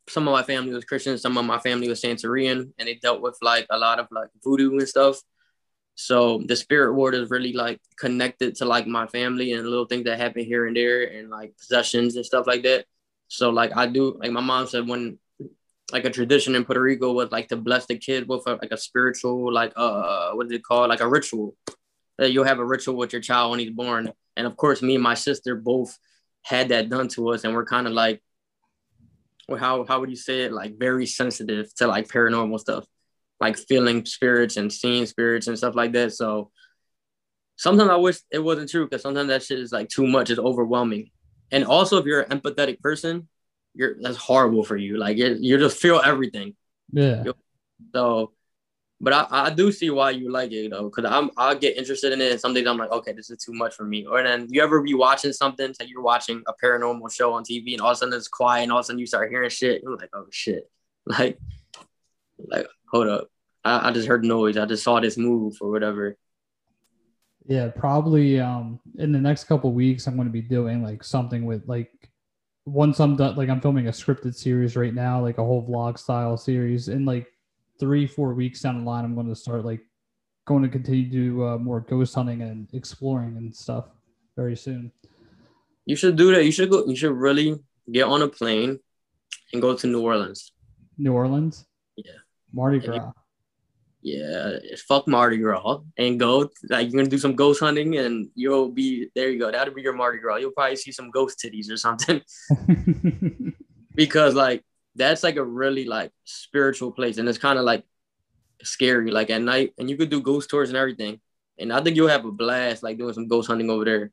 some 0.07 0.27
of 0.27 0.33
my 0.33 0.43
family 0.43 0.73
was 0.73 0.85
Christian, 0.85 1.17
some 1.17 1.37
of 1.37 1.45
my 1.45 1.59
family 1.59 1.89
was 1.89 2.01
Santeurian, 2.01 2.71
and 2.77 2.87
they 2.87 2.95
dealt 2.95 3.21
with 3.21 3.37
like 3.41 3.65
a 3.69 3.77
lot 3.77 3.99
of 3.99 4.07
like 4.11 4.29
voodoo 4.43 4.71
and 4.77 4.87
stuff. 4.87 5.19
So 5.95 6.41
the 6.45 6.55
spirit 6.55 6.93
world 6.93 7.15
is 7.15 7.29
really 7.29 7.53
like 7.53 7.79
connected 7.97 8.55
to 8.55 8.65
like 8.65 8.85
my 8.85 9.07
family 9.07 9.53
and 9.53 9.67
little 9.67 9.85
things 9.85 10.03
that 10.05 10.19
happen 10.19 10.43
here 10.43 10.67
and 10.67 10.75
there 10.75 11.03
and 11.03 11.29
like 11.29 11.57
possessions 11.57 12.15
and 12.17 12.25
stuff 12.25 12.47
like 12.47 12.63
that. 12.63 12.85
So 13.29 13.49
like 13.49 13.75
I 13.75 13.87
do 13.87 14.17
like 14.19 14.31
my 14.31 14.41
mom 14.41 14.67
said 14.67 14.87
when 14.87 15.17
like 15.91 16.05
a 16.05 16.09
tradition 16.09 16.55
in 16.55 16.65
Puerto 16.65 16.81
Rico 16.81 17.13
was 17.13 17.31
like 17.31 17.47
to 17.49 17.55
bless 17.55 17.85
the 17.85 17.97
kid 17.97 18.27
with 18.27 18.45
a, 18.47 18.53
like 18.55 18.71
a 18.71 18.77
spiritual 18.77 19.53
like 19.53 19.71
uh 19.75 20.31
what 20.31 20.47
is 20.47 20.51
it 20.51 20.63
called 20.63 20.89
like 20.89 20.99
a 20.99 21.07
ritual 21.07 21.55
that 22.17 22.31
you'll 22.31 22.43
have 22.43 22.59
a 22.59 22.65
ritual 22.65 22.95
with 22.95 23.13
your 23.13 23.21
child 23.21 23.51
when 23.51 23.59
he's 23.59 23.71
born 23.71 24.11
and 24.35 24.47
of 24.47 24.57
course 24.57 24.81
me 24.81 24.95
and 24.95 25.03
my 25.03 25.13
sister 25.13 25.55
both 25.55 25.97
had 26.41 26.69
that 26.69 26.89
done 26.89 27.07
to 27.07 27.29
us 27.29 27.43
and 27.43 27.53
we're 27.53 27.65
kind 27.65 27.87
of 27.87 27.93
like 27.93 28.21
well 29.47 29.59
how 29.59 29.85
how 29.85 29.99
would 29.99 30.09
you 30.09 30.15
say 30.15 30.43
it 30.43 30.51
like 30.51 30.77
very 30.77 31.05
sensitive 31.05 31.73
to 31.75 31.87
like 31.87 32.07
paranormal 32.07 32.59
stuff 32.59 32.85
like 33.39 33.57
feeling 33.57 34.05
spirits 34.05 34.57
and 34.57 34.71
seeing 34.71 35.05
spirits 35.05 35.47
and 35.47 35.57
stuff 35.57 35.75
like 35.75 35.91
that 35.93 36.13
so 36.13 36.51
sometimes 37.57 37.89
I 37.89 37.95
wish 37.95 38.17
it 38.31 38.39
wasn't 38.39 38.69
true 38.69 38.85
because 38.85 39.01
sometimes 39.01 39.29
that 39.29 39.43
shit 39.43 39.59
is 39.59 39.71
like 39.71 39.89
too 39.89 40.07
much 40.07 40.29
it's 40.29 40.39
overwhelming 40.39 41.11
and 41.51 41.65
also 41.65 41.97
if 41.97 42.05
you're 42.05 42.21
an 42.21 42.39
empathetic 42.39 42.79
person 42.79 43.27
you're 43.75 43.95
that's 44.01 44.17
horrible 44.17 44.63
for 44.63 44.77
you. 44.77 44.97
Like 44.97 45.17
you 45.17 45.37
you 45.39 45.57
just 45.57 45.79
feel 45.79 46.01
everything. 46.03 46.55
Yeah, 46.91 47.23
So, 47.93 48.31
but 49.01 49.13
I, 49.13 49.27
I 49.29 49.49
do 49.49 49.71
see 49.71 49.89
why 49.89 50.11
you 50.11 50.31
like 50.31 50.51
it 50.51 50.71
though, 50.71 50.89
because 50.89 51.09
I'm 51.11 51.29
I 51.37 51.53
get 51.55 51.77
interested 51.77 52.13
in 52.13 52.21
it. 52.21 52.31
And 52.31 52.39
some 52.39 52.53
days 52.53 52.65
I'm 52.65 52.77
like, 52.77 52.91
okay, 52.91 53.11
this 53.11 53.29
is 53.29 53.43
too 53.43 53.53
much 53.53 53.75
for 53.75 53.83
me. 53.83 54.05
Or 54.05 54.23
then 54.23 54.47
you 54.49 54.63
ever 54.63 54.81
be 54.81 54.93
watching 54.93 55.33
something, 55.33 55.73
say 55.73 55.85
you're 55.87 56.01
watching 56.01 56.43
a 56.47 56.53
paranormal 56.53 57.11
show 57.13 57.33
on 57.33 57.43
TV, 57.43 57.73
and 57.73 57.81
all 57.81 57.89
of 57.91 57.95
a 57.95 57.97
sudden 57.97 58.13
it's 58.13 58.27
quiet, 58.29 58.63
and 58.63 58.71
all 58.71 58.79
of 58.79 58.83
a 58.83 58.85
sudden 58.85 58.99
you 58.99 59.05
start 59.05 59.29
hearing 59.29 59.49
shit. 59.49 59.81
You're 59.83 59.97
like, 59.97 60.09
oh 60.13 60.27
shit, 60.31 60.69
like, 61.05 61.37
like 62.47 62.67
hold 62.89 63.07
up, 63.07 63.27
I, 63.63 63.89
I 63.89 63.91
just 63.91 64.07
heard 64.07 64.23
noise. 64.23 64.57
I 64.57 64.65
just 64.65 64.83
saw 64.83 64.99
this 64.99 65.17
move 65.17 65.57
or 65.61 65.69
whatever. 65.71 66.17
yeah. 67.47 67.69
Probably 67.69 68.39
um 68.39 68.79
in 68.97 69.11
the 69.11 69.19
next 69.19 69.43
couple 69.45 69.73
weeks, 69.73 70.07
I'm 70.07 70.15
going 70.15 70.27
to 70.27 70.31
be 70.31 70.41
doing 70.41 70.83
like 70.83 71.03
something 71.03 71.45
with 71.45 71.67
like 71.67 71.91
once 72.65 72.99
I'm 72.99 73.15
done. 73.17 73.35
Like 73.35 73.49
I'm 73.49 73.61
filming 73.61 73.87
a 73.87 73.91
scripted 73.91 74.35
series 74.35 74.75
right 74.75 74.93
now, 74.93 75.21
like 75.21 75.37
a 75.37 75.43
whole 75.43 75.67
vlog 75.67 75.99
style 75.99 76.37
series. 76.37 76.87
and 76.87 77.05
like 77.05 77.27
three, 77.79 78.07
four 78.07 78.33
weeks 78.33 78.61
down 78.61 78.79
the 78.79 78.89
line, 78.89 79.05
I'm 79.05 79.15
going 79.15 79.29
to 79.29 79.35
start 79.35 79.65
like 79.65 79.81
going 80.45 80.63
to 80.63 80.69
continue 80.69 81.05
to 81.05 81.09
do 81.09 81.43
uh, 81.43 81.57
more 81.57 81.81
ghost 81.81 82.15
hunting 82.15 82.41
and 82.41 82.67
exploring 82.73 83.37
and 83.37 83.55
stuff 83.55 83.85
very 84.35 84.55
soon. 84.55 84.91
You 85.85 85.95
should 85.95 86.15
do 86.15 86.33
that. 86.33 86.45
You 86.45 86.51
should 86.51 86.69
go. 86.69 86.85
You 86.85 86.95
should 86.95 87.13
really 87.13 87.59
get 87.91 88.03
on 88.03 88.21
a 88.21 88.27
plane 88.27 88.79
and 89.53 89.61
go 89.61 89.75
to 89.75 89.87
New 89.87 90.01
Orleans. 90.01 90.51
New 90.97 91.13
Orleans. 91.13 91.65
Yeah. 91.95 92.11
Mardi 92.53 92.79
Gras. 92.79 93.11
yeah, 94.01 94.57
fuck 94.87 95.07
Mardi 95.07 95.37
Gras 95.37 95.79
and 95.97 96.19
go 96.19 96.49
like 96.69 96.87
you're 96.87 96.99
gonna 96.99 97.09
do 97.09 97.17
some 97.17 97.35
ghost 97.35 97.59
hunting 97.59 97.97
and 97.97 98.29
you'll 98.33 98.69
be 98.69 99.09
there. 99.13 99.29
You 99.29 99.39
go. 99.39 99.51
That'll 99.51 99.73
be 99.73 99.81
your 99.81 99.93
Mardi 99.93 100.19
Gras. 100.19 100.37
You'll 100.37 100.51
probably 100.51 100.77
see 100.77 100.91
some 100.91 101.11
ghost 101.11 101.43
titties 101.43 101.69
or 101.69 101.77
something 101.77 102.21
because 103.95 104.35
like 104.35 104.63
that's 104.95 105.23
like 105.23 105.35
a 105.35 105.43
really 105.43 105.85
like 105.85 106.11
spiritual 106.23 106.91
place 106.91 107.17
and 107.17 107.27
it's 107.27 107.37
kind 107.37 107.59
of 107.59 107.65
like 107.65 107.83
scary 108.63 109.11
like 109.11 109.29
at 109.29 109.41
night 109.41 109.73
and 109.77 109.89
you 109.89 109.97
could 109.97 110.09
do 110.09 110.21
ghost 110.21 110.49
tours 110.49 110.69
and 110.69 110.77
everything. 110.77 111.19
And 111.57 111.71
I 111.71 111.81
think 111.81 111.95
you'll 111.95 112.07
have 112.07 112.25
a 112.25 112.31
blast 112.31 112.83
like 112.83 112.97
doing 112.97 113.13
some 113.13 113.27
ghost 113.27 113.47
hunting 113.47 113.69
over 113.69 113.85
there. 113.85 114.11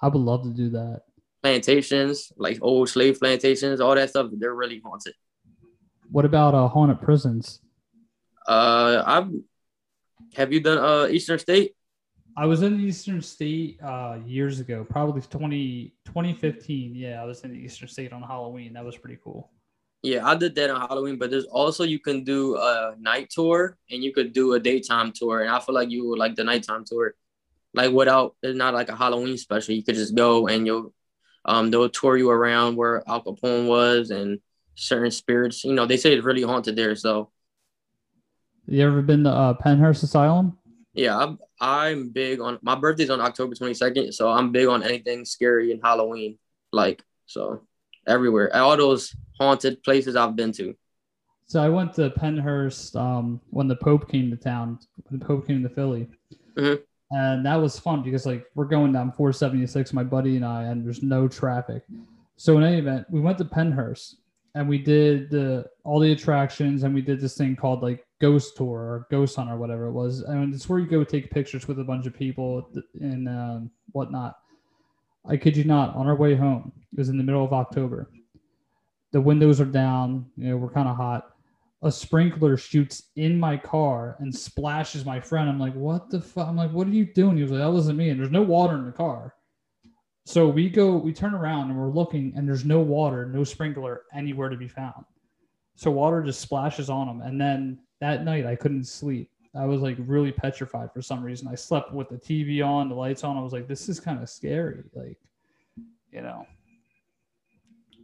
I 0.00 0.08
would 0.08 0.20
love 0.20 0.42
to 0.44 0.50
do 0.50 0.70
that. 0.70 1.02
Plantations, 1.42 2.32
like 2.36 2.58
old 2.62 2.88
slave 2.88 3.18
plantations, 3.18 3.80
all 3.80 3.94
that 3.94 4.10
stuff. 4.10 4.28
They're 4.32 4.54
really 4.54 4.80
haunted. 4.84 5.14
What 6.10 6.24
about 6.24 6.54
uh, 6.54 6.68
haunted 6.68 7.00
prisons? 7.00 7.60
Uh, 8.46 9.02
I've 9.06 9.30
have 10.34 10.52
you 10.52 10.60
done 10.60 10.78
uh 10.78 11.08
Eastern 11.08 11.38
State? 11.38 11.74
I 12.36 12.46
was 12.46 12.62
in 12.62 12.80
Eastern 12.80 13.20
State 13.20 13.78
uh, 13.82 14.18
years 14.24 14.58
ago, 14.58 14.86
probably 14.88 15.20
20, 15.20 15.94
2015. 16.06 16.94
Yeah, 16.94 17.20
I 17.20 17.24
was 17.24 17.42
in 17.42 17.54
Eastern 17.54 17.88
State 17.88 18.12
on 18.12 18.22
Halloween. 18.22 18.72
That 18.72 18.84
was 18.84 18.96
pretty 18.96 19.18
cool. 19.22 19.50
Yeah, 20.02 20.26
I 20.26 20.34
did 20.34 20.54
that 20.56 20.70
on 20.70 20.80
Halloween, 20.80 21.16
but 21.16 21.30
there's 21.30 21.44
also 21.44 21.84
you 21.84 22.00
can 22.00 22.24
do 22.24 22.56
a 22.56 22.96
night 22.98 23.30
tour 23.30 23.78
and 23.90 24.02
you 24.02 24.12
could 24.12 24.32
do 24.32 24.54
a 24.54 24.60
daytime 24.60 25.12
tour, 25.12 25.42
and 25.42 25.50
I 25.50 25.60
feel 25.60 25.74
like 25.76 25.90
you 25.90 26.08
would 26.08 26.18
like 26.18 26.34
the 26.34 26.42
nighttime 26.44 26.84
tour, 26.84 27.14
like 27.74 27.92
without 27.92 28.34
it's 28.42 28.56
not 28.56 28.74
like 28.74 28.88
a 28.88 28.96
Halloween 28.96 29.38
special. 29.38 29.74
You 29.74 29.84
could 29.84 29.94
just 29.94 30.14
go 30.16 30.48
and 30.48 30.66
you'll 30.66 30.92
um 31.44 31.70
they'll 31.70 31.88
tour 31.88 32.16
you 32.16 32.30
around 32.30 32.76
where 32.76 33.02
Al 33.08 33.22
Capone 33.22 33.68
was 33.68 34.10
and 34.10 34.40
certain 34.74 35.10
spirits. 35.12 35.62
You 35.64 35.72
know, 35.74 35.86
they 35.86 35.96
say 35.96 36.12
it's 36.14 36.24
really 36.24 36.42
haunted 36.42 36.74
there. 36.76 36.96
So 36.96 37.30
You 38.66 38.86
ever 38.86 39.02
been 39.02 39.24
to 39.24 39.30
uh, 39.30 39.54
Pennhurst 39.54 40.02
Asylum? 40.02 40.58
yeah, 40.94 41.16
I'm 41.16 41.38
I'm 41.60 42.08
big 42.10 42.40
on 42.40 42.58
my 42.62 42.74
birthday's 42.74 43.10
on 43.10 43.20
October 43.20 43.54
22nd, 43.54 44.12
so 44.14 44.30
I'm 44.30 44.50
big 44.52 44.66
on 44.66 44.82
anything 44.82 45.24
scary 45.24 45.70
and 45.72 45.80
Halloween, 45.82 46.38
like 46.72 47.02
so 47.26 47.62
everywhere. 48.06 48.54
All 48.54 48.76
those 48.76 49.14
haunted 49.38 49.82
places 49.82 50.16
I've 50.16 50.36
been 50.36 50.52
to. 50.52 50.74
So 51.46 51.62
I 51.62 51.68
went 51.68 51.92
to 51.94 52.10
Pennhurst 52.10 52.96
um, 52.96 53.40
when 53.50 53.68
the 53.68 53.76
Pope 53.76 54.08
came 54.10 54.30
to 54.30 54.36
town. 54.36 54.78
When 55.08 55.18
the 55.20 55.24
Pope 55.26 55.46
came 55.46 55.62
to 55.62 55.68
Philly, 55.68 56.08
Mhm. 56.56 56.80
and 57.10 57.44
that 57.44 57.56
was 57.56 57.78
fun 57.78 58.02
because 58.02 58.24
like 58.26 58.46
we're 58.54 58.64
going 58.64 58.92
down 58.92 59.12
476, 59.12 59.92
my 59.92 60.04
buddy 60.04 60.36
and 60.36 60.44
I, 60.44 60.64
and 60.64 60.84
there's 60.84 61.02
no 61.02 61.28
traffic. 61.28 61.84
So 62.36 62.56
in 62.56 62.64
any 62.64 62.78
event, 62.78 63.06
we 63.10 63.20
went 63.20 63.38
to 63.38 63.44
Pennhurst 63.44 64.14
and 64.54 64.68
we 64.68 64.78
did 64.78 65.30
the 65.30 65.66
all 65.84 65.98
the 66.00 66.12
attractions, 66.12 66.82
and 66.84 66.94
we 66.94 67.02
did 67.02 67.20
this 67.20 67.36
thing 67.36 67.54
called 67.56 67.82
like 67.82 68.06
Ghost 68.20 68.56
Tour 68.56 68.78
or 68.78 69.06
Ghost 69.10 69.36
Hunt 69.36 69.50
or 69.50 69.56
whatever 69.56 69.86
it 69.86 69.92
was, 69.92 70.20
and 70.22 70.54
it's 70.54 70.68
where 70.68 70.78
you 70.78 70.86
go 70.86 71.04
take 71.04 71.30
pictures 71.30 71.66
with 71.68 71.78
a 71.80 71.84
bunch 71.84 72.06
of 72.06 72.14
people 72.14 72.70
and 73.00 73.28
um, 73.28 73.70
whatnot. 73.92 74.36
I 75.26 75.36
kid 75.36 75.56
you 75.56 75.64
not. 75.64 75.94
On 75.94 76.06
our 76.06 76.16
way 76.16 76.34
home, 76.34 76.72
it 76.92 76.98
was 76.98 77.08
in 77.08 77.16
the 77.16 77.24
middle 77.24 77.44
of 77.44 77.52
October. 77.52 78.10
The 79.12 79.20
windows 79.20 79.60
are 79.60 79.66
down. 79.66 80.26
You 80.36 80.50
know, 80.50 80.56
we're 80.56 80.70
kind 80.70 80.88
of 80.88 80.96
hot 80.96 81.32
a 81.82 81.90
sprinkler 81.90 82.56
shoots 82.56 83.10
in 83.16 83.38
my 83.38 83.56
car 83.56 84.16
and 84.20 84.34
splashes 84.34 85.04
my 85.04 85.20
friend. 85.20 85.48
I'm 85.48 85.58
like, 85.58 85.74
what 85.74 86.10
the 86.10 86.20
fuck? 86.20 86.46
I'm 86.46 86.56
like, 86.56 86.70
what 86.70 86.86
are 86.86 86.90
you 86.90 87.04
doing? 87.04 87.36
He 87.36 87.42
was 87.42 87.50
like, 87.50 87.60
that 87.60 87.72
wasn't 87.72 87.98
me. 87.98 88.10
And 88.10 88.20
there's 88.20 88.30
no 88.30 88.42
water 88.42 88.76
in 88.76 88.86
the 88.86 88.92
car. 88.92 89.34
So 90.24 90.48
we 90.48 90.68
go, 90.68 90.96
we 90.96 91.12
turn 91.12 91.34
around 91.34 91.70
and 91.70 91.78
we're 91.78 91.90
looking, 91.90 92.32
and 92.36 92.46
there's 92.46 92.64
no 92.64 92.78
water, 92.78 93.26
no 93.26 93.42
sprinkler 93.42 94.02
anywhere 94.14 94.48
to 94.48 94.56
be 94.56 94.68
found. 94.68 95.04
So 95.74 95.90
water 95.90 96.22
just 96.22 96.40
splashes 96.40 96.88
on 96.88 97.08
him. 97.08 97.20
And 97.20 97.40
then 97.40 97.80
that 98.00 98.24
night, 98.24 98.46
I 98.46 98.54
couldn't 98.54 98.84
sleep. 98.84 99.31
I 99.54 99.66
was 99.66 99.80
like 99.82 99.96
really 100.00 100.32
petrified 100.32 100.92
for 100.92 101.02
some 101.02 101.22
reason. 101.22 101.46
I 101.48 101.54
slept 101.56 101.92
with 101.92 102.08
the 102.08 102.16
TV 102.16 102.64
on, 102.66 102.88
the 102.88 102.94
lights 102.94 103.22
on. 103.22 103.36
I 103.36 103.42
was 103.42 103.52
like, 103.52 103.68
this 103.68 103.88
is 103.88 104.00
kind 104.00 104.22
of 104.22 104.30
scary. 104.30 104.82
Like, 104.94 105.18
you 106.10 106.22
know, 106.22 106.46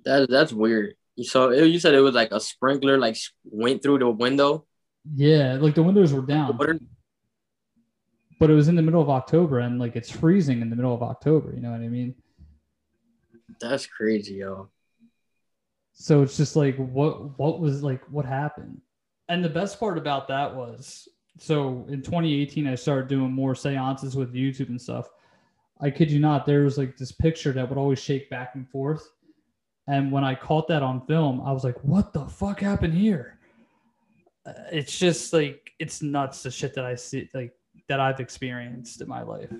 That 0.05 0.29
that's 0.31 0.53
weird. 0.53 0.95
So 1.23 1.51
it, 1.51 1.65
you 1.67 1.81
said 1.81 1.95
it 1.95 2.01
was 2.01 2.15
like 2.15 2.33
a 2.33 2.41
sprinkler, 2.41 2.99
like 2.99 3.17
went 3.45 3.83
through 3.83 3.99
the 4.01 4.11
window. 4.11 4.67
Yeah, 5.15 5.57
like 5.59 5.75
the 5.75 5.83
windows 5.83 6.13
were 6.13 6.21
down, 6.23 6.57
What 6.57 6.69
are- 6.71 6.79
but 8.39 8.51
it 8.51 8.55
was 8.55 8.69
in 8.69 8.77
the 8.77 8.83
middle 8.83 9.03
of 9.03 9.11
October, 9.11 9.59
and 9.61 9.79
like 9.81 9.97
it's 9.97 10.11
freezing 10.11 10.61
in 10.61 10.71
the 10.71 10.77
middle 10.77 10.95
of 10.95 11.03
October. 11.03 11.53
You 11.55 11.61
know 11.61 11.71
what 11.73 11.81
I 11.81 11.89
mean? 11.89 12.15
That's 13.61 13.87
crazy, 13.87 14.35
yo. 14.35 14.69
So 15.95 16.23
it's 16.23 16.37
just 16.37 16.55
like 16.55 16.77
what 16.77 17.37
what 17.39 17.59
was 17.59 17.83
like 17.83 18.05
what 18.11 18.25
happened? 18.27 18.81
And 19.29 19.45
the 19.45 19.49
best 19.49 19.81
part 19.81 19.99
about 19.99 20.29
that 20.29 20.55
was 20.55 21.09
so 21.39 21.87
in 21.89 22.03
2018 22.03 22.67
I 22.67 22.75
started 22.75 23.09
doing 23.09 23.33
more 23.33 23.55
seances 23.55 24.17
with 24.17 24.35
YouTube 24.35 24.69
and 24.69 24.81
stuff. 24.81 25.09
I 25.81 25.91
kid 25.91 26.11
you 26.11 26.19
not, 26.19 26.45
there 26.45 26.65
was 26.65 26.77
like 26.77 26.97
this 26.97 27.13
picture 27.13 27.53
that 27.53 27.69
would 27.69 27.79
always 27.79 28.01
shake 28.01 28.29
back 28.31 28.55
and 28.55 28.69
forth. 28.69 29.09
And 29.87 30.13
when 30.13 30.25
I 30.25 30.35
caught 30.35 30.69
that 30.69 30.83
on 30.83 31.07
film, 31.07 31.41
I 31.41 31.53
was 31.53 31.65
like, 31.65 31.83
what 31.83 32.13
the 32.13 32.27
fuck 32.27 32.61
happened 32.61 32.95
here? 32.95 33.39
Uh, 34.45 34.53
It's 34.73 34.99
just 34.99 35.33
like 35.33 35.71
it's 35.79 36.03
nuts 36.03 36.43
the 36.43 36.51
shit 36.51 36.75
that 36.75 36.85
I 36.85 36.97
see 36.97 37.31
like 37.33 37.55
that 37.89 38.01
I've 38.01 38.21
experienced 38.21 39.01
in 39.01 39.09
my 39.09 39.23
life. 39.23 39.51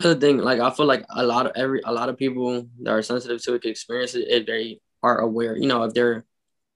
The 0.00 0.14
thing, 0.14 0.38
like 0.38 0.60
I 0.60 0.70
feel 0.70 0.86
like 0.86 1.04
a 1.08 1.24
lot 1.24 1.46
of 1.46 1.52
every 1.56 1.80
a 1.84 1.92
lot 1.92 2.08
of 2.08 2.18
people 2.18 2.66
that 2.82 2.90
are 2.90 3.02
sensitive 3.02 3.42
to 3.42 3.54
it 3.54 3.62
can 3.62 3.70
experience 3.70 4.14
it 4.14 4.28
if 4.28 4.46
they 4.46 4.80
are 5.02 5.18
aware. 5.20 5.56
You 5.56 5.66
know, 5.66 5.84
if 5.84 5.94
they're 5.94 6.24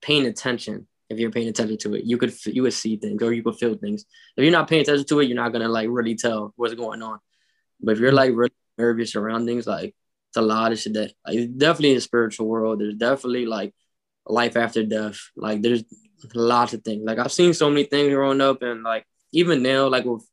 paying 0.01 0.27
attention. 0.27 0.87
If 1.13 1.19
you're 1.19 1.31
paying 1.31 1.49
attention 1.49 1.79
to 1.79 1.95
it, 1.95 2.05
you 2.05 2.19
could 2.19 2.35
you 2.47 2.63
would 2.63 2.73
see 2.73 2.97
things 2.97 3.23
or 3.23 3.33
you 3.33 3.43
could 3.43 3.57
feel 3.57 3.77
things. 3.77 4.05
If 4.37 4.43
you're 4.43 4.53
not 4.53 4.69
paying 4.69 4.83
attention 4.83 5.07
to 5.07 5.21
it, 5.21 5.29
you're 5.29 5.37
not 5.37 5.53
gonna 5.53 5.69
like 5.69 5.89
really 5.91 6.15
tell 6.15 6.53
what's 6.57 6.75
going 6.75 7.03
on. 7.03 7.19
But 7.81 7.93
if 7.93 8.01
you're 8.01 8.13
like 8.13 8.33
really 8.35 8.55
nervous 8.79 9.13
surroundings, 9.13 9.67
like 9.67 9.95
it's 10.31 10.37
a 10.37 10.43
lot 10.43 10.73
of 10.73 10.79
shit 10.79 10.95
that 10.95 11.13
like 11.27 11.57
definitely 11.59 11.91
in 11.91 11.97
the 11.97 12.01
spiritual 12.01 12.49
world. 12.49 12.81
There's 12.81 12.95
definitely 12.95 13.47
like 13.47 13.75
life 14.27 14.57
after 14.57 14.83
death. 14.83 15.19
Like 15.37 15.63
there's 15.63 15.85
lots 16.35 16.73
of 16.73 16.83
things. 16.83 17.03
Like 17.05 17.19
I've 17.19 17.33
seen 17.33 17.55
so 17.55 17.69
many 17.69 17.85
things 17.85 18.13
growing 18.13 18.41
up, 18.41 18.63
and 18.63 18.83
like 18.83 19.07
even 19.33 19.63
now, 19.63 19.89
like 19.89 20.05
with 20.05 20.27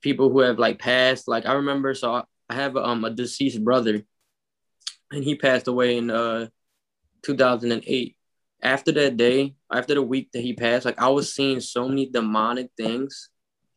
people 0.00 0.30
who 0.30 0.40
have 0.40 0.58
like 0.58 0.78
passed. 0.78 1.28
Like 1.28 1.46
I 1.46 1.54
remember, 1.54 1.94
so 1.94 2.24
I 2.48 2.54
have 2.54 2.76
um 2.76 3.04
a 3.04 3.10
deceased 3.10 3.62
brother, 3.62 4.02
and 5.10 5.24
he 5.24 5.34
passed 5.34 5.68
away 5.68 5.98
in 5.98 6.10
uh 6.10 6.48
2008. 7.22 8.16
After 8.62 8.92
that 8.92 9.16
day, 9.16 9.54
after 9.72 9.94
the 9.94 10.02
week 10.02 10.32
that 10.32 10.40
he 10.40 10.52
passed, 10.52 10.84
like 10.84 11.00
I 11.00 11.08
was 11.08 11.34
seeing 11.34 11.60
so 11.60 11.88
many 11.88 12.06
demonic 12.06 12.70
things, 12.76 13.30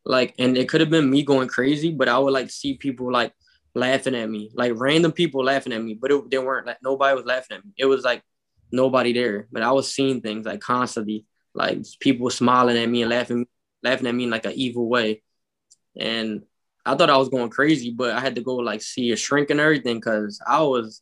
like, 0.04 0.34
and 0.40 0.58
it 0.58 0.68
could 0.68 0.82
have 0.82 0.90
been 0.90 1.10
me 1.10 1.24
going 1.24 1.48
crazy, 1.48 1.92
but 1.92 2.10
I 2.10 2.18
would 2.18 2.34
like 2.34 2.50
see 2.50 2.76
people 2.76 3.12
like 3.12 3.34
laughing 3.76 4.16
at 4.16 4.30
me, 4.30 4.52
like 4.56 4.74
random 4.76 5.12
people 5.12 5.44
laughing 5.44 5.74
at 5.74 5.84
me, 5.84 5.94
but 5.94 6.12
it, 6.12 6.32
they 6.32 6.40
weren't 6.40 6.68
like 6.68 6.80
nobody 6.84 7.16
was 7.16 7.26
laughing 7.26 7.58
at 7.58 7.66
me. 7.66 7.72
It 7.78 7.86
was 7.86 8.04
like 8.04 8.24
nobody 8.72 9.14
there, 9.14 9.48
but 9.52 9.64
I 9.64 9.72
was 9.72 9.94
seeing 9.94 10.22
things 10.22 10.46
like 10.46 10.62
constantly, 10.62 11.26
like 11.54 11.80
people 12.00 12.30
smiling 12.30 12.78
at 12.78 12.90
me 12.90 13.04
and 13.04 13.12
laughing, 13.12 13.46
laughing 13.84 14.08
at 14.08 14.16
me 14.16 14.24
in 14.24 14.30
like 14.30 14.46
an 14.46 14.54
evil 14.54 14.90
way, 14.90 15.22
and 15.96 16.44
I 16.86 16.96
thought 16.96 17.10
I 17.10 17.18
was 17.18 17.30
going 17.30 17.50
crazy, 17.50 17.92
but 17.92 18.12
I 18.12 18.20
had 18.20 18.36
to 18.36 18.42
go 18.42 18.56
like 18.56 18.82
see 18.82 19.12
a 19.12 19.16
shrink 19.16 19.50
and 19.52 19.60
everything 19.60 19.98
because 19.98 20.42
I 20.46 20.62
was 20.64 21.02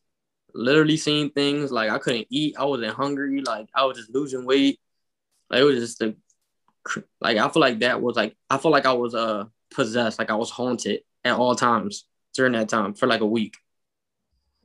literally 0.53 0.97
seeing 0.97 1.29
things 1.29 1.71
like 1.71 1.89
I 1.89 1.97
couldn't 1.99 2.27
eat. 2.29 2.55
I 2.57 2.65
wasn't 2.65 2.93
hungry. 2.93 3.41
Like 3.41 3.67
I 3.73 3.85
was 3.85 3.97
just 3.97 4.13
losing 4.13 4.45
weight. 4.45 4.79
Like 5.49 5.61
it 5.61 5.63
was 5.63 5.79
just 5.79 5.99
the 5.99 6.15
like 7.21 7.37
I 7.37 7.47
feel 7.49 7.61
like 7.61 7.79
that 7.79 8.01
was 8.01 8.15
like 8.15 8.35
I 8.49 8.57
feel 8.57 8.71
like 8.71 8.85
I 8.85 8.93
was 8.93 9.13
uh 9.15 9.45
possessed. 9.73 10.19
Like 10.19 10.31
I 10.31 10.35
was 10.35 10.49
haunted 10.49 11.01
at 11.23 11.35
all 11.35 11.55
times 11.55 12.05
during 12.33 12.53
that 12.53 12.69
time 12.69 12.93
for 12.93 13.07
like 13.07 13.21
a 13.21 13.25
week. 13.25 13.55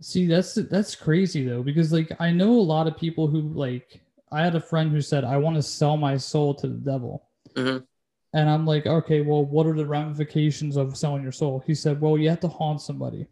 See, 0.00 0.26
that's 0.26 0.54
that's 0.54 0.94
crazy 0.94 1.46
though, 1.46 1.62
because 1.62 1.92
like 1.92 2.12
I 2.20 2.30
know 2.30 2.50
a 2.52 2.60
lot 2.60 2.86
of 2.86 2.96
people 2.96 3.26
who 3.26 3.40
like 3.40 4.00
I 4.32 4.42
had 4.42 4.54
a 4.54 4.60
friend 4.60 4.90
who 4.90 5.00
said 5.00 5.24
I 5.24 5.36
want 5.36 5.56
to 5.56 5.62
sell 5.62 5.96
my 5.96 6.16
soul 6.16 6.54
to 6.56 6.66
the 6.66 6.74
devil, 6.74 7.28
Mhm. 7.54 7.84
and 8.32 8.50
I'm 8.50 8.66
like, 8.66 8.86
okay, 8.86 9.20
well, 9.20 9.44
what 9.44 9.66
are 9.66 9.74
the 9.76 9.86
ramifications 9.86 10.76
of 10.76 10.96
selling 10.96 11.22
your 11.22 11.32
soul? 11.32 11.62
He 11.66 11.74
said, 11.74 12.00
well, 12.00 12.18
you 12.18 12.28
have 12.30 12.40
to 12.40 12.48
haunt 12.48 12.80
somebody. 12.80 13.26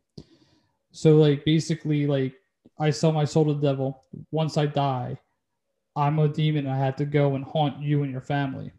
So 0.92 1.16
like 1.16 1.44
basically, 1.44 2.06
like 2.06 2.34
I 2.78 2.90
sell 2.90 3.12
my 3.12 3.24
soul 3.24 3.44
to 3.46 3.54
the 3.54 3.60
devil. 3.60 4.02
Once 4.30 4.56
I 4.56 4.66
die, 4.66 5.18
I'm 5.94 6.18
a 6.18 6.28
demon. 6.28 6.66
And 6.66 6.74
I 6.74 6.78
have 6.78 6.96
to 6.96 7.04
go 7.04 7.34
and 7.34 7.44
haunt 7.44 7.80
you 7.80 8.02
and 8.02 8.10
your 8.10 8.20
family. 8.20 8.72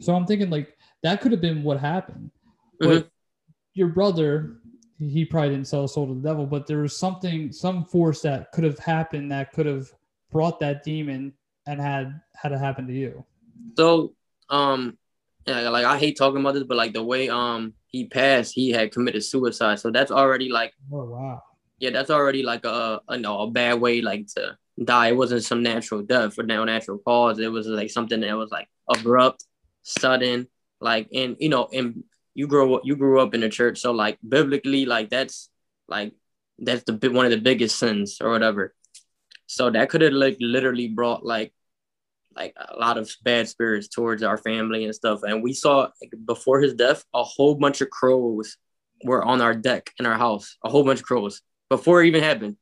So 0.00 0.14
I'm 0.14 0.26
thinking 0.26 0.50
like 0.50 0.76
that 1.02 1.20
could 1.20 1.32
have 1.32 1.40
been 1.40 1.62
what 1.62 1.80
happened, 1.80 2.30
but 2.80 3.08
your 3.74 3.88
brother 3.88 4.58
he 4.98 5.24
probably 5.24 5.50
didn't 5.50 5.66
sell 5.66 5.82
his 5.82 5.92
soul 5.92 6.06
to 6.06 6.14
the 6.14 6.20
devil, 6.20 6.46
but 6.46 6.66
there 6.66 6.78
was 6.78 6.96
something, 6.96 7.52
some 7.52 7.84
force 7.84 8.22
that 8.22 8.52
could 8.52 8.64
have 8.64 8.78
happened 8.78 9.30
that 9.32 9.52
could 9.52 9.66
have 9.66 9.88
brought 10.30 10.60
that 10.60 10.84
demon 10.84 11.32
and 11.66 11.80
had 11.80 12.20
had 12.34 12.52
it 12.52 12.58
happen 12.58 12.86
to 12.86 12.92
you. 12.92 13.24
So 13.76 14.14
um 14.50 14.98
yeah, 15.46 15.68
like 15.68 15.84
I 15.84 15.98
hate 15.98 16.16
talking 16.16 16.40
about 16.40 16.54
this, 16.54 16.62
but 16.62 16.76
like 16.76 16.92
the 16.92 17.02
way 17.02 17.28
um 17.28 17.74
he 17.86 18.06
passed, 18.06 18.52
he 18.54 18.70
had 18.70 18.92
committed 18.92 19.24
suicide. 19.24 19.78
So 19.78 19.90
that's 19.90 20.10
already 20.10 20.48
like 20.48 20.72
Oh 20.92 21.04
wow. 21.04 21.42
Yeah, 21.78 21.90
that's 21.90 22.10
already 22.10 22.42
like 22.42 22.64
a, 22.64 23.00
a 23.08 23.18
no 23.18 23.40
a 23.40 23.50
bad 23.50 23.80
way 23.80 24.00
like 24.00 24.26
to 24.36 24.56
die. 24.82 25.08
It 25.08 25.16
wasn't 25.16 25.44
some 25.44 25.62
natural 25.62 26.02
death 26.02 26.38
or 26.38 26.44
no 26.44 26.64
natural 26.64 26.98
cause. 26.98 27.38
It 27.38 27.50
was 27.50 27.66
like 27.66 27.90
something 27.90 28.20
that 28.20 28.36
was 28.36 28.50
like 28.50 28.68
abrupt, 28.88 29.44
sudden, 29.82 30.48
like 30.80 31.08
and 31.12 31.36
you 31.40 31.48
know, 31.48 31.68
and 31.72 32.04
you 32.34 32.46
grow 32.46 32.76
up 32.76 32.82
you 32.84 32.96
grew 32.96 33.20
up 33.20 33.34
in 33.34 33.40
the 33.40 33.48
church, 33.48 33.80
so 33.80 33.92
like 33.92 34.18
biblically, 34.26 34.86
like 34.86 35.10
that's 35.10 35.50
like 35.88 36.14
that's 36.58 36.84
the 36.84 37.10
one 37.10 37.24
of 37.24 37.32
the 37.32 37.38
biggest 37.38 37.78
sins 37.78 38.18
or 38.20 38.30
whatever. 38.30 38.74
So 39.46 39.70
that 39.70 39.90
could 39.90 40.00
have 40.02 40.12
like 40.12 40.36
literally 40.40 40.88
brought 40.88 41.24
like 41.24 41.52
like 42.36 42.54
a 42.56 42.76
lot 42.76 42.98
of 42.98 43.10
bad 43.22 43.48
spirits 43.48 43.88
towards 43.88 44.22
our 44.22 44.38
family 44.38 44.84
and 44.84 44.94
stuff. 44.94 45.22
And 45.22 45.42
we 45.42 45.52
saw 45.52 45.88
before 46.24 46.60
his 46.60 46.74
death, 46.74 47.04
a 47.14 47.22
whole 47.22 47.54
bunch 47.54 47.80
of 47.80 47.90
crows 47.90 48.56
were 49.04 49.24
on 49.24 49.40
our 49.40 49.54
deck 49.54 49.90
in 49.98 50.06
our 50.06 50.18
house, 50.18 50.56
a 50.64 50.70
whole 50.70 50.84
bunch 50.84 51.00
of 51.00 51.06
crows 51.06 51.42
before 51.68 52.02
it 52.02 52.08
even 52.08 52.22
happened. 52.22 52.56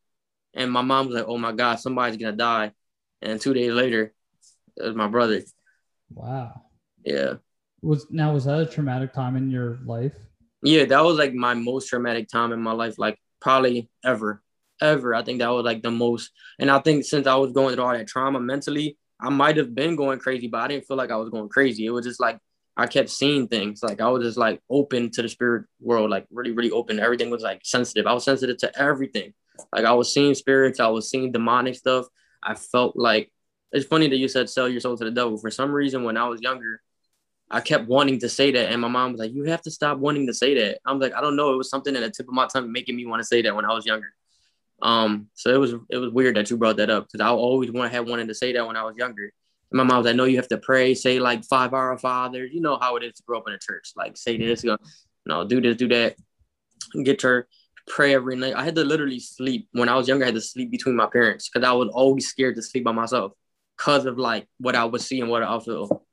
And 0.55 0.71
my 0.71 0.83
mom 0.83 1.07
was 1.07 1.17
like, 1.17 1.27
"Oh 1.29 1.39
my 1.39 1.53
God, 1.53 1.77
somebody's 1.77 2.17
gonna 2.19 2.37
die." 2.37 2.73
And 3.23 3.41
two 3.41 3.55
days 3.55 3.73
later, 3.73 4.13
it 4.77 4.83
was 4.85 4.97
my 4.97 5.09
brother. 5.09 5.43
Wow. 6.11 6.63
Yeah, 7.05 7.35
Was 7.81 8.07
now 8.11 8.33
was 8.33 8.45
that 8.45 8.61
a 8.61 8.67
traumatic 8.67 9.13
time 9.13 9.37
in 9.37 9.51
your 9.51 9.79
life? 9.85 10.15
yeah, 10.63 10.85
that 10.85 11.03
was 11.05 11.17
like 11.19 11.35
my 11.35 11.55
most 11.55 11.89
traumatic 11.89 12.29
time 12.29 12.53
in 12.53 12.61
my 12.63 12.73
life, 12.73 12.97
like 12.99 13.19
probably 13.41 13.91
ever, 14.05 14.41
ever. 14.81 15.15
I 15.15 15.23
think 15.25 15.41
that 15.41 15.49
was 15.49 15.65
like 15.65 15.83
the 15.83 15.91
most. 15.91 16.31
And 16.61 16.71
I 16.71 16.79
think 16.79 17.05
since 17.05 17.27
I 17.27 17.35
was 17.35 17.51
going 17.53 17.75
through 17.75 17.85
all 17.85 17.93
that 17.93 18.07
trauma 18.07 18.39
mentally, 18.39 18.97
I 19.21 19.31
might 19.31 19.57
have 19.57 19.75
been 19.75 19.97
going 19.97 20.21
crazy, 20.21 20.47
but 20.47 20.61
I 20.61 20.69
didn't 20.69 20.87
feel 20.87 20.97
like 20.97 21.11
I 21.11 21.17
was 21.17 21.31
going 21.31 21.49
crazy. 21.49 21.87
It 21.87 21.91
was 21.91 22.07
just 22.07 22.21
like 22.21 22.39
I 22.77 22.87
kept 22.87 23.11
seeing 23.11 23.49
things. 23.49 23.83
Like 23.83 24.01
I 24.01 24.09
was 24.09 24.25
just 24.25 24.39
like 24.39 24.61
open 24.71 25.11
to 25.11 25.23
the 25.23 25.29
spirit 25.29 25.67
world, 25.81 26.11
like 26.11 26.27
really, 26.31 26.53
really 26.53 26.71
open. 26.71 27.01
Everything 27.01 27.31
was 27.31 27.43
like 27.43 27.61
sensitive. 27.65 28.07
I 28.07 28.13
was 28.13 28.25
sensitive 28.25 28.57
to 28.59 28.79
everything. 28.81 29.35
Like 29.73 29.85
I 29.85 29.93
was 29.93 30.13
seeing 30.13 30.35
spirits, 30.35 30.81
I 30.81 30.89
was 30.89 31.11
seeing 31.11 31.33
demonic 31.33 31.75
stuff. 31.75 32.07
I 32.43 32.55
felt 32.55 32.97
like 32.97 33.31
it's 33.73 33.87
funny 33.87 34.09
that 34.09 34.17
you 34.17 34.29
said 34.29 34.51
sell 34.51 34.69
your 34.69 34.81
soul 34.81 34.97
to 34.97 35.05
the 35.05 35.11
devil. 35.11 35.37
For 35.39 35.51
some 35.51 35.73
reason, 35.73 36.05
when 36.05 36.17
I 36.17 36.29
was 36.29 36.41
younger, 36.41 36.81
I 37.51 37.61
kept 37.61 37.87
wanting 37.87 38.21
to 38.21 38.29
say 38.29 38.51
that, 38.53 38.73
and 38.73 38.81
my 38.81 38.89
mom 38.89 39.13
was 39.13 39.21
like, 39.21 39.35
"You 39.35 39.45
have 39.45 39.63
to 39.63 39.71
stop 39.71 39.99
wanting 39.99 40.27
to 40.27 40.35
say 40.35 40.55
that." 40.55 40.79
I'm 40.87 40.99
like, 40.99 41.15
"I 41.15 41.21
don't 41.21 41.37
know." 41.37 41.53
It 41.53 41.57
was 41.57 41.71
something 41.71 41.95
at 41.95 42.03
the 42.03 42.11
tip 42.11 42.29
of 42.29 42.35
my 42.35 42.47
tongue 42.47 42.73
making 42.73 42.97
me 42.97 43.07
want 43.07 43.21
to 43.21 43.27
say 43.27 43.43
that 43.43 43.55
when 43.55 43.67
I 43.67 43.75
was 43.75 43.87
younger. 43.87 44.13
Um, 44.81 45.29
so 45.35 45.51
it 45.55 45.59
was 45.59 45.75
it 45.91 45.99
was 45.99 46.11
weird 46.11 46.37
that 46.37 46.51
you 46.51 46.57
brought 46.57 46.79
that 46.79 46.91
up 46.91 47.07
because 47.07 47.25
I 47.25 47.29
always 47.31 47.71
want 47.71 47.91
to 47.91 47.97
have 47.97 48.09
wanted 48.09 48.29
to 48.29 48.35
say 48.35 48.53
that 48.55 48.67
when 48.67 48.77
I 48.77 48.85
was 48.85 48.97
younger. 48.97 49.33
And 49.73 49.79
my 49.79 49.85
mom 49.85 49.99
was 49.99 50.07
like, 50.07 50.17
"No, 50.17 50.25
you 50.25 50.37
have 50.37 50.49
to 50.49 50.59
pray, 50.59 50.95
say 50.95 51.19
like 51.19 51.45
five 51.45 51.73
Our 51.73 51.99
Fathers. 51.99 52.51
You 52.53 52.61
know 52.61 52.79
how 52.81 52.97
it 52.97 53.03
is 53.03 53.15
to 53.15 53.23
grow 53.27 53.39
up 53.39 53.49
in 53.49 53.55
a 53.55 53.59
church. 53.59 53.93
Like 53.97 54.17
say 54.17 54.37
this, 54.37 54.63
go, 54.63 54.77
no, 55.27 55.47
do 55.47 55.61
this, 55.61 55.77
do 55.77 55.89
that. 55.89 56.17
Get 57.03 57.23
her 57.23 57.49
pray 57.87 58.15
every 58.15 58.37
night. 58.37 58.55
I 58.55 58.65
had 58.65 58.75
to 58.77 58.85
literally 58.85 59.21
sleep 59.21 59.69
when 59.73 59.89
I 59.89 59.97
was 59.97 60.09
younger. 60.09 60.25
I 60.25 60.29
had 60.29 60.35
to 60.35 60.41
sleep 60.41 60.71
between 60.71 60.97
my 60.97 61.07
parents 61.07 61.49
because 61.49 61.67
I 61.67 61.73
was 61.73 61.89
always 61.93 62.29
scared 62.29 62.57
to 62.57 62.63
sleep 62.63 62.85
by 62.85 62.93
myself 62.93 63.33
because 63.77 64.07
of 64.07 64.19
like 64.19 64.47
what 64.59 64.77
I 64.77 64.85
would 64.85 65.01
see 65.01 65.21
and 65.21 65.31
what 65.31 65.43
I 65.43 65.59
feel. 65.59 66.05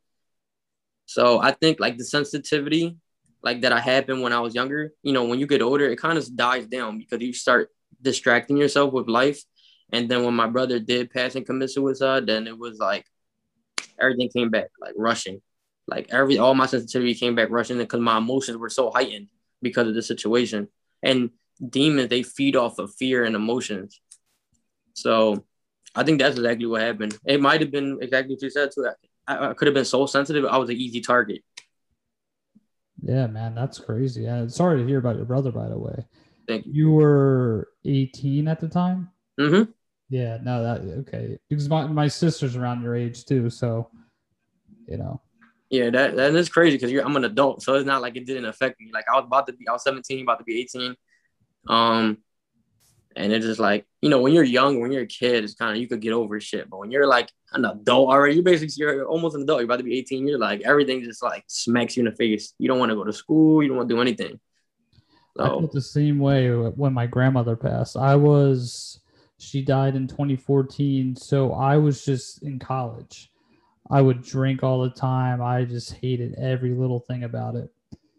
So 1.06 1.40
I 1.40 1.52
think 1.52 1.80
like 1.80 1.98
the 1.98 2.06
sensitivity 2.06 2.98
like 3.42 3.62
that 3.62 3.72
I 3.72 3.80
happened 3.80 4.22
when 4.22 4.34
I 4.34 4.40
was 4.40 4.54
younger, 4.54 4.92
you 5.02 5.14
know, 5.14 5.24
when 5.24 5.40
you 5.40 5.48
get 5.48 5.62
older, 5.62 5.90
it 5.90 5.98
kind 5.98 6.18
of 6.18 6.36
dies 6.36 6.68
down 6.68 6.98
because 6.98 7.22
you 7.22 7.34
start 7.34 7.70
distracting 8.02 8.58
yourself 8.58 8.94
with 8.94 9.08
life. 9.08 9.42
And 9.92 10.10
then 10.10 10.24
when 10.24 10.36
my 10.36 10.48
brother 10.48 10.80
did 10.80 11.10
pass 11.10 11.36
and 11.36 11.46
commit 11.46 11.72
suicide, 11.72 12.28
then 12.28 12.48
it 12.48 12.58
was 12.58 12.80
like 12.80 13.06
everything 14.02 14.30
came 14.30 14.50
back 14.50 14.70
like 14.80 14.94
rushing. 14.98 15.42
Like 15.88 16.08
every 16.12 16.38
all 16.38 16.54
my 16.54 16.66
sensitivity 16.68 17.16
came 17.16 17.36
back 17.36 17.50
rushing 17.50 17.78
because 17.78 18.00
my 18.00 18.18
emotions 18.18 18.58
were 18.58 18.70
so 18.70 18.92
heightened 18.92 19.28
because 19.62 19.88
of 19.88 19.96
the 19.96 20.04
situation. 20.04 20.68
And 21.02 21.32
demons, 21.68 22.10
they 22.10 22.24
feed 22.24 22.56
off 22.56 22.80
of 22.80 22.94
fear 22.94 23.24
and 23.24 23.36
emotions. 23.36 24.00
So 24.94 25.46
I 25.96 26.04
think 26.04 26.20
that's 26.20 26.38
exactly 26.38 26.66
what 26.68 26.82
happened. 26.82 27.18
It 27.26 27.42
might 27.42 27.62
have 27.62 27.72
been 27.72 27.98
exactly 28.02 28.36
what 28.36 28.42
you 28.42 28.50
said 28.50 28.70
too. 28.74 28.90
I, 29.28 29.50
I 29.50 29.54
could 29.54 29.68
have 29.68 29.76
been 29.76 29.86
so 29.86 30.06
sensitive. 30.06 30.46
I 30.46 30.58
was 30.58 30.70
an 30.70 30.76
easy 30.76 31.02
target. 31.02 31.42
Yeah, 33.02 33.28
man, 33.28 33.56
that's 33.56 33.80
crazy. 33.80 34.24
Yeah, 34.24 34.48
sorry 34.48 34.80
to 34.82 34.88
hear 34.88 35.00
about 35.00 35.16
your 35.16 35.26
brother. 35.26 35.52
By 35.52 35.70
the 35.70 35.80
way, 35.80 36.06
Thank 36.48 36.66
you. 36.66 36.74
you 36.74 36.92
were 36.92 37.70
18 37.86 38.48
at 38.48 38.60
the 38.60 38.68
time. 38.68 39.10
Mm-hmm. 39.40 39.72
Yeah, 40.10 40.38
no, 40.42 40.64
that 40.64 40.82
okay. 41.00 41.38
Because 41.50 41.70
my, 41.70 41.86
my 41.86 42.08
sister's 42.08 42.56
around 42.56 42.82
your 42.82 42.96
age 42.96 43.26
too, 43.26 43.50
so 43.50 43.90
you 44.88 44.98
know. 44.98 45.22
Yeah, 45.70 45.92
that 45.92 46.16
that 46.16 46.34
is 46.34 46.50
crazy 46.50 46.78
because 46.78 46.92
you're 46.92 47.06
I'm 47.06 47.16
an 47.16 47.26
adult, 47.26 47.62
so 47.62 47.76
it's 47.76 47.86
not 47.86 48.02
like 48.02 48.16
it 48.16 48.26
didn't 48.26 48.46
affect 48.46 48.80
me. 48.80 48.90
Like 48.92 49.06
I 49.12 49.16
was 49.16 49.26
about 49.26 49.46
to 49.48 49.54
be, 49.54 49.68
I 49.68 49.72
was 49.72 49.84
17, 49.84 50.24
about 50.24 50.40
to 50.40 50.44
be 50.44 50.60
18. 50.62 50.96
Um, 51.68 52.18
and 53.16 53.34
it's 53.34 53.46
just 53.46 53.60
like 53.60 53.86
you 54.02 54.10
know 54.10 54.20
when 54.20 54.34
you're 54.34 54.44
young, 54.44 54.80
when 54.80 54.92
you're 54.92 55.04
a 55.04 55.08
kid, 55.08 55.44
it's 55.44 55.54
kind 55.54 55.72
of 55.72 55.78
you 55.78 55.88
could 55.88 56.02
get 56.02 56.14
over 56.14 56.40
shit. 56.40 56.70
But 56.70 56.80
when 56.80 56.90
you're 56.90 57.06
like 57.06 57.32
an 57.54 57.66
adult 57.66 58.10
already, 58.10 58.36
you 58.36 58.42
basically 58.42 58.74
you're 58.78 59.06
almost 59.06 59.36
an 59.36 59.44
adult. 59.44 59.60
You're 59.60 59.66
about 59.66 59.78
to 59.78 59.84
be 59.84 59.98
18. 60.00 60.28
You're 60.28 60.40
like 60.40 60.62
everything 60.62 61.04
just 61.04 61.22
like 61.22 61.44
smacks 61.48 61.96
you 61.96 62.02
in 62.02 62.10
the 62.10 62.16
face. 62.16 62.54
You 62.58 62.68
don't 62.68 62.80
want 62.80 62.90
to 62.90 62.96
go 62.96 63.04
to 63.04 63.14
school. 63.14 63.62
You 63.62 63.70
don't 63.70 63.78
want 63.78 63.90
to 63.90 63.96
do 63.96 64.02
anything. 64.02 64.40
I 65.38 65.48
felt 65.48 65.72
the 65.72 65.82
same 65.82 66.20
way 66.20 66.52
when 66.52 66.94
my 66.94 67.06
grandmother 67.06 67.56
passed. 67.56 67.96
I 67.96 68.16
was, 68.16 68.99
she 69.40 69.64
died 69.64 69.96
in 69.96 70.08
2014, 70.08 71.16
so 71.16 71.54
I 71.54 71.78
was 71.78 72.06
just 72.06 72.44
in 72.44 72.60
college. 72.60 73.32
I 73.90 74.02
would 74.02 74.22
drink 74.24 74.64
all 74.64 74.82
the 74.84 74.90
time. 74.92 75.42
I 75.42 75.66
just 75.66 75.94
hated 75.96 76.36
every 76.36 76.74
little 76.74 77.00
thing 77.00 77.24
about 77.24 77.56
it. 77.56 77.72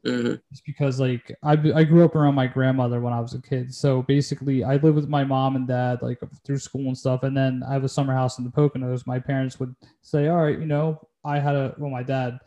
mhm. 0.05 0.41
It's 0.51 0.61
because 0.63 0.99
like 0.99 1.37
I, 1.45 1.53
I 1.53 1.85
grew 1.85 2.05
up 2.05 2.17
around 2.17 2.35
my 2.35 2.47
grandmother 2.49 3.01
when 3.01 3.13
I 3.13 3.21
was 3.21 3.35
a 3.35 3.41
kid. 3.43 3.73
So 3.73 4.03
basically, 4.03 4.65
I 4.65 4.77
lived 4.77 4.97
with 4.97 5.09
my 5.09 5.23
mom 5.23 5.55
and 5.55 5.67
dad 5.69 6.03
like 6.03 6.21
through 6.45 6.59
school 6.59 6.87
and 6.89 6.99
stuff. 6.99 7.23
And 7.23 7.37
then 7.37 7.63
I 7.69 7.73
have 7.73 7.85
a 7.85 7.89
summer 7.89 8.13
house 8.13 8.39
in 8.39 8.45
the 8.45 8.51
Poconos. 8.51 9.07
My 9.07 9.21
parents 9.21 9.61
would 9.61 9.75
say, 10.03 10.27
"All 10.29 10.43
right, 10.43 10.59
you 10.59 10.67
know, 10.67 11.07
I 11.25 11.39
had 11.39 11.55
a 11.55 11.75
well, 11.79 11.91
my 11.91 12.03
dad, 12.03 12.39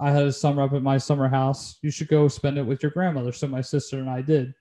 I 0.00 0.10
had 0.12 0.24
a 0.24 0.32
summer 0.32 0.62
up 0.62 0.72
at 0.72 0.82
my 0.82 0.98
summer 0.98 1.28
house. 1.28 1.78
You 1.82 1.90
should 1.90 2.08
go 2.08 2.28
spend 2.28 2.58
it 2.58 2.62
with 2.66 2.82
your 2.82 2.92
grandmother." 2.92 3.32
So 3.32 3.48
my 3.48 3.60
sister 3.62 3.98
and 3.98 4.08
I 4.10 4.22
did 4.22 4.54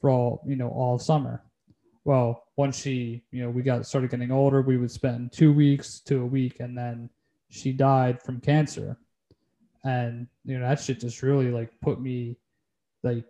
for 0.00 0.10
all 0.10 0.42
you 0.46 0.56
know 0.56 0.68
all 0.68 0.98
summer. 0.98 1.42
Well, 2.04 2.44
once 2.56 2.78
she 2.80 3.24
you 3.30 3.42
know 3.42 3.50
we 3.50 3.62
got 3.62 3.86
started 3.86 4.10
getting 4.10 4.30
older, 4.30 4.62
we 4.62 4.76
would 4.76 4.90
spend 4.90 5.32
two 5.32 5.52
weeks 5.52 6.00
to 6.00 6.22
a 6.22 6.26
week, 6.26 6.60
and 6.60 6.76
then 6.76 7.10
she 7.48 7.72
died 7.72 8.20
from 8.22 8.40
cancer. 8.40 8.96
And 9.84 10.26
you 10.44 10.58
know 10.58 10.68
that 10.68 10.80
shit 10.80 11.00
just 11.00 11.22
really 11.22 11.50
like 11.50 11.70
put 11.80 12.00
me 12.00 12.36
like 13.02 13.24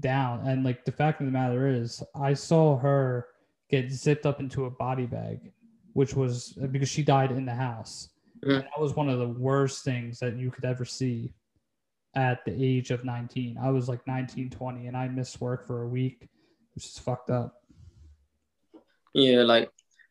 down. 0.00 0.46
And 0.46 0.64
like 0.64 0.84
the 0.84 0.92
fact 0.92 1.20
of 1.20 1.26
the 1.26 1.32
matter 1.32 1.68
is 1.68 2.02
i 2.14 2.34
saw 2.34 2.76
her 2.76 3.28
get 3.70 3.90
zipped 3.90 4.26
up 4.26 4.40
into 4.40 4.66
a 4.66 4.70
body 4.70 5.06
bag 5.06 5.52
which 5.96 6.12
was 6.14 6.52
because 6.70 6.90
she 6.90 7.02
died 7.02 7.32
in 7.32 7.46
the 7.46 7.54
house. 7.54 8.10
And 8.42 8.64
that 8.64 8.78
was 8.78 8.94
one 8.94 9.08
of 9.08 9.18
the 9.18 9.28
worst 9.28 9.82
things 9.82 10.18
that 10.18 10.36
you 10.36 10.50
could 10.50 10.66
ever 10.66 10.84
see 10.84 11.32
at 12.14 12.44
the 12.44 12.52
age 12.52 12.90
of 12.90 13.04
19 13.04 13.58
i 13.62 13.68
was 13.68 13.90
like 13.90 14.06
19 14.06 14.48
20 14.48 14.86
and 14.86 14.96
i 14.96 15.06
missed 15.06 15.38
work 15.38 15.66
for 15.66 15.82
a 15.82 15.86
week 15.86 16.28
which 16.74 16.86
is 16.86 16.98
fucked 16.98 17.28
up 17.28 17.62
yeah, 19.16 19.42
like 19.42 19.70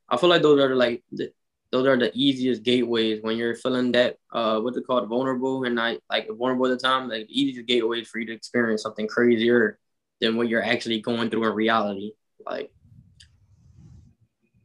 I 0.10 0.18
feel 0.18 0.30
like 0.30 0.41
those 0.41 0.60
are 0.60 0.76
like 0.76 1.03
the, 1.11 1.32
those 1.72 1.88
are 1.88 1.98
the 1.98 2.11
easiest 2.14 2.64
gateways 2.64 3.22
when 3.22 3.38
you're 3.38 3.56
feeling 3.56 3.91
that 3.94 4.18
uh 4.34 4.60
what's 4.60 4.77
it 4.77 4.88
called 4.88 5.07
vulnerable 5.07 5.64
and 5.64 5.76
not 5.76 5.98
like 6.10 6.27
vulnerable 6.27 6.65
at 6.65 6.69
the 6.69 6.77
time. 6.77 7.10
Like 7.10 7.27
the 7.27 7.41
easiest 7.41 7.68
gateways 7.68 8.07
for 8.07 8.19
you 8.19 8.26
to 8.27 8.34
experience 8.34 8.82
something 8.82 9.07
crazier 9.07 9.80
than 10.22 10.38
what 10.38 10.49
you're 10.49 10.64
actually 10.64 11.02
going 11.02 11.30
through 11.30 11.45
in 11.48 11.53
reality. 11.53 12.14
Like 12.45 12.72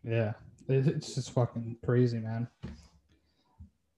yeah 0.03 0.33
it's 0.69 1.15
just 1.15 1.33
fucking 1.33 1.77
crazy 1.85 2.19
man 2.19 2.49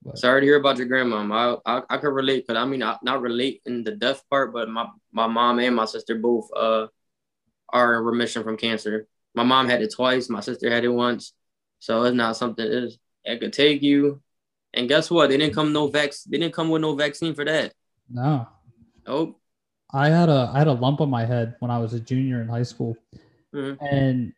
but 0.04 0.18
Sorry 0.18 0.40
to 0.40 0.46
hear 0.46 0.56
about 0.56 0.78
your 0.78 0.86
grandma. 0.86 1.22
I 1.64 1.76
I, 1.76 1.82
I 1.90 1.96
could 1.98 2.08
relate, 2.08 2.46
but 2.48 2.56
I 2.56 2.64
mean, 2.64 2.82
I, 2.82 2.96
not 3.02 3.22
relate 3.22 3.62
in 3.66 3.84
the 3.84 3.92
death 3.92 4.22
part, 4.28 4.52
but 4.52 4.68
my 4.68 4.88
my 5.12 5.26
mom 5.26 5.60
and 5.60 5.76
my 5.76 5.84
sister 5.84 6.16
both 6.18 6.48
uh 6.56 6.88
are 7.68 7.98
in 7.98 8.04
remission 8.04 8.42
from 8.42 8.56
cancer. 8.56 9.06
My 9.34 9.42
mom 9.42 9.68
had 9.68 9.82
it 9.82 9.92
twice. 9.94 10.28
My 10.28 10.40
sister 10.40 10.70
had 10.70 10.84
it 10.84 10.88
once, 10.88 11.32
so 11.78 12.02
it's 12.04 12.14
not 12.16 12.36
something 12.36 12.64
it's, 12.66 12.98
it 13.24 13.40
could 13.40 13.52
take 13.52 13.82
you. 13.82 14.20
And 14.74 14.88
guess 14.88 15.10
what? 15.10 15.28
They 15.30 15.36
didn't 15.36 15.54
come 15.54 15.72
no 15.72 15.88
vac. 15.88 16.12
They 16.28 16.38
didn't 16.38 16.54
come 16.54 16.70
with 16.70 16.82
no 16.82 16.94
vaccine 16.94 17.34
for 17.34 17.44
that. 17.44 17.72
no 18.10 18.46
Nope. 19.06 19.38
I 19.92 20.08
had 20.08 20.28
a 20.28 20.50
I 20.54 20.58
had 20.58 20.68
a 20.68 20.72
lump 20.72 21.00
on 21.00 21.10
my 21.10 21.24
head 21.26 21.56
when 21.60 21.70
I 21.70 21.78
was 21.78 21.92
a 21.92 22.00
junior 22.00 22.40
in 22.40 22.48
high 22.48 22.62
school, 22.62 22.96
Mhm. 23.54 23.76
and 23.80 24.32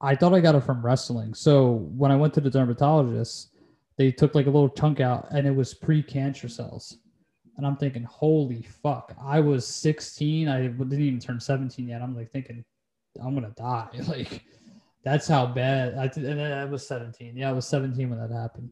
I 0.00 0.16
thought 0.16 0.32
I 0.34 0.40
got 0.40 0.54
it 0.54 0.62
from 0.64 0.84
wrestling. 0.84 1.34
So 1.34 1.72
when 1.96 2.10
I 2.10 2.16
went 2.16 2.34
to 2.34 2.40
the 2.40 2.50
dermatologist, 2.50 3.50
they 3.96 4.10
took 4.10 4.34
like 4.34 4.46
a 4.46 4.50
little 4.50 4.70
chunk 4.70 4.98
out, 4.98 5.28
and 5.30 5.46
it 5.46 5.54
was 5.54 5.74
pre-cancer 5.74 6.48
cells. 6.48 6.96
And 7.56 7.66
I'm 7.66 7.76
thinking, 7.76 8.02
holy 8.04 8.62
fuck! 8.62 9.14
I 9.22 9.38
was 9.40 9.66
16. 9.66 10.48
I 10.48 10.62
didn't 10.68 10.92
even 11.00 11.20
turn 11.20 11.38
17 11.38 11.88
yet. 11.88 12.00
I'm 12.02 12.16
like 12.16 12.32
thinking, 12.32 12.64
I'm 13.22 13.34
gonna 13.34 13.52
die. 13.56 13.88
Like 14.08 14.42
that's 15.02 15.26
how 15.26 15.46
bad. 15.46 15.96
I 15.96 16.08
did, 16.08 16.24
and 16.26 16.40
I 16.42 16.64
was 16.66 16.86
17. 16.86 17.34
Yeah, 17.36 17.48
I 17.48 17.52
was 17.52 17.66
17 17.66 18.10
when 18.10 18.18
that 18.20 18.30
happened. 18.30 18.68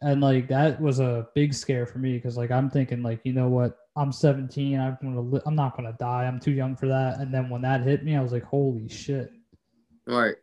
And 0.00 0.20
like 0.20 0.46
that 0.48 0.80
was 0.80 1.00
a 1.00 1.26
big 1.34 1.52
scare 1.52 1.86
for 1.86 1.98
me 1.98 2.14
because 2.14 2.36
like 2.36 2.50
I'm 2.50 2.70
thinking 2.70 3.02
like 3.02 3.20
you 3.24 3.32
know 3.34 3.48
what 3.48 3.76
I'm 3.96 4.12
17 4.12 4.78
I'm 4.80 4.96
gonna 5.02 5.20
li- 5.20 5.42
I'm 5.44 5.54
not 5.56 5.76
gonna 5.76 5.94
die 5.98 6.24
I'm 6.24 6.40
too 6.40 6.52
young 6.52 6.74
for 6.76 6.86
that 6.86 7.18
and 7.18 7.34
then 7.34 7.50
when 7.50 7.60
that 7.62 7.82
hit 7.82 8.02
me 8.04 8.16
I 8.16 8.22
was 8.22 8.32
like 8.32 8.44
holy 8.44 8.88
shit 8.88 9.30
Right. 10.06 10.36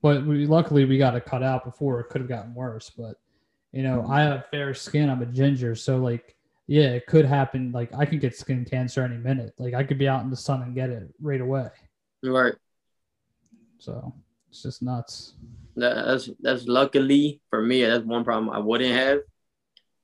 but 0.00 0.24
we 0.24 0.46
luckily 0.46 0.86
we 0.86 0.96
got 0.96 1.14
it 1.16 1.26
cut 1.26 1.42
out 1.42 1.64
before 1.66 2.00
it 2.00 2.08
could 2.08 2.22
have 2.22 2.30
gotten 2.30 2.54
worse 2.54 2.88
but 2.96 3.16
you 3.72 3.82
know 3.82 4.06
I 4.08 4.22
have 4.22 4.46
fair 4.50 4.72
skin 4.72 5.10
I'm 5.10 5.20
a 5.20 5.26
ginger 5.26 5.74
so 5.74 5.98
like 5.98 6.34
yeah 6.66 6.92
it 6.92 7.06
could 7.06 7.26
happen 7.26 7.72
like 7.72 7.94
I 7.94 8.06
could 8.06 8.20
get 8.20 8.34
skin 8.38 8.64
cancer 8.64 9.02
any 9.04 9.18
minute 9.18 9.52
like 9.58 9.74
I 9.74 9.84
could 9.84 9.98
be 9.98 10.08
out 10.08 10.22
in 10.22 10.30
the 10.30 10.36
sun 10.36 10.62
and 10.62 10.74
get 10.74 10.88
it 10.88 11.12
right 11.20 11.42
away 11.42 11.68
right. 12.22 12.54
so 13.78 14.14
it's 14.48 14.62
just 14.62 14.82
nuts 14.82 15.34
That, 15.76 16.04
that's 16.06 16.28
that's 16.40 16.66
luckily 16.66 17.40
for 17.50 17.62
me. 17.62 17.84
That's 17.84 18.04
one 18.04 18.24
problem 18.24 18.50
I 18.50 18.58
wouldn't 18.58 18.92
have, 18.92 19.20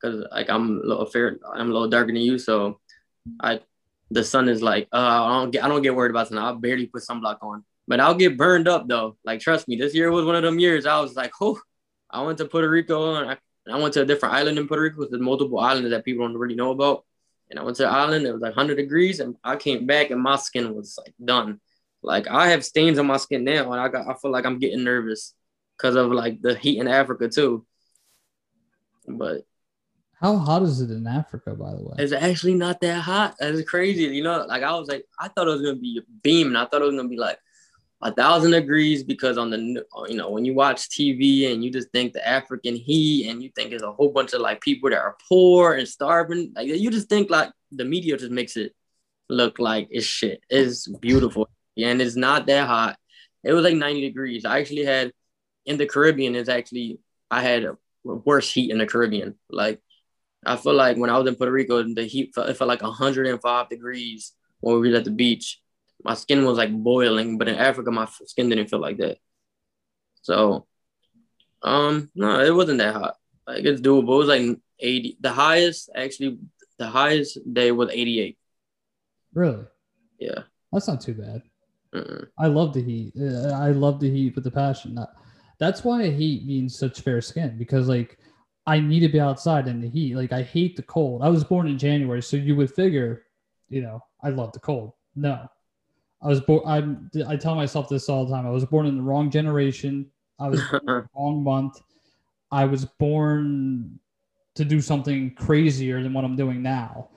because 0.01 0.25
like 0.33 0.49
I'm 0.49 0.81
a 0.81 0.87
little 0.87 1.07
fair. 1.07 1.39
I'm 1.55 1.71
a 1.71 1.73
little 1.73 1.89
darker 1.89 2.13
than 2.13 2.23
you, 2.23 2.39
so 2.39 2.81
I 3.41 3.61
the 4.11 4.25
sun 4.25 4.49
is 4.49 4.63
like 4.63 4.89
uh, 4.93 4.97
I 4.97 5.41
don't 5.41 5.51
get 5.51 5.65
I 5.65 5.69
don't 5.69 5.83
get 5.83 5.95
worried 5.95 6.11
about 6.11 6.29
sun. 6.29 6.39
I 6.39 6.53
barely 6.55 6.87
put 6.87 7.03
sunblock 7.03 7.39
on, 7.43 7.65
but 7.87 8.01
I'll 8.01 8.15
get 8.15 8.39
burned 8.39 8.69
up 8.69 8.89
though. 8.89 9.17
Like 9.25 9.41
trust 9.41 9.69
me, 9.69 9.77
this 9.77 9.95
year 9.95 10.11
was 10.11 10.25
one 10.25 10.37
of 10.37 10.43
them 10.43 10.59
years. 10.59 10.87
I 10.87 11.01
was 11.01 11.15
like, 11.15 11.33
oh, 11.41 11.61
I 12.11 12.23
went 12.23 12.39
to 12.39 12.47
Puerto 12.47 12.71
Rico 12.71 13.17
and 13.17 13.31
I, 13.31 13.37
and 13.67 13.77
I 13.77 13.79
went 13.79 13.93
to 13.95 14.03
a 14.03 14.07
different 14.07 14.35
island 14.35 14.59
in 14.59 14.67
Puerto 14.67 14.83
Rico. 14.83 15.07
There's 15.09 15.21
multiple 15.21 15.59
islands 15.59 15.91
that 15.91 16.05
people 16.05 16.27
don't 16.27 16.39
really 16.39 16.55
know 16.55 16.71
about. 16.71 17.05
And 17.51 17.59
I 17.59 17.63
went 17.63 17.77
to 17.79 17.85
the 17.85 17.91
island. 17.91 18.27
It 18.27 18.33
was 18.33 18.43
like 18.43 18.57
100 18.57 18.77
degrees, 18.77 19.21
and 19.21 19.37
I 19.43 19.57
came 19.57 19.87
back 19.87 20.11
and 20.11 20.21
my 20.21 20.37
skin 20.37 20.75
was 20.75 20.99
like 20.99 21.15
done. 21.23 21.61
Like 22.03 22.29
I 22.29 22.49
have 22.51 22.65
stains 22.65 22.99
on 22.99 23.07
my 23.07 23.17
skin 23.17 23.45
now, 23.45 23.73
and 23.73 23.81
I 23.81 23.89
got 23.89 24.09
I 24.09 24.15
feel 24.15 24.31
like 24.31 24.47
I'm 24.47 24.59
getting 24.59 24.85
nervous 24.85 25.35
because 25.77 25.97
of 25.97 26.11
like 26.11 26.41
the 26.43 26.55
heat 26.55 26.79
in 26.79 26.89
Africa 26.89 27.29
too. 27.29 27.67
But 29.07 29.43
how 30.21 30.37
hot 30.37 30.63
is 30.63 30.81
it 30.81 30.91
in 30.91 31.07
Africa 31.07 31.55
by 31.55 31.71
the 31.71 31.83
way 31.83 31.95
it's 31.99 32.13
actually 32.13 32.55
not 32.55 32.81
that 32.81 33.01
hot. 33.01 33.37
That's 33.39 33.63
crazy. 33.63 34.05
You 34.05 34.23
know, 34.23 34.45
like 34.47 34.63
I 34.63 34.73
was 34.73 34.89
like, 34.89 35.05
I 35.19 35.29
thought 35.29 35.47
it 35.49 35.53
was 35.53 35.63
gonna 35.63 35.77
be 35.77 36.01
beaming. 36.23 36.57
I 36.57 36.67
thought 36.67 36.83
it 36.83 36.87
was 36.87 36.97
gonna 36.97 37.09
be 37.09 37.17
like 37.17 37.39
a 38.01 38.13
thousand 38.13 38.53
degrees 38.53 39.03
because 39.03 39.39
on 39.39 39.51
the 39.51 39.85
you 40.09 40.17
know 40.17 40.31
when 40.31 40.45
you 40.45 40.55
watch 40.55 40.89
TV 40.89 41.53
and 41.53 41.65
you 41.65 41.71
just 41.71 41.91
think 41.91 42.13
the 42.13 42.27
African 42.27 42.77
heat 42.77 43.29
and 43.29 43.43
you 43.43 43.51
think 43.57 43.73
it's 43.73 43.83
a 43.83 43.93
whole 43.93 44.11
bunch 44.11 44.35
of 44.35 44.41
like 44.41 44.61
people 44.61 44.91
that 44.91 45.01
are 45.01 45.17
poor 45.29 45.75
and 45.75 45.89
starving. 45.89 46.53
Like 46.55 46.69
you 46.69 46.91
just 46.91 47.09
think 47.09 47.31
like 47.31 47.51
the 47.73 47.85
media 47.85 48.17
just 48.17 48.33
makes 48.33 48.57
it 48.57 48.75
look 49.29 49.59
like 49.59 49.89
it's 49.91 50.07
shit. 50.07 50.43
It's 50.49 50.87
beautiful 50.87 51.49
and 51.79 52.01
it's 52.03 52.17
not 52.17 52.47
that 52.47 52.67
hot. 52.67 52.99
It 53.45 53.53
was 53.53 53.65
like 53.65 53.77
90 53.77 54.01
degrees. 54.01 54.45
I 54.45 54.59
actually 54.59 54.85
had 54.85 55.13
in 55.65 55.77
the 55.79 55.87
Caribbean. 55.87 56.35
It's 56.35 56.49
actually 56.49 56.99
I 57.31 57.43
had 57.43 57.65
a 57.65 57.77
worse 58.05 58.53
heat 58.53 58.71
in 58.71 58.79
the 58.79 58.87
Caribbean. 58.87 59.37
Like 59.51 59.81
I 60.45 60.57
feel 60.57 60.75
like 60.75 60.97
when 60.97 61.11
I 61.11 61.19
was 61.19 61.27
in 61.29 61.37
Puerto 61.37 61.53
Rico, 61.53 61.83
the 61.83 62.05
heat 62.05 62.35
felt, 62.35 62.49
it 62.49 62.57
felt 62.57 62.69
like 62.69 62.83
105 62.83 63.69
degrees 63.69 64.33
when 64.61 64.81
we 64.81 64.91
were 64.91 64.97
at 64.97 65.05
the 65.05 65.11
beach. 65.11 65.61
My 66.05 66.15
skin 66.15 66.45
was 66.45 66.57
like 66.57 66.73
boiling, 66.73 67.39
but 67.39 67.49
in 67.49 67.57
Africa, 67.57 67.91
my 67.91 68.07
skin 68.27 68.49
didn't 68.49 68.71
feel 68.71 68.79
like 68.81 68.99
that. 68.99 69.19
So, 70.23 70.67
um, 71.63 72.11
no, 72.15 72.41
it 72.41 72.55
wasn't 72.55 72.79
that 72.79 72.95
hot. 72.95 73.17
Like 73.47 73.65
it's 73.65 73.81
doable. 73.81 74.15
It 74.15 74.19
was 74.19 74.29
like 74.29 74.59
80. 74.79 75.19
The 75.21 75.33
highest, 75.33 75.91
actually, 75.95 76.39
the 76.79 76.87
highest 76.87 77.39
day 77.53 77.73
was 77.73 77.91
88. 77.91 78.39
really 79.35 79.65
Yeah. 80.21 80.43
that's 80.73 80.87
not 80.87 81.01
too 81.01 81.15
bad 81.15 81.43
Mm-mm. 81.95 82.27
I 82.39 82.47
love 82.47 82.75
the 82.75 82.83
heat. 82.83 83.13
Uh, 83.19 83.53
I 83.55 83.71
love 83.71 84.01
the 84.01 84.11
heat 84.11 84.35
with 84.35 84.45
the 84.45 84.51
passion. 84.51 84.95
That- 84.95 85.15
That's 85.59 85.83
why 85.85 86.03
I 86.03 86.11
hate 86.11 86.47
being 86.47 86.69
such 86.69 87.01
fair 87.01 87.21
skin 87.21 87.57
because 87.59 87.89
like 87.89 88.19
I 88.67 88.79
need 88.81 89.01
to 89.01 89.09
be 89.09 89.19
outside 89.21 89.67
in 89.67 89.81
the 89.81 89.89
heat. 89.89 90.15
Like 90.15 90.33
I 90.33 90.43
hate 90.43 90.77
the 90.77 90.83
cold. 90.83 91.23
I 91.23 91.29
was 91.29 91.43
born 91.45 91.67
in 91.67 91.79
January, 91.79 92.23
so 92.23 92.37
you 92.37 92.55
would 92.57 92.71
figure, 92.73 93.25
you 93.71 93.81
know, 93.83 94.05
I 94.23 94.29
love 94.29 94.53
the 94.53 94.61
cold. 94.61 94.93
No, 95.17 95.49
I 96.23 96.27
was 96.29 96.41
born. 96.43 96.63
I 96.67 97.33
I 97.33 97.37
tell 97.37 97.55
myself 97.57 97.89
this 97.89 98.09
all 98.09 98.25
the 98.27 98.33
time. 98.35 98.47
I 98.47 98.51
was 98.51 98.65
born 98.67 98.87
in 98.87 98.97
the 98.97 99.03
wrong 99.03 99.31
generation. 99.31 100.07
I 100.39 100.49
was 100.49 100.61
born 100.71 100.83
in 100.83 100.87
the 100.87 101.09
wrong 101.17 101.43
month. 101.43 101.81
I 102.53 102.65
was 102.65 102.85
born 102.85 103.99
to 104.55 104.65
do 104.65 104.81
something 104.81 105.35
crazier 105.35 106.03
than 106.03 106.13
what 106.13 106.25
I'm 106.25 106.35
doing 106.37 106.63
now 106.63 107.09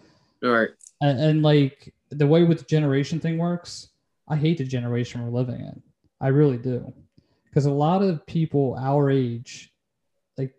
All 0.43 0.49
right. 0.51 0.69
and, 1.01 1.19
and 1.19 1.41
like 1.41 1.93
the 2.09 2.27
way 2.27 2.43
with 2.43 2.59
the 2.59 2.65
generation 2.65 3.19
thing 3.19 3.37
works 3.37 3.90
i 4.31 4.35
hate 4.35 4.57
the 4.57 4.63
generation 4.63 5.23
we're 5.23 5.37
living 5.41 5.61
in 5.61 5.81
i 6.19 6.27
really 6.27 6.57
do 6.57 6.91
because 7.51 7.65
a 7.65 7.71
lot 7.71 8.01
of 8.01 8.25
people 8.25 8.77
our 8.79 9.09
age, 9.11 9.73
like 10.37 10.53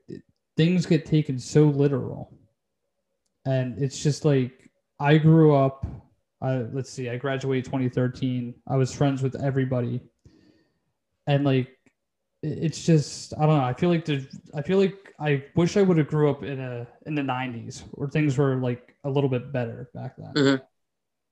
things 0.59 0.85
get 0.85 1.07
taken 1.07 1.39
so 1.39 1.65
literal, 1.65 2.37
and 3.47 3.83
it's 3.83 4.03
just 4.03 4.25
like 4.25 4.71
I 5.01 5.17
grew 5.17 5.55
up. 5.55 5.87
Uh, 6.43 6.65
let's 6.73 6.91
see, 6.91 7.09
I 7.09 7.17
graduated 7.17 7.65
2013. 7.65 8.55
I 8.69 8.77
was 8.77 8.93
friends 8.93 9.23
with 9.23 9.41
everybody, 9.43 10.03
and 11.27 11.45
like 11.45 11.79
it's 12.43 12.85
just 12.85 13.33
I 13.39 13.47
don't 13.47 13.57
know. 13.57 13.65
I 13.65 13.73
feel 13.73 13.89
like 13.89 14.05
there's 14.05 14.27
I 14.55 14.61
feel 14.61 14.79
like 14.79 15.15
I 15.19 15.45
wish 15.57 15.79
I 15.79 15.83
would 15.83 15.97
have 15.97 16.09
grew 16.09 16.31
up 16.31 16.43
in 16.43 16.61
a 16.61 16.87
in 17.07 17.15
the 17.15 17.23
90s 17.23 17.85
where 17.93 18.09
things 18.09 18.37
were 18.37 18.57
like 18.57 18.95
a 19.05 19.11
little 19.11 19.31
bit 19.31 19.51
better 19.51 19.89
back 19.95 20.17
then. 20.19 20.35
Mhm. 20.35 20.61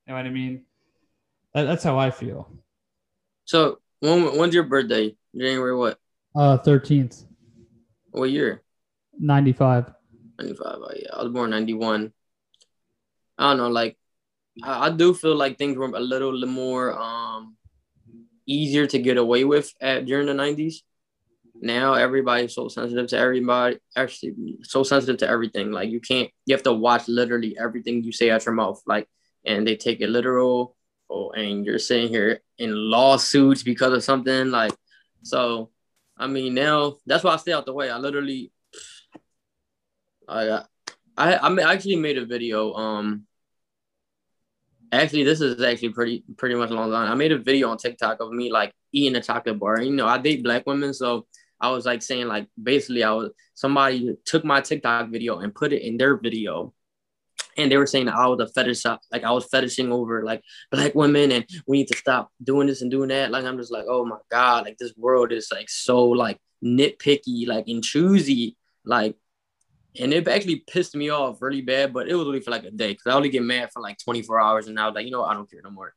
You 0.07 0.13
know 0.13 0.15
what 0.15 0.27
I 0.27 0.31
mean? 0.31 0.65
That, 1.55 1.65
that's 1.65 1.85
how 1.85 1.99
I 1.99 2.11
feel. 2.11 2.51
So 3.45 3.79
when 4.01 4.37
when's 4.37 4.55
your 4.55 4.65
birthday? 4.65 5.17
January 5.37 5.77
what? 5.77 5.99
Uh, 6.35 6.59
13th, 6.59 7.25
What 8.13 8.31
year? 8.31 8.63
95. 9.19 9.93
95. 10.39 10.67
Oh, 10.67 10.93
yeah, 10.97 11.09
I 11.13 11.23
was 11.23 11.33
born 11.33 11.51
91. 11.51 12.13
I 13.39 13.51
don't 13.51 13.57
know, 13.59 13.69
like 13.69 13.97
I, 14.63 14.87
I 14.87 14.91
do 14.91 15.13
feel 15.15 15.35
like 15.35 15.59
things 15.59 15.77
were 15.77 15.87
a 15.87 16.01
little 16.01 16.39
more 16.47 16.97
um 16.99 17.57
easier 18.47 18.87
to 18.87 18.99
get 18.99 19.17
away 19.17 19.45
with 19.45 19.73
at 19.81 20.07
during 20.07 20.27
the 20.27 20.33
90s. 20.33 20.77
Now 21.63 21.95
everybody's 21.95 22.55
so 22.55 22.69
sensitive 22.69 23.09
to 23.09 23.19
everybody, 23.19 23.79
actually 23.97 24.35
so 24.63 24.83
sensitive 24.83 25.19
to 25.19 25.29
everything. 25.29 25.73
Like 25.73 25.91
you 25.91 26.01
can't 26.01 26.31
you 26.47 26.55
have 26.55 26.63
to 26.65 26.73
watch 26.73 27.09
literally 27.09 27.57
everything 27.59 28.03
you 28.05 28.13
say 28.13 28.31
out 28.31 28.45
your 28.47 28.55
mouth. 28.55 28.81
Like 28.87 29.09
and 29.45 29.67
they 29.67 29.77
take 29.77 30.01
it 30.01 30.09
literal 30.11 30.77
oh, 31.11 31.31
and 31.31 31.67
you're 31.67 31.79
sitting 31.79 32.09
here 32.09 32.41
in 32.59 32.75
lawsuits 32.75 33.63
because 33.63 33.93
of 33.93 34.05
something 34.05 34.51
like 34.51 34.73
so 35.23 35.71
I 36.17 36.27
mean 36.27 36.55
now 36.55 36.97
that's 37.07 37.25
why 37.25 37.35
I 37.35 37.37
stay 37.37 37.53
out 37.53 37.67
the 37.67 37.75
way. 37.75 37.91
I 37.91 37.99
literally 37.99 38.53
I 40.29 40.63
I 41.17 41.35
I 41.35 41.73
actually 41.73 41.97
made 41.97 42.19
a 42.19 42.25
video. 42.25 42.73
Um, 42.75 43.27
actually, 44.93 45.25
this 45.25 45.41
is 45.41 45.61
actually 45.63 45.91
pretty 45.91 46.25
pretty 46.37 46.55
much 46.55 46.71
along 46.71 46.91
the 46.91 46.95
line. 46.95 47.11
I 47.11 47.15
made 47.15 47.33
a 47.33 47.39
video 47.39 47.69
on 47.69 47.79
TikTok 47.79 48.21
of 48.21 48.33
me 48.33 48.51
like 48.51 48.73
eating 48.93 49.17
a 49.17 49.23
chocolate 49.23 49.59
bar. 49.59 49.83
You 49.83 49.93
know, 49.93 50.07
I 50.07 50.19
date 50.19 50.45
black 50.45 50.67
women, 50.67 50.95
so 50.95 51.27
I 51.61 51.71
was 51.71 51.85
like 51.85 52.03
saying 52.03 52.29
like 52.29 52.49
basically 52.61 53.05
I 53.05 53.13
was 53.13 53.31
somebody 53.55 54.17
took 54.25 54.45
my 54.45 54.61
TikTok 54.61 55.11
video 55.11 55.39
and 55.39 55.55
put 55.55 55.73
it 55.73 55.83
in 55.83 55.97
their 55.97 56.17
video. 56.17 56.73
And 57.57 57.71
they 57.71 57.77
were 57.77 57.87
saying 57.87 58.07
that 58.07 58.17
I 58.17 58.27
was 58.27 58.41
a 58.41 58.49
fetish, 58.49 58.85
like 58.85 59.25
I 59.25 59.31
was 59.33 59.47
fetishing 59.47 59.93
over 59.93 60.25
like 60.25 60.43
black 60.71 60.95
women, 60.95 61.33
and 61.33 61.47
we 61.67 61.79
need 61.79 61.89
to 61.89 61.97
stop 61.97 62.31
doing 62.43 62.67
this 62.67 62.83
and 62.83 62.91
doing 62.91 63.09
that. 63.09 63.31
Like 63.31 63.45
I'm 63.45 63.59
just 63.59 63.73
like, 63.73 63.87
oh 63.89 64.05
my 64.05 64.19
god, 64.31 64.65
like 64.65 64.79
this 64.79 64.95
world 64.97 65.33
is 65.33 65.49
like 65.53 65.69
so 65.69 66.05
like 66.05 66.39
nitpicky, 66.65 67.47
like 67.47 67.69
and 67.69 67.83
choosy, 67.83 68.57
like 68.85 69.17
and 69.99 70.13
it 70.13 70.29
actually 70.29 70.57
pissed 70.57 70.95
me 70.95 71.11
off 71.11 71.43
really 71.43 71.63
bad, 71.63 71.93
but 71.93 72.09
it 72.09 72.15
was 72.15 72.27
only 72.27 72.41
for 72.41 72.51
like 72.51 72.65
a 72.65 72.71
day 72.71 72.93
because 72.93 73.07
I 73.13 73.17
only 73.17 73.29
get 73.29 73.43
mad 73.43 73.71
for 73.73 73.83
like 73.83 73.99
24 73.99 74.41
hours, 74.41 74.69
and 74.69 74.79
I 74.79 74.87
was 74.87 74.95
like, 74.95 75.05
you 75.05 75.11
know, 75.11 75.21
what? 75.21 75.31
I 75.31 75.35
don't 75.35 75.51
care 75.51 75.61
no 75.63 75.71
more. 75.71 75.95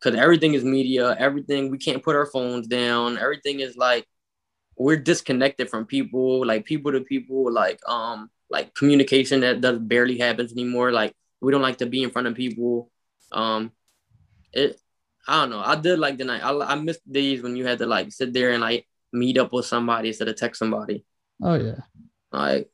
Because 0.00 0.18
everything 0.18 0.54
is 0.54 0.64
media, 0.64 1.14
everything 1.18 1.70
we 1.70 1.78
can't 1.78 2.02
put 2.02 2.16
our 2.16 2.26
phones 2.26 2.66
down, 2.66 3.18
everything 3.18 3.60
is 3.60 3.76
like 3.76 4.06
we're 4.76 4.96
disconnected 4.96 5.70
from 5.70 5.86
people, 5.86 6.44
like 6.44 6.64
people 6.64 6.92
to 6.92 7.00
people, 7.00 7.50
like 7.52 7.78
um, 7.88 8.30
like 8.50 8.74
communication 8.74 9.40
that 9.40 9.60
does 9.60 9.78
barely 9.78 10.18
happens 10.18 10.52
anymore. 10.52 10.92
Like 10.92 11.14
we 11.40 11.52
don't 11.52 11.62
like 11.62 11.78
to 11.78 11.86
be 11.86 12.02
in 12.02 12.10
front 12.10 12.28
of 12.28 12.34
people. 12.34 12.90
Um, 13.32 13.72
it, 14.52 14.78
I 15.26 15.40
don't 15.40 15.50
know. 15.50 15.60
I 15.60 15.76
did 15.76 15.98
like 15.98 16.18
the 16.18 16.24
night. 16.24 16.44
I 16.44 16.52
I 16.52 16.74
missed 16.74 17.10
days 17.10 17.42
when 17.42 17.56
you 17.56 17.66
had 17.66 17.78
to 17.78 17.86
like 17.86 18.12
sit 18.12 18.32
there 18.32 18.52
and 18.52 18.60
like 18.60 18.86
meet 19.12 19.38
up 19.38 19.52
with 19.52 19.66
somebody 19.66 20.08
instead 20.08 20.28
of 20.28 20.36
text 20.36 20.58
somebody. 20.58 21.04
Oh, 21.42 21.54
yeah. 21.54 21.80
Like, 22.32 22.68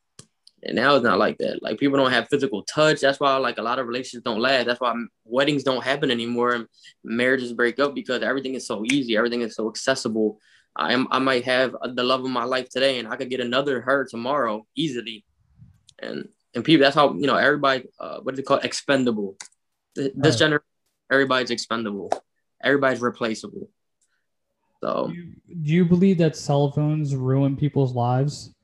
and 0.63 0.77
now 0.77 0.95
it's 0.95 1.05
not 1.05 1.19
like 1.19 1.39
that. 1.39 1.63
Like 1.63 1.79
people 1.79 1.99
don't 1.99 2.11
have 2.11 2.29
physical 2.29 2.63
touch. 2.65 3.01
That's 3.01 3.21
why 3.21 3.37
like 3.37 3.59
a 3.59 3.63
lot 3.63 3.79
of 3.79 3.87
relationships 3.87 4.25
don't 4.25 4.41
last. 4.41 4.67
That's 4.67 4.81
why 4.81 4.95
weddings 5.25 5.63
don't 5.63 5.85
happen 5.85 6.11
anymore 6.11 6.53
and 6.53 6.67
marriages 7.03 7.53
break 7.53 7.79
up 7.79 7.95
because 7.95 8.23
everything 8.23 8.55
is 8.55 8.67
so 8.67 8.85
easy. 8.85 9.17
Everything 9.17 9.41
is 9.43 9.55
so 9.55 9.69
accessible. 9.69 10.39
I 10.77 10.93
am 10.93 11.09
I 11.11 11.19
might 11.19 11.45
have 11.45 11.75
the 11.95 12.03
love 12.03 12.25
of 12.25 12.31
my 12.31 12.45
life 12.45 12.69
today 12.69 12.99
and 12.99 13.09
I 13.09 13.17
could 13.17 13.31
get 13.31 13.41
another 13.41 13.81
her 13.81 14.07
tomorrow 14.09 14.67
easily. 14.77 15.25
And 16.03 16.29
and 16.55 16.65
people 16.65 16.85
that's 16.85 16.97
how 16.97 17.15
you 17.15 17.27
know 17.27 17.37
everybody 17.37 17.85
uh 17.99 18.19
what 18.21 18.35
is 18.35 18.41
it 18.41 18.47
called 18.47 18.65
expendable. 18.65 19.37
This 19.95 20.13
Right. 20.17 20.39
generation 20.39 20.65
everybody's 21.11 21.51
expendable. 21.51 22.11
Everybody's 22.63 23.01
replaceable. 23.01 23.69
So 24.83 25.09
Do 25.09 25.15
you, 25.15 25.33
do 25.63 25.71
you 25.71 25.85
believe 25.85 26.19
that 26.19 26.37
cell 26.37 26.71
phones 26.73 27.15
ruin 27.15 27.57
people's 27.57 27.95
lives? 27.95 28.55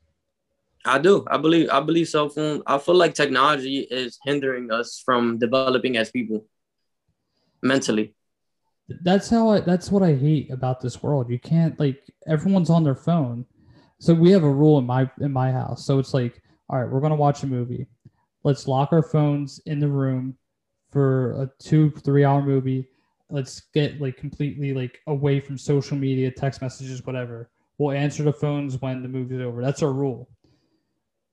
I 0.85 0.99
do. 0.99 1.27
I 1.29 1.37
believe. 1.37 1.69
I 1.71 1.81
believe 1.81 2.09
cell 2.09 2.29
phone. 2.29 2.63
I 2.67 2.79
feel 2.79 2.95
like 2.95 3.15
technology 3.15 3.81
is 3.81 4.19
hindering 4.25 4.71
us 4.71 5.03
from 5.05 5.39
developing 5.39 5.97
as 5.97 6.11
people 6.11 6.47
mentally. 7.61 8.15
That's 9.03 9.29
how 9.29 9.51
I, 9.51 9.61
that's 9.61 9.91
what 9.91 10.05
I 10.05 10.15
hate 10.15 10.51
about 10.53 10.81
this 10.81 11.03
world. 11.03 11.29
You 11.29 11.41
can't 11.41 11.79
like 11.81 12.01
everyone's 12.29 12.71
on 12.71 12.85
their 12.85 12.95
phone. 12.95 13.45
So 13.99 14.15
we 14.15 14.31
have 14.31 14.45
a 14.45 14.51
rule 14.51 14.79
in 14.79 14.87
my 14.87 15.11
in 15.21 15.33
my 15.33 15.51
house. 15.51 15.85
So 15.85 15.99
it's 15.99 16.15
like, 16.15 16.41
all 16.69 16.81
right, 16.81 16.91
we're 16.91 17.01
gonna 17.01 17.17
watch 17.17 17.43
a 17.43 17.47
movie. 17.47 17.87
Let's 18.45 18.69
lock 18.69 18.93
our 18.93 19.03
phones 19.03 19.61
in 19.67 19.81
the 19.81 19.89
room 19.89 20.37
for 20.91 21.33
a 21.43 21.51
two 21.59 21.91
three 21.91 22.25
hour 22.25 22.43
movie. 22.43 22.89
Let's 23.31 23.61
get 23.75 24.01
like 24.01 24.17
completely 24.17 24.73
like 24.73 25.01
away 25.07 25.41
from 25.41 25.59
social 25.59 25.97
media, 25.97 26.31
text 26.31 26.63
messages, 26.63 27.05
whatever. 27.05 27.51
We'll 27.79 27.97
answer 27.97 28.23
the 28.23 28.33
phones 28.33 28.81
when 28.81 29.03
the 29.03 29.09
movie's 29.09 29.41
over. 29.41 29.63
That's 29.63 29.83
our 29.83 29.93
rule. 29.93 30.29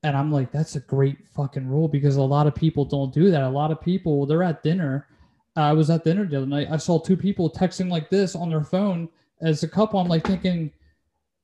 And 0.04 0.18
I'm 0.18 0.32
like, 0.32 0.52
that's 0.52 0.76
a 0.76 0.82
great 0.82 1.18
fucking 1.34 1.66
rule 1.68 1.88
because 1.88 2.18
a 2.18 2.22
lot 2.22 2.46
of 2.48 2.54
people 2.54 2.84
don't 2.84 3.14
do 3.14 3.32
that. 3.32 3.44
A 3.44 3.50
lot 3.50 3.72
of 3.72 3.80
people, 3.80 4.26
they're 4.26 4.44
at 4.44 4.62
dinner. 4.62 5.08
I 5.56 5.72
was 5.72 5.90
at 5.90 6.04
dinner 6.04 6.26
the 6.26 6.38
other 6.38 6.46
night. 6.46 6.68
I 6.70 6.78
saw 6.78 7.00
two 7.00 7.16
people 7.16 7.50
texting 7.50 7.90
like 7.90 8.10
this 8.10 8.36
on 8.36 8.50
their 8.50 8.64
phone 8.66 9.08
as 9.42 9.64
a 9.64 9.68
couple. 9.68 10.00
I'm 10.00 10.10
like 10.10 10.26
thinking, 10.28 10.72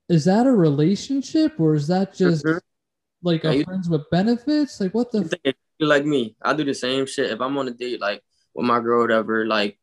is 0.10 0.26
that 0.26 0.46
a 0.46 0.52
relationship 0.52 1.58
or 1.60 1.76
is 1.76 1.88
that 1.88 2.14
just 2.14 2.44
Mhm. 2.44 2.60
Like 3.24 3.44
Yeah, 3.44 3.52
a 3.52 3.56
you- 3.56 3.64
friends 3.64 3.90
with 3.90 4.10
benefits? 4.10 4.80
Like 4.80 4.94
what 4.94 5.12
the? 5.12 5.20
You 5.20 5.28
think 5.28 5.42
if 5.44 5.56
you're 5.78 5.90
like 5.90 6.06
me, 6.06 6.36
I 6.42 6.54
do 6.54 6.64
the 6.64 6.74
same 6.74 7.06
shit. 7.06 7.32
If 7.32 7.42
I'm 7.42 7.58
on 7.58 7.68
a 7.68 7.72
date, 7.72 8.00
like 8.02 8.22
with 8.54 8.66
my 8.66 8.80
girl, 8.80 9.00
or 9.00 9.02
whatever, 9.04 9.46
like 9.46 9.80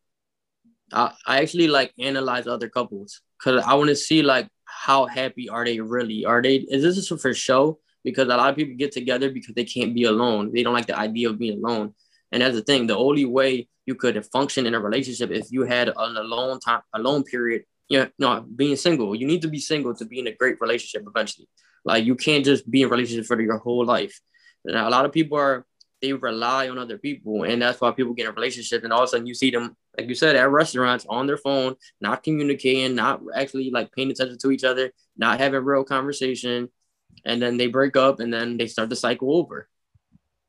I, 0.93 1.13
I 1.27 1.41
actually 1.43 1.69
like 1.69 1.93
analyze 1.99 2.47
other 2.47 2.69
couples 2.69 3.21
because 3.39 3.65
I 3.65 3.75
want 3.75 3.89
to 3.89 3.97
see 3.97 4.23
like 4.23 4.49
how 4.65 5.07
happy 5.07 5.49
are 5.49 5.65
they 5.65 5.81
really? 5.81 6.25
Are 6.25 6.43
they? 6.43 6.57
Is 6.57 6.83
this 6.83 6.97
just 7.09 7.21
for 7.23 7.35
show? 7.35 7.79
Because 8.05 8.29
a 8.29 8.37
lot 8.37 8.51
of 8.51 8.57
people 8.57 8.77
get 8.77 8.93
together 8.93 9.31
because 9.31 9.55
they 9.55 9.65
can't 9.65 9.95
be 9.95 10.05
alone. 10.05 10.53
They 10.53 10.63
don't 10.63 10.75
like 10.75 10.87
the 10.87 10.97
idea 10.99 11.29
of 11.31 11.39
being 11.39 11.59
alone. 11.65 11.93
And 12.31 12.41
that's 12.43 12.55
the 12.55 12.63
thing. 12.63 12.87
The 12.87 12.97
only 12.97 13.25
way 13.25 13.69
you 13.85 13.95
could 13.97 14.25
function 14.27 14.67
in 14.67 14.75
a 14.75 14.81
relationship 14.81 15.31
if 15.33 15.51
you 15.51 15.63
had 15.65 15.89
an 15.89 16.17
alone 16.17 16.61
time, 16.61 16.83
alone 16.95 17.25
period. 17.25 17.65
You 17.89 17.99
know, 18.01 18.09
no, 18.19 18.41
being 18.43 18.77
single. 18.77 19.15
You 19.15 19.27
need 19.27 19.43
to 19.43 19.49
be 19.49 19.59
single 19.59 19.95
to 19.95 20.05
be 20.05 20.19
in 20.21 20.27
a 20.29 20.33
great 20.35 20.61
relationship 20.61 21.05
eventually. 21.09 21.49
Like 21.87 22.05
you 22.07 22.17
can't 22.17 22.47
just 22.47 22.71
be 22.71 22.83
in 22.83 22.89
a 22.89 22.93
relationship 22.93 23.27
for 23.27 23.41
your 23.41 23.59
whole 23.59 23.87
life. 23.87 24.21
And 24.67 24.77
a 24.77 24.91
lot 24.91 25.07
of 25.07 25.13
people 25.13 25.39
are 25.39 25.67
they 26.03 26.15
rely 26.15 26.69
on 26.69 26.79
other 26.79 26.99
people, 26.99 27.45
and 27.45 27.63
that's 27.63 27.81
why 27.81 27.93
people 27.93 28.15
get 28.15 28.29
in 28.29 28.37
relationships. 28.37 28.85
And 28.85 28.93
all 28.93 29.03
of 29.05 29.07
a 29.07 29.09
sudden, 29.09 29.27
you 29.27 29.35
see 29.35 29.51
them, 29.51 29.77
like 29.99 30.09
you 30.09 30.17
said, 30.17 30.37
at 30.37 30.51
restaurants 30.51 31.07
on 31.09 31.27
their 31.27 31.39
phone, 31.39 31.77
not 32.03 32.23
communicating, 32.23 32.97
not 32.97 33.23
actually 33.35 33.71
like 33.73 33.93
paying 33.93 34.11
attention 34.13 34.39
to 34.41 34.53
each 34.53 34.65
other, 34.65 34.93
not 35.19 35.41
having 35.41 35.65
real 35.65 35.85
conversation, 35.85 36.71
and 37.25 37.43
then 37.43 37.59
they 37.59 37.69
break 37.69 37.97
up, 37.97 38.21
and 38.21 38.33
then 38.35 38.59
they 38.59 38.69
start 38.69 38.91
the 38.91 38.97
cycle 38.97 39.37
over 39.37 39.69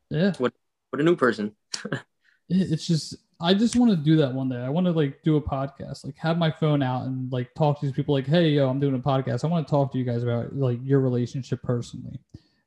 Yeah, 0.10 0.36
with 0.40 0.54
with 0.92 1.02
a 1.02 1.04
new 1.04 1.16
person. 1.16 1.56
it's 2.50 2.88
just 2.88 3.16
I 3.40 3.54
just 3.54 3.76
want 3.76 3.92
to 3.92 3.98
do 3.98 4.16
that 4.18 4.34
one 4.34 4.50
day. 4.50 4.58
I 4.58 4.70
want 4.70 4.86
to 4.88 4.92
like 4.92 5.22
do 5.22 5.36
a 5.36 5.42
podcast, 5.42 6.06
like 6.06 6.18
have 6.18 6.38
my 6.38 6.50
phone 6.50 6.82
out 6.82 7.06
and 7.06 7.32
like 7.32 7.54
talk 7.54 7.80
to 7.80 7.86
these 7.86 7.96
people. 7.96 8.16
Like, 8.16 8.26
hey, 8.26 8.50
yo, 8.50 8.68
I'm 8.68 8.80
doing 8.80 8.96
a 8.96 9.00
podcast. 9.00 9.44
I 9.44 9.48
want 9.48 9.68
to 9.68 9.72
talk 9.72 9.92
to 9.92 9.98
you 10.00 10.04
guys 10.04 10.24
about 10.24 10.56
like 10.56 10.80
your 10.84 11.00
relationship 11.02 11.62
personally. 11.62 12.20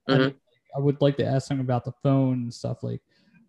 Mhm. 0.08 0.24
like, 0.26 0.36
I 0.76 0.78
would 0.80 1.00
like 1.00 1.16
to 1.16 1.26
ask 1.26 1.48
them 1.48 1.60
about 1.60 1.84
the 1.84 1.92
phone 2.02 2.34
and 2.34 2.54
stuff. 2.54 2.84
Like, 2.84 3.00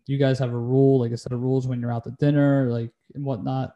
do 0.06 0.14
you 0.14 0.18
guys 0.18 0.39
have 0.39 0.52
a 0.52 0.57
rule, 0.57 0.99
like 0.99 1.11
a 1.11 1.18
set 1.18 1.31
of 1.31 1.41
rules 1.41 1.68
when 1.68 1.80
you're 1.80 1.91
out 1.91 2.03
to 2.06 2.11
dinner, 2.11 2.72
like 2.72 2.91
and 3.14 3.23
whatnot? 3.23 3.76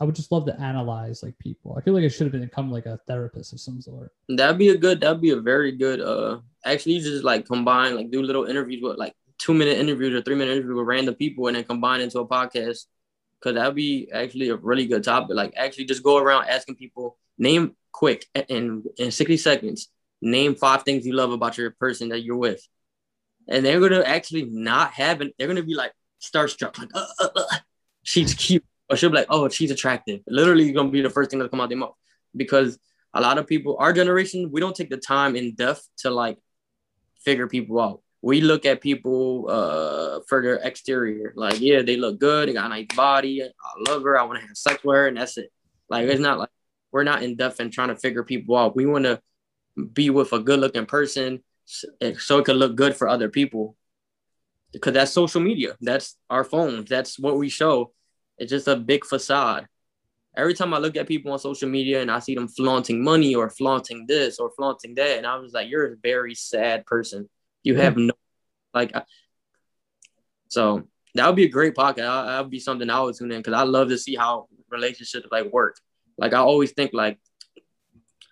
I 0.00 0.04
would 0.04 0.14
just 0.14 0.30
love 0.32 0.46
to 0.46 0.60
analyze 0.60 1.22
like 1.22 1.38
people. 1.38 1.76
I 1.76 1.80
feel 1.80 1.94
like 1.94 2.04
I 2.04 2.08
should 2.08 2.32
have 2.32 2.40
become 2.40 2.70
like 2.70 2.86
a 2.86 2.98
therapist 3.08 3.52
of 3.52 3.60
some 3.60 3.80
sort. 3.80 4.12
That'd 4.28 4.58
be 4.58 4.68
a 4.68 4.76
good. 4.76 5.00
That'd 5.00 5.20
be 5.20 5.30
a 5.30 5.40
very 5.40 5.72
good. 5.72 6.00
Uh, 6.00 6.40
actually, 6.64 6.94
you 6.94 7.00
just 7.00 7.24
like 7.24 7.46
combine, 7.46 7.96
like 7.96 8.10
do 8.10 8.22
little 8.22 8.44
interviews 8.44 8.82
with 8.82 8.98
like 8.98 9.14
two 9.38 9.54
minute 9.54 9.78
interviews 9.78 10.14
or 10.14 10.22
three 10.22 10.34
minute 10.34 10.52
interviews 10.52 10.76
with 10.76 10.86
random 10.86 11.14
people, 11.14 11.46
and 11.46 11.56
then 11.56 11.64
combine 11.64 12.00
into 12.00 12.20
a 12.20 12.26
podcast. 12.26 12.86
Cause 13.42 13.54
that'd 13.54 13.74
be 13.74 14.10
actually 14.10 14.48
a 14.48 14.56
really 14.56 14.86
good 14.86 15.04
topic. 15.04 15.36
Like 15.36 15.52
actually, 15.56 15.84
just 15.84 16.02
go 16.02 16.16
around 16.16 16.48
asking 16.48 16.76
people 16.76 17.18
name 17.36 17.76
quick 17.92 18.26
in 18.48 18.84
in 18.96 19.10
sixty 19.10 19.36
seconds. 19.36 19.88
Name 20.22 20.54
five 20.54 20.84
things 20.84 21.06
you 21.06 21.12
love 21.12 21.32
about 21.32 21.58
your 21.58 21.70
person 21.72 22.08
that 22.08 22.22
you're 22.22 22.36
with, 22.36 22.66
and 23.46 23.64
they're 23.64 23.80
gonna 23.80 24.00
actually 24.00 24.44
not 24.44 24.92
have 24.92 25.20
it. 25.20 25.34
They're 25.38 25.48
gonna 25.48 25.62
be 25.62 25.74
like 25.74 25.92
starstruck, 26.22 26.78
like 26.78 26.88
uh, 26.94 27.04
uh, 27.20 27.28
uh, 27.36 27.56
she's 28.02 28.32
cute, 28.32 28.64
or 28.88 28.96
she'll 28.96 29.10
be 29.10 29.16
like, 29.16 29.26
oh, 29.28 29.48
she's 29.50 29.70
attractive. 29.70 30.20
Literally, 30.26 30.72
gonna 30.72 30.90
be 30.90 31.02
the 31.02 31.10
first 31.10 31.30
thing 31.30 31.38
that 31.40 31.50
come 31.50 31.60
out 31.60 31.64
of 31.64 31.70
their 31.70 31.78
mouth 31.78 31.96
because 32.36 32.78
a 33.12 33.20
lot 33.20 33.38
of 33.38 33.46
people, 33.46 33.76
our 33.78 33.92
generation, 33.92 34.50
we 34.50 34.60
don't 34.60 34.74
take 34.74 34.90
the 34.90 34.96
time 34.96 35.36
in 35.36 35.54
depth 35.54 35.88
to 35.98 36.10
like 36.10 36.38
figure 37.24 37.46
people 37.46 37.80
out. 37.80 38.00
We 38.24 38.40
look 38.40 38.64
at 38.64 38.80
people 38.80 39.46
uh 39.50 40.20
for 40.28 40.40
their 40.42 40.56
exterior. 40.56 41.34
Like, 41.36 41.60
yeah, 41.60 41.82
they 41.82 41.96
look 41.96 42.18
good, 42.18 42.48
they 42.48 42.54
got 42.54 42.66
a 42.66 42.68
nice 42.70 42.86
body. 42.96 43.42
I 43.42 43.48
love 43.88 44.02
her. 44.02 44.18
I 44.18 44.24
want 44.24 44.40
to 44.40 44.46
have 44.46 44.56
sex 44.56 44.82
with 44.82 44.96
her, 44.96 45.06
and 45.08 45.16
that's 45.18 45.36
it. 45.36 45.52
Like, 45.90 46.08
it's 46.08 46.20
not 46.20 46.38
like 46.38 46.48
we're 46.90 47.04
not 47.04 47.22
in 47.22 47.36
depth 47.36 47.60
and 47.60 47.70
trying 47.70 47.88
to 47.88 47.96
figure 47.96 48.24
people 48.24 48.56
out. 48.56 48.76
We 48.76 48.86
want 48.86 49.04
to 49.04 49.20
be 49.92 50.08
with 50.08 50.32
a 50.32 50.38
good 50.38 50.60
looking 50.60 50.86
person 50.86 51.42
so 51.66 51.88
it 52.00 52.44
could 52.46 52.56
look 52.56 52.76
good 52.76 52.96
for 52.96 53.08
other 53.08 53.28
people. 53.28 53.76
Because 54.72 54.94
that's 54.94 55.12
social 55.12 55.42
media. 55.42 55.76
That's 55.80 56.16
our 56.30 56.44
phones. 56.44 56.88
That's 56.88 57.18
what 57.18 57.36
we 57.36 57.48
show. 57.48 57.92
It's 58.38 58.50
just 58.50 58.68
a 58.68 58.76
big 58.76 59.04
facade. 59.04 59.68
Every 60.36 60.54
time 60.54 60.72
I 60.72 60.78
look 60.78 60.96
at 60.96 61.06
people 61.06 61.30
on 61.32 61.38
social 61.38 61.68
media 61.68 62.00
and 62.00 62.10
I 62.10 62.20
see 62.20 62.34
them 62.34 62.48
flaunting 62.48 63.04
money 63.04 63.34
or 63.34 63.50
flaunting 63.50 64.06
this 64.08 64.38
or 64.38 64.50
flaunting 64.56 64.94
that, 64.94 65.18
and 65.18 65.26
I 65.26 65.36
was 65.36 65.52
like, 65.52 65.68
you're 65.68 65.92
a 65.92 65.96
very 66.02 66.34
sad 66.34 66.86
person. 66.86 67.28
You 67.64 67.74
have 67.76 67.96
no 67.96 68.12
like. 68.72 68.92
So 70.48 70.84
that 71.14 71.26
would 71.26 71.36
be 71.36 71.44
a 71.44 71.48
great 71.48 71.74
podcast. 71.74 72.26
That 72.26 72.40
would 72.42 72.50
be 72.50 72.60
something 72.60 72.88
I 72.88 73.00
would 73.00 73.16
tune 73.16 73.32
in 73.32 73.38
because 73.38 73.54
I 73.54 73.64
love 73.64 73.88
to 73.88 73.98
see 73.98 74.14
how 74.14 74.46
relationships 74.70 75.26
like 75.32 75.52
work. 75.52 75.76
Like 76.18 76.34
I 76.34 76.38
always 76.38 76.72
think 76.72 76.92
like 76.92 77.18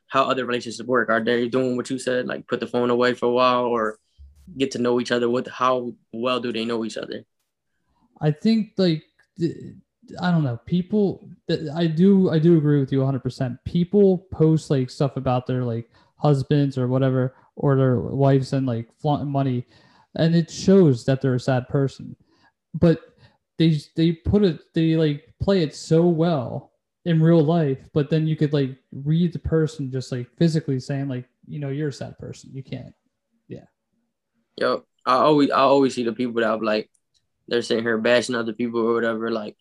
how 0.08 0.24
other 0.24 0.44
relationships 0.44 0.86
work. 0.86 1.08
Are 1.08 1.24
they 1.24 1.48
doing 1.48 1.76
what 1.76 1.90
you 1.90 1.98
said, 1.98 2.26
like 2.26 2.46
put 2.46 2.60
the 2.60 2.66
phone 2.66 2.90
away 2.90 3.14
for 3.14 3.26
a 3.26 3.32
while, 3.32 3.64
or 3.64 3.98
get 4.58 4.70
to 4.72 4.78
know 4.78 5.00
each 5.00 5.10
other? 5.10 5.28
What 5.28 5.48
how 5.48 5.94
well 6.12 6.38
do 6.38 6.52
they 6.52 6.64
know 6.64 6.84
each 6.84 6.98
other? 6.98 7.24
I 8.20 8.30
think 8.30 8.72
like 8.76 9.02
I 10.20 10.30
don't 10.30 10.44
know. 10.44 10.60
People 10.66 11.26
I 11.74 11.86
do 11.86 12.30
I 12.30 12.38
do 12.38 12.58
agree 12.58 12.78
with 12.80 12.92
you 12.92 13.00
100%. 13.00 13.58
People 13.64 14.26
post 14.30 14.70
like 14.70 14.90
stuff 14.90 15.16
about 15.16 15.46
their 15.46 15.64
like 15.64 15.90
husbands 16.16 16.76
or 16.76 16.86
whatever 16.86 17.34
or 17.56 17.76
their 17.76 18.00
wives 18.00 18.52
and 18.52 18.66
like 18.66 18.88
flaunting 19.00 19.30
money 19.30 19.66
and 20.16 20.34
it 20.34 20.50
shows 20.50 21.04
that 21.04 21.20
they're 21.20 21.34
a 21.34 21.40
sad 21.40 21.68
person. 21.68 22.16
But 22.74 23.00
they 23.58 23.78
they 23.96 24.12
put 24.12 24.44
it 24.44 24.60
they 24.74 24.96
like 24.96 25.34
play 25.40 25.62
it 25.62 25.74
so 25.74 26.06
well 26.06 26.72
in 27.04 27.22
real 27.22 27.42
life, 27.42 27.88
but 27.92 28.10
then 28.10 28.26
you 28.26 28.36
could 28.36 28.52
like 28.52 28.76
read 28.92 29.32
the 29.32 29.38
person 29.38 29.90
just 29.90 30.12
like 30.12 30.28
physically 30.36 30.78
saying 30.80 31.08
like, 31.08 31.26
you 31.46 31.58
know, 31.58 31.68
you're 31.68 31.88
a 31.88 31.92
sad 31.92 32.18
person. 32.18 32.50
You 32.52 32.62
can't. 32.62 32.94
Yeah. 33.48 33.66
Yo, 34.56 34.84
I 35.04 35.16
always 35.16 35.50
I 35.50 35.60
always 35.60 35.94
see 35.94 36.04
the 36.04 36.12
people 36.12 36.40
that 36.40 36.52
I'm 36.52 36.60
like 36.60 36.90
they're 37.48 37.62
sitting 37.62 37.84
here 37.84 37.98
bashing 37.98 38.34
other 38.34 38.52
people 38.52 38.80
or 38.80 38.94
whatever. 38.94 39.30
Like 39.30 39.56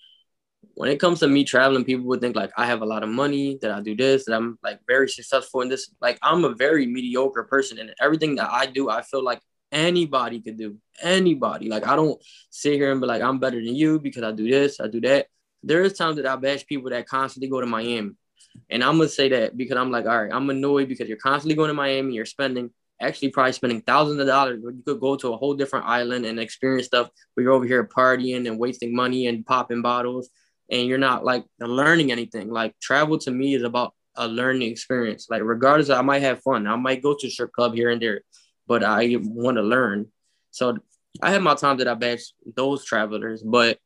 when 0.75 0.89
it 0.89 0.99
comes 0.99 1.19
to 1.19 1.27
me 1.27 1.43
traveling, 1.43 1.83
people 1.83 2.05
would 2.05 2.21
think 2.21 2.35
like 2.35 2.51
I 2.57 2.65
have 2.65 2.81
a 2.81 2.85
lot 2.85 3.03
of 3.03 3.09
money, 3.09 3.57
that 3.61 3.71
I 3.71 3.81
do 3.81 3.95
this, 3.95 4.25
that 4.25 4.35
I'm 4.35 4.57
like 4.63 4.79
very 4.87 5.09
successful 5.09 5.61
in 5.61 5.69
this. 5.69 5.93
Like 6.01 6.17
I'm 6.21 6.43
a 6.45 6.53
very 6.53 6.85
mediocre 6.87 7.43
person, 7.43 7.79
and 7.79 7.93
everything 7.99 8.35
that 8.35 8.49
I 8.49 8.65
do, 8.65 8.89
I 8.89 9.01
feel 9.01 9.23
like 9.23 9.41
anybody 9.71 10.41
could 10.41 10.57
do. 10.57 10.77
Anybody. 11.01 11.69
Like 11.69 11.87
I 11.87 11.95
don't 11.95 12.21
sit 12.49 12.73
here 12.73 12.91
and 12.91 13.01
be 13.01 13.07
like 13.07 13.21
I'm 13.21 13.39
better 13.39 13.63
than 13.63 13.75
you 13.75 13.99
because 13.99 14.23
I 14.23 14.31
do 14.31 14.49
this, 14.49 14.79
I 14.79 14.87
do 14.87 15.01
that. 15.01 15.27
There 15.63 15.83
is 15.83 15.93
times 15.93 16.17
that 16.17 16.25
I 16.25 16.35
bash 16.35 16.65
people 16.65 16.89
that 16.89 17.07
constantly 17.07 17.49
go 17.49 17.61
to 17.61 17.67
Miami. 17.67 18.11
And 18.69 18.83
I'm 18.83 18.97
gonna 18.97 19.09
say 19.09 19.29
that 19.29 19.55
because 19.55 19.77
I'm 19.77 19.91
like, 19.91 20.05
all 20.05 20.23
right, 20.23 20.33
I'm 20.33 20.49
annoyed 20.49 20.89
because 20.89 21.07
you're 21.07 21.17
constantly 21.17 21.55
going 21.55 21.69
to 21.69 21.73
Miami, 21.73 22.15
you're 22.15 22.25
spending 22.25 22.71
actually 23.01 23.29
probably 23.29 23.51
spending 23.51 23.81
thousands 23.81 24.19
of 24.19 24.27
dollars 24.27 24.61
you 24.61 24.83
could 24.85 24.99
go 24.99 25.15
to 25.15 25.33
a 25.33 25.37
whole 25.37 25.55
different 25.55 25.85
island 25.87 26.23
and 26.23 26.39
experience 26.39 26.85
stuff 26.85 27.09
where 27.33 27.43
you're 27.43 27.53
over 27.53 27.65
here 27.65 27.83
partying 27.83 28.47
and 28.47 28.59
wasting 28.59 28.95
money 28.95 29.25
and 29.25 29.43
popping 29.43 29.81
bottles 29.81 30.29
and 30.71 30.87
you're 30.87 30.97
not 30.97 31.25
like 31.25 31.45
learning 31.59 32.11
anything. 32.11 32.49
Like 32.49 32.79
travel 32.79 33.19
to 33.19 33.31
me 33.31 33.53
is 33.53 33.63
about 33.63 33.93
a 34.15 34.27
learning 34.27 34.71
experience. 34.71 35.27
Like 35.29 35.41
regardless, 35.43 35.89
I 35.89 36.01
might 36.01 36.21
have 36.21 36.41
fun. 36.41 36.65
I 36.65 36.75
might 36.77 37.03
go 37.03 37.13
to 37.13 37.27
a 37.27 37.29
strip 37.29 37.51
club 37.51 37.75
here 37.75 37.89
and 37.89 38.01
there, 38.01 38.21
but 38.67 38.83
I 38.83 39.17
want 39.19 39.57
to 39.57 39.63
learn. 39.63 40.07
So 40.51 40.77
I 41.21 41.31
have 41.31 41.41
my 41.41 41.55
time 41.55 41.77
that 41.77 41.87
I 41.87 41.93
bash 41.93 42.31
those 42.55 42.85
travelers, 42.85 43.43
but 43.43 43.77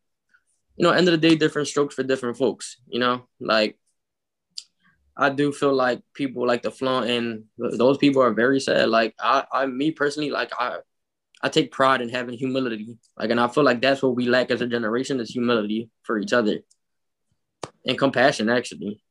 you 0.78 0.84
know, 0.84 0.92
end 0.92 1.08
of 1.08 1.14
the 1.20 1.30
day, 1.30 1.36
different 1.36 1.68
strokes 1.68 1.96
for 1.96 2.04
different 2.04 2.38
folks. 2.38 2.78
You 2.88 3.00
know, 3.00 3.28
like 3.40 3.80
I 5.18 5.30
do 5.30 5.52
feel 5.52 5.74
like 5.74 6.02
people 6.14 6.46
like 6.46 6.62
to 6.64 6.72
flaunt, 6.72 7.10
and 7.10 7.46
those 7.58 7.98
people 7.98 8.22
are 8.22 8.34
very 8.34 8.60
sad. 8.60 8.90
Like 8.90 9.16
I, 9.20 9.46
I, 9.52 9.66
me 9.66 9.92
personally, 9.92 10.30
like 10.30 10.52
I, 10.60 10.78
I 11.42 11.50
take 11.50 11.72
pride 11.72 12.02
in 12.02 12.10
having 12.10 12.38
humility. 12.38 12.98
Like, 13.18 13.30
and 13.30 13.40
I 13.40 13.48
feel 13.48 13.64
like 13.64 13.82
that's 13.82 14.04
what 14.04 14.16
we 14.16 14.28
lack 14.28 14.52
as 14.52 14.62
a 14.62 14.68
generation 14.68 15.20
is 15.20 15.30
humility 15.30 15.90
for 16.04 16.20
each 16.20 16.34
other 16.34 16.60
and 17.86 17.98
compassion. 17.98 18.50
Actually, 18.50 19.02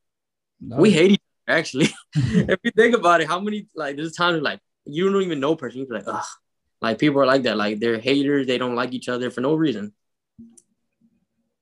No. 0.61 0.77
we 0.77 0.91
hate 0.91 1.13
each 1.13 1.21
other. 1.49 1.59
Actually, 1.59 1.89
if 2.15 2.59
you 2.63 2.71
think 2.71 2.95
about 2.97 3.21
it, 3.21 3.27
how 3.29 3.41
many 3.41 3.67
like 3.75 3.97
there's 3.97 4.15
times 4.15 4.43
like 4.43 4.61
you 4.87 5.11
don't 5.11 5.23
even 5.23 5.41
know 5.41 5.57
person. 5.57 5.87
You're 5.89 5.99
like, 5.99 6.09
ugh. 6.09 6.25
Like 6.81 6.99
people 6.99 7.21
are 7.21 7.27
like 7.27 7.43
that. 7.45 7.57
Like 7.57 7.81
they're 7.81 7.99
haters. 7.99 8.47
They 8.47 8.59
don't 8.59 8.75
like 8.75 8.93
each 8.93 9.09
other 9.09 9.31
for 9.31 9.41
no 9.41 9.55
reason. 9.55 9.93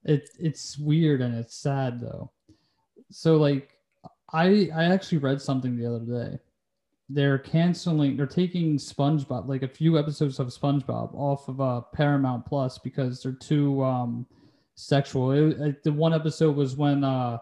it 0.05 0.29
it's 0.39 0.77
weird 0.79 1.21
and 1.21 1.35
it's 1.35 1.55
sad 1.57 2.01
though. 2.01 2.31
So 3.11 3.37
like 3.37 3.71
I 4.33 4.69
I 4.75 4.85
actually 4.87 5.19
read 5.19 5.41
something 5.41 5.77
the 5.77 5.87
other 5.95 6.05
day. 6.05 6.39
They're 7.09 7.39
canceling 7.39 8.17
they're 8.17 8.27
taking 8.27 8.79
SpongeBob 8.79 9.47
like 9.49 9.63
a 9.63 9.69
few 9.69 9.99
episodes 9.99 10.39
of 10.41 10.49
SpongeBob 10.49 11.15
off 11.15 11.47
of 11.49 11.61
uh 11.61 11.83
Paramount 11.95 12.47
Plus 12.47 12.79
because 12.79 13.23
they're 13.23 13.33
too 13.33 13.83
um 13.85 14.27
sexual. 14.75 15.31
It, 15.33 15.61
it- 15.61 15.83
the 15.85 15.93
one 15.93 16.13
episode 16.15 16.57
was 16.57 16.77
when 16.77 17.05
uh 17.05 17.39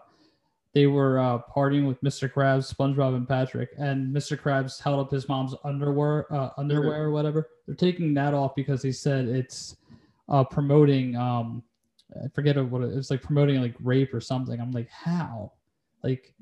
they 0.73 0.87
were 0.87 1.19
uh, 1.19 1.39
partying 1.53 1.85
with 1.85 2.01
Mr. 2.01 2.31
Krabs, 2.31 2.73
SpongeBob, 2.73 3.13
and 3.17 3.27
Patrick, 3.27 3.71
and 3.77 4.15
Mr. 4.15 4.39
Krabs 4.39 4.81
held 4.81 5.01
up 5.01 5.11
his 5.11 5.27
mom's 5.27 5.53
underwear, 5.65 6.33
uh, 6.33 6.51
underwear 6.57 7.03
or 7.03 7.11
whatever. 7.11 7.49
They're 7.67 7.75
taking 7.75 8.13
that 8.13 8.33
off 8.33 8.55
because 8.55 8.81
he 8.81 8.93
said 8.93 9.25
it's 9.27 9.75
uh, 10.29 10.45
promoting 10.45 11.17
um, 11.17 11.61
I 12.23 12.27
forget 12.33 12.55
what 12.69 12.83
it, 12.83 12.95
it's 12.97 13.11
like 13.11 13.21
promoting 13.21 13.59
like 13.61 13.75
rape 13.81 14.13
or 14.13 14.21
something. 14.21 14.61
I'm 14.61 14.71
like, 14.71 14.89
how? 14.89 15.51
Like, 16.03 16.33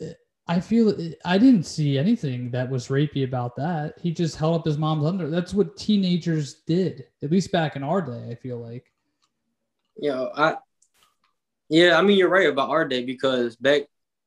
eh, 0.00 0.12
I 0.48 0.58
feel 0.60 0.92
I 1.24 1.38
didn't 1.38 1.64
see 1.64 1.98
anything 1.98 2.50
that 2.50 2.68
was 2.68 2.88
rapey 2.88 3.22
about 3.24 3.54
that. 3.56 3.94
He 4.00 4.10
just 4.10 4.36
held 4.36 4.54
up 4.58 4.64
his 4.66 4.78
mom's 4.78 5.04
under. 5.04 5.30
That's 5.30 5.54
what 5.54 5.76
teenagers 5.76 6.54
did, 6.66 7.06
at 7.22 7.30
least 7.30 7.52
back 7.52 7.76
in 7.76 7.82
our 7.84 8.00
day. 8.02 8.28
I 8.30 8.34
feel 8.34 8.58
like. 8.58 8.92
You 9.98 10.10
know, 10.10 10.30
I 10.34 10.56
yeah, 11.68 11.98
I 11.98 12.02
mean 12.02 12.18
you're 12.18 12.28
right 12.28 12.48
about 12.48 12.70
our 12.70 12.86
day 12.86 13.04
because 13.04 13.56
back 13.56 13.82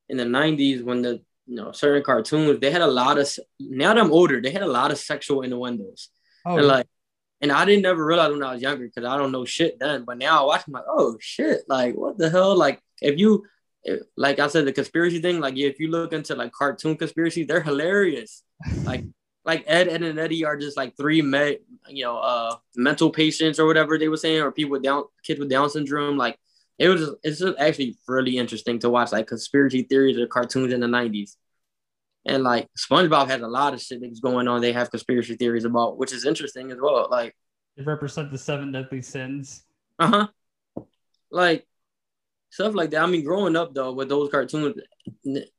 in 0.08 0.16
the 0.16 0.24
'90s 0.24 0.82
when 0.82 1.02
the 1.02 1.22
you 1.46 1.56
know 1.56 1.72
certain 1.72 2.02
cartoons 2.02 2.60
they 2.60 2.70
had 2.70 2.82
a 2.82 2.86
lot 2.86 3.18
of 3.18 3.28
now 3.58 3.94
that 3.94 4.00
I'm 4.00 4.12
older 4.12 4.40
they 4.40 4.50
had 4.50 4.62
a 4.62 4.66
lot 4.66 4.90
of 4.90 4.98
sexual 4.98 5.42
innuendos. 5.42 6.10
Oh, 6.46 6.58
and 6.58 6.66
like 6.66 6.86
and 7.40 7.50
I 7.50 7.64
didn't 7.64 7.86
ever 7.86 8.04
realize 8.04 8.30
when 8.30 8.42
I 8.42 8.52
was 8.52 8.62
younger 8.62 8.86
because 8.86 9.04
I 9.04 9.16
don't 9.16 9.32
know 9.32 9.44
shit 9.44 9.78
then 9.78 10.04
but 10.04 10.18
now 10.18 10.42
I 10.42 10.46
watch 10.46 10.64
I'm 10.66 10.72
like 10.72 10.84
oh 10.88 11.16
shit 11.20 11.62
like 11.68 11.94
what 11.94 12.18
the 12.18 12.30
hell? 12.30 12.56
Like 12.56 12.80
if 13.00 13.18
you 13.18 13.44
like 14.16 14.38
I 14.38 14.48
said 14.48 14.66
the 14.66 14.72
conspiracy 14.72 15.20
thing 15.20 15.40
like 15.40 15.56
if 15.56 15.80
you 15.80 15.88
look 15.88 16.12
into 16.12 16.34
like 16.34 16.52
cartoon 16.52 16.96
conspiracies 16.96 17.46
they're 17.46 17.62
hilarious. 17.62 18.42
Like 18.84 19.04
like 19.44 19.64
Ed, 19.66 19.88
Edd 19.88 20.02
n 20.02 20.18
Eddy 20.18 20.44
are 20.44 20.56
just 20.56 20.76
like 20.76 20.96
three 20.96 21.22
me, 21.22 21.58
you 21.88 22.04
know, 22.04 22.18
uh, 22.18 22.56
mental 22.76 23.10
patients 23.10 23.58
or 23.58 23.66
whatever 23.66 23.98
they 23.98 24.08
were 24.08 24.16
saying, 24.16 24.42
or 24.42 24.52
people 24.52 24.72
with 24.72 24.82
down 24.82 25.04
kids 25.24 25.40
with 25.40 25.50
Down 25.50 25.70
syndrome. 25.70 26.16
Like 26.16 26.38
it 26.78 26.88
was, 26.88 27.10
it's 27.22 27.40
just 27.40 27.58
actually 27.58 27.96
really 28.06 28.36
interesting 28.36 28.78
to 28.80 28.90
watch 28.90 29.12
like 29.12 29.26
conspiracy 29.26 29.82
theories 29.82 30.18
or 30.18 30.26
cartoons 30.26 30.72
in 30.72 30.80
the 30.80 30.86
'90s. 30.86 31.36
And 32.26 32.42
like 32.42 32.68
SpongeBob 32.78 33.28
has 33.28 33.40
a 33.40 33.48
lot 33.48 33.72
of 33.72 33.80
shit 33.80 34.02
that's 34.02 34.20
going 34.20 34.46
on. 34.46 34.60
They 34.60 34.72
have 34.72 34.90
conspiracy 34.90 35.36
theories 35.36 35.64
about, 35.64 35.96
which 35.96 36.12
is 36.12 36.26
interesting 36.26 36.70
as 36.70 36.78
well. 36.78 37.08
Like, 37.10 37.34
They 37.76 37.82
represent 37.82 38.30
the 38.30 38.38
seven 38.38 38.72
deadly 38.72 39.00
sins. 39.00 39.64
uh 39.98 40.06
huh, 40.06 40.84
like 41.30 41.66
stuff 42.50 42.74
like 42.74 42.90
that. 42.90 43.02
I 43.02 43.06
mean, 43.06 43.24
growing 43.24 43.56
up 43.56 43.72
though 43.72 43.92
with 43.92 44.08
those 44.08 44.30
cartoons, 44.30 44.76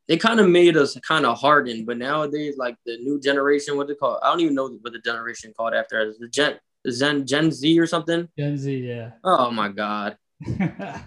they 0.07 0.17
kind 0.17 0.39
of 0.39 0.49
made 0.49 0.77
us 0.77 0.97
kind 1.07 1.25
of 1.25 1.39
hardened. 1.39 1.87
But 1.87 1.97
nowadays, 1.97 2.55
like 2.57 2.75
the 2.85 2.97
new 2.97 3.19
generation, 3.19 3.77
what 3.77 3.87
they 3.87 3.95
call? 3.95 4.19
I 4.21 4.29
don't 4.29 4.41
even 4.41 4.55
know 4.55 4.69
what 4.81 4.93
the 4.93 4.99
generation 4.99 5.53
called 5.55 5.73
after 5.73 6.09
us. 6.09 6.17
The 6.19 6.27
Gen, 6.27 6.59
Gen, 6.87 7.25
Gen 7.25 7.51
Z 7.51 7.79
or 7.79 7.87
something. 7.87 8.27
Gen 8.37 8.57
Z, 8.57 8.75
yeah. 8.75 9.11
Oh 9.23 9.49
my 9.49 9.69
god, 9.69 10.17
a 10.59 11.01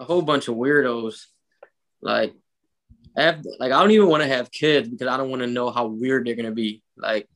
whole 0.00 0.22
bunch 0.22 0.48
of 0.48 0.54
weirdos. 0.54 1.26
Like, 2.00 2.32
after, 3.16 3.50
like 3.58 3.72
I 3.72 3.80
don't 3.80 3.90
even 3.90 4.08
want 4.08 4.22
to 4.22 4.28
have 4.28 4.52
kids 4.52 4.88
because 4.88 5.08
I 5.08 5.16
don't 5.16 5.30
want 5.30 5.42
to 5.42 5.48
know 5.48 5.70
how 5.70 5.86
weird 5.86 6.26
they're 6.26 6.36
gonna 6.36 6.52
be. 6.52 6.82
Like, 6.96 7.28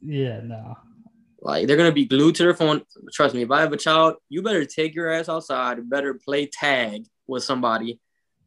yeah, 0.00 0.40
no. 0.40 0.76
like 1.40 1.66
they're 1.66 1.76
gonna 1.76 1.90
be 1.90 2.06
glued 2.06 2.36
to 2.36 2.44
their 2.44 2.54
phone. 2.54 2.82
Trust 3.12 3.34
me, 3.34 3.42
if 3.42 3.50
I 3.50 3.60
have 3.60 3.72
a 3.72 3.76
child, 3.76 4.14
you 4.28 4.42
better 4.42 4.64
take 4.64 4.94
your 4.94 5.10
ass 5.10 5.28
outside. 5.28 5.90
Better 5.90 6.14
play 6.14 6.46
tag 6.46 7.06
with 7.26 7.42
somebody. 7.44 8.00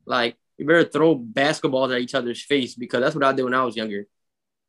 Like, 0.05 0.35
you 0.57 0.65
better 0.65 0.83
throw 0.85 1.17
basketballs 1.17 1.93
at 1.93 2.01
each 2.01 2.15
other's 2.15 2.41
face 2.43 2.75
because 2.75 3.01
that's 3.01 3.15
what 3.15 3.23
I 3.23 3.33
did 3.33 3.43
when 3.43 3.53
I 3.53 3.63
was 3.63 3.75
younger. 3.75 4.07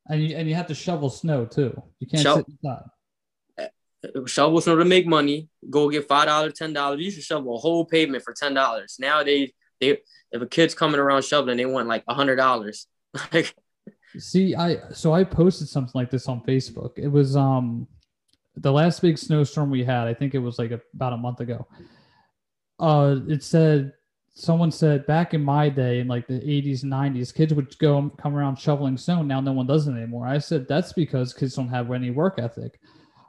And 0.06 0.22
you 0.22 0.36
and 0.36 0.48
you 0.48 0.54
have 0.54 0.66
to 0.68 0.74
shovel 0.74 1.10
snow 1.10 1.44
too. 1.44 1.80
You 1.98 2.06
can't 2.06 2.22
Shove- 2.22 2.38
sit 2.38 2.46
inside. 2.62 2.82
shovel 4.26 4.60
snow 4.60 4.76
to 4.76 4.84
make 4.84 5.06
money. 5.06 5.48
Go 5.68 5.88
get 5.90 6.08
five 6.08 6.26
dollars, 6.26 6.54
ten 6.54 6.72
dollars. 6.72 7.00
You 7.00 7.10
should 7.10 7.22
shovel 7.24 7.56
a 7.56 7.58
whole 7.58 7.84
pavement 7.84 8.24
for 8.24 8.32
ten 8.32 8.54
dollars. 8.54 8.96
Nowadays, 8.98 9.50
they 9.80 9.98
if 10.32 10.42
a 10.42 10.46
kid's 10.46 10.74
coming 10.74 11.00
around 11.00 11.24
shoveling, 11.24 11.56
they 11.56 11.66
want 11.66 11.88
like 11.88 12.04
a 12.08 12.14
hundred 12.14 12.36
dollars. 12.36 12.86
Like 13.32 13.54
See, 14.18 14.54
I 14.54 14.78
so 14.92 15.12
I 15.12 15.24
posted 15.24 15.68
something 15.68 15.92
like 15.94 16.10
this 16.10 16.28
on 16.28 16.42
Facebook. 16.42 16.92
It 16.98 17.08
was 17.08 17.36
um 17.36 17.86
the 18.56 18.72
last 18.72 19.00
big 19.02 19.18
snowstorm 19.18 19.70
we 19.70 19.84
had. 19.84 20.06
I 20.06 20.14
think 20.14 20.34
it 20.34 20.38
was 20.38 20.58
like 20.58 20.70
a, 20.70 20.80
about 20.94 21.12
a 21.12 21.16
month 21.16 21.40
ago. 21.40 21.66
Uh, 22.78 23.16
it 23.28 23.42
said 23.42 23.92
someone 24.38 24.70
said 24.70 25.04
back 25.06 25.34
in 25.34 25.42
my 25.42 25.68
day 25.68 25.98
in 25.98 26.06
like 26.06 26.28
the 26.28 26.34
80s 26.34 26.84
and 26.84 26.92
90s, 26.92 27.34
kids 27.34 27.52
would 27.52 27.76
go 27.78 28.08
come 28.18 28.36
around 28.36 28.56
shoveling 28.56 28.96
snow. 28.96 29.22
Now 29.22 29.40
no 29.40 29.52
one 29.52 29.66
does 29.66 29.88
it 29.88 29.92
anymore. 29.92 30.28
I 30.28 30.38
said 30.38 30.68
that's 30.68 30.92
because 30.92 31.34
kids 31.34 31.56
don't 31.56 31.68
have 31.68 31.90
any 31.90 32.10
work 32.10 32.38
ethic. 32.38 32.80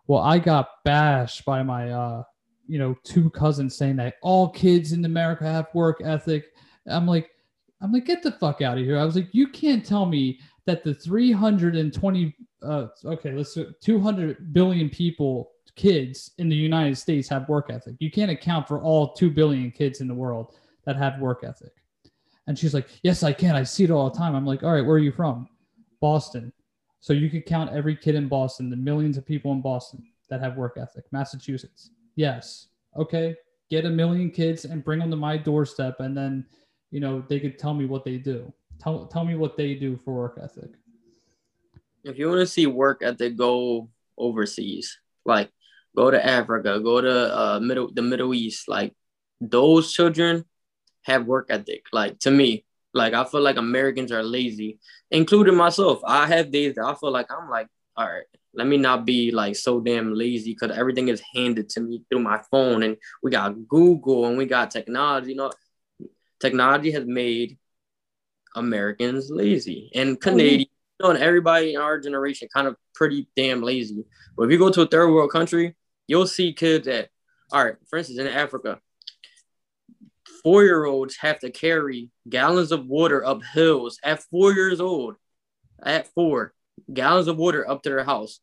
Well, 0.06 0.22
I 0.22 0.38
got 0.38 0.70
bashed 0.86 1.46
by 1.46 1.64
my 1.64 1.90
uh 1.90 2.24
you 2.68 2.78
know 2.78 2.96
two 3.04 3.32
cousins 3.32 3.76
saying 3.76 3.96
that 3.96 4.16
all 4.22 4.50
kids 4.50 4.92
in 4.92 5.04
America 5.04 5.46
have 5.46 5.68
work 5.74 6.00
ethic. 6.04 6.46
I'm 6.86 7.08
like, 7.08 7.32
I'm 7.82 7.92
like, 7.92 8.06
get 8.06 8.22
the 8.22 8.32
fuck 8.34 8.62
out 8.62 8.78
of 8.78 8.86
here. 8.86 9.00
I 9.00 9.04
was 9.04 9.16
like, 9.16 9.30
you 9.32 9.48
can't 9.48 9.84
tell 9.84 10.06
me 10.06 10.40
that 10.68 10.84
the 10.84 10.94
320 10.94 12.36
uh 12.62 12.88
okay 13.06 13.32
let's 13.32 13.58
200 13.82 14.54
billion 14.54 14.90
people 14.90 15.52
kids 15.76 16.32
in 16.40 16.50
the 16.50 16.56
united 16.56 16.98
states 16.98 17.30
have 17.30 17.48
work 17.48 17.70
ethic 17.70 17.96
you 18.00 18.12
can't 18.12 18.30
account 18.30 18.68
for 18.68 18.82
all 18.82 19.14
2 19.14 19.32
billion 19.32 19.72
kids 19.72 20.02
in 20.02 20.10
the 20.10 20.14
world 20.14 20.54
that 20.90 20.96
have 20.96 21.20
work 21.20 21.44
ethic. 21.44 21.72
And 22.48 22.58
she's 22.58 22.74
like 22.74 22.88
yes 23.04 23.22
i 23.22 23.32
can. 23.32 23.56
I 23.56 23.62
see 23.62 23.84
it 23.84 23.92
all 23.92 24.10
the 24.10 24.18
time. 24.18 24.36
I'm 24.36 24.46
like 24.46 24.64
all 24.64 24.74
right 24.74 24.84
where 24.84 24.96
are 24.96 25.00
you 25.00 25.12
from? 25.12 25.48
Boston. 26.02 26.52
So 27.00 27.14
you 27.14 27.30
could 27.30 27.46
count 27.46 27.72
every 27.72 27.96
kid 27.96 28.16
in 28.16 28.28
boston 28.28 28.72
the 28.72 28.76
millions 28.76 29.18
of 29.18 29.26
people 29.26 29.52
in 29.52 29.62
boston 29.62 30.04
that 30.32 30.42
have 30.42 30.58
work 30.58 30.78
ethic. 30.78 31.06
Massachusetts. 31.12 31.92
Yes. 32.16 32.70
Okay. 32.98 33.36
Get 33.70 33.86
a 33.86 33.90
million 33.90 34.32
kids 34.32 34.66
and 34.66 34.84
bring 34.84 34.98
them 34.98 35.12
to 35.12 35.16
my 35.16 35.38
doorstep 35.38 36.00
and 36.00 36.18
then 36.18 36.44
you 36.90 37.00
know 37.00 37.24
they 37.30 37.40
could 37.40 37.60
tell 37.60 37.76
me 37.76 37.86
what 37.86 38.04
they 38.04 38.18
do. 38.18 38.52
Tell, 38.82 39.06
tell 39.06 39.26
me 39.26 39.36
what 39.36 39.56
they 39.56 39.76
do 39.76 40.00
for 40.04 40.16
work 40.16 40.40
ethic. 40.42 40.72
If 42.04 42.18
you 42.18 42.30
want 42.30 42.40
to 42.40 42.48
see 42.48 42.66
work 42.66 43.04
ethic, 43.04 43.38
go 43.38 43.90
overseas. 44.18 44.98
Like 45.24 45.52
go 45.96 46.10
to 46.10 46.26
Africa, 46.26 46.80
go 46.80 47.00
to 47.00 47.38
uh 47.38 47.60
middle 47.60 47.92
the 47.94 48.02
Middle 48.02 48.34
East. 48.34 48.68
Like 48.68 48.96
those 49.40 49.94
children 49.94 50.46
have 51.04 51.26
work 51.26 51.48
ethic. 51.50 51.84
Like 51.92 52.20
to 52.20 52.32
me, 52.32 52.66
like 52.94 53.14
I 53.14 53.24
feel 53.26 53.42
like 53.42 53.58
Americans 53.58 54.12
are 54.12 54.24
lazy, 54.24 54.80
including 55.12 55.56
myself. 55.56 56.02
I 56.06 56.28
have 56.28 56.52
days 56.52 56.76
that 56.76 56.86
I 56.86 56.96
feel 56.96 57.12
like 57.12 57.28
I'm 57.32 57.50
like, 57.50 57.68
all 57.96 58.08
right, 58.08 58.26
let 58.54 58.68
me 58.68 58.78
not 58.78 59.06
be 59.06 59.32
like 59.32 59.56
so 59.56 59.80
damn 59.80 60.14
lazy 60.14 60.54
because 60.54 60.76
everything 60.76 61.08
is 61.08 61.22
handed 61.36 61.70
to 61.70 61.82
me 61.82 62.04
through 62.10 62.22
my 62.22 62.42
phone, 62.52 62.84
and 62.84 62.98
we 63.22 63.32
got 63.32 63.68
Google 63.68 64.26
and 64.26 64.38
we 64.38 64.46
got 64.46 64.72
technology. 64.72 65.32
You 65.32 65.38
know, 65.38 65.52
technology 66.40 66.92
has 66.92 67.06
made 67.06 67.58
Americans 68.56 69.30
lazy 69.30 69.92
and 69.94 70.12
oh, 70.12 70.16
Canadians. 70.18 70.72
You 71.00 71.06
know, 71.06 71.12
and 71.12 71.24
everybody 71.24 71.76
in 71.76 71.82
our 71.82 71.98
generation 72.00 72.50
kind 72.54 72.68
of 72.68 72.76
pretty 72.94 73.28
damn 73.36 73.62
lazy. 73.62 74.04
But 74.36 74.44
if 74.44 74.52
you 74.52 74.58
go 74.58 74.70
to 74.70 74.82
a 74.82 74.88
third 74.88 75.10
world 75.10 75.32
country, 75.32 75.76
you'll 76.08 76.28
see 76.28 76.52
kids 76.52 76.88
that, 76.88 77.10
all 77.54 77.64
right, 77.64 77.76
for 77.90 77.98
instance, 77.98 78.20
in 78.20 78.28
Africa, 78.28 78.80
four 80.44 80.64
year 80.64 80.86
olds 80.86 81.18
have 81.18 81.40
to 81.40 81.52
carry 81.52 82.10
gallons 82.28 82.72
of 82.72 82.86
water 82.86 83.26
up 83.26 83.44
hills 83.44 84.00
at 84.04 84.24
four 84.24 84.54
years 84.54 84.80
old, 84.80 85.16
at 85.84 86.08
four, 86.14 86.54
gallons 86.92 87.28
of 87.28 87.38
water 87.38 87.70
up 87.70 87.84
to 87.84 87.90
their 87.90 88.04
house 88.04 88.40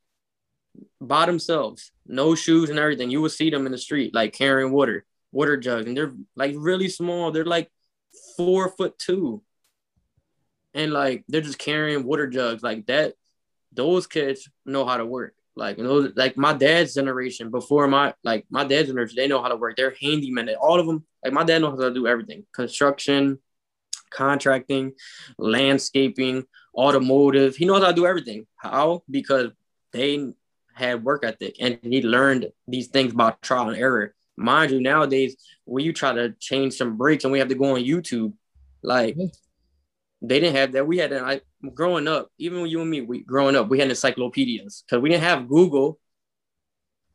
by 1.01 1.27
themselves, 1.27 1.93
no 2.07 2.35
shoes 2.35 2.71
and 2.71 2.79
everything. 2.79 3.11
You 3.11 3.23
will 3.23 3.29
see 3.29 3.51
them 3.51 3.67
in 3.67 3.73
the 3.73 3.79
street, 3.79 4.15
like 4.15 4.33
carrying 4.33 4.73
water, 4.73 5.05
water 5.33 5.57
jugs, 5.57 5.87
and 5.87 5.97
they're 5.97 6.13
like 6.35 6.55
really 6.57 6.89
small. 6.89 7.31
They're 7.31 7.45
like 7.45 7.71
four 8.37 8.71
foot 8.71 8.99
two 8.99 9.43
and 10.77 10.93
like 10.93 11.25
they're 11.27 11.41
just 11.41 11.59
carrying 11.59 12.05
water 12.05 12.27
jugs 12.29 12.63
like 12.63 12.87
that. 12.87 13.15
Those 13.73 14.07
kids 14.07 14.49
know 14.65 14.85
how 14.85 14.99
to 14.99 15.07
work. 15.07 15.35
Like 15.57 15.79
you 15.79 15.85
know, 15.85 16.13
like 16.15 16.37
my 16.37 16.53
dad's 16.53 16.95
generation 16.95 17.51
before 17.51 17.89
my 17.89 18.15
like 18.23 18.45
my 18.51 18.65
dad's 18.65 18.89
generation, 18.89 19.17
they 19.17 19.27
know 19.27 19.43
how 19.43 19.49
to 19.49 19.57
work. 19.57 19.77
They're 19.77 19.91
handymen. 20.03 20.55
All 20.61 20.79
of 20.79 20.87
them. 20.87 21.05
Like 21.27 21.33
my 21.33 21.45
dad 21.45 21.61
knows 21.63 21.79
how 21.81 21.89
to 21.89 21.95
do 21.95 22.07
everything: 22.07 22.45
construction, 22.55 23.39
contracting, 24.11 24.93
landscaping, 25.39 26.45
automotive. 26.73 27.57
He 27.57 27.65
knows 27.65 27.83
how 27.83 27.89
to 27.89 27.95
do 27.95 28.07
everything. 28.07 28.47
How? 28.57 29.03
Because 29.11 29.51
they 29.93 30.33
had 30.73 31.03
work 31.03 31.25
ethic 31.25 31.57
and 31.59 31.79
he 31.83 32.03
learned 32.03 32.49
these 32.69 32.89
things 32.89 33.13
by 33.13 33.35
trial 33.43 33.71
and 33.71 33.79
error. 33.79 34.15
Mind 34.37 34.71
you, 34.71 34.81
nowadays 34.81 35.37
when 35.65 35.85
you 35.85 35.93
try 35.93 36.13
to 36.13 36.33
change 36.39 36.75
some 36.75 36.97
brakes 36.97 37.25
and 37.25 37.33
we 37.33 37.39
have 37.39 37.49
to 37.49 37.55
go 37.55 37.75
on 37.75 37.83
YouTube, 37.83 38.35
like 38.83 39.17
they 40.23 40.39
didn't 40.39 40.55
have 40.55 40.73
that. 40.73 40.87
We 40.87 40.99
had 40.99 41.13
I 41.13 41.41
growing 41.75 42.07
up, 42.07 42.31
even 42.39 42.61
when 42.61 42.71
you 42.71 42.83
and 42.83 42.91
me, 42.91 43.01
we 43.01 43.25
growing 43.25 43.57
up, 43.57 43.69
we 43.69 43.81
had 43.81 43.89
encyclopedias 43.89 44.85
because 44.87 45.03
we 45.03 45.09
didn't 45.09 45.25
have 45.25 45.49
Google. 45.49 45.99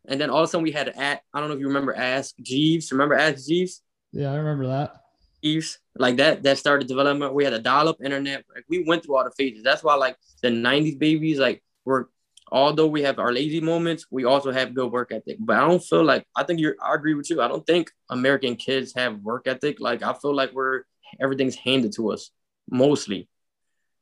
And 0.07 0.19
then 0.19 0.31
all 0.31 0.39
of 0.39 0.45
a 0.45 0.47
sudden 0.47 0.63
we 0.63 0.71
had 0.71 0.89
at 0.89 1.21
I 1.33 1.39
don't 1.39 1.49
know 1.49 1.55
if 1.55 1.61
you 1.61 1.67
remember 1.67 1.93
Ask 1.93 2.35
Jeeves. 2.41 2.91
Remember 2.91 3.13
Ask 3.13 3.47
Jeeves? 3.47 3.81
Yeah 4.11 4.31
i 4.31 4.35
remember 4.35 4.67
that 4.67 5.01
Jeeves 5.43 5.79
like 5.95 6.17
that 6.17 6.43
that 6.43 6.57
started 6.59 6.87
development. 6.87 7.33
We 7.33 7.43
had 7.43 7.53
a 7.53 7.59
dial-up 7.59 7.97
internet. 8.03 8.45
Like 8.53 8.65
we 8.69 8.83
went 8.83 9.03
through 9.03 9.17
all 9.17 9.23
the 9.23 9.31
phases. 9.31 9.63
That's 9.63 9.83
why 9.83 9.95
like 9.95 10.15
the 10.41 10.49
'90s 10.49 10.99
babies 10.99 11.39
like 11.39 11.63
we're 11.83 12.05
although 12.51 12.87
we 12.87 13.01
have 13.01 13.17
our 13.17 13.31
lazy 13.31 13.59
moments, 13.61 14.05
we 14.11 14.25
also 14.25 14.51
have 14.51 14.75
good 14.75 14.91
work 14.91 15.11
ethic. 15.11 15.37
But 15.39 15.57
I 15.57 15.67
don't 15.67 15.83
feel 15.83 16.03
like 16.03 16.27
I 16.35 16.43
think 16.43 16.59
you're. 16.59 16.75
I 16.81 16.93
agree 16.93 17.15
with 17.15 17.29
you. 17.29 17.41
I 17.41 17.47
don't 17.47 17.65
think 17.65 17.89
American 18.09 18.55
kids 18.55 18.93
have 18.95 19.19
work 19.21 19.47
ethic. 19.47 19.79
Like 19.79 20.03
I 20.03 20.13
feel 20.13 20.35
like 20.35 20.51
we're 20.53 20.83
everything's 21.19 21.55
handed 21.55 21.93
to 21.93 22.11
us 22.11 22.29
mostly. 22.69 23.27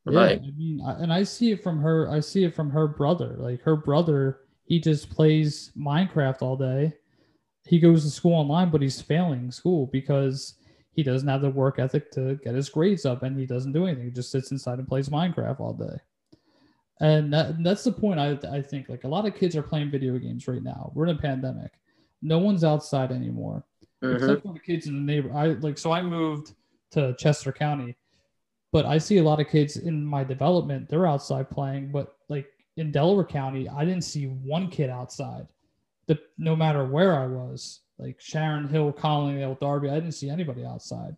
yeah 0.06 0.20
Like 0.20 0.42
i 0.42 0.52
mean 0.58 0.82
I, 0.86 0.92
and 0.94 1.14
i 1.14 1.24
see 1.24 1.52
it 1.52 1.64
from 1.64 1.80
her 1.82 2.10
i 2.10 2.20
see 2.20 2.44
it 2.44 2.56
from 2.56 2.70
her 2.72 2.88
brother 2.88 3.36
like 3.38 3.62
her 3.64 3.76
brother 3.76 4.42
he 4.66 4.80
just 4.80 5.10
plays 5.10 5.72
minecraft 5.78 6.42
all 6.42 6.56
day 6.56 6.94
he 7.70 7.80
goes 7.80 8.04
to 8.04 8.10
school 8.10 8.34
online 8.34 8.70
but 8.70 8.82
he's 8.82 9.02
failing 9.02 9.52
school 9.52 9.88
because 9.88 10.56
he 10.92 11.04
doesn't 11.04 11.28
have 11.28 11.42
the 11.42 11.50
work 11.50 11.80
ethic 11.80 12.12
to 12.12 12.36
get 12.44 12.56
his 12.56 12.70
grades 12.70 13.06
up 13.06 13.24
and 13.24 13.40
he 13.40 13.46
doesn't 13.46 13.74
do 13.74 13.86
anything 13.86 14.06
he 14.06 14.12
just 14.12 14.32
sits 14.32 14.52
inside 14.52 14.80
and 14.80 14.88
plays 14.88 15.10
minecraft 15.10 15.60
all 15.60 15.74
day 15.74 15.98
and 17.02 17.32
that, 17.34 17.64
that's 17.64 17.84
the 17.86 17.92
point 17.92 18.20
I, 18.20 18.38
I 18.52 18.62
think 18.62 18.90
like 18.90 19.06
a 19.06 19.08
lot 19.08 19.26
of 19.26 19.36
kids 19.36 19.56
are 19.56 19.64
playing 19.64 19.92
video 19.92 20.18
games 20.18 20.48
right 20.48 20.64
now 20.64 20.92
we're 20.94 21.08
in 21.08 21.16
a 21.16 21.20
pandemic 21.20 21.72
no 22.22 22.40
one's 22.40 22.64
outside 22.64 23.12
anymore 23.12 23.64
mhm. 24.04 24.16
except 24.16 24.44
for 24.44 24.54
the 24.54 24.60
kids 24.60 24.88
in 24.88 24.96
the 24.96 25.02
neighbor. 25.14 25.32
I 25.34 25.48
like 25.48 25.78
so 25.78 25.92
I 25.92 26.02
moved 26.02 26.54
to 26.92 27.16
Chester 27.18 27.52
County, 27.52 27.96
but 28.72 28.86
I 28.86 28.98
see 28.98 29.18
a 29.18 29.24
lot 29.24 29.40
of 29.40 29.48
kids 29.48 29.78
in 29.78 30.04
my 30.04 30.24
development. 30.24 30.90
They're 30.90 31.08
outside 31.08 31.50
playing, 31.50 31.92
but 31.92 32.16
like 32.30 32.48
in 32.78 32.92
Delaware 32.92 33.26
County, 33.26 33.70
I 33.70 33.86
didn't 33.86 34.04
see 34.04 34.26
one 34.26 34.70
kid 34.70 34.90
outside. 34.90 35.48
The 36.10 36.20
no 36.38 36.56
matter 36.56 36.84
where 36.84 37.16
I 37.18 37.28
was, 37.28 37.82
like 38.00 38.20
Sharon 38.20 38.68
Hill, 38.68 38.92
Collingdale, 38.92 39.58
Darby, 39.62 39.90
I 39.90 39.96
didn't 39.96 40.14
see 40.14 40.30
anybody 40.30 40.66
outside. 40.66 41.16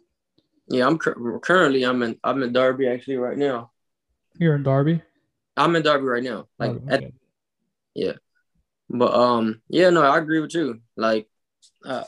yeah, 0.67 0.85
I'm 0.85 0.97
cur- 0.97 1.39
currently 1.39 1.83
I'm 1.83 2.03
in 2.03 2.19
I'm 2.23 2.43
in 2.43 2.51
Darby 2.51 2.87
actually 2.87 3.15
right 3.15 3.37
now. 3.37 3.71
Here 4.37 4.53
in 4.53 4.63
Darby, 4.63 5.01
I'm 5.55 5.75
in 5.77 5.81
Darby 5.81 6.05
right 6.05 6.23
now. 6.23 6.47
Like 6.59 6.71
Oh, 6.71 6.83
at 6.89 7.03
okay. 7.03 7.13
But 8.93 9.13
um, 9.13 9.61
yeah, 9.69 9.89
no, 9.89 10.01
I 10.01 10.17
agree 10.17 10.41
with 10.41 10.53
you. 10.53 10.81
Like, 10.97 11.29
uh, 11.85 12.03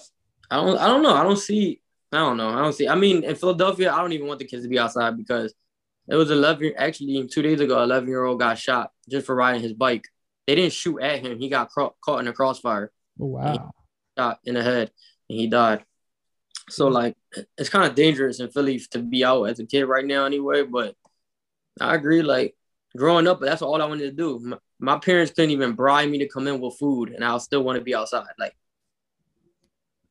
I 0.52 0.58
don't, 0.58 0.78
I 0.78 0.88
don't 0.88 1.02
know. 1.02 1.16
I 1.16 1.24
don't 1.24 1.38
see. 1.38 1.80
I 2.12 2.18
don't 2.18 2.38
know. 2.38 2.50
I 2.50 2.58
don't 2.58 2.74
see. 2.74 2.88
I 2.88 2.96
mean, 2.96 3.24
in 3.24 3.36
Philadelphia, 3.36 3.92
I 3.92 4.00
don't 4.00 4.12
even 4.12 4.28
want 4.28 4.40
the 4.40 4.46
kids 4.46 4.64
to 4.64 4.70
be 4.70 4.78
outside 4.78 5.18
because 5.18 5.54
it 6.08 6.16
was 6.16 6.30
11. 6.30 6.74
Actually, 6.78 7.26
two 7.28 7.42
days 7.42 7.62
ago, 7.62 7.82
11 7.82 8.10
year 8.10 8.26
old 8.26 8.40
got 8.40 8.58
shot 8.60 8.92
just 9.10 9.26
for 9.26 9.34
riding 9.34 9.62
his 9.62 9.74
bike. 9.74 10.10
They 10.48 10.56
didn't 10.56 10.74
shoot 10.74 11.00
at 11.00 11.20
him. 11.26 11.40
He 11.40 11.50
got 11.50 11.70
caught 11.70 11.96
caught 12.02 12.20
in 12.20 12.28
a 12.28 12.34
crossfire, 12.34 12.92
oh 13.20 13.26
wow, 13.28 13.72
shot 14.18 14.40
in 14.44 14.56
the 14.56 14.64
head, 14.64 14.92
and 15.30 15.40
he 15.40 15.48
died. 15.48 15.86
So 16.70 16.88
like, 16.88 17.16
it's 17.58 17.70
kind 17.70 17.86
of 17.90 17.96
dangerous 17.96 18.40
in 18.40 18.50
Philly 18.50 18.80
to 18.92 19.00
be 19.00 19.24
out 19.24 19.44
as 19.44 19.60
a 19.60 19.66
kid 19.66 19.86
right 19.86 20.06
now, 20.06 20.26
anyway. 20.26 20.64
But 20.64 20.96
I 21.80 21.96
agree. 21.96 22.22
Like 22.22 22.56
growing 22.96 23.28
up, 23.28 23.40
that's 23.42 23.62
all 23.62 23.82
I 23.82 23.86
wanted 23.86 24.06
to 24.06 24.12
do. 24.12 24.40
My, 24.40 24.58
my 24.80 24.98
parents 25.00 25.32
couldn't 25.34 25.52
even 25.52 25.74
bribe 25.74 26.10
me 26.10 26.20
to 26.20 26.28
come 26.28 26.48
in 26.48 26.60
with 26.60 26.78
food, 26.78 27.12
and 27.12 27.24
I 27.24 27.38
still 27.38 27.64
want 27.64 27.78
to 27.78 27.84
be 27.84 27.96
outside. 27.96 28.28
Like. 28.38 28.56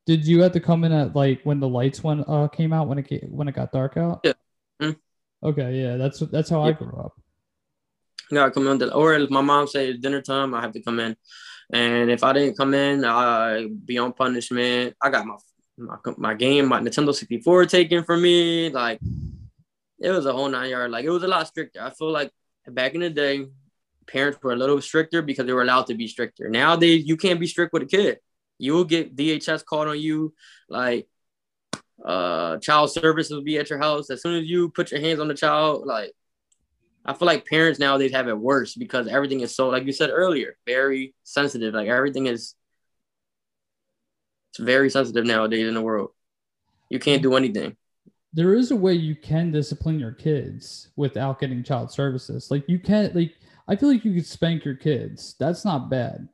did 0.06 0.26
you 0.26 0.42
have 0.42 0.52
to 0.52 0.60
come 0.60 0.84
in 0.84 0.92
at 0.92 1.14
like 1.14 1.42
when 1.44 1.60
the 1.60 1.68
lights 1.68 2.02
went 2.02 2.24
uh 2.28 2.48
came 2.48 2.72
out 2.72 2.88
when 2.88 2.98
it 2.98 3.09
ca- 3.09 3.26
when 3.28 3.48
it 3.48 3.54
got 3.54 3.70
dark 3.72 3.96
out? 3.96 4.20
Yeah. 4.24 4.32
Mhm. 4.80 4.96
Okay, 5.44 5.72
yeah, 5.74 5.96
that's 5.96 6.20
that's 6.20 6.50
how 6.50 6.62
I 6.62 6.72
grew 6.72 6.92
up. 6.98 7.12
Gotta 8.32 8.50
come 8.50 8.66
in, 8.66 8.82
or 8.90 9.14
if 9.14 9.30
my 9.30 9.42
mom 9.42 9.66
say 9.66 9.90
it's 9.90 10.00
dinner 10.00 10.22
time, 10.22 10.54
I 10.54 10.62
have 10.62 10.72
to 10.72 10.82
come 10.82 11.00
in. 11.00 11.16
And 11.72 12.10
if 12.10 12.24
I 12.24 12.32
didn't 12.32 12.56
come 12.56 12.72
in, 12.72 13.04
I 13.04 13.68
be 13.84 13.98
on 13.98 14.12
punishment. 14.12 14.96
I 15.00 15.10
got 15.10 15.26
my 15.26 15.36
my 15.76 15.96
my 16.16 16.34
game, 16.34 16.66
my 16.66 16.80
Nintendo 16.80 17.14
64 17.14 17.66
taken 17.66 18.04
from 18.04 18.22
me. 18.22 18.70
Like 18.70 19.00
it 20.00 20.10
was 20.10 20.26
a 20.26 20.32
whole 20.32 20.48
nine 20.48 20.70
yard. 20.70 20.90
Like 20.90 21.04
it 21.04 21.10
was 21.10 21.22
a 21.22 21.28
lot 21.28 21.46
stricter. 21.46 21.82
I 21.82 21.90
feel 21.90 22.10
like 22.10 22.30
back 22.66 22.94
in 22.94 23.00
the 23.00 23.10
day, 23.10 23.46
parents 24.06 24.38
were 24.42 24.52
a 24.52 24.56
little 24.56 24.80
stricter 24.80 25.20
because 25.20 25.46
they 25.46 25.52
were 25.52 25.62
allowed 25.62 25.86
to 25.88 25.94
be 25.94 26.09
stricter. 26.09 26.48
Nowadays, 26.48 27.04
you 27.06 27.16
can't 27.16 27.40
be 27.40 27.46
strict 27.46 27.72
with 27.72 27.82
a 27.82 27.86
kid. 27.86 28.18
You 28.59 28.74
will 28.74 28.84
get 28.84 29.14
DHS 29.14 29.64
called 29.64 29.88
on 29.88 30.00
you. 30.00 30.32
Like 30.68 31.06
uh 32.04 32.59
child 32.59 32.90
services 32.90 33.30
will 33.30 33.44
be 33.44 33.59
at 33.59 33.70
your 33.70 33.78
house 33.78 34.10
as 34.10 34.22
soon 34.22 34.42
as 34.42 34.48
you 34.48 34.70
put 34.70 34.90
your 34.90 35.00
hands 35.00 35.20
on 35.20 35.28
the 35.28 35.34
child 35.34 35.86
like 35.86 36.12
i 37.05 37.12
feel 37.12 37.27
like 37.27 37.47
parents 37.47 37.79
nowadays 37.79 38.12
have 38.12 38.29
it 38.29 38.39
worse 38.39 38.74
because 38.74 39.07
everything 39.09 39.41
is 39.41 39.55
so 39.55 39.69
like 39.69 39.85
you 39.85 39.93
said 39.93 40.11
earlier 40.11 40.57
very 40.66 41.15
sensitive 41.24 41.74
like 41.74 41.89
everything 41.89 42.27
is 42.27 42.55
it's 44.51 44.59
very 44.59 44.91
sensitive 44.91 45.24
nowadays 45.24 45.66
in 45.66 45.74
the 45.74 45.81
world 45.81 46.11
you 46.89 46.99
can't 46.99 47.23
do 47.23 47.35
anything 47.37 47.77
there 48.33 48.55
is 48.55 48.70
a 48.70 48.77
way 48.77 48.95
you 48.95 49.15
can 49.15 49.51
discipline 49.51 49.99
your 49.99 50.12
kids 50.12 50.89
without 50.97 51.39
getting 51.39 51.62
child 51.62 51.91
services. 51.91 52.51
Like 52.51 52.65
you 52.66 52.79
can't 52.79 53.15
like 53.15 53.35
I 53.69 53.77
feel 53.77 53.91
like 53.91 54.05
you 54.05 54.15
could 54.15 54.27
spank 54.27 54.65
your 54.65 54.74
kids. 54.74 55.37
That's 55.39 55.65
not 55.65 55.91
bad. 55.91 56.29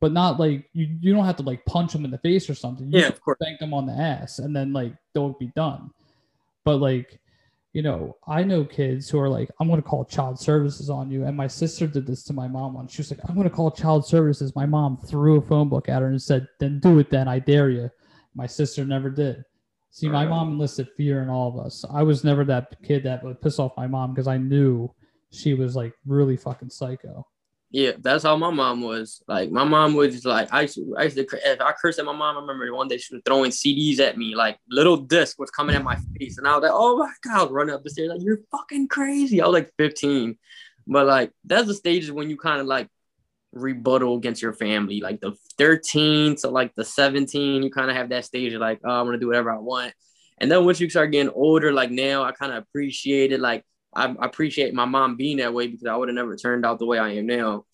But 0.00 0.12
not 0.12 0.38
like 0.38 0.68
you 0.72 0.96
you 1.00 1.14
don't 1.14 1.24
have 1.24 1.36
to 1.36 1.42
like 1.42 1.64
punch 1.64 1.92
them 1.92 2.04
in 2.04 2.10
the 2.10 2.18
face 2.18 2.50
or 2.50 2.54
something. 2.54 2.92
You 2.92 3.00
Yeah, 3.00 3.08
of 3.08 3.20
course. 3.20 3.38
spank 3.42 3.58
them 3.58 3.72
on 3.72 3.86
the 3.86 3.92
ass 3.92 4.38
and 4.38 4.54
then 4.54 4.72
like 4.72 4.94
they'll 5.14 5.36
be 5.38 5.52
done. 5.56 5.90
But 6.64 6.76
like 6.76 7.18
you 7.72 7.82
know, 7.82 8.16
I 8.26 8.42
know 8.42 8.64
kids 8.64 9.08
who 9.08 9.18
are 9.20 9.28
like, 9.28 9.48
I'm 9.60 9.68
going 9.68 9.80
to 9.80 9.88
call 9.88 10.04
child 10.04 10.40
services 10.40 10.90
on 10.90 11.10
you. 11.10 11.24
And 11.24 11.36
my 11.36 11.46
sister 11.46 11.86
did 11.86 12.06
this 12.06 12.24
to 12.24 12.32
my 12.32 12.48
mom 12.48 12.74
once. 12.74 12.92
She 12.92 13.00
was 13.00 13.10
like, 13.10 13.20
I'm 13.28 13.36
going 13.36 13.48
to 13.48 13.54
call 13.54 13.70
child 13.70 14.04
services. 14.04 14.56
My 14.56 14.66
mom 14.66 14.96
threw 14.96 15.36
a 15.36 15.42
phone 15.42 15.68
book 15.68 15.88
at 15.88 16.02
her 16.02 16.08
and 16.08 16.20
said, 16.20 16.48
Then 16.58 16.80
do 16.80 16.98
it, 16.98 17.10
then 17.10 17.28
I 17.28 17.38
dare 17.38 17.70
you. 17.70 17.90
My 18.34 18.46
sister 18.46 18.84
never 18.84 19.10
did. 19.10 19.44
See, 19.92 20.08
my 20.08 20.24
mom 20.24 20.52
enlisted 20.52 20.88
fear 20.96 21.22
in 21.22 21.28
all 21.28 21.48
of 21.48 21.64
us. 21.64 21.84
I 21.92 22.02
was 22.04 22.22
never 22.22 22.44
that 22.44 22.76
kid 22.82 23.02
that 23.04 23.24
would 23.24 23.42
piss 23.42 23.58
off 23.58 23.76
my 23.76 23.88
mom 23.88 24.14
because 24.14 24.28
I 24.28 24.38
knew 24.38 24.92
she 25.30 25.54
was 25.54 25.74
like 25.74 25.92
really 26.06 26.36
fucking 26.36 26.70
psycho. 26.70 27.26
Yeah, 27.72 27.92
that's 28.00 28.24
how 28.24 28.36
my 28.36 28.50
mom 28.50 28.82
was. 28.82 29.22
Like 29.28 29.52
my 29.52 29.62
mom 29.62 29.94
was 29.94 30.12
just 30.12 30.26
like 30.26 30.52
I 30.52 30.62
used 30.62 30.74
to, 30.74 30.94
I 30.98 31.04
used 31.04 31.16
to 31.16 31.26
if 31.32 31.60
I 31.60 31.72
cursed 31.80 32.00
at 32.00 32.04
my 32.04 32.12
mom. 32.12 32.36
I 32.36 32.40
remember 32.40 32.74
one 32.74 32.88
day 32.88 32.98
she 32.98 33.14
was 33.14 33.22
throwing 33.24 33.52
CDs 33.52 34.00
at 34.00 34.18
me, 34.18 34.34
like 34.34 34.58
little 34.68 34.96
disc 34.96 35.38
was 35.38 35.50
coming 35.52 35.76
at 35.76 35.84
my 35.84 35.96
face, 36.18 36.38
and 36.38 36.48
I 36.48 36.54
was 36.56 36.62
like, 36.64 36.72
"Oh 36.74 36.96
my 36.98 37.12
god!" 37.22 37.38
I 37.38 37.42
was 37.44 37.52
running 37.52 37.74
up 37.74 37.84
the 37.84 37.90
stairs 37.90 38.08
like, 38.08 38.22
"You're 38.22 38.40
fucking 38.50 38.88
crazy!" 38.88 39.40
I 39.40 39.46
was 39.46 39.54
like 39.54 39.72
15, 39.78 40.36
but 40.88 41.06
like 41.06 41.30
that's 41.44 41.68
the 41.68 41.74
stages 41.74 42.10
when 42.10 42.28
you 42.28 42.36
kind 42.36 42.60
of 42.60 42.66
like 42.66 42.88
rebuttal 43.52 44.16
against 44.16 44.42
your 44.42 44.52
family, 44.54 45.00
like 45.00 45.20
the 45.20 45.34
13 45.58 46.36
to 46.36 46.48
like 46.50 46.74
the 46.76 46.84
17. 46.84 47.62
You 47.62 47.70
kind 47.70 47.90
of 47.90 47.96
have 47.96 48.08
that 48.10 48.24
stage 48.24 48.52
of 48.52 48.60
like, 48.60 48.80
"Oh, 48.84 48.90
I'm 48.90 49.06
gonna 49.06 49.18
do 49.18 49.28
whatever 49.28 49.52
I 49.52 49.58
want," 49.58 49.94
and 50.38 50.50
then 50.50 50.64
once 50.64 50.80
you 50.80 50.90
start 50.90 51.12
getting 51.12 51.32
older, 51.32 51.72
like 51.72 51.90
now, 51.92 52.24
I 52.24 52.32
kind 52.32 52.52
of 52.52 52.58
appreciate 52.64 53.32
it, 53.32 53.40
like. 53.40 53.64
I 53.94 54.06
I 54.06 54.26
appreciate 54.26 54.74
my 54.74 54.84
mom 54.84 55.16
being 55.16 55.38
that 55.38 55.52
way 55.54 55.66
because 55.66 55.86
I 55.86 55.96
would 55.96 56.08
have 56.08 56.14
never 56.14 56.36
turned 56.36 56.64
out 56.66 56.78
the 56.78 56.86
way 56.86 56.98
I 56.98 57.10
am 57.14 57.26
now. 57.26 57.64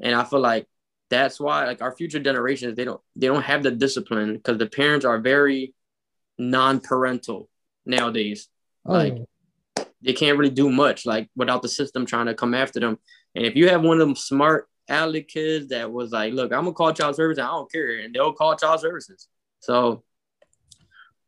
And 0.00 0.14
I 0.14 0.24
feel 0.24 0.40
like 0.40 0.66
that's 1.10 1.40
why 1.40 1.66
like 1.66 1.80
our 1.82 1.96
future 1.96 2.18
generations 2.20 2.76
they 2.76 2.84
don't 2.84 3.00
they 3.16 3.26
don't 3.26 3.42
have 3.42 3.62
the 3.62 3.70
discipline 3.70 4.34
because 4.34 4.58
the 4.58 4.66
parents 4.66 5.04
are 5.06 5.18
very 5.18 5.74
non-parental 6.38 7.48
nowadays. 7.86 8.48
Oh, 8.86 8.92
Like- 8.94 9.24
They 10.00 10.12
can't 10.12 10.38
really 10.38 10.50
do 10.54 10.70
much 10.70 11.04
like 11.06 11.28
without 11.34 11.62
the 11.62 11.68
system 11.68 12.06
trying 12.06 12.26
to 12.26 12.34
come 12.34 12.54
after 12.54 12.78
them. 12.78 12.98
And 13.34 13.44
if 13.44 13.56
you 13.56 13.68
have 13.68 13.82
one 13.82 14.00
of 14.00 14.06
them 14.06 14.14
smart 14.14 14.68
alley 14.88 15.22
kids 15.22 15.68
that 15.68 15.90
was 15.90 16.12
like, 16.12 16.32
look, 16.32 16.52
I'm 16.52 16.62
gonna 16.64 16.72
call 16.72 16.92
child 16.92 17.16
services, 17.16 17.42
I 17.42 17.48
don't 17.48 17.70
care, 17.70 17.98
and 17.98 18.14
they'll 18.14 18.32
call 18.32 18.54
child 18.56 18.80
services. 18.80 19.26
So 19.60 20.04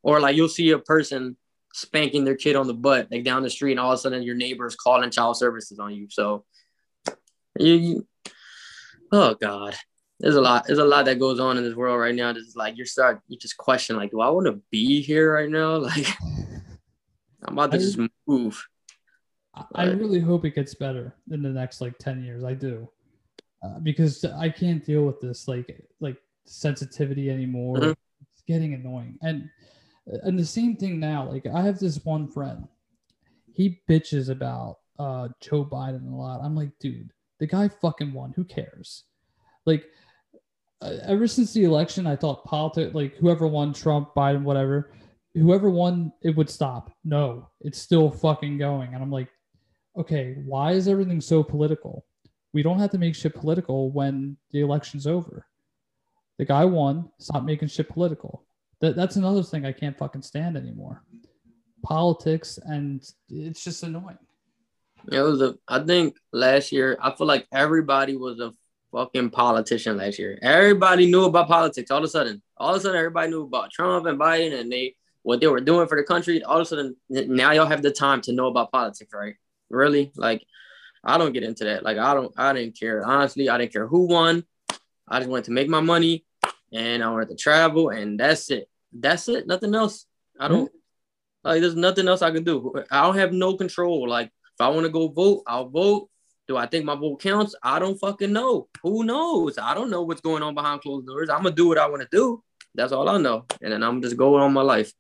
or 0.02 0.20
like 0.20 0.36
you'll 0.36 0.48
see 0.48 0.70
a 0.70 0.78
person 0.78 1.36
spanking 1.73 2.25
their 2.25 2.35
kid 2.37 2.57
on 2.57 2.67
the 2.67 2.75
butt 2.75 3.09
like 3.11 3.23
down 3.25 3.43
the 3.43 3.51
street 3.51 3.73
and 3.73 3.81
all 3.81 3.93
of 3.93 3.99
a 3.99 4.01
sudden 4.01 4.23
your 4.23 4.35
neighbor's 4.35 4.75
calling 4.77 5.11
child 5.11 5.37
services 5.37 5.79
on 5.79 5.95
you. 5.95 6.07
So 6.11 6.45
you, 7.59 7.75
you 7.75 8.07
oh 9.13 9.35
god. 9.35 9.77
There's 10.19 10.37
a 10.37 10.41
lot, 10.41 10.67
there's 10.67 10.79
a 10.79 10.85
lot 10.85 11.07
that 11.07 11.19
goes 11.19 11.41
on 11.41 11.57
in 11.57 11.65
this 11.65 11.75
world 11.75 11.99
right 11.99 12.15
now. 12.15 12.33
That's 12.33 12.55
like 12.55 12.77
you 12.77 12.85
start 12.85 13.21
you 13.29 13.39
just 13.39 13.57
question 13.57 13.97
like, 13.97 14.11
do 14.11 14.21
I 14.21 14.29
want 14.31 14.47
to 14.47 14.61
be 14.71 15.01
here 15.01 15.33
right 15.33 15.49
now? 15.51 15.77
Like 15.87 16.07
I'm 17.45 17.55
about 17.55 17.71
to 17.73 17.77
I- 17.79 17.81
just 17.81 17.99
move. 18.27 18.63
I- 19.55 19.65
I 19.75 19.85
really 19.87 20.21
hope 20.21 20.45
it 20.45 20.55
gets 20.55 20.75
better 20.75 21.15
in 21.31 21.43
the 21.43 21.49
next 21.49 21.81
like 21.81 21.97
10 21.99 22.23
years. 22.25 22.45
I 22.45 22.55
do. 22.55 22.89
Uh, 23.63 23.79
because 23.81 24.25
I 24.25 24.49
can't 24.49 24.85
deal 24.85 25.05
with 25.05 25.21
this 25.21 25.47
like 25.49 25.85
like 26.01 26.17
sensitivity 26.47 27.31
anymore. 27.31 27.77
Mhm. 27.77 27.97
It's 28.33 28.43
getting 28.47 28.75
annoying. 28.75 29.19
And 29.23 29.49
and 30.23 30.39
the 30.39 30.45
same 30.45 30.77
thing 30.77 30.99
now, 30.99 31.28
like 31.31 31.47
I 31.47 31.62
have 31.62 31.78
this 31.78 32.05
one 32.05 32.28
friend. 32.28 32.66
He 33.53 33.81
bitches 33.89 34.31
about 34.31 34.78
uh 34.99 35.28
Joe 35.41 35.65
Biden 35.65 36.12
a 36.12 36.16
lot. 36.16 36.41
I'm 36.43 36.55
like, 36.55 36.70
dude, 36.78 37.12
the 37.39 37.47
guy 37.47 37.69
fucking 37.69 38.12
won. 38.12 38.32
Who 38.37 38.45
cares? 38.45 39.05
Like 39.66 39.87
uh, 40.82 40.97
ever 41.05 41.27
since 41.27 41.53
the 41.53 41.65
election, 41.65 42.07
I 42.07 42.16
thought 42.16 42.45
politics, 42.45 42.95
like 42.95 43.16
whoever 43.16 43.47
won, 43.47 43.73
Trump, 43.73 44.15
Biden, 44.15 44.43
whatever, 44.43 44.93
whoever 45.35 45.70
won, 45.70 46.12
it 46.23 46.35
would 46.37 46.49
stop. 46.49 46.91
No, 47.05 47.49
it's 47.61 47.78
still 47.78 48.11
fucking 48.11 48.59
going. 48.59 48.95
And 48.95 49.03
I'm 49.03 49.11
like, 49.11 49.28
okay, 49.97 50.37
why 50.45 50.73
is 50.73 50.89
everything 50.89 51.20
so 51.20 51.43
political? 51.43 52.07
We 52.53 52.62
don't 52.62 52.78
have 52.78 52.91
to 52.91 52.99
make 52.99 53.15
shit 53.15 53.35
political 53.35 53.91
when 53.91 54.37
the 54.51 54.61
election's 54.61 55.07
over. 55.07 55.47
The 56.39 56.45
guy 56.47 56.65
won. 56.65 57.11
Stop 57.19 57.45
making 57.45 57.69
shit 57.69 57.89
political. 57.89 58.45
That, 58.81 58.97
that's 58.97 59.16
another 59.16 59.43
thing 59.43 59.66
I 59.66 59.73
can't 59.73 59.98
fucking 59.98 60.23
stand 60.23 60.57
anymore. 60.57 61.02
Politics, 61.82 62.59
and 62.62 63.02
it's 63.28 63.65
just 63.65 63.82
annoying. 63.82 64.19
It 65.11 65.20
was 65.20 65.40
a 65.40 65.55
I 65.66 65.81
think 65.81 66.16
last 66.32 66.73
year 66.73 66.98
I 67.01 67.15
feel 67.15 67.27
like 67.27 67.47
everybody 67.52 68.16
was 68.16 68.40
a 68.40 68.52
fucking 68.93 69.31
politician 69.31 69.97
last 69.97 70.19
year. 70.19 70.39
Everybody 70.43 71.11
knew 71.11 71.24
about 71.24 71.48
politics 71.48 71.90
all 71.90 71.98
of 71.98 72.05
a 72.05 72.09
sudden. 72.09 72.43
All 72.57 72.74
of 72.74 72.77
a 72.77 72.81
sudden 72.81 72.98
everybody 72.98 73.31
knew 73.31 73.43
about 73.43 73.70
Trump 73.70 74.07
and 74.07 74.19
Biden 74.19 74.59
and 74.59 74.70
they 74.70 74.97
what 75.23 75.40
they 75.40 75.47
were 75.47 75.61
doing 75.61 75.86
for 75.86 75.97
the 75.97 76.05
country. 76.05 76.43
All 76.43 76.57
of 76.57 76.62
a 76.62 76.65
sudden 76.65 76.97
now 77.09 77.52
y'all 77.52 77.66
have 77.66 77.82
the 77.82 77.90
time 77.90 78.20
to 78.23 78.32
know 78.32 78.47
about 78.47 78.73
politics, 78.73 79.12
right? 79.12 79.36
Really? 79.69 80.12
Like 80.16 80.44
I 81.05 81.19
don't 81.19 81.32
get 81.32 81.44
into 81.44 81.65
that. 81.65 81.82
Like 81.82 81.98
I 81.98 82.15
don't 82.15 82.32
I 82.36 82.52
didn't 82.52 82.78
care. 82.78 83.05
Honestly, 83.05 83.48
I 83.48 83.59
didn't 83.59 83.73
care 83.73 83.86
who 83.86 84.07
won. 84.07 84.44
I 85.09 85.19
just 85.19 85.31
wanted 85.31 85.47
to 85.47 85.52
make 85.52 85.69
my 85.69 85.81
money 85.81 86.24
and 86.73 87.02
I 87.02 87.11
wanted 87.11 87.31
to 87.31 87.36
travel 87.36 87.90
and 87.90 88.19
that's 88.19 88.51
it. 88.51 88.69
That's 88.93 89.29
it. 89.29 89.47
Nothing 89.47 89.75
else. 89.75 90.07
I 90.39 90.49
don't 90.49 90.71
like 91.45 91.61
there's 91.61 91.77
nothing 91.77 92.09
else 92.09 92.23
I 92.23 92.31
can 92.31 92.45
do. 92.45 92.73
I 92.91 93.03
don't 93.03 93.17
have 93.17 93.33
no 93.33 93.57
control. 93.57 94.09
Like 94.09 94.27
if 94.27 94.61
I 94.61 94.69
want 94.69 94.85
to 94.85 94.93
go 94.93 95.09
vote, 95.09 95.43
I'll 95.47 95.69
vote. 95.69 96.09
Do 96.49 96.57
I 96.57 96.67
think 96.67 96.85
my 96.85 96.97
vote 96.97 97.21
counts? 97.21 97.55
I 97.62 97.79
don't 97.79 97.99
fucking 97.99 98.33
know. 98.33 98.69
Who 98.83 99.05
knows? 99.05 99.57
I 99.57 99.75
don't 99.75 99.91
know 99.91 100.03
what's 100.03 100.21
going 100.21 100.43
on 100.43 100.55
behind 100.55 100.81
closed 100.81 101.07
doors. 101.07 101.31
I'm 101.31 101.43
gonna 101.43 101.55
do 101.55 101.69
what 101.69 101.79
I 101.79 101.89
want 101.89 102.03
to 102.03 102.09
do. 102.11 102.43
That's 102.75 102.93
all 102.93 103.09
I 103.09 103.19
know. 103.19 103.47
And 103.62 103.73
then 103.73 103.83
I'm 103.83 104.03
just 104.03 104.17
going 104.17 104.43
on 104.43 104.53
my 104.53 104.62
life. 104.62 104.93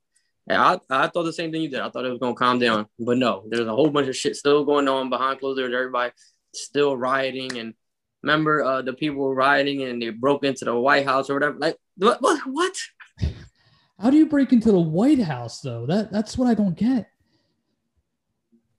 And 0.48 0.60
I, 0.60 0.78
I 0.88 1.08
thought 1.08 1.24
the 1.24 1.32
same 1.32 1.52
thing 1.52 1.62
you 1.62 1.68
did. 1.68 1.80
I 1.80 1.90
thought 1.90 2.04
it 2.04 2.10
was 2.10 2.20
gonna 2.20 2.34
calm 2.34 2.58
down, 2.58 2.86
but 2.98 3.18
no, 3.18 3.44
there's 3.48 3.66
a 3.66 3.74
whole 3.74 3.90
bunch 3.90 4.08
of 4.08 4.16
shit 4.16 4.36
still 4.36 4.64
going 4.64 4.88
on 4.88 5.10
behind 5.10 5.40
closed 5.40 5.58
doors. 5.58 5.74
Everybody 5.74 6.12
still 6.54 6.96
rioting 6.96 7.58
and 7.58 7.74
remember 8.22 8.62
uh, 8.62 8.82
the 8.82 8.92
people 8.92 9.18
were 9.18 9.34
rioting 9.34 9.82
and 9.82 10.00
they 10.00 10.10
broke 10.10 10.44
into 10.44 10.64
the 10.64 10.74
White 10.74 11.06
House 11.06 11.30
or 11.30 11.34
whatever. 11.34 11.58
Like 11.58 11.76
what? 11.96 12.22
What? 12.22 12.40
what? 12.46 12.76
How 14.00 14.10
do 14.10 14.16
you 14.16 14.26
break 14.26 14.52
into 14.52 14.72
the 14.72 14.80
White 14.80 15.20
House 15.20 15.60
though? 15.60 15.86
That 15.86 16.10
that's 16.10 16.38
what 16.38 16.48
I 16.48 16.54
don't 16.54 16.76
get. 16.76 17.10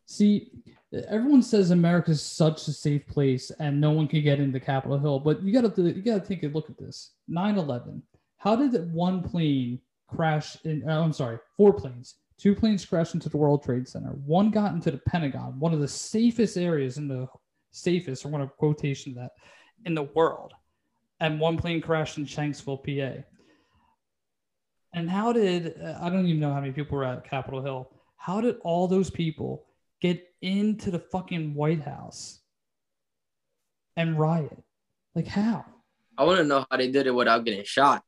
See, 0.05 0.51
everyone 1.07 1.43
says 1.43 1.71
America's 1.71 2.21
such 2.21 2.67
a 2.67 2.73
safe 2.73 3.05
place 3.07 3.51
and 3.59 3.79
no 3.79 3.91
one 3.91 4.07
can 4.07 4.23
get 4.23 4.39
into 4.39 4.59
Capitol 4.59 4.99
Hill, 4.99 5.19
but 5.19 5.41
you 5.43 5.53
got 5.53 5.75
to 5.75 5.83
you 5.83 6.01
got 6.01 6.23
to 6.23 6.27
take 6.27 6.43
a 6.43 6.47
look 6.47 6.69
at 6.69 6.77
this. 6.77 7.11
9/11. 7.29 8.01
How 8.37 8.55
did 8.55 8.91
one 8.91 9.21
plane 9.21 9.79
crash 10.07 10.57
in 10.65 10.83
oh, 10.87 11.01
I'm 11.01 11.13
sorry, 11.13 11.37
four 11.55 11.73
planes. 11.73 12.15
Two 12.37 12.55
planes 12.55 12.83
crashed 12.83 13.13
into 13.13 13.29
the 13.29 13.37
World 13.37 13.63
Trade 13.63 13.87
Center. 13.87 14.09
One 14.25 14.49
got 14.49 14.73
into 14.73 14.89
the 14.89 14.97
Pentagon, 14.97 15.59
one 15.59 15.73
of 15.73 15.79
the 15.79 15.87
safest 15.87 16.57
areas 16.57 16.97
in 16.97 17.07
the 17.07 17.27
safest, 17.69 18.25
or 18.25 18.29
one 18.29 18.41
of 18.41 18.57
quotation 18.57 19.13
that 19.13 19.31
in 19.85 19.93
the 19.93 20.03
world. 20.15 20.53
And 21.19 21.39
one 21.39 21.57
plane 21.57 21.81
crashed 21.81 22.17
in 22.17 22.25
Shanksville, 22.25 22.83
PA. 22.83 23.23
And 24.93 25.09
how 25.09 25.31
did 25.31 25.75
uh, 25.81 25.97
I 26.01 26.09
don't 26.09 26.25
even 26.25 26.39
know 26.39 26.53
how 26.53 26.59
many 26.59 26.73
people 26.73 26.97
were 26.97 27.05
at 27.05 27.29
Capitol 27.29 27.61
Hill? 27.61 27.89
How 28.17 28.41
did 28.41 28.57
all 28.63 28.87
those 28.87 29.09
people 29.09 29.65
get 30.01 30.27
into 30.41 30.91
the 30.91 30.99
fucking 30.99 31.53
White 31.53 31.81
House 31.81 32.39
and 33.95 34.19
riot? 34.19 34.57
Like 35.15 35.27
how? 35.27 35.65
I 36.17 36.23
want 36.23 36.39
to 36.39 36.43
know 36.43 36.65
how 36.69 36.77
they 36.77 36.91
did 36.91 37.07
it 37.07 37.15
without 37.15 37.45
getting 37.45 37.63
shot. 37.63 38.03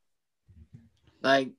Like, 1.22 1.50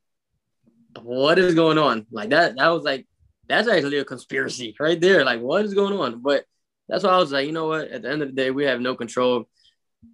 what 1.01 1.39
is 1.39 1.55
going 1.55 1.77
on? 1.77 2.05
Like 2.11 2.29
that. 2.29 2.55
That 2.55 2.69
was 2.69 2.83
like, 2.83 3.07
that's 3.47 3.67
actually 3.67 3.97
a 3.97 4.05
conspiracy 4.05 4.75
right 4.79 4.99
there. 4.99 5.25
Like, 5.25 5.41
what 5.41 5.65
is 5.65 5.73
going 5.73 5.93
on? 5.93 6.21
But 6.21 6.45
that's 6.87 7.03
why 7.03 7.11
I 7.11 7.17
was 7.17 7.31
like, 7.31 7.47
you 7.47 7.51
know 7.51 7.67
what? 7.67 7.89
At 7.89 8.03
the 8.03 8.11
end 8.11 8.21
of 8.21 8.29
the 8.29 8.35
day, 8.35 8.51
we 8.51 8.65
have 8.65 8.79
no 8.79 8.95
control. 8.95 9.45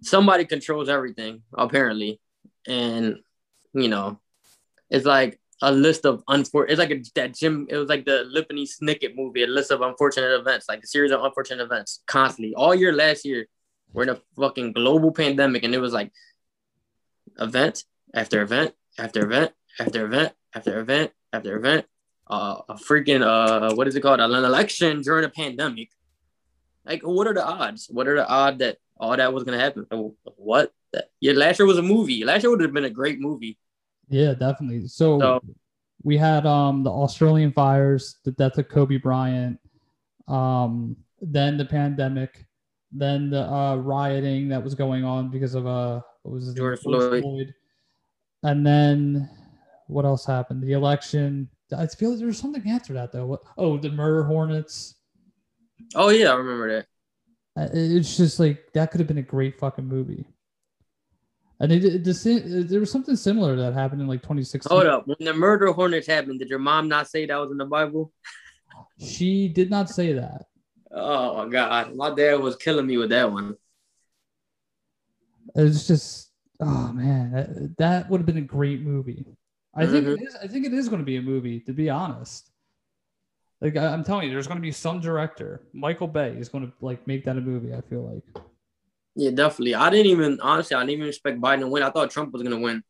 Somebody 0.00 0.46
controls 0.46 0.88
everything, 0.88 1.42
apparently, 1.52 2.18
and 2.66 3.18
you 3.74 3.88
know, 3.88 4.18
it's 4.92 5.06
like 5.06 5.40
a 5.62 5.72
list 5.72 6.04
of 6.04 6.22
unfor. 6.26 6.66
It's 6.68 6.78
like 6.78 6.90
a, 6.90 7.02
that 7.14 7.34
Jim. 7.34 7.66
It 7.70 7.76
was 7.76 7.88
like 7.88 8.04
the 8.04 8.30
Lemony 8.34 8.68
Snicket 8.68 9.16
movie, 9.16 9.42
a 9.42 9.46
list 9.46 9.70
of 9.70 9.80
unfortunate 9.80 10.38
events, 10.38 10.66
like 10.68 10.82
a 10.84 10.86
series 10.86 11.12
of 11.12 11.24
unfortunate 11.24 11.64
events, 11.64 12.02
constantly 12.06 12.54
all 12.54 12.74
year 12.74 12.92
last 12.92 13.24
year. 13.24 13.46
We're 13.92 14.04
in 14.04 14.10
a 14.10 14.20
fucking 14.36 14.72
global 14.72 15.10
pandemic, 15.12 15.64
and 15.64 15.74
it 15.74 15.78
was 15.78 15.92
like 15.92 16.12
event 17.40 17.84
after 18.14 18.42
event 18.42 18.74
after 18.98 19.24
event 19.24 19.52
after 19.80 20.04
event 20.04 20.32
after 20.54 20.78
event 20.80 21.12
after 21.32 21.56
event, 21.56 21.86
uh, 22.28 22.56
a 22.68 22.74
freaking 22.74 23.22
uh, 23.22 23.74
what 23.74 23.88
is 23.88 23.96
it 23.96 24.02
called? 24.02 24.20
An 24.20 24.30
election 24.30 25.00
during 25.00 25.24
a 25.24 25.30
pandemic. 25.30 25.90
Like, 26.84 27.02
what 27.02 27.26
are 27.26 27.34
the 27.34 27.44
odds? 27.44 27.88
What 27.90 28.08
are 28.08 28.16
the 28.16 28.28
odds 28.28 28.58
that 28.58 28.76
all 28.98 29.16
that 29.16 29.32
was 29.32 29.44
gonna 29.44 29.58
happen? 29.58 29.86
What? 30.36 30.72
That, 30.92 31.08
yeah, 31.20 31.32
last 31.32 31.58
year 31.58 31.66
was 31.66 31.78
a 31.78 31.82
movie. 31.82 32.24
Last 32.24 32.42
year 32.42 32.50
would 32.50 32.60
have 32.60 32.74
been 32.74 32.84
a 32.84 32.90
great 32.90 33.18
movie. 33.18 33.56
Yeah, 34.12 34.34
definitely. 34.34 34.86
So, 34.88 35.18
So- 35.18 35.40
we 36.04 36.16
had 36.16 36.46
um 36.46 36.82
the 36.82 36.90
Australian 36.90 37.52
fires, 37.52 38.16
the 38.24 38.32
death 38.32 38.58
of 38.58 38.68
Kobe 38.68 38.96
Bryant, 38.98 39.58
um 40.28 40.96
then 41.20 41.56
the 41.56 41.64
pandemic, 41.64 42.46
then 42.90 43.30
the 43.30 43.42
uh, 43.50 43.76
rioting 43.76 44.48
that 44.48 44.62
was 44.62 44.74
going 44.74 45.04
on 45.04 45.30
because 45.30 45.54
of 45.54 45.66
uh 45.66 46.00
what 46.22 46.32
was 46.34 46.48
it 46.48 46.56
George 46.56 46.80
Floyd. 46.80 47.54
and 48.42 48.66
then 48.66 49.28
what 49.86 50.04
else 50.04 50.24
happened? 50.24 50.62
The 50.62 50.72
election. 50.72 51.48
I 51.76 51.86
feel 51.86 52.10
like 52.10 52.18
there 52.18 52.26
was 52.28 52.38
something 52.38 52.68
after 52.68 52.92
that 52.94 53.12
though. 53.12 53.26
What? 53.26 53.42
Oh, 53.56 53.78
the 53.78 53.90
murder 53.90 54.24
hornets. 54.24 54.96
Oh 55.94 56.08
yeah, 56.10 56.32
I 56.32 56.34
remember 56.36 56.68
that. 56.74 56.86
Uh, 57.56 57.68
It's 57.72 58.16
just 58.16 58.38
like 58.40 58.72
that 58.74 58.90
could 58.90 59.00
have 59.00 59.08
been 59.08 59.18
a 59.18 59.22
great 59.22 59.58
fucking 59.58 59.86
movie. 59.86 60.26
And 61.62 61.70
it, 61.70 61.84
it, 61.84 62.04
the 62.04 62.12
si- 62.12 62.40
there 62.64 62.80
was 62.80 62.90
something 62.90 63.14
similar 63.14 63.54
that 63.54 63.72
happened 63.72 64.00
in 64.02 64.08
like 64.08 64.20
2016. 64.20 64.68
Hold 64.76 64.86
up, 64.88 65.06
when 65.06 65.16
the 65.20 65.32
murder 65.32 65.70
hornets 65.72 66.08
happened, 66.08 66.40
did 66.40 66.50
your 66.50 66.58
mom 66.58 66.88
not 66.88 67.08
say 67.08 67.24
that 67.24 67.36
was 67.36 67.52
in 67.52 67.56
the 67.56 67.64
Bible? 67.64 68.12
She 68.98 69.46
did 69.48 69.70
not 69.70 69.88
say 69.88 70.12
that. 70.14 70.46
Oh 70.90 71.36
my 71.44 71.48
god, 71.50 71.94
my 71.94 72.12
dad 72.14 72.40
was 72.40 72.56
killing 72.56 72.86
me 72.86 72.98
with 72.98 73.10
that 73.10 73.30
one. 73.30 73.54
It's 75.54 75.86
just, 75.86 76.32
oh 76.60 76.92
man, 76.92 77.32
that, 77.32 77.76
that 77.78 78.10
would 78.10 78.18
have 78.18 78.26
been 78.26 78.38
a 78.38 78.42
great 78.42 78.80
movie. 78.82 79.24
I 79.74 79.86
think 79.86 80.06
Mhm. 80.06 80.18
it 80.18 80.22
is. 80.22 80.36
I 80.42 80.48
think 80.48 80.66
it 80.66 80.74
is 80.74 80.88
going 80.88 81.00
to 81.00 81.06
be 81.06 81.16
a 81.16 81.22
movie. 81.22 81.60
To 81.60 81.72
be 81.72 81.88
honest, 81.88 82.50
like 83.60 83.76
I, 83.76 83.86
I'm 83.86 84.02
telling 84.04 84.26
you, 84.26 84.32
there's 84.32 84.48
going 84.48 84.58
to 84.58 84.62
be 84.62 84.72
some 84.72 85.00
director, 85.00 85.62
Michael 85.72 86.08
Bay, 86.08 86.30
is 86.36 86.48
going 86.48 86.66
to 86.66 86.72
like 86.80 87.06
make 87.06 87.24
that 87.24 87.36
a 87.38 87.40
movie. 87.40 87.72
I 87.72 87.80
feel 87.82 88.02
like. 88.12 88.44
Yeah, 89.14 89.30
definitely. 89.30 89.74
I 89.74 89.90
didn't 89.90 90.06
even 90.06 90.40
honestly, 90.40 90.74
I 90.76 90.80
didn't 90.80 90.90
even 90.92 91.08
expect 91.08 91.40
Biden 91.40 91.60
to 91.60 91.68
win. 91.68 91.82
I 91.82 91.90
thought 91.90 92.10
Trump 92.10 92.32
was 92.32 92.42
gonna 92.42 92.58
win. 92.58 92.82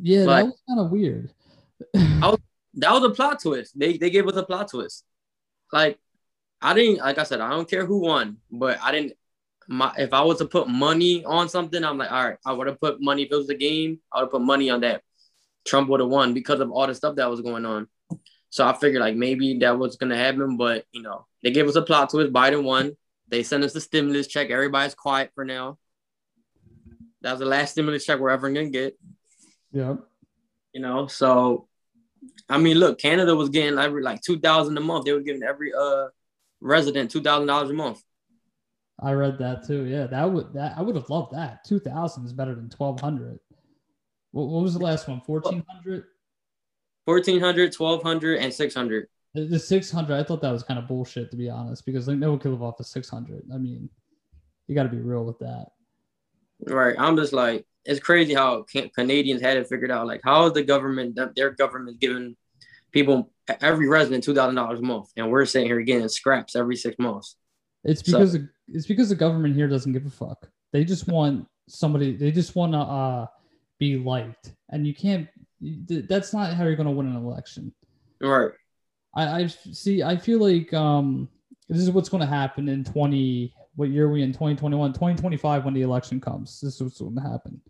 Yeah, 0.00 0.24
Like- 0.24 0.44
that 0.44 0.50
was 0.50 0.62
kind 0.68 0.80
of 0.80 0.90
weird. 0.90 1.30
That 2.74 2.92
was 2.92 3.02
a 3.04 3.10
plot 3.10 3.40
twist. 3.42 3.78
They 3.78 3.96
they 3.96 4.10
gave 4.10 4.26
us 4.28 4.36
a 4.36 4.42
plot 4.44 4.68
twist. 4.70 5.04
Like 5.72 5.98
I 6.62 6.74
didn't 6.74 6.98
like 6.98 7.18
I 7.18 7.24
said, 7.24 7.40
I 7.40 7.50
don't 7.50 7.68
care 7.68 7.84
who 7.84 7.98
won, 8.00 8.36
but 8.50 8.78
I 8.80 8.92
didn't 8.92 9.14
my 9.66 9.92
if 9.98 10.12
I 10.12 10.22
was 10.22 10.38
to 10.38 10.44
put 10.46 10.68
money 10.68 11.24
on 11.24 11.48
something, 11.48 11.82
I'm 11.82 11.98
like, 11.98 12.12
all 12.12 12.24
right, 12.28 12.38
I 12.46 12.52
would 12.52 12.66
have 12.68 12.80
put 12.80 13.00
money 13.00 13.22
if 13.24 13.32
it 13.32 13.36
was 13.36 13.48
a 13.50 13.54
game, 13.54 14.00
I 14.12 14.18
would 14.18 14.24
have 14.26 14.30
put 14.30 14.42
money 14.42 14.70
on 14.70 14.80
that. 14.82 15.02
Trump 15.66 15.88
would 15.88 16.00
have 16.00 16.08
won 16.08 16.34
because 16.34 16.60
of 16.60 16.70
all 16.70 16.86
the 16.86 16.94
stuff 16.94 17.16
that 17.16 17.28
was 17.28 17.40
going 17.40 17.66
on. 17.66 17.88
So 18.50 18.66
I 18.66 18.72
figured 18.74 19.00
like 19.00 19.16
maybe 19.16 19.58
that 19.58 19.78
was 19.78 19.96
gonna 19.96 20.16
happen, 20.16 20.56
but 20.56 20.84
you 20.92 21.02
know, 21.02 21.26
they 21.42 21.50
gave 21.50 21.66
us 21.68 21.76
a 21.76 21.82
plot 21.82 22.10
twist. 22.10 22.32
Biden 22.32 22.62
won. 22.62 22.96
They 23.28 23.42
sent 23.42 23.64
us 23.64 23.72
the 23.72 23.80
stimulus 23.80 24.26
check. 24.26 24.50
Everybody's 24.50 24.94
quiet 24.94 25.30
for 25.34 25.44
now. 25.44 25.78
That 27.22 27.32
was 27.32 27.40
the 27.40 27.46
last 27.46 27.72
stimulus 27.72 28.04
check 28.04 28.18
we're 28.18 28.30
ever 28.30 28.48
gonna 28.50 28.70
get. 28.70 28.98
yeah. 29.72 29.96
You 30.72 30.82
know, 30.82 31.06
so 31.06 31.66
I 32.48 32.58
mean, 32.58 32.78
look, 32.78 32.98
Canada 33.00 33.34
was 33.34 33.48
getting 33.48 33.78
every 33.78 34.02
like 34.02 34.20
two 34.22 34.38
thousand 34.38 34.76
a 34.76 34.80
month. 34.80 35.04
They 35.04 35.12
were 35.12 35.20
giving 35.20 35.42
every 35.42 35.72
uh 35.74 36.08
resident 36.60 37.10
two 37.10 37.22
thousand 37.22 37.46
dollars 37.46 37.70
a 37.70 37.74
month. 37.74 38.02
I 39.00 39.12
read 39.12 39.38
that 39.38 39.66
too. 39.66 39.84
Yeah, 39.84 40.06
that 40.06 40.30
would 40.30 40.52
that 40.54 40.76
I 40.76 40.82
would 40.82 40.96
have 40.96 41.08
loved 41.10 41.32
that. 41.32 41.64
Two 41.64 41.78
thousand 41.80 42.26
is 42.26 42.32
better 42.32 42.54
than 42.54 42.68
twelve 42.68 43.00
hundred. 43.00 43.38
What, 44.32 44.48
what 44.48 44.62
was 44.62 44.74
the 44.74 44.80
last 44.80 45.08
one? 45.08 45.20
Fourteen 45.20 45.64
hundred. 45.68 46.04
1400 47.08 47.74
1200 47.74 48.38
and 48.38 48.52
600 48.52 49.08
The, 49.34 49.44
the 49.44 49.58
six 49.58 49.90
hundred. 49.90 50.18
I 50.18 50.24
thought 50.24 50.40
that 50.42 50.50
was 50.52 50.62
kind 50.62 50.78
of 50.78 50.88
bullshit 50.88 51.30
to 51.30 51.36
be 51.36 51.50
honest, 51.50 51.84
because 51.86 52.08
like 52.08 52.18
no 52.18 52.30
one 52.30 52.38
could 52.38 52.50
live 52.52 52.62
off 52.62 52.80
of 52.80 52.86
six 52.86 53.08
hundred. 53.08 53.42
I 53.52 53.58
mean, 53.58 53.88
you 54.66 54.74
got 54.74 54.84
to 54.84 54.88
be 54.88 54.98
real 54.98 55.24
with 55.24 55.38
that. 55.40 55.66
right 56.66 56.94
i'm 56.98 57.16
just 57.16 57.32
like 57.32 57.64
it's 57.84 58.00
crazy 58.00 58.34
how 58.34 58.62
can- 58.64 58.90
canadians 58.90 59.40
had 59.40 59.56
it 59.56 59.68
figured 59.68 59.90
out 59.90 60.06
like 60.06 60.20
how 60.24 60.44
is 60.46 60.52
the 60.52 60.62
government 60.62 61.16
their 61.36 61.50
government 61.52 62.00
giving 62.00 62.36
people 62.92 63.30
every 63.60 63.88
resident 63.88 64.24
$2000 64.24 64.78
a 64.78 64.82
month 64.82 65.08
and 65.16 65.30
we're 65.30 65.46
sitting 65.46 65.68
here 65.68 65.80
getting 65.80 66.08
scraps 66.08 66.56
every 66.56 66.74
six 66.76 66.96
months 66.98 67.36
It's 67.84 68.00
So- 68.04 68.18
because 68.18 68.36
it's 68.66 68.86
because 68.86 69.08
the 69.08 69.14
government 69.14 69.54
here 69.54 69.68
doesn't 69.68 69.92
give 69.92 70.04
a 70.04 70.10
fuck. 70.10 70.50
They 70.72 70.84
just 70.84 71.06
want 71.08 71.46
somebody. 71.68 72.14
They 72.16 72.30
just 72.32 72.54
want 72.56 72.72
to 72.72 72.78
uh, 72.80 73.26
be 73.78 73.96
liked, 73.96 74.52
and 74.68 74.86
you 74.86 74.94
can't. 74.94 75.26
That's 75.62 76.34
not 76.34 76.52
how 76.52 76.64
you're 76.64 76.76
going 76.76 76.88
to 76.92 76.92
win 76.92 77.06
an 77.06 77.16
election. 77.16 77.72
right 78.20 78.50
I, 79.18 79.40
I 79.40 79.46
see. 79.46 80.02
I 80.02 80.16
feel 80.16 80.38
like 80.38 80.72
um, 80.72 81.28
this 81.68 81.78
is 81.78 81.90
what's 81.90 82.08
going 82.08 82.20
to 82.20 82.26
happen 82.26 82.68
in 82.68 82.84
20. 82.84 83.52
What 83.74 83.90
year 83.90 84.06
are 84.06 84.10
we 84.12 84.22
in? 84.22 84.32
2021, 84.32 84.92
2025 84.92 85.64
when 85.64 85.74
the 85.74 85.82
election 85.82 86.20
comes. 86.20 86.60
This 86.60 86.76
is 86.76 86.82
what's 86.82 87.00
going 87.00 87.16
to 87.16 87.20
happen. 87.20 87.60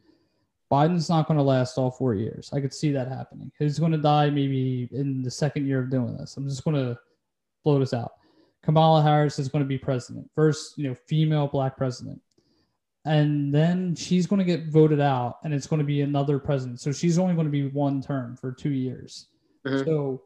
Biden's 0.70 1.08
not 1.08 1.26
going 1.26 1.38
to 1.38 1.42
last 1.42 1.78
all 1.78 1.90
four 1.90 2.14
years. 2.14 2.50
I 2.52 2.60
could 2.60 2.74
see 2.74 2.92
that 2.92 3.08
happening. 3.08 3.50
He's 3.58 3.78
going 3.78 3.92
to 3.92 3.98
die 3.98 4.28
maybe 4.28 4.88
in 4.92 5.22
the 5.22 5.30
second 5.30 5.66
year 5.66 5.80
of 5.80 5.90
doing 5.90 6.16
this. 6.18 6.36
I'm 6.36 6.48
just 6.48 6.64
going 6.64 6.76
to 6.76 6.98
blow 7.64 7.78
this 7.78 7.94
out. 7.94 8.12
Kamala 8.62 9.02
Harris 9.02 9.38
is 9.38 9.48
going 9.48 9.64
to 9.64 9.68
be 9.68 9.78
president, 9.78 10.30
first, 10.34 10.76
you 10.76 10.88
know, 10.88 10.94
female 10.94 11.46
black 11.46 11.78
president. 11.78 12.20
And 13.06 13.54
then 13.54 13.94
she's 13.94 14.26
going 14.26 14.40
to 14.40 14.44
get 14.44 14.66
voted 14.66 15.00
out 15.00 15.38
and 15.42 15.54
it's 15.54 15.66
going 15.66 15.78
to 15.78 15.86
be 15.86 16.02
another 16.02 16.38
president. 16.38 16.80
So 16.80 16.92
she's 16.92 17.18
only 17.18 17.34
going 17.34 17.46
to 17.46 17.50
be 17.50 17.68
one 17.68 18.02
term 18.02 18.36
for 18.36 18.52
two 18.52 18.72
years. 18.72 19.28
Mhm. 19.66 19.86
So, 19.86 20.22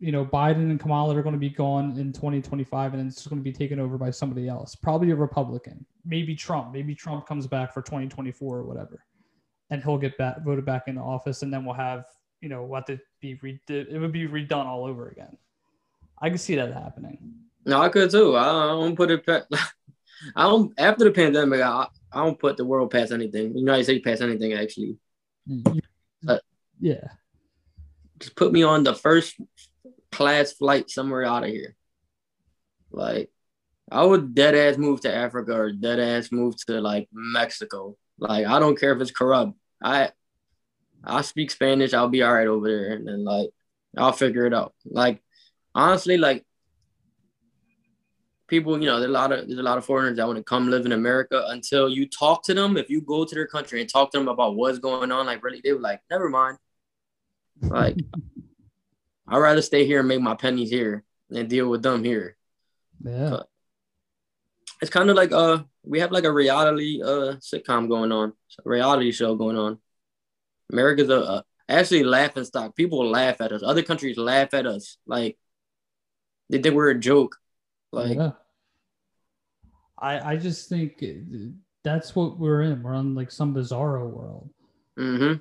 you 0.00 0.12
know, 0.12 0.24
Biden 0.24 0.70
and 0.70 0.78
Kamala 0.78 1.16
are 1.16 1.22
going 1.22 1.34
to 1.34 1.38
be 1.38 1.48
gone 1.48 1.96
in 1.98 2.12
2025 2.12 2.94
and 2.94 3.08
it's 3.10 3.26
going 3.26 3.40
to 3.40 3.44
be 3.44 3.52
taken 3.52 3.78
over 3.80 3.96
by 3.96 4.10
somebody 4.10 4.48
else, 4.48 4.74
probably 4.74 5.10
a 5.10 5.16
Republican, 5.16 5.84
maybe 6.04 6.34
Trump. 6.34 6.72
Maybe 6.72 6.94
Trump 6.94 7.26
comes 7.26 7.46
back 7.46 7.72
for 7.72 7.80
2024 7.82 8.58
or 8.58 8.62
whatever. 8.64 9.04
And 9.70 9.82
he'll 9.82 9.96
get 9.98 10.18
back 10.18 10.42
voted 10.44 10.66
back 10.66 10.88
into 10.88 11.00
office 11.00 11.42
and 11.42 11.52
then 11.52 11.64
we'll 11.64 11.74
have, 11.74 12.04
you 12.42 12.48
know, 12.50 12.62
what 12.64 12.86
to 12.88 12.98
be 13.20 13.38
re- 13.42 13.60
it 13.68 13.98
would 13.98 14.12
be 14.12 14.28
redone 14.28 14.66
all 14.66 14.84
over 14.84 15.08
again. 15.08 15.36
I 16.18 16.28
can 16.28 16.38
see 16.38 16.54
that 16.56 16.72
happening. 16.72 17.18
no 17.64 17.80
i 17.80 17.88
could 17.88 18.10
too 18.10 18.36
i 18.36 18.44
don't 18.44 18.94
put 18.96 19.10
it 19.10 19.24
i 20.36 20.42
don't 20.42 20.72
after 20.78 21.04
the 21.04 21.10
pandemic 21.10 21.60
i, 21.60 21.86
I 22.12 22.24
don't 22.24 22.38
put 22.38 22.56
the 22.56 22.64
world 22.64 22.90
past 22.90 23.10
anything 23.12 23.56
united 23.56 23.84
states 23.84 24.04
past 24.04 24.20
anything 24.22 24.52
actually 24.52 24.96
You- 25.46 25.80
Uh, 26.28 26.38
yeah. 26.80 27.08
Just 28.22 28.36
put 28.36 28.52
me 28.52 28.62
on 28.62 28.84
the 28.84 28.94
first 28.94 29.36
class 30.10 30.52
flight 30.52 30.90
somewhere 30.90 31.24
out 31.24 31.44
of 31.44 31.50
here. 31.50 31.76
Like, 32.90 33.30
I 33.90 34.04
would 34.04 34.34
dead 34.34 34.54
ass 34.54 34.78
move 34.78 35.00
to 35.02 35.14
Africa 35.14 35.52
or 35.52 35.72
dead 35.72 35.98
ass 35.98 36.32
move 36.32 36.56
to 36.66 36.80
like 36.80 37.08
Mexico. 37.12 37.96
Like, 38.18 38.46
I 38.46 38.58
don't 38.58 38.78
care 38.78 38.92
if 38.92 39.00
it's 39.00 39.10
corrupt. 39.10 39.52
I 39.82 40.10
I 41.04 41.22
speak 41.22 41.50
Spanish. 41.50 41.94
I'll 41.94 42.08
be 42.08 42.22
all 42.22 42.32
right 42.32 42.46
over 42.46 42.68
there, 42.68 42.94
and 42.94 43.06
then 43.06 43.24
like 43.24 43.50
I'll 43.96 44.12
figure 44.12 44.46
it 44.46 44.54
out. 44.54 44.74
Like, 44.84 45.22
honestly, 45.74 46.16
like 46.16 46.46
people, 48.46 48.78
you 48.78 48.86
know, 48.86 49.00
there's 49.00 49.10
a 49.10 49.12
lot 49.12 49.32
of 49.32 49.48
there's 49.48 49.58
a 49.58 49.62
lot 49.62 49.78
of 49.78 49.84
foreigners 49.84 50.16
that 50.16 50.26
want 50.26 50.36
to 50.36 50.44
come 50.44 50.70
live 50.70 50.86
in 50.86 50.92
America 50.92 51.44
until 51.48 51.88
you 51.88 52.06
talk 52.06 52.44
to 52.44 52.54
them. 52.54 52.76
If 52.76 52.88
you 52.88 53.00
go 53.00 53.24
to 53.24 53.34
their 53.34 53.46
country 53.46 53.80
and 53.80 53.90
talk 53.90 54.12
to 54.12 54.18
them 54.18 54.28
about 54.28 54.56
what's 54.56 54.78
going 54.78 55.10
on, 55.10 55.26
like 55.26 55.42
really, 55.42 55.60
they 55.64 55.72
were 55.72 55.80
like, 55.80 56.00
never 56.10 56.28
mind. 56.28 56.58
Like, 57.62 57.96
I'd 59.28 59.38
rather 59.38 59.62
stay 59.62 59.86
here 59.86 60.00
and 60.00 60.08
make 60.08 60.20
my 60.20 60.34
pennies 60.34 60.70
here 60.70 61.04
and 61.30 61.48
deal 61.48 61.68
with 61.68 61.82
them 61.82 62.04
here. 62.04 62.36
Yeah. 63.02 63.40
It's 64.80 64.90
kind 64.90 65.10
of 65.10 65.16
like 65.16 65.32
uh 65.32 65.62
we 65.84 66.00
have 66.00 66.12
like 66.12 66.24
a 66.24 66.32
reality 66.32 67.00
uh 67.02 67.36
sitcom 67.38 67.88
going 67.88 68.12
on, 68.12 68.32
reality 68.64 69.12
show 69.12 69.34
going 69.36 69.56
on. 69.56 69.78
America's 70.72 71.08
a, 71.08 71.20
a 71.20 71.44
actually 71.68 72.04
laughing 72.04 72.44
stock. 72.44 72.74
People 72.74 73.08
laugh 73.08 73.40
at 73.40 73.52
us. 73.52 73.62
Other 73.64 73.82
countries 73.82 74.18
laugh 74.18 74.54
at 74.54 74.66
us. 74.66 74.98
Like 75.06 75.38
they 76.50 76.60
think 76.60 76.74
we're 76.74 76.90
a 76.90 76.98
joke. 76.98 77.36
Like 77.92 78.16
yeah. 78.16 78.32
I 79.98 80.32
I 80.32 80.36
just 80.36 80.68
think 80.68 81.02
that's 81.84 82.14
what 82.16 82.38
we're 82.38 82.62
in. 82.62 82.82
We're 82.82 82.94
on 82.94 83.14
like 83.14 83.30
some 83.30 83.54
bizarro 83.54 84.10
world. 84.10 84.50
hmm 84.96 85.34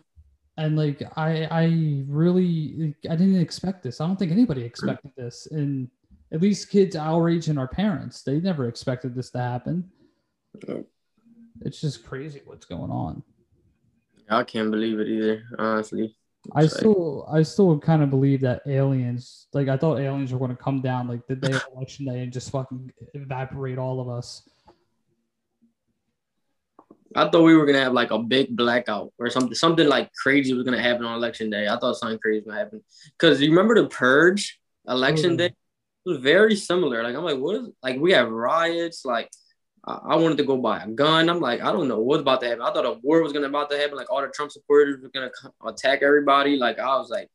And 0.57 0.77
like 0.77 1.01
I 1.17 1.45
I 1.45 2.03
really 2.07 2.95
I 3.09 3.15
didn't 3.15 3.39
expect 3.39 3.83
this. 3.83 4.01
I 4.01 4.07
don't 4.07 4.17
think 4.17 4.31
anybody 4.31 4.63
expected 4.63 5.11
this. 5.15 5.47
And 5.51 5.89
at 6.31 6.41
least 6.41 6.69
kids 6.69 6.95
our 6.95 7.29
age 7.29 7.47
and 7.47 7.57
our 7.59 7.67
parents, 7.67 8.23
they 8.23 8.39
never 8.39 8.67
expected 8.67 9.15
this 9.15 9.31
to 9.31 9.39
happen. 9.39 9.89
It's 11.61 11.79
just 11.81 12.05
crazy 12.05 12.41
what's 12.45 12.65
going 12.65 12.91
on. 12.91 13.23
I 14.29 14.43
can't 14.43 14.71
believe 14.71 14.99
it 14.99 15.07
either, 15.07 15.43
honestly. 15.59 16.15
I 16.53 16.61
like- 16.61 16.71
still 16.71 17.27
I 17.31 17.43
still 17.43 17.77
kind 17.79 18.01
of 18.01 18.09
believe 18.09 18.41
that 18.41 18.61
aliens 18.65 19.47
like 19.53 19.67
I 19.67 19.77
thought 19.77 19.99
aliens 19.99 20.33
were 20.33 20.39
going 20.39 20.55
to 20.55 20.63
come 20.63 20.81
down 20.81 21.07
like 21.07 21.25
the 21.27 21.35
day 21.35 21.53
of 21.53 21.63
election 21.75 22.05
day 22.05 22.23
and 22.23 22.33
just 22.33 22.49
fucking 22.49 22.91
evaporate 23.13 23.77
all 23.77 23.99
of 23.99 24.09
us. 24.09 24.47
I 27.15 27.29
thought 27.29 27.43
we 27.43 27.55
were 27.55 27.65
gonna 27.65 27.79
have 27.83 27.93
like 27.93 28.11
a 28.11 28.19
big 28.19 28.55
blackout 28.55 29.11
or 29.19 29.29
something. 29.29 29.53
Something 29.55 29.87
like 29.87 30.11
crazy 30.13 30.53
was 30.53 30.63
gonna 30.63 30.81
happen 30.81 31.05
on 31.05 31.15
election 31.15 31.49
day. 31.49 31.67
I 31.67 31.77
thought 31.77 31.97
something 31.97 32.19
crazy 32.19 32.39
was 32.39 32.45
gonna 32.47 32.59
happen 32.59 32.83
because 33.17 33.41
you 33.41 33.49
remember 33.49 33.75
the 33.75 33.87
purge 33.87 34.59
election 34.87 35.33
Mhm. 35.33 35.37
day. 35.37 35.45
It 35.45 36.09
was 36.09 36.17
very 36.19 36.55
similar. 36.55 37.03
Like 37.03 37.15
I'm 37.15 37.23
like, 37.23 37.37
what 37.37 37.55
is 37.57 37.69
like 37.83 37.99
we 37.99 38.13
have 38.13 38.29
riots. 38.31 39.03
Like 39.05 39.29
I, 39.85 39.99
I 40.11 40.15
wanted 40.15 40.37
to 40.37 40.43
go 40.43 40.57
buy 40.57 40.83
a 40.83 40.87
gun. 40.87 41.29
I'm 41.29 41.39
like, 41.39 41.61
I 41.61 41.71
don't 41.71 41.87
know 41.87 41.99
what's 41.99 42.21
about 42.21 42.41
to 42.41 42.47
happen. 42.47 42.61
I 42.61 42.71
thought 42.73 42.85
a 42.85 42.93
war 43.03 43.21
was 43.21 43.33
gonna 43.33 43.47
about 43.47 43.69
to 43.71 43.77
happen. 43.77 43.97
Like 43.97 44.11
all 44.11 44.21
the 44.21 44.27
Trump 44.29 44.51
supporters 44.51 45.01
were 45.01 45.09
gonna 45.09 45.31
attack 45.65 46.01
everybody. 46.03 46.55
Like 46.57 46.79
I 46.79 46.97
was 46.97 47.09
like, 47.09 47.29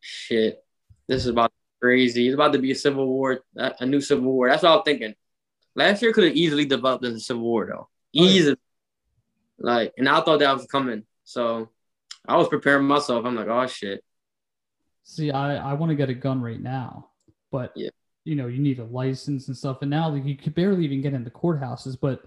shit, 0.00 0.64
this 1.08 1.22
is 1.22 1.28
about 1.28 1.52
crazy. 1.80 2.26
It's 2.26 2.34
about 2.34 2.52
to 2.54 2.58
be 2.58 2.70
a 2.72 2.74
civil 2.74 3.06
war, 3.06 3.40
a 3.56 3.84
new 3.86 4.00
civil 4.00 4.32
war. 4.32 4.48
That's 4.48 4.62
what 4.62 4.72
I 4.72 4.74
was 4.76 4.82
thinking. 4.84 5.14
Last 5.74 6.00
year 6.02 6.12
could 6.12 6.24
have 6.24 6.36
easily 6.36 6.64
developed 6.64 7.04
into 7.04 7.18
a 7.18 7.20
civil 7.20 7.42
war 7.42 7.66
though. 7.66 7.88
Easily. 8.12 8.56
Like, 9.58 9.92
and 9.96 10.08
I 10.08 10.20
thought 10.20 10.40
that 10.40 10.54
was 10.54 10.66
coming. 10.66 11.04
So 11.24 11.70
I 12.28 12.36
was 12.36 12.48
preparing 12.48 12.86
myself. 12.86 13.24
I'm 13.24 13.34
like, 13.34 13.48
oh 13.48 13.66
shit. 13.66 14.02
See, 15.04 15.30
I, 15.30 15.70
I 15.70 15.74
want 15.74 15.90
to 15.90 15.96
get 15.96 16.08
a 16.10 16.14
gun 16.14 16.42
right 16.42 16.60
now, 16.60 17.10
but 17.52 17.72
Yeah. 17.76 17.90
you 18.24 18.34
know, 18.34 18.48
you 18.48 18.58
need 18.58 18.80
a 18.80 18.84
license 18.84 19.46
and 19.48 19.56
stuff. 19.56 19.78
And 19.82 19.90
now 19.90 20.08
like, 20.08 20.24
you 20.24 20.36
could 20.36 20.54
barely 20.54 20.84
even 20.84 21.00
get 21.00 21.14
into 21.14 21.30
courthouses. 21.30 21.96
But 22.00 22.24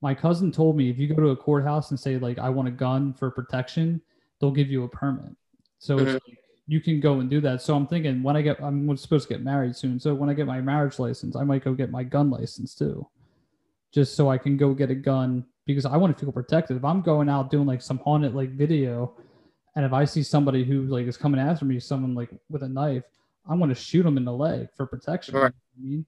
my 0.00 0.14
cousin 0.14 0.52
told 0.52 0.76
me 0.76 0.88
if 0.90 0.98
you 0.98 1.08
go 1.08 1.20
to 1.20 1.30
a 1.30 1.36
courthouse 1.36 1.90
and 1.90 1.98
say 1.98 2.18
like 2.18 2.38
I 2.38 2.48
want 2.48 2.68
a 2.68 2.72
gun 2.72 3.12
for 3.12 3.30
protection, 3.30 4.00
they'll 4.40 4.52
give 4.52 4.70
you 4.70 4.84
a 4.84 4.88
permit. 4.88 5.36
So 5.78 5.98
Mhm. 5.98 6.02
it's 6.02 6.12
like, 6.26 6.38
you 6.66 6.80
can 6.80 7.00
go 7.00 7.18
and 7.18 7.28
do 7.28 7.40
that. 7.40 7.60
So 7.62 7.74
I'm 7.74 7.88
thinking 7.88 8.22
when 8.22 8.36
I 8.36 8.42
get 8.42 8.62
I'm 8.62 8.96
supposed 8.96 9.26
to 9.28 9.34
get 9.34 9.42
married 9.42 9.74
soon. 9.74 9.98
So 9.98 10.14
when 10.14 10.30
I 10.30 10.34
get 10.34 10.46
my 10.46 10.60
marriage 10.60 11.00
license, 11.00 11.34
I 11.34 11.42
might 11.42 11.64
go 11.64 11.74
get 11.74 11.90
my 11.90 12.04
gun 12.04 12.30
license 12.30 12.76
too. 12.76 13.08
Just 13.92 14.14
so 14.14 14.30
I 14.30 14.38
can 14.38 14.56
go 14.56 14.72
get 14.72 14.88
a 14.88 14.94
gun 14.94 15.44
because 15.72 15.86
I 15.86 15.96
want 15.96 16.16
to 16.16 16.24
feel 16.24 16.32
protected. 16.32 16.76
If 16.76 16.84
I'm 16.84 17.02
going 17.02 17.28
out 17.28 17.50
doing 17.50 17.66
like 17.66 17.82
some 17.82 17.98
haunted 17.98 18.34
like 18.34 18.50
video 18.50 19.14
and 19.76 19.84
if 19.84 19.92
I 19.92 20.04
see 20.04 20.22
somebody 20.22 20.64
who 20.64 20.82
like 20.82 21.06
is 21.06 21.16
coming 21.16 21.40
after 21.40 21.64
me, 21.64 21.80
someone 21.80 22.14
like 22.14 22.30
with 22.48 22.62
a 22.62 22.68
knife, 22.68 23.04
I'm 23.48 23.58
going 23.58 23.70
to 23.70 23.74
shoot 23.74 24.02
them 24.02 24.16
in 24.16 24.24
the 24.24 24.32
leg 24.32 24.68
for 24.76 24.86
protection. 24.86 25.34
Right. 25.34 25.52
I 25.52 25.82
mean, 25.82 26.06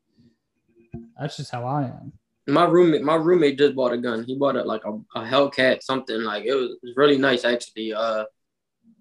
that's 1.18 1.36
just 1.36 1.50
how 1.50 1.64
I 1.64 1.84
am. 1.84 2.12
My 2.46 2.64
roommate, 2.64 3.02
my 3.02 3.14
roommate 3.14 3.58
just 3.58 3.74
bought 3.74 3.92
a 3.92 3.98
gun. 3.98 4.24
He 4.24 4.36
bought 4.36 4.56
it 4.56 4.66
like 4.66 4.82
a, 4.84 4.92
a 5.18 5.24
Hellcat, 5.24 5.82
something 5.82 6.22
like 6.22 6.44
it 6.44 6.54
was, 6.54 6.70
it 6.70 6.78
was 6.82 6.96
really 6.96 7.18
nice 7.18 7.44
actually. 7.44 7.92
Uh, 7.92 8.24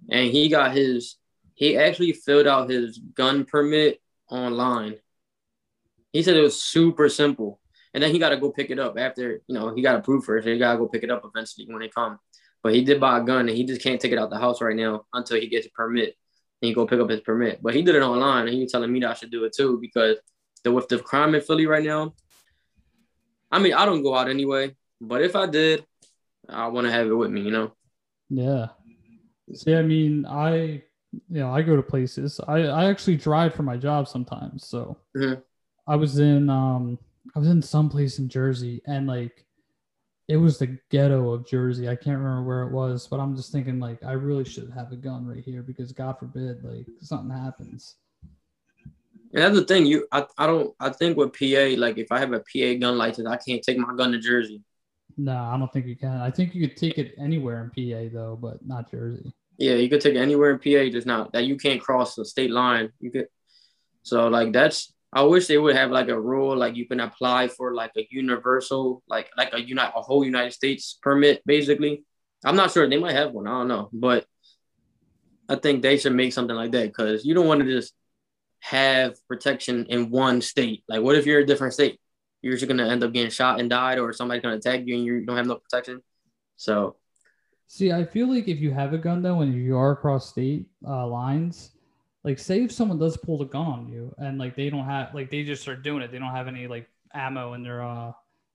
and 0.09 0.31
he 0.31 0.49
got 0.49 0.73
his, 0.73 1.17
he 1.55 1.77
actually 1.77 2.13
filled 2.13 2.47
out 2.47 2.69
his 2.69 2.99
gun 2.99 3.45
permit 3.45 3.99
online. 4.29 4.97
He 6.13 6.23
said 6.23 6.35
it 6.35 6.41
was 6.41 6.61
super 6.61 7.07
simple, 7.07 7.60
and 7.93 8.01
then 8.03 8.11
he 8.11 8.19
got 8.19 8.29
to 8.29 8.37
go 8.37 8.51
pick 8.51 8.69
it 8.69 8.79
up 8.79 8.97
after 8.97 9.41
you 9.47 9.55
know 9.55 9.73
he 9.75 9.81
got 9.81 9.95
approved 9.95 10.25
first. 10.25 10.47
He 10.47 10.57
got 10.57 10.73
to 10.73 10.77
go 10.79 10.87
pick 10.87 11.03
it 11.03 11.11
up 11.11 11.23
eventually 11.25 11.67
when 11.67 11.79
they 11.79 11.89
come. 11.89 12.19
But 12.63 12.75
he 12.75 12.83
did 12.83 12.99
buy 12.99 13.17
a 13.17 13.23
gun, 13.23 13.49
and 13.49 13.57
he 13.57 13.63
just 13.63 13.81
can't 13.81 13.99
take 13.99 14.11
it 14.11 14.19
out 14.19 14.29
the 14.29 14.37
house 14.37 14.61
right 14.61 14.75
now 14.75 15.05
until 15.13 15.39
he 15.39 15.47
gets 15.47 15.65
a 15.67 15.71
permit. 15.71 16.15
And 16.61 16.67
he 16.67 16.73
go 16.73 16.85
pick 16.85 16.99
up 16.99 17.09
his 17.09 17.21
permit. 17.21 17.59
But 17.61 17.73
he 17.73 17.81
did 17.81 17.95
it 17.95 18.03
online, 18.03 18.47
and 18.47 18.53
he 18.53 18.61
was 18.61 18.71
telling 18.71 18.91
me 18.91 18.99
that 18.99 19.09
I 19.09 19.13
should 19.15 19.31
do 19.31 19.45
it 19.45 19.53
too 19.55 19.79
because 19.81 20.17
the 20.63 20.71
with 20.71 20.87
the 20.87 20.99
crime 20.99 21.33
in 21.33 21.41
Philly 21.41 21.65
right 21.65 21.83
now. 21.83 22.13
I 23.51 23.59
mean, 23.59 23.73
I 23.73 23.85
don't 23.85 24.03
go 24.03 24.15
out 24.15 24.29
anyway, 24.29 24.75
but 25.01 25.21
if 25.21 25.35
I 25.35 25.45
did, 25.45 25.85
I 26.47 26.67
want 26.67 26.85
to 26.87 26.91
have 26.91 27.07
it 27.07 27.13
with 27.13 27.31
me, 27.31 27.41
you 27.41 27.51
know. 27.51 27.73
Yeah. 28.29 28.67
See, 29.53 29.75
I 29.75 29.81
mean, 29.81 30.25
I, 30.25 30.83
you 31.11 31.41
know, 31.41 31.51
I 31.51 31.61
go 31.61 31.75
to 31.75 31.83
places. 31.83 32.39
I, 32.47 32.59
I 32.59 32.85
actually 32.89 33.17
drive 33.17 33.53
for 33.53 33.63
my 33.63 33.75
job 33.75 34.07
sometimes. 34.07 34.67
So 34.67 34.97
Mhm. 35.15 35.41
I 35.87 35.95
was 35.97 36.19
in, 36.19 36.49
um, 36.49 36.97
I 37.35 37.39
was 37.39 37.47
in 37.47 37.61
some 37.61 37.89
place 37.89 38.19
in 38.19 38.29
Jersey 38.29 38.81
and 38.85 39.07
like, 39.07 39.45
it 40.27 40.37
was 40.37 40.57
the 40.57 40.77
ghetto 40.89 41.31
of 41.31 41.45
Jersey. 41.47 41.89
I 41.89 41.95
can't 41.95 42.17
remember 42.17 42.43
where 42.43 42.63
it 42.63 42.71
was, 42.71 43.07
but 43.07 43.19
I'm 43.19 43.35
just 43.35 43.51
thinking 43.51 43.79
like, 43.79 44.03
I 44.03 44.13
really 44.13 44.45
should 44.45 44.71
have 44.71 44.91
a 44.91 44.95
gun 44.95 45.25
right 45.25 45.43
here 45.43 45.61
because 45.61 45.91
God 45.91 46.17
forbid, 46.19 46.63
like 46.63 46.85
something 47.01 47.35
happens. 47.35 47.95
And 49.33 49.43
that's 49.43 49.55
the 49.55 49.65
thing. 49.65 49.85
You, 49.85 50.07
I, 50.11 50.25
I 50.37 50.45
don't. 50.45 50.73
I 50.79 50.89
think 50.89 51.15
with 51.17 51.33
PA, 51.33 51.79
like 51.79 51.97
if 51.97 52.11
I 52.11 52.19
have 52.19 52.33
a 52.33 52.39
PA 52.39 52.79
gun 52.79 52.97
license, 52.97 53.27
I 53.27 53.37
can't 53.37 53.63
take 53.63 53.77
my 53.77 53.95
gun 53.95 54.11
to 54.11 54.19
Jersey. 54.19 54.61
No, 55.17 55.37
I 55.37 55.57
don't 55.57 55.71
think 55.71 55.85
you 55.85 55.95
can. 55.95 56.17
I 56.17 56.31
think 56.31 56.53
you 56.53 56.67
could 56.67 56.77
take 56.77 56.97
it 56.97 57.15
anywhere 57.17 57.63
in 57.63 57.69
PA 57.69 58.09
though, 58.13 58.37
but 58.41 58.65
not 58.65 58.91
Jersey. 58.91 59.33
Yeah, 59.57 59.75
you 59.75 59.89
could 59.89 60.01
take 60.01 60.15
it 60.15 60.19
anywhere 60.19 60.51
in 60.51 60.59
PA, 60.59 60.91
just 60.91 61.07
not 61.07 61.31
that 61.33 61.45
you 61.45 61.55
can't 61.55 61.81
cross 61.81 62.15
the 62.15 62.25
state 62.25 62.51
line. 62.51 62.91
You 62.99 63.11
could. 63.11 63.27
So 64.03 64.27
like 64.27 64.51
that's. 64.51 64.93
I 65.13 65.23
wish 65.23 65.47
they 65.47 65.57
would 65.57 65.75
have 65.75 65.91
like 65.91 66.07
a 66.07 66.19
rule, 66.19 66.55
like 66.55 66.75
you 66.75 66.87
can 66.87 66.99
apply 66.99 67.49
for 67.49 67.73
like 67.73 67.91
a 67.97 68.07
universal, 68.09 69.03
like 69.07 69.29
like 69.37 69.53
a 69.53 69.61
unite 69.61 69.91
a 69.95 70.01
whole 70.01 70.23
United 70.23 70.53
States 70.53 70.97
permit, 71.01 71.41
basically. 71.45 72.05
I'm 72.45 72.55
not 72.55 72.71
sure 72.71 72.87
they 72.87 72.97
might 72.97 73.15
have 73.15 73.31
one. 73.31 73.47
I 73.47 73.51
don't 73.51 73.67
know, 73.67 73.89
but 73.91 74.25
I 75.49 75.55
think 75.55 75.81
they 75.81 75.97
should 75.97 76.13
make 76.13 76.33
something 76.33 76.55
like 76.55 76.71
that 76.71 76.87
because 76.87 77.25
you 77.25 77.33
don't 77.33 77.47
want 77.47 77.61
to 77.61 77.67
just 77.67 77.93
have 78.61 79.15
protection 79.27 79.85
in 79.89 80.09
one 80.09 80.41
state. 80.41 80.83
Like, 80.87 81.01
what 81.01 81.15
if 81.15 81.25
you're 81.25 81.39
a 81.39 81.45
different 81.45 81.73
state? 81.73 81.99
You're 82.41 82.55
just 82.55 82.67
gonna 82.67 82.87
end 82.87 83.03
up 83.03 83.11
getting 83.11 83.31
shot 83.31 83.59
and 83.59 83.69
died, 83.69 83.99
or 83.99 84.13
somebody's 84.13 84.41
gonna 84.41 84.55
attack 84.55 84.81
you 84.85 84.95
and 84.95 85.05
you 85.05 85.25
don't 85.25 85.37
have 85.37 85.47
no 85.47 85.55
protection. 85.55 86.01
So 86.55 86.95
See, 87.73 87.89
I 87.89 88.03
feel 88.03 88.27
like 88.27 88.49
if 88.49 88.59
you 88.59 88.71
have 88.71 88.91
a 88.91 88.97
gun 88.97 89.21
though, 89.21 89.39
and 89.39 89.53
you 89.53 89.77
are 89.77 89.93
across 89.93 90.27
state 90.27 90.65
uh, 90.85 91.07
lines, 91.07 91.71
like 92.23 92.39
say 92.39 92.63
if 92.63 92.71
someone 92.71 92.99
does 92.99 93.17
pull 93.17 93.37
the 93.37 93.45
gun 93.45 93.65
on 93.65 93.87
you 93.87 94.13
and 94.17 94.37
like 94.37 94.55
they 94.55 94.69
don't 94.69 94.85
have 94.85 95.13
like 95.13 95.29
they 95.29 95.43
just 95.43 95.61
start 95.61 95.83
doing 95.83 96.01
it, 96.01 96.11
they 96.11 96.19
don't 96.19 96.35
have 96.35 96.47
any 96.47 96.67
like 96.67 96.87
ammo 97.13 97.53
in 97.53 97.63
their 97.63 97.83
uh 97.83 98.11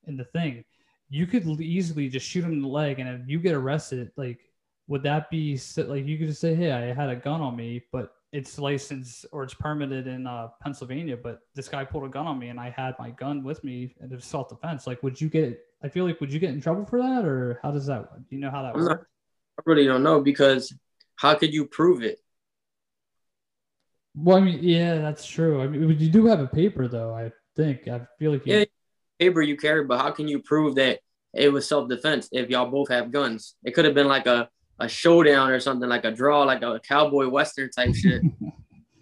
in 0.06 0.16
the 0.16 0.24
thing, 0.24 0.64
you 1.08 1.26
could 1.26 1.44
easily 1.60 2.08
just 2.08 2.26
shoot 2.26 2.42
them 2.42 2.52
in 2.52 2.62
the 2.62 2.68
leg, 2.68 2.98
and 2.98 3.08
if 3.08 3.28
you 3.28 3.38
get 3.38 3.54
arrested, 3.54 4.10
like 4.16 4.40
would 4.88 5.02
that 5.02 5.30
be 5.30 5.58
like 5.78 6.06
you 6.06 6.18
could 6.18 6.28
just 6.28 6.40
say, 6.40 6.54
hey, 6.54 6.70
I 6.72 6.92
had 6.92 7.10
a 7.10 7.16
gun 7.16 7.40
on 7.40 7.56
me, 7.56 7.82
but 7.90 8.12
it's 8.32 8.58
licensed 8.58 9.26
or 9.32 9.42
it's 9.42 9.54
permitted 9.54 10.06
in 10.06 10.26
uh, 10.26 10.48
Pennsylvania, 10.62 11.16
but 11.16 11.40
this 11.54 11.68
guy 11.68 11.84
pulled 11.84 12.04
a 12.04 12.08
gun 12.08 12.26
on 12.26 12.38
me 12.38 12.48
and 12.48 12.60
I 12.60 12.70
had 12.70 12.94
my 12.98 13.10
gun 13.10 13.42
with 13.42 13.64
me 13.64 13.94
and 14.00 14.12
it 14.12 14.14
was 14.14 14.24
self 14.24 14.48
defense. 14.48 14.86
Like, 14.86 15.02
would 15.02 15.20
you 15.20 15.28
get? 15.28 15.58
I 15.82 15.88
feel 15.88 16.04
like 16.04 16.20
would 16.20 16.32
you 16.32 16.38
get 16.38 16.50
in 16.50 16.60
trouble 16.60 16.84
for 16.84 17.00
that, 17.00 17.24
or 17.24 17.60
how 17.62 17.70
does 17.70 17.86
that? 17.86 18.00
work? 18.00 18.18
Do 18.28 18.36
you 18.36 18.40
know 18.40 18.50
how 18.50 18.62
that 18.62 18.74
works? 18.74 19.04
I 19.58 19.62
really 19.64 19.86
don't 19.86 20.02
know 20.02 20.20
because 20.20 20.72
how 21.16 21.34
could 21.34 21.52
you 21.52 21.66
prove 21.66 22.02
it? 22.02 22.18
Well, 24.16 24.38
I 24.38 24.40
mean, 24.40 24.58
yeah, 24.62 24.96
that's 24.96 25.26
true. 25.26 25.60
I 25.60 25.66
mean, 25.66 25.98
you 25.98 26.08
do 26.08 26.26
have 26.26 26.40
a 26.40 26.46
paper, 26.46 26.88
though. 26.88 27.14
I 27.14 27.30
think. 27.54 27.86
I 27.86 28.00
feel 28.18 28.32
like 28.32 28.46
you. 28.46 28.58
Yeah. 28.58 28.64
Paper 29.18 29.40
you 29.42 29.56
carry, 29.56 29.84
but 29.84 29.98
how 29.98 30.10
can 30.10 30.28
you 30.28 30.40
prove 30.40 30.74
that 30.74 31.00
it 31.34 31.50
was 31.50 31.68
self 31.68 31.88
defense 31.88 32.28
if 32.32 32.50
y'all 32.50 32.70
both 32.70 32.88
have 32.88 33.10
guns? 33.10 33.54
It 33.64 33.72
could 33.72 33.84
have 33.84 33.94
been 33.94 34.08
like 34.08 34.26
a, 34.26 34.48
a 34.78 34.88
showdown 34.88 35.50
or 35.50 35.60
something, 35.60 35.88
like 35.88 36.04
a 36.04 36.10
draw, 36.10 36.42
like 36.42 36.62
a 36.62 36.80
cowboy 36.80 37.28
western 37.28 37.70
type 37.70 37.94
shit. 37.94 38.22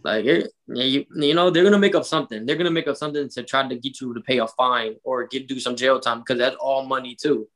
Like 0.04 0.24
it, 0.26 0.52
yeah, 0.68 0.84
you, 0.84 1.06
you 1.16 1.34
know, 1.34 1.50
they're 1.50 1.64
gonna 1.64 1.78
make 1.78 1.94
up 1.94 2.04
something. 2.04 2.44
They're 2.44 2.56
gonna 2.56 2.70
make 2.70 2.86
up 2.86 2.96
something 2.96 3.28
to 3.28 3.42
try 3.42 3.66
to 3.66 3.76
get 3.76 4.00
you 4.00 4.14
to 4.14 4.20
pay 4.20 4.38
a 4.38 4.46
fine 4.46 4.96
or 5.02 5.26
get 5.26 5.48
do 5.48 5.58
some 5.58 5.76
jail 5.76 5.98
time 5.98 6.20
because 6.20 6.38
that's 6.38 6.56
all 6.56 6.84
money 6.84 7.16
too. 7.20 7.48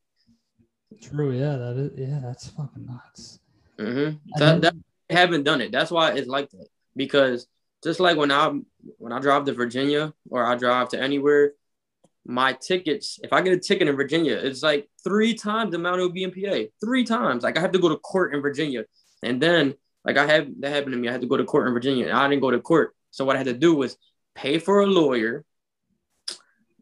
True. 1.03 1.33
Yeah. 1.33 1.57
That 1.57 1.77
is. 1.77 1.91
Yeah. 1.97 2.21
That's 2.23 2.49
fucking 2.49 2.87
nuts. 2.87 3.41
hmm 3.79 3.85
And 3.87 4.19
That, 4.37 4.63
that 4.63 4.75
haven't 5.11 5.45
done 5.45 5.61
it. 5.61 5.71
That's 5.71 5.91
why 5.91 6.13
it's 6.13 6.27
like 6.27 6.51
that. 6.51 6.67
Because 6.99 7.47
just 7.83 8.01
like 8.01 8.19
when 8.19 8.31
I 8.31 8.53
when 8.99 9.12
I 9.12 9.20
drive 9.20 9.47
to 9.47 9.55
Virginia 9.55 10.12
or 10.29 10.45
I 10.45 10.57
drive 10.57 10.91
to 10.91 11.01
anywhere, 11.01 11.53
my 12.27 12.53
tickets, 12.53 13.19
if 13.23 13.33
I 13.33 13.41
get 13.41 13.55
a 13.55 13.59
ticket 13.59 13.89
in 13.89 13.97
Virginia, 13.97 14.35
it's 14.35 14.62
like 14.62 14.89
three 15.03 15.33
times 15.33 15.70
the 15.70 15.79
amount 15.79 16.01
it 16.01 16.03
would 16.03 16.12
be 16.12 16.25
in 16.25 16.33
PA. 16.33 16.69
Three 16.85 17.05
times. 17.05 17.43
Like 17.45 17.57
I 17.57 17.61
have 17.61 17.73
to 17.73 17.79
go 17.79 17.89
to 17.89 17.97
court 17.97 18.35
in 18.35 18.43
Virginia. 18.43 18.85
And 19.23 19.41
then 19.41 19.75
like 20.05 20.19
I 20.19 20.27
have 20.27 20.49
that 20.61 20.73
happened 20.73 20.93
to 20.93 20.99
me. 20.99 21.09
I 21.09 21.12
had 21.12 21.23
to 21.23 21.27
go 21.27 21.39
to 21.39 21.45
court 21.45 21.69
in 21.69 21.73
Virginia 21.73 22.07
and 22.07 22.16
I 22.19 22.29
didn't 22.29 22.43
go 22.43 22.51
to 22.51 22.61
court. 22.61 22.95
So 23.11 23.25
what 23.25 23.37
I 23.37 23.39
had 23.39 23.47
to 23.47 23.55
do 23.55 23.75
was 23.75 23.97
pay 24.35 24.59
for 24.59 24.81
a 24.81 24.87
lawyer 24.87 25.45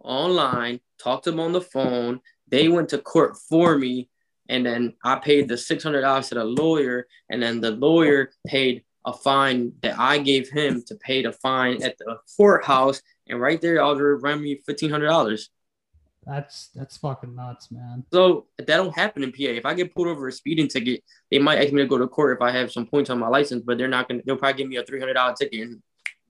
online, 0.01 0.81
talk 0.99 1.23
to 1.23 1.31
them 1.31 1.41
on 1.41 1.53
the 1.53 1.61
phone. 1.61 2.21
They 2.49 2.69
went 2.69 2.89
to 2.91 2.99
court 2.99 3.37
for 3.49 3.77
me 3.77 4.09
and 4.49 4.65
then 4.65 4.95
I 5.05 5.17
paid 5.17 5.49
the 5.49 5.57
six 5.57 5.83
hundred 5.83 6.03
dollars 6.03 6.29
to 6.29 6.37
the 6.37 6.45
lawyer, 6.45 7.07
and 7.31 7.43
then 7.43 7.61
the 7.61 7.73
lawyer 7.73 8.31
paid 8.47 8.85
a 9.07 9.13
fine 9.13 9.73
that 9.83 9.99
I 9.99 10.19
gave 10.19 10.51
him 10.51 10.83
to 10.89 10.97
pay 10.97 11.23
the 11.23 11.33
fine 11.33 11.83
at 11.83 11.97
the 11.99 12.19
courthouse, 12.37 13.01
and 13.29 13.41
right 13.41 13.61
there, 13.61 13.81
Alder 13.81 14.17
around 14.17 14.43
me 14.43 14.61
fifteen 14.67 14.91
hundred 14.91 15.07
dollars. 15.07 15.51
That's 16.27 16.71
that's 16.75 16.97
fucking 16.97 17.37
nuts, 17.37 17.71
man. 17.71 18.05
So 18.13 18.47
that 18.59 18.67
don't 18.67 18.95
happen 18.95 19.23
in 19.23 19.31
PA. 19.31 19.37
If 19.39 19.65
I 19.65 19.75
get 19.75 19.95
pulled 19.95 20.09
over 20.09 20.27
a 20.27 20.33
speeding 20.33 20.67
ticket, 20.67 21.05
they 21.31 21.39
might 21.39 21.63
ask 21.63 21.73
me 21.73 21.83
to 21.83 21.89
go 21.89 21.99
to 21.99 22.09
court 22.09 22.37
if 22.37 22.43
I 22.43 22.51
have 22.51 22.73
some 22.73 22.85
points 22.87 23.11
on 23.11 23.21
my 23.21 23.29
license, 23.29 23.63
but 23.65 23.79
they're 23.79 23.87
not 23.87 24.09
gonna. 24.09 24.23
They'll 24.27 24.37
probably 24.37 24.59
give 24.59 24.69
me 24.69 24.77
a 24.77 24.85
three 24.85 24.99
hundred 24.99 25.15
dollar 25.15 25.35
ticket. 25.35 25.61
And, 25.69 25.83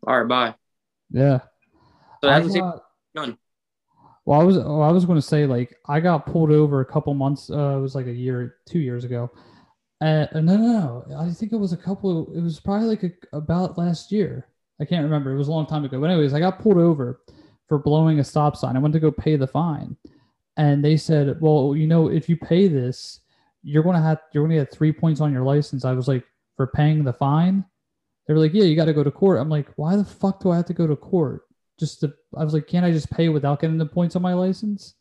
all 0.07 0.19
right, 0.19 0.29
bye. 0.29 0.55
Yeah. 1.11 1.41
So 2.21 2.29
that's 2.29 2.47
the 2.47 2.53
same 2.53 2.63
got- 2.63 2.85
gun. 3.15 3.39
Well, 4.27 4.41
I 4.41 4.45
was 4.45 4.59
well, 4.59 4.83
I 4.83 4.91
was 4.91 5.05
going 5.05 5.19
to 5.19 5.27
say 5.27 5.47
like 5.47 5.75
I 5.89 6.01
got 6.01 6.27
pulled 6.27 6.51
over 6.51 6.81
a 6.81 6.85
couple 6.85 7.15
months. 7.15 7.49
Uh, 7.49 7.77
it 7.77 7.81
was 7.81 7.95
like 7.95 8.07
a 8.07 8.13
year, 8.13 8.57
two 8.67 8.81
years 8.81 9.05
ago. 9.05 9.31
Uh, 10.01 10.27
no, 10.35 10.57
no, 10.57 11.05
no. 11.09 11.17
I 11.19 11.31
think 11.31 11.53
it 11.53 11.57
was 11.57 11.73
a 11.73 11.77
couple. 11.77 12.33
It 12.35 12.41
was 12.41 12.61
probably 12.61 12.89
like 12.89 13.03
a, 13.03 13.37
about 13.37 13.79
last 13.79 14.13
year. 14.13 14.49
I 14.81 14.85
can't 14.85 15.05
remember. 15.05 15.33
It 15.33 15.39
was 15.39 15.49
a 15.49 15.53
long 15.53 15.67
time 15.67 15.85
ago. 15.85 16.01
But 16.01 16.11
anyways, 16.11 16.35
I 16.35 16.41
got 16.41 16.61
pulled 16.61 16.77
over 16.77 17.23
for 17.69 17.79
blowing 17.79 18.21
a 18.21 18.25
stop 18.25 18.57
sign. 18.57 18.77
I 18.77 18.81
went 18.81 18.93
to 18.95 19.01
go 19.01 19.11
pay 19.11 19.37
the 19.37 19.47
fine, 19.47 19.97
and 20.59 20.85
they 20.85 20.97
said, 20.99 21.41
"Well, 21.41 21.75
you 21.75 21.87
know, 21.87 22.09
if 22.09 22.29
you 22.29 22.37
pay 22.37 22.69
this, 22.69 23.21
you're 23.63 23.83
gonna 23.83 24.03
have 24.03 24.21
you're 24.33 24.45
gonna 24.45 24.57
get 24.61 24.73
three 24.73 24.93
points 24.93 25.21
on 25.21 25.33
your 25.33 25.45
license." 25.45 25.85
I 25.85 25.93
was 25.93 26.09
like, 26.09 26.25
"For 26.57 26.67
paying 26.67 27.03
the 27.05 27.13
fine?" 27.15 27.65
They 28.27 28.35
were 28.35 28.41
like, 28.41 28.55
"Yeah, 28.55 28.65
you 28.65 28.77
got 28.77 28.87
to 28.87 28.93
go 28.93 29.05
to 29.05 29.11
court." 29.11 29.41
I'm 29.41 29.49
like, 29.49 29.69
"Why 29.77 29.97
the 29.97 30.05
fuck 30.05 30.41
do 30.43 30.51
I 30.51 30.57
have 30.57 30.67
to 30.67 30.75
go 30.75 30.87
to 30.87 30.97
court?" 30.97 31.43
Just 31.79 32.01
to, 32.01 32.13
I 32.37 32.45
was 32.45 32.53
like, 32.53 32.67
"Can't 32.67 32.85
I 32.85 32.93
just 32.93 33.11
pay 33.11 33.29
without 33.31 33.61
getting 33.61 33.79
the 33.79 33.87
points 33.87 34.15
on 34.17 34.23
my 34.23 34.35
license?" 34.35 34.95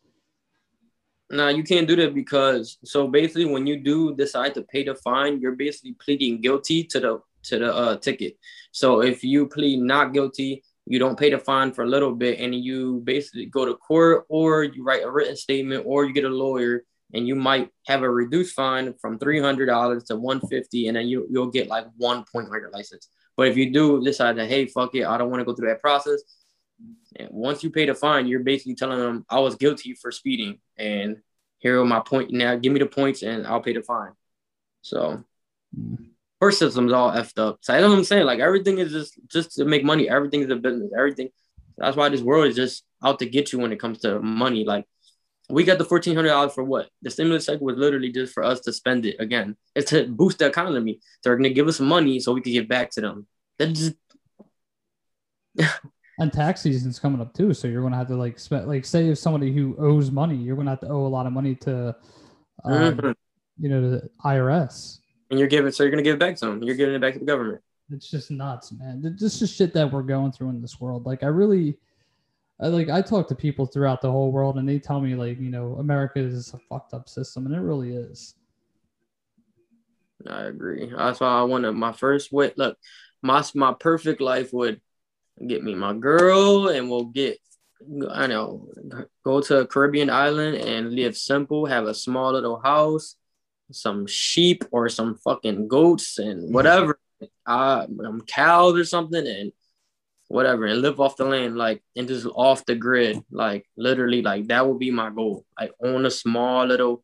No, 1.32 1.50
you 1.50 1.64
can't 1.64 1.88
do 1.88 1.96
that 1.96 2.14
because 2.14 2.78
so 2.84 3.08
basically 3.08 3.46
when 3.46 3.66
you 3.66 3.78
do 3.80 4.16
decide 4.16 4.54
to 4.54 4.62
pay 4.62 4.84
the 4.84 4.94
fine, 4.96 5.40
you're 5.42 5.56
basically 5.56 5.94
pleading 5.94 6.40
guilty 6.40 6.84
to 6.84 7.00
the 7.00 7.20
to 7.44 7.60
the 7.60 7.74
uh, 7.74 7.98
ticket. 7.98 8.38
So 8.72 9.02
if 9.02 9.24
you 9.24 9.48
plead 9.48 9.80
not 9.80 10.14
guilty, 10.14 10.64
you 10.86 11.00
don't 11.00 11.18
pay 11.18 11.32
the 11.32 11.40
fine 11.40 11.74
for 11.74 11.84
a 11.84 11.88
little 11.88 12.14
bit, 12.14 12.40
and 12.40 12.54
you 12.54 13.02
basically 13.04 13.48
go 13.48 13.66
to 13.66 13.74
court, 13.76 14.26
or 14.30 14.64
you 14.64 14.84
write 14.84 15.04
a 15.04 15.10
written 15.10 15.36
statement, 15.36 15.84
or 15.86 16.06
you 16.06 16.14
get 16.14 16.26
a 16.26 16.30
lawyer, 16.30 16.84
and 17.14 17.28
you 17.28 17.36
might 17.36 17.70
have 17.88 18.04
a 18.04 18.10
reduced 18.10 18.54
fine 18.56 18.94
from 19.02 19.18
three 19.18 19.40
hundred 19.42 19.66
dollars 19.66 20.04
to 20.06 20.16
one 20.16 20.42
fifty, 20.42 20.88
and 20.88 20.96
then 20.96 21.08
you 21.08 21.28
you'll 21.32 21.50
get 21.50 21.68
like 21.70 21.88
one 21.98 22.24
point 22.32 22.50
on 22.50 22.54
your 22.54 22.72
license. 22.72 23.10
But 23.36 23.48
if 23.48 23.58
you 23.58 23.74
do 23.74 24.04
decide 24.04 24.38
that 24.38 24.48
hey 24.48 24.68
fuck 24.68 24.94
it, 24.94 25.06
I 25.06 25.18
don't 25.18 25.32
want 25.32 25.42
to 25.42 25.46
go 25.46 25.56
through 25.56 25.70
that 25.70 25.82
process, 25.82 26.22
and 27.16 27.30
once 27.32 27.64
you 27.64 27.70
pay 27.70 27.86
the 27.86 27.96
fine, 27.96 28.28
you're 28.28 28.44
basically 28.44 28.76
telling 28.76 29.00
them 29.00 29.26
I 29.30 29.40
was 29.40 29.56
guilty 29.56 29.94
for 29.94 30.12
speeding, 30.12 30.60
and 30.78 31.18
here 31.60 31.80
are 31.80 31.86
my 31.86 32.00
point. 32.02 32.32
Now 32.32 32.56
give 32.56 32.74
me 32.74 32.80
the 32.80 32.86
points, 32.86 33.24
and 33.24 33.48
I'll 33.48 33.62
pay 33.62 33.74
the 33.74 33.82
fine. 33.82 34.12
So 34.82 35.24
mm-hmm. 35.78 36.04
her 36.42 36.52
system's 36.52 36.94
all 36.94 37.12
effed 37.12 37.40
up. 37.40 37.60
So 37.62 37.74
that's 37.74 37.84
what 37.84 37.98
I'm 37.98 38.04
saying. 38.04 38.26
Like 38.26 38.40
everything 38.40 38.80
is 38.80 38.92
just 38.92 39.20
just 39.28 39.54
to 39.54 39.66
make 39.66 39.84
money. 39.84 40.10
Everything 40.10 40.42
is 40.42 40.50
a 40.50 40.56
business. 40.56 40.92
Everything. 40.98 41.30
That's 41.78 41.98
why 41.98 42.10
this 42.10 42.22
world 42.22 42.48
is 42.48 42.56
just 42.56 42.84
out 43.04 43.20
to 43.20 43.26
get 43.26 43.52
you 43.52 43.60
when 43.60 43.74
it 43.74 43.80
comes 43.80 44.00
to 44.00 44.20
money. 44.20 44.64
Like 44.64 44.86
we 45.50 45.64
got 45.64 45.78
the 45.78 45.86
fourteen 45.86 46.16
hundred 46.16 46.30
dollars 46.30 46.54
for 46.54 46.64
what? 46.64 46.90
The 47.02 47.10
stimulus 47.10 47.46
check 47.46 47.62
was 47.62 47.78
literally 47.78 48.12
just 48.12 48.34
for 48.34 48.44
us 48.44 48.60
to 48.62 48.74
spend 48.74 49.06
it 49.06 49.18
again. 49.20 49.56
It's 49.76 49.90
to 49.92 50.08
boost 50.08 50.40
the 50.40 50.48
economy. 50.48 51.00
They're 51.24 51.36
gonna 51.36 51.50
give 51.50 51.68
us 51.68 51.80
money 51.80 52.20
so 52.20 52.34
we 52.34 52.42
can 52.42 52.54
give 52.54 52.68
back 52.68 52.92
to 52.92 53.02
them. 53.02 53.28
That 53.58 53.68
just 53.68 53.96
And 56.18 56.32
tax 56.32 56.62
season's 56.62 56.98
coming 56.98 57.20
up 57.20 57.34
too, 57.34 57.54
so 57.54 57.68
you're 57.68 57.82
gonna 57.82 57.98
have 57.98 58.08
to 58.08 58.16
like 58.16 58.40
spend 58.40 58.68
like 58.68 58.86
say 58.86 59.10
if 59.10 59.18
somebody 59.18 59.52
who 59.54 59.76
owes 59.78 60.12
money, 60.12 60.36
you're 60.38 60.56
gonna 60.56 60.70
have 60.70 60.80
to 60.82 60.88
owe 60.90 61.06
a 61.06 61.10
lot 61.10 61.26
of 61.28 61.34
money 61.34 61.56
to, 61.56 61.96
um, 62.64 62.98
Mhm. 62.98 63.16
you 63.60 63.70
know, 63.70 63.90
the 63.90 64.10
IRS. 64.24 65.02
and 65.32 65.40
you're 65.40 65.48
giving 65.50 65.72
so 65.72 65.84
you're 65.84 65.90
gonna 65.92 66.04
give 66.04 66.16
it 66.16 66.20
back 66.20 66.36
to 66.38 66.46
them. 66.46 66.64
You're 66.64 66.76
giving 66.76 66.96
it 66.96 67.00
back 67.02 67.14
to 67.14 67.20
the 67.20 67.26
government. 67.26 67.62
It's 67.92 68.10
just 68.10 68.32
nuts, 68.32 68.72
man. 68.72 69.02
This 69.20 69.42
is 69.42 69.52
shit 69.52 69.74
that 69.74 69.92
we're 69.92 70.04
going 70.04 70.32
through 70.32 70.50
in 70.50 70.62
this 70.62 70.80
world. 70.80 71.06
Like 71.06 71.24
I 71.24 71.28
really, 71.28 71.78
I 72.62 72.68
like 72.68 72.90
I 72.90 73.02
talk 73.02 73.28
to 73.28 73.36
people 73.36 73.66
throughout 73.66 74.02
the 74.02 74.10
whole 74.12 74.32
world, 74.32 74.58
and 74.58 74.68
they 74.70 74.80
tell 74.80 75.02
me 75.02 75.16
like 75.16 75.40
you 75.40 75.50
know 75.50 75.76
America 75.80 76.20
is 76.20 76.54
a 76.54 76.58
fucked 76.70 76.94
up 76.94 77.10
system, 77.10 77.46
and 77.46 77.54
it 77.54 77.60
really 77.60 77.94
is. 77.96 78.36
I 80.28 80.44
agree. 80.44 80.92
That's 80.96 81.20
why 81.20 81.28
I 81.28 81.44
wanted 81.44 81.74
my 81.74 81.92
first 81.92 82.32
way. 82.32 82.54
Look, 82.56 82.78
my 83.22 83.44
my 83.54 83.74
perfect 83.74 84.22
life 84.22 84.54
would 84.54 84.82
get 85.48 85.64
me 85.64 85.76
my 85.76 85.94
girl, 85.94 86.70
and 86.70 86.90
we'll 86.90 87.06
get 87.06 87.40
I 88.12 88.28
know 88.28 88.68
go 89.24 89.42
to 89.42 89.60
a 89.60 89.68
Caribbean 89.68 90.10
island 90.10 90.58
and 90.58 90.94
live 90.94 91.18
simple. 91.18 91.66
Have 91.66 91.86
a 91.86 91.94
small 91.94 92.32
little 92.32 92.60
house, 92.60 93.16
some 93.72 94.08
sheep 94.08 94.64
or 94.72 94.90
some 94.90 95.16
fucking 95.24 95.68
goats 95.68 96.18
and 96.18 96.54
whatever, 96.54 97.00
uh, 97.46 97.86
um, 98.06 98.22
cows 98.22 98.78
or 98.78 98.86
something, 98.86 99.26
and 99.26 99.52
whatever, 100.28 100.66
and 100.66 100.82
live 100.82 101.00
off 101.00 101.18
the 101.18 101.26
land 101.26 101.58
like 101.58 101.84
and 101.96 102.08
just 102.08 102.26
off 102.28 102.66
the 102.66 102.76
grid. 102.76 103.22
Like 103.30 103.66
literally, 103.78 104.22
like 104.22 104.48
that 104.48 104.68
would 104.68 104.80
be 104.80 104.92
my 104.92 105.10
goal. 105.10 105.46
Like 105.60 105.72
own 105.84 106.06
a 106.06 106.12
small 106.12 106.66
little 106.66 107.04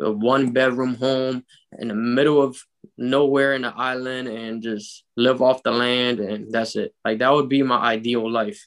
a 0.00 0.10
one 0.10 0.52
bedroom 0.52 0.94
home 0.94 1.44
in 1.78 1.88
the 1.88 1.94
middle 1.94 2.40
of 2.40 2.60
nowhere 2.96 3.54
in 3.54 3.62
the 3.62 3.72
island 3.76 4.28
and 4.28 4.62
just 4.62 5.04
live 5.16 5.42
off 5.42 5.62
the 5.62 5.70
land 5.70 6.20
and 6.20 6.50
that's 6.50 6.76
it. 6.76 6.94
Like 7.04 7.18
that 7.18 7.32
would 7.32 7.48
be 7.48 7.62
my 7.62 7.78
ideal 7.78 8.30
life. 8.30 8.66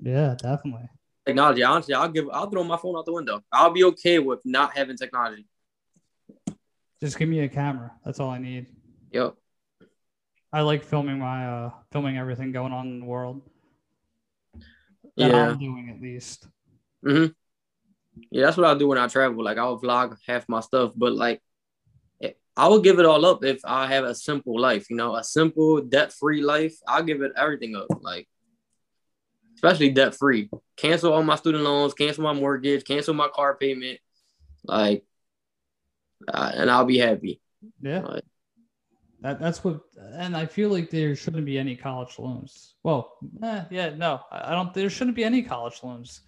Yeah, 0.00 0.34
definitely. 0.40 0.88
Technology, 1.26 1.62
honestly, 1.62 1.94
I'll 1.94 2.08
give 2.08 2.28
I'll 2.32 2.50
throw 2.50 2.64
my 2.64 2.76
phone 2.76 2.96
out 2.96 3.06
the 3.06 3.12
window. 3.12 3.40
I'll 3.50 3.70
be 3.70 3.84
okay 3.84 4.18
with 4.18 4.40
not 4.44 4.76
having 4.76 4.96
technology. 4.96 5.46
Just 7.00 7.18
give 7.18 7.28
me 7.28 7.40
a 7.40 7.48
camera. 7.48 7.92
That's 8.04 8.20
all 8.20 8.30
I 8.30 8.38
need. 8.38 8.66
Yep. 9.12 9.34
I 10.52 10.60
like 10.60 10.84
filming 10.84 11.18
my 11.18 11.46
uh 11.46 11.70
filming 11.92 12.16
everything 12.18 12.52
going 12.52 12.72
on 12.72 12.86
in 12.86 13.00
the 13.00 13.06
world. 13.06 13.42
That 15.16 15.28
Yeah. 15.28 15.48
I'm 15.48 15.58
doing 15.58 15.90
at 15.94 16.00
least. 16.00 16.46
hmm 17.02 17.26
Yeah, 18.30 18.46
that's 18.46 18.56
what 18.56 18.66
I'll 18.66 18.78
do 18.78 18.88
when 18.88 18.98
I 18.98 19.08
travel. 19.08 19.42
Like 19.42 19.58
I'll 19.58 19.80
vlog 19.80 20.16
half 20.26 20.48
my 20.48 20.60
stuff, 20.60 20.92
but 20.96 21.12
like 21.14 21.42
I 22.56 22.68
will 22.68 22.80
give 22.80 22.98
it 22.98 23.06
all 23.06 23.24
up 23.26 23.44
if 23.44 23.60
I 23.64 23.86
have 23.88 24.04
a 24.04 24.14
simple 24.14 24.60
life, 24.60 24.88
you 24.88 24.96
know, 24.96 25.16
a 25.16 25.24
simple 25.24 25.80
debt-free 25.80 26.42
life. 26.42 26.74
I'll 26.86 27.02
give 27.02 27.20
it 27.22 27.32
everything 27.36 27.74
up. 27.74 27.88
Like 28.00 28.28
especially 29.56 29.90
debt-free. 29.90 30.50
Cancel 30.76 31.12
all 31.12 31.22
my 31.22 31.36
student 31.36 31.64
loans, 31.64 31.94
cancel 31.94 32.22
my 32.22 32.32
mortgage, 32.32 32.84
cancel 32.84 33.14
my 33.14 33.28
car 33.28 33.56
payment. 33.56 33.98
Like 34.64 35.04
uh, 36.28 36.52
and 36.54 36.70
I'll 36.70 36.84
be 36.84 36.98
happy. 36.98 37.40
Yeah. 37.80 38.00
Like, 38.00 38.24
That 39.20 39.40
that's 39.40 39.64
what, 39.64 39.80
and 40.12 40.36
I 40.36 40.46
feel 40.46 40.70
like 40.70 40.90
there 40.90 41.14
shouldn't 41.16 41.46
be 41.46 41.58
any 41.58 41.76
college 41.76 42.18
loans. 42.18 42.74
Well, 42.82 43.16
eh, 43.42 43.64
yeah, 43.70 43.90
no, 43.90 44.20
I 44.30 44.52
don't. 44.52 44.72
There 44.74 44.90
shouldn't 44.90 45.16
be 45.16 45.24
any 45.24 45.42
college 45.42 45.80
loans. 45.82 46.20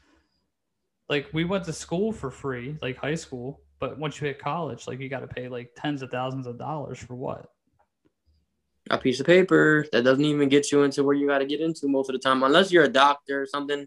Like 1.09 1.29
we 1.33 1.45
went 1.45 1.65
to 1.65 1.73
school 1.73 2.13
for 2.13 2.31
free, 2.31 2.77
like 2.83 2.97
high 2.97 3.15
school, 3.15 3.61
but 3.79 3.99
once 3.99 4.21
you 4.21 4.27
hit 4.27 4.39
college, 4.39 4.87
like 4.87 5.01
you 5.01 5.09
got 5.09 5.21
to 5.21 5.27
pay 5.27 5.49
like 5.49 5.71
tens 5.77 6.03
of 6.03 6.11
thousands 6.11 6.47
of 6.47 6.59
dollars 6.59 6.99
for 6.99 7.15
what? 7.15 7.51
a 8.91 8.99
piece 8.99 9.21
of 9.21 9.27
paper 9.27 9.85
that 9.93 10.05
doesn't 10.05 10.25
even 10.25 10.49
get 10.49 10.71
you 10.71 10.83
into 10.83 11.03
where 11.03 11.15
you 11.15 11.27
got 11.27 11.39
to 11.39 11.47
get 11.47 11.61
into 11.61 11.89
most 11.89 12.09
of 12.09 12.15
the 12.15 12.19
time, 12.19 12.43
unless 12.43 12.71
you're 12.71 12.85
a 12.85 12.89
doctor 12.89 13.43
or 13.43 13.47
something. 13.47 13.87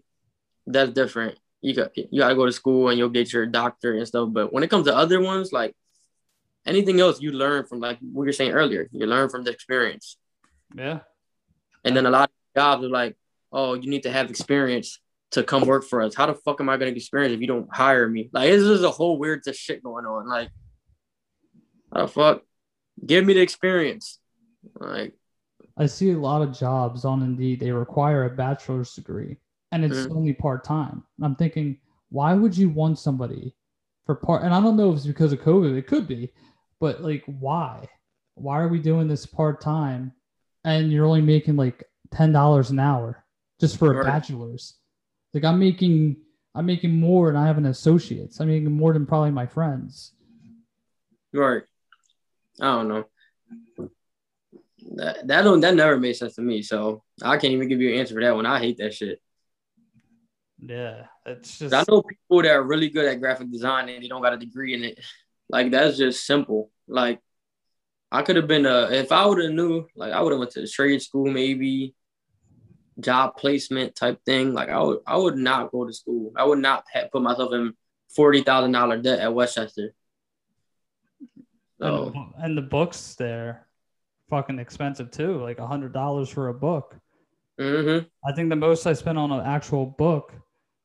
That's 0.66 0.90
different. 0.90 1.38
You 1.62 1.74
got 1.74 1.96
you 1.96 2.20
got 2.20 2.28
to 2.28 2.34
go 2.34 2.46
to 2.46 2.52
school 2.52 2.88
and 2.88 2.98
you'll 2.98 3.08
get 3.08 3.32
your 3.32 3.46
doctor 3.46 3.94
and 3.94 4.06
stuff. 4.06 4.28
But 4.30 4.52
when 4.52 4.62
it 4.62 4.70
comes 4.70 4.86
to 4.86 4.96
other 4.96 5.20
ones, 5.20 5.52
like 5.52 5.74
anything 6.66 7.00
else, 7.00 7.20
you 7.20 7.32
learn 7.32 7.66
from 7.66 7.80
like 7.80 7.98
we 8.00 8.26
were 8.26 8.32
saying 8.32 8.52
earlier. 8.52 8.88
You 8.92 9.06
learn 9.06 9.30
from 9.30 9.44
the 9.44 9.50
experience. 9.50 10.16
Yeah, 10.76 11.00
And 11.84 11.96
then 11.96 12.06
a 12.06 12.10
lot 12.10 12.30
of 12.30 12.60
jobs 12.60 12.84
are 12.84 12.90
like, 12.90 13.16
oh, 13.50 13.74
you 13.74 13.90
need 13.90 14.04
to 14.04 14.12
have 14.12 14.30
experience 14.30 15.00
to 15.32 15.44
come 15.44 15.66
work 15.66 15.84
for 15.84 16.02
us. 16.02 16.14
How 16.14 16.26
the 16.26 16.34
fuck 16.34 16.60
am 16.60 16.68
I 16.68 16.76
gonna 16.76 16.90
get 16.90 16.96
experience 16.98 17.34
if 17.34 17.40
you 17.40 17.46
don't 17.46 17.68
hire 17.74 18.08
me? 18.08 18.30
Like 18.32 18.50
this 18.50 18.62
is 18.62 18.82
a 18.82 18.90
whole 18.90 19.18
weird 19.18 19.42
shit 19.54 19.82
going 19.82 20.04
on. 20.06 20.28
Like, 20.28 20.50
how 21.92 22.02
the 22.02 22.08
fuck? 22.08 22.42
Give 23.04 23.24
me 23.24 23.34
the 23.34 23.40
experience. 23.40 24.18
Like, 24.78 25.14
I 25.76 25.86
see 25.86 26.10
a 26.10 26.18
lot 26.18 26.42
of 26.42 26.52
jobs 26.56 27.04
on 27.04 27.22
Indeed. 27.22 27.60
They 27.60 27.70
require 27.70 28.24
a 28.24 28.30
bachelor's 28.30 28.94
degree, 28.94 29.38
and 29.72 29.84
it's 29.84 30.06
Mhm. 30.06 30.16
only 30.16 30.32
part 30.34 30.64
time. 30.64 31.04
I'm 31.22 31.36
thinking, 31.36 31.80
why 32.10 32.34
would 32.34 32.56
you 32.56 32.68
want 32.68 32.98
somebody 32.98 33.54
for 34.04 34.14
part? 34.14 34.42
And 34.42 34.52
I 34.52 34.60
don't 34.60 34.76
know 34.76 34.90
if 34.90 34.96
it's 34.96 35.06
because 35.06 35.32
of 35.32 35.40
COVID. 35.40 35.76
It 35.76 35.86
could 35.86 36.06
be, 36.06 36.32
but 36.80 37.02
like, 37.02 37.24
why? 37.26 37.88
Why 38.34 38.60
are 38.60 38.68
we 38.68 38.80
doing 38.80 39.08
this 39.08 39.26
part 39.26 39.60
time? 39.60 40.12
And 40.64 40.92
you're 40.92 41.06
only 41.06 41.22
making 41.22 41.56
like 41.56 41.84
ten 42.10 42.32
dollars 42.32 42.70
an 42.70 42.78
hour 42.80 43.24
just 43.60 43.78
for 43.78 43.92
a 43.92 43.96
Right. 43.96 44.04
bachelor's. 44.04 44.76
Like 45.32 45.44
I'm 45.44 45.58
making, 45.58 46.16
I'm 46.54 46.66
making 46.66 46.98
more, 46.98 47.28
and 47.28 47.38
I 47.38 47.46
have 47.46 47.58
an 47.58 47.66
associate's. 47.66 48.40
I'm 48.40 48.48
making 48.48 48.72
more 48.72 48.92
than 48.92 49.06
probably 49.06 49.30
my 49.30 49.46
friends. 49.46 50.12
right? 51.32 51.62
I 52.60 52.64
don't 52.64 52.88
know. 52.88 53.04
That 54.96 55.26
that 55.28 55.42
don't 55.42 55.60
that 55.60 55.74
never 55.74 55.98
made 55.98 56.14
sense 56.14 56.34
to 56.34 56.42
me. 56.42 56.62
So 56.62 57.02
I 57.22 57.36
can't 57.36 57.52
even 57.52 57.68
give 57.68 57.80
you 57.80 57.92
an 57.92 58.00
answer 58.00 58.14
for 58.14 58.22
that 58.22 58.34
one. 58.34 58.46
I 58.46 58.58
hate 58.58 58.78
that 58.78 58.94
shit. 58.94 59.20
Yeah, 60.58 61.06
it's 61.24 61.58
just. 61.58 61.74
I 61.74 61.84
know 61.88 62.02
people 62.02 62.42
that 62.42 62.52
are 62.52 62.62
really 62.62 62.90
good 62.90 63.06
at 63.06 63.20
graphic 63.20 63.50
design 63.50 63.88
and 63.88 64.02
they 64.02 64.08
don't 64.08 64.22
got 64.22 64.34
a 64.34 64.38
degree 64.38 64.74
in 64.74 64.84
it. 64.84 65.00
Like 65.48 65.70
that's 65.70 65.96
just 65.96 66.26
simple. 66.26 66.70
Like 66.88 67.20
I 68.10 68.22
could 68.22 68.36
have 68.36 68.46
been 68.46 68.66
a 68.66 68.90
if 68.90 69.12
I 69.12 69.24
would 69.26 69.42
have 69.42 69.52
knew, 69.52 69.86
like 69.94 70.12
I 70.12 70.20
would 70.20 70.32
have 70.32 70.38
went 70.38 70.52
to 70.52 70.60
the 70.60 70.68
trade 70.68 71.02
school 71.02 71.30
maybe, 71.30 71.94
job 73.02 73.36
placement 73.36 73.94
type 73.96 74.20
thing. 74.24 74.52
Like 74.54 74.68
I 74.68 74.80
would 74.82 75.00
I 75.06 75.16
would 75.16 75.36
not 75.36 75.70
go 75.72 75.86
to 75.86 75.92
school. 75.92 76.32
I 76.36 76.44
would 76.44 76.58
not 76.58 76.84
have 76.92 77.10
put 77.10 77.22
myself 77.22 77.52
in 77.52 77.74
forty 78.14 78.42
thousand 78.42 78.72
dollar 78.72 78.98
debt 78.98 79.20
at 79.20 79.34
West 79.34 79.54
Chester. 79.56 79.94
And, 81.20 81.30
So 81.78 82.10
the, 82.10 82.44
and 82.44 82.56
the 82.56 82.62
books 82.62 83.14
there, 83.14 83.66
fucking 84.28 84.58
expensive 84.58 85.10
too. 85.10 85.40
Like 85.40 85.58
a 85.58 85.66
hundred 85.66 85.92
dollars 85.92 86.28
for 86.28 86.48
a 86.48 86.54
book. 86.54 86.96
mhm. 87.58 88.06
I 88.24 88.32
think 88.32 88.48
the 88.50 88.56
most 88.56 88.86
I 88.86 88.92
spent 88.92 89.18
on 89.18 89.30
an 89.32 89.44
actual 89.44 89.86
book 89.86 90.32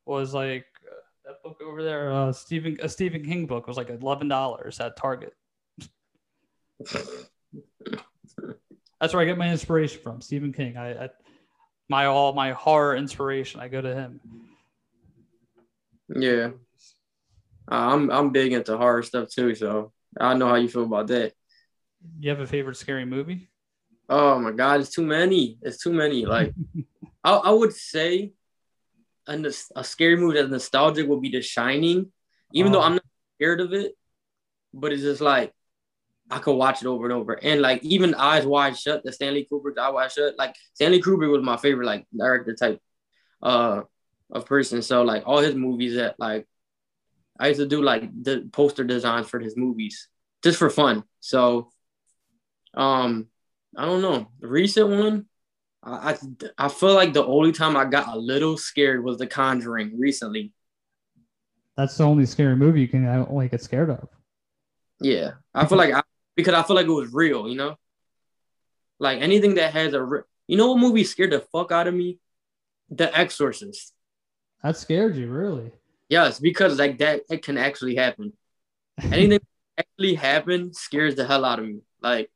was 0.06 0.34
like 0.34 0.66
uh, 0.90 0.96
that 1.26 1.44
book 1.44 1.60
over 1.66 1.84
there, 1.84 2.12
uh, 2.12 2.32
Stephen 2.32 2.78
a 2.82 2.90
Stephen 2.90 3.24
King 3.24 3.46
book 3.48 3.68
was 3.68 3.78
like 3.78 3.90
eleven 3.90 4.28
dollars 4.28 4.80
at 4.80 4.96
Target. 4.98 5.34
That's 9.02 9.14
where 9.14 9.22
I 9.22 9.26
get 9.26 9.38
my 9.38 9.50
inspiration 9.52 10.02
from, 10.02 10.22
Stephen 10.22 10.54
King. 10.54 10.78
I, 10.78 11.06
I 11.06 11.10
my 11.90 12.06
all 12.06 12.34
my 12.34 12.52
horror 12.52 12.96
inspiration. 12.96 13.60
I 13.60 13.68
go 13.68 13.82
to 13.82 13.94
him. 13.96 14.20
yeah. 16.16 16.50
Uh, 17.72 17.76
I'm 17.94 18.12
I'm 18.12 18.30
big 18.32 18.54
into 18.54 18.78
horror 18.78 19.02
stuff 19.04 19.30
too, 19.30 19.56
so 19.56 19.92
I 20.20 20.34
know 20.36 20.48
how 20.48 20.56
you 20.56 20.70
feel 20.70 20.84
about 20.84 21.08
that. 21.08 21.34
You 22.20 22.30
have 22.30 22.40
a 22.40 22.48
favorite 22.48 22.78
scary 22.78 23.06
movie? 23.06 23.50
Oh 24.08 24.38
my 24.40 24.52
god, 24.52 24.82
it's 24.82 24.92
too 24.92 25.06
many. 25.06 25.58
It's 25.64 25.82
too 25.82 25.92
many. 25.92 26.26
Like 26.26 26.54
I, 27.24 27.34
I 27.34 27.50
would 27.52 27.74
say 27.74 28.34
a, 29.28 29.52
a 29.76 29.84
scary 29.84 30.16
movie 30.18 30.38
that's 30.38 30.52
nostalgic 30.52 31.08
would 31.08 31.22
be 31.22 31.30
The 31.32 31.42
Shining, 31.42 32.12
even 32.54 32.72
though 32.72 32.80
Oh. 32.82 32.84
I'm 32.84 32.94
not 32.94 33.06
scared 33.38 33.62
of 33.62 33.74
it, 33.74 33.94
but 34.74 34.94
it's 34.94 35.02
just 35.02 35.22
like 35.22 35.52
I 36.30 36.40
could 36.40 36.56
watch 36.56 36.82
it 36.82 36.88
over 36.88 37.06
and 37.06 37.14
over. 37.14 37.34
And 37.34 37.62
like 37.62 37.84
even 37.84 38.16
Eyes 38.16 38.46
Wide 38.46 38.78
Shut, 38.78 39.04
the 39.04 39.12
Stanley 39.12 39.48
Kubrick 39.52 39.78
Eyes 39.78 39.94
Wide 39.94 40.12
Shut, 40.12 40.38
like 40.38 40.56
Stanley 40.74 41.02
Kubrick 41.02 41.32
was 41.32 41.44
my 41.44 41.58
favorite 41.58 41.86
like 41.86 42.06
director 42.16 42.56
type 42.56 42.80
uh 43.42 43.82
of 44.32 44.46
person. 44.46 44.82
So 44.82 45.04
like 45.04 45.24
all 45.26 45.40
his 45.40 45.56
movies 45.56 45.96
that 45.96 46.16
like 46.18 46.48
I 47.40 47.50
used 47.50 47.60
to 47.60 47.68
do 47.68 47.82
like 47.82 48.10
the 48.24 48.50
poster 48.52 48.84
designs 48.84 49.28
for 49.28 49.40
his 49.40 49.56
movies 49.56 50.08
just 50.44 50.58
for 50.58 50.70
fun. 50.70 51.04
So 51.20 51.70
um 52.74 53.28
I 53.78 53.86
don't 53.86 54.02
know. 54.02 54.28
The 54.40 54.48
recent 54.48 54.90
one, 54.90 55.26
I, 55.84 56.14
I 56.14 56.66
I 56.66 56.68
feel 56.70 56.94
like 56.96 57.14
the 57.14 57.26
only 57.26 57.52
time 57.52 57.78
I 57.78 57.86
got 57.86 58.08
a 58.08 58.18
little 58.18 58.58
scared 58.58 59.04
was 59.04 59.18
The 59.18 59.28
Conjuring 59.28 60.00
recently. 60.00 60.54
That's 61.78 61.98
the 61.98 62.06
only 62.06 62.26
scary 62.26 62.56
movie 62.56 62.82
you 62.82 62.88
can 62.88 63.06
only 63.06 63.50
get 63.50 63.62
scared 63.62 63.90
of. 63.90 64.08
Yeah, 65.02 65.32
I 65.54 65.66
feel 65.66 65.78
like 65.78 65.94
I 65.94 66.02
because 66.36 66.54
I 66.54 66.64
feel 66.64 66.76
like 66.76 66.88
it 66.88 66.92
was 66.92 67.14
real, 67.14 67.48
you 67.48 67.56
know. 67.56 67.76
Like 69.00 69.22
anything 69.22 69.56
that 69.56 69.74
has 69.74 69.94
a, 69.94 70.02
re- 70.02 70.22
you 70.48 70.58
know, 70.58 70.72
what 70.72 70.80
movie 70.80 71.04
scared 71.04 71.32
the 71.32 71.40
fuck 71.40 71.72
out 71.72 71.88
of 71.88 71.94
me? 71.94 72.20
The 72.90 73.16
Exorcist. 73.18 73.94
That 74.64 74.78
scared 74.78 75.16
you, 75.16 75.28
really? 75.28 75.72
Yes, 76.10 76.40
because 76.40 76.78
like 76.80 77.00
that, 77.00 77.22
it 77.30 77.44
can 77.44 77.58
actually 77.58 77.96
happen. 77.96 78.34
Anything 79.02 79.40
actually 79.78 80.16
happen 80.16 80.74
scares 80.74 81.16
the 81.16 81.26
hell 81.26 81.46
out 81.46 81.60
of 81.60 81.66
me. 81.66 81.80
Like, 82.02 82.32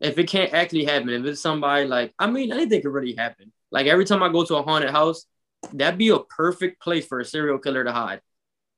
if 0.00 0.18
it 0.18 0.28
can't 0.28 0.52
actually 0.52 0.84
happen, 0.84 1.10
if 1.10 1.24
it's 1.24 1.40
somebody 1.40 1.86
like, 1.86 2.14
I 2.18 2.26
mean, 2.26 2.52
anything 2.52 2.82
could 2.82 2.92
really 2.92 3.14
happen. 3.14 3.52
Like 3.70 3.86
every 3.86 4.04
time 4.04 4.22
I 4.22 4.30
go 4.30 4.44
to 4.44 4.56
a 4.56 4.62
haunted 4.62 4.90
house, 4.90 5.26
that'd 5.72 5.98
be 5.98 6.08
a 6.08 6.18
perfect 6.18 6.80
place 6.80 7.06
for 7.06 7.20
a 7.20 7.24
serial 7.24 7.58
killer 7.58 7.84
to 7.84 7.92
hide. 7.92 8.20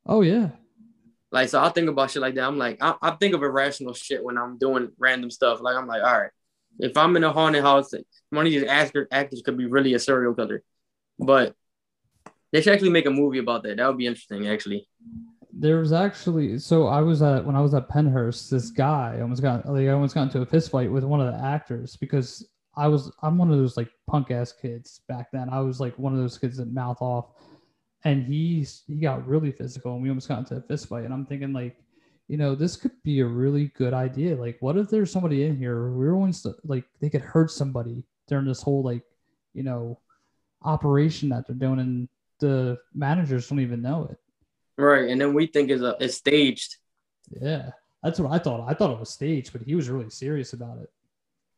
Oh 0.07 0.23
yeah. 0.23 0.51
Like, 1.33 1.49
so 1.49 1.63
I 1.63 1.71
think 1.71 1.89
about 1.89 2.11
shit 2.11 2.23
like 2.23 2.35
that. 2.35 2.45
I'm 2.45 2.59
like, 2.59 2.77
I, 2.83 2.95
I 3.01 3.13
think 3.13 3.35
of 3.35 3.43
irrational 3.43 3.95
shit 3.95 4.23
when 4.23 4.37
I'm 4.37 4.59
doing 4.59 4.93
random 4.99 5.31
stuff. 5.31 5.63
Like, 5.63 5.77
I'm 5.77 5.87
like, 5.87 6.03
all 6.03 6.21
right, 6.21 6.31
if 6.79 6.97
I'm 6.97 7.17
in 7.17 7.25
a 7.25 7.33
haunted 7.33 7.63
house, 7.63 7.93
one 8.31 8.47
of 8.47 8.53
these 8.53 8.65
actors, 8.65 9.09
actors 9.11 9.43
could 9.43 9.57
be 9.57 9.67
really 9.67 9.95
a 9.95 9.99
serial 9.99 10.35
killer. 10.35 10.63
But 11.19 11.55
they 12.53 12.61
should 12.61 12.75
actually 12.75 12.91
make 12.91 13.07
a 13.07 13.11
movie 13.11 13.39
about 13.39 13.63
that. 13.63 13.79
That 13.79 13.89
would 13.89 13.97
be 13.97 14.07
interesting, 14.07 14.47
actually. 14.47 14.87
There 15.55 15.79
was 15.79 15.93
actually 15.93 16.59
so 16.59 16.87
I 16.87 17.01
was 17.01 17.21
at 17.21 17.45
when 17.45 17.57
I 17.57 17.61
was 17.61 17.75
at 17.75 17.89
Pennhurst, 17.89 18.49
this 18.49 18.71
guy 18.71 19.19
almost 19.21 19.43
got 19.43 19.67
like 19.67 19.87
I 19.87 19.91
almost 19.91 20.15
got 20.15 20.23
into 20.23 20.41
a 20.41 20.47
fist 20.47 20.71
fight 20.71 20.91
with 20.91 21.05
one 21.05 21.21
of 21.21 21.33
the 21.33 21.45
actors 21.45 21.95
because 21.97 22.49
I 22.75 22.89
was 22.89 23.13
I'm 23.23 23.37
one 23.37 23.51
of 23.51 23.59
those 23.59 23.77
like 23.77 23.91
punk 24.07 24.31
ass 24.31 24.53
kids 24.53 25.03
back 25.09 25.31
then. 25.31 25.51
I 25.51 25.61
was 25.61 25.79
like 25.79 25.99
one 25.99 26.15
of 26.15 26.21
those 26.21 26.39
kids 26.39 26.57
that 26.57 26.73
mouth 26.73 27.03
off, 27.03 27.27
and 28.05 28.25
he's 28.25 28.83
he 28.87 28.97
got 28.97 29.27
really 29.27 29.53
physical 29.53 29.95
and 29.95 30.03
we 30.03 30.09
almost 30.09 30.29
got 30.29 30.41
into 30.41 30.57
a 30.57 30.63
fist 30.63 30.89
fight. 30.89 31.05
And 31.05 31.13
I'm 31.13 31.27
thinking 31.27 31.53
like, 31.53 31.77
you 32.29 32.37
know, 32.37 32.55
this 32.55 32.77
could 32.77 32.93
be 33.03 33.21
a 33.21 33.27
really 33.27 33.67
good 33.77 33.95
idea. 33.95 34.37
Like, 34.37 34.57
what 34.61 34.77
if 34.77 34.89
there's 34.89 35.11
somebody 35.11 35.45
in 35.45 35.57
here? 35.57 35.91
We're 35.91 36.17
ones 36.17 36.43
that 36.43 36.57
like 36.69 36.85
they 37.01 37.11
could 37.11 37.23
hurt 37.23 37.51
somebody 37.51 38.05
during 38.29 38.47
this 38.47 38.63
whole 38.63 38.83
like, 38.83 39.03
you 39.55 39.63
know, 39.63 39.99
operation 40.63 41.29
that 41.31 41.47
they're 41.47 41.57
doing, 41.57 41.79
and 41.79 42.09
the 42.39 42.79
managers 42.95 43.49
don't 43.49 43.61
even 43.61 43.83
know 43.83 44.09
it. 44.11 44.19
Right. 44.77 45.11
And 45.11 45.21
then 45.21 45.35
we 45.35 45.47
think 45.47 45.71
it's, 45.71 45.83
a, 45.83 45.97
it's 46.01 46.17
staged. 46.17 46.77
Yeah, 47.41 47.71
that's 48.03 48.19
what 48.19 48.33
I 48.33 48.39
thought. 48.39 48.69
I 48.69 48.75
thought 48.75 48.93
it 48.93 48.99
was 48.99 49.11
staged, 49.11 49.53
but 49.53 49.63
he 49.63 49.75
was 49.75 49.89
really 49.89 50.11
serious 50.11 50.53
about 50.53 50.79
it. 50.79 50.91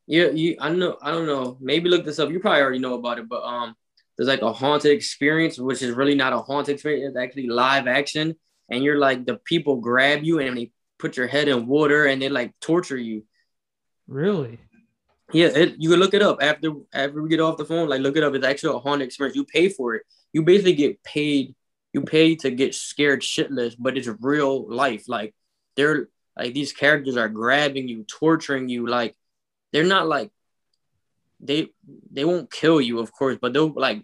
Yeah, 0.07 0.29
you. 0.29 0.57
I 0.61 0.71
know. 0.71 0.99
I 1.01 1.11
don't 1.11 1.27
know. 1.27 1.57
Maybe 1.61 1.89
look 1.89 2.05
this 2.05 2.19
up. 2.19 2.31
You 2.31 2.41
probably 2.41 2.61
already 2.61 2.79
know 2.79 2.95
about 2.95 3.19
it, 3.19 3.29
but 3.29 3.43
um, 3.43 3.75
there's 4.17 4.29
like 4.29 4.43
a 4.43 4.53
haunted 4.53 4.93
experience, 4.93 5.59
which 5.59 5.83
is 5.83 5.91
really 5.91 6.15
not 6.15 6.33
a 6.33 6.39
haunted 6.39 6.75
experience. 6.75 7.09
It's 7.09 7.23
actually 7.23 7.49
live 7.49 7.87
action, 7.87 8.37
and 8.71 8.85
you're 8.85 8.99
like 8.99 9.27
the 9.27 9.37
people 9.37 9.77
grab 9.77 10.23
you 10.23 10.41
and 10.41 10.57
they 10.57 10.71
put 10.99 11.17
your 11.17 11.27
head 11.27 11.49
in 11.49 11.67
water 11.67 12.07
and 12.07 12.23
they 12.23 12.29
like 12.29 12.53
torture 12.61 12.97
you. 12.97 13.25
Really? 14.07 14.59
Yeah, 15.33 15.49
it, 15.49 15.75
you 15.79 15.91
can 15.91 15.99
look 15.99 16.15
it 16.15 16.23
up 16.23 16.39
after 16.41 16.73
after 16.93 17.23
we 17.23 17.29
get 17.29 17.41
off 17.41 17.57
the 17.57 17.65
phone. 17.65 17.89
Like 17.89 18.03
look 18.03 18.17
it 18.17 18.23
up. 18.23 18.35
It's 18.35 18.47
actually 18.47 18.77
a 18.77 18.79
haunted 18.79 19.07
experience. 19.07 19.37
You 19.37 19.45
pay 19.45 19.69
for 19.69 19.95
it. 19.95 20.03
You 20.33 20.43
basically 20.43 20.75
get 20.75 21.03
paid. 21.03 21.55
You 21.93 22.03
pay 22.03 22.37
to 22.37 22.51
get 22.51 22.75
scared 22.75 23.23
shitless, 23.23 23.75
but 23.79 23.97
it's 23.97 24.09
real 24.21 24.69
life. 24.69 25.09
Like 25.09 25.35
they're 25.77 26.09
like 26.37 26.55
these 26.55 26.73
characters 26.73 27.17
are 27.17 27.29
grabbing 27.29 27.89
you, 27.89 28.05
torturing 28.05 28.69
you. 28.69 28.87
Like 28.87 29.17
they're 29.73 29.85
not 29.85 30.07
like 30.07 30.31
they 31.45 31.69
they 32.11 32.25
won't 32.25 32.51
kill 32.51 32.81
you, 32.81 32.99
of 32.99 33.13
course, 33.13 33.39
but 33.41 33.53
they'll 33.53 33.73
like 33.73 34.03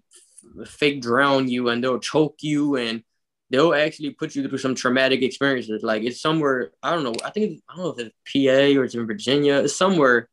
fake 0.66 1.00
drown 1.00 1.48
you 1.48 1.68
and 1.68 1.82
they'll 1.82 1.98
choke 1.98 2.36
you 2.42 2.76
and 2.76 3.02
they'll 3.50 3.74
actually 3.74 4.10
put 4.10 4.34
you 4.34 4.48
through 4.48 4.58
some 4.58 4.74
traumatic 4.74 5.22
experiences. 5.22 5.82
Like 5.82 6.02
it's 6.02 6.20
somewhere 6.20 6.70
I 6.82 6.92
don't 6.92 7.04
know. 7.04 7.14
I 7.24 7.30
think 7.30 7.62
I 7.68 7.76
don't 7.76 7.84
know 7.84 7.94
if 7.96 7.98
it's 7.98 8.74
PA 8.74 8.78
or 8.78 8.84
it's 8.84 8.94
in 8.94 9.06
Virginia. 9.06 9.54
It's 9.54 9.76
somewhere, 9.76 10.28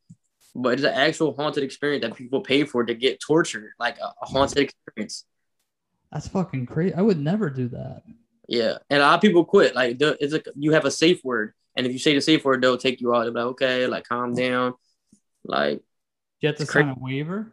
but 0.54 0.74
it's 0.74 0.82
an 0.82 0.94
actual 0.94 1.34
haunted 1.34 1.64
experience 1.64 2.02
that 2.02 2.14
people 2.14 2.40
pay 2.40 2.64
for 2.64 2.84
to 2.84 2.94
get 2.94 3.20
tortured, 3.20 3.72
like 3.78 3.98
a, 3.98 4.12
a 4.22 4.26
haunted 4.26 4.58
experience. 4.58 5.24
That's 6.12 6.28
fucking 6.28 6.66
crazy. 6.66 6.94
I 6.94 7.02
would 7.02 7.18
never 7.18 7.50
do 7.50 7.68
that. 7.68 8.02
Yeah, 8.48 8.78
and 8.88 9.02
a 9.02 9.04
lot 9.04 9.16
of 9.16 9.20
people 9.20 9.44
quit. 9.44 9.74
Like 9.74 9.98
the, 9.98 10.16
it's 10.20 10.32
like 10.32 10.46
you 10.56 10.72
have 10.72 10.86
a 10.86 10.90
safe 10.90 11.22
word, 11.22 11.52
and 11.76 11.86
if 11.86 11.92
you 11.92 11.98
say 11.98 12.14
the 12.14 12.20
safe 12.20 12.44
word, 12.44 12.62
they'll 12.62 12.78
take 12.78 13.00
you 13.00 13.14
out. 13.14 13.24
They'll 13.24 13.32
be 13.32 13.40
like, 13.40 13.48
okay, 13.48 13.86
like 13.86 14.08
calm 14.08 14.34
down. 14.34 14.74
Like 15.44 15.82
You 16.40 16.48
have 16.48 16.56
to 16.56 16.62
It's 16.62 16.72
sign 16.72 16.88
a 16.88 16.94
waiver. 16.98 17.52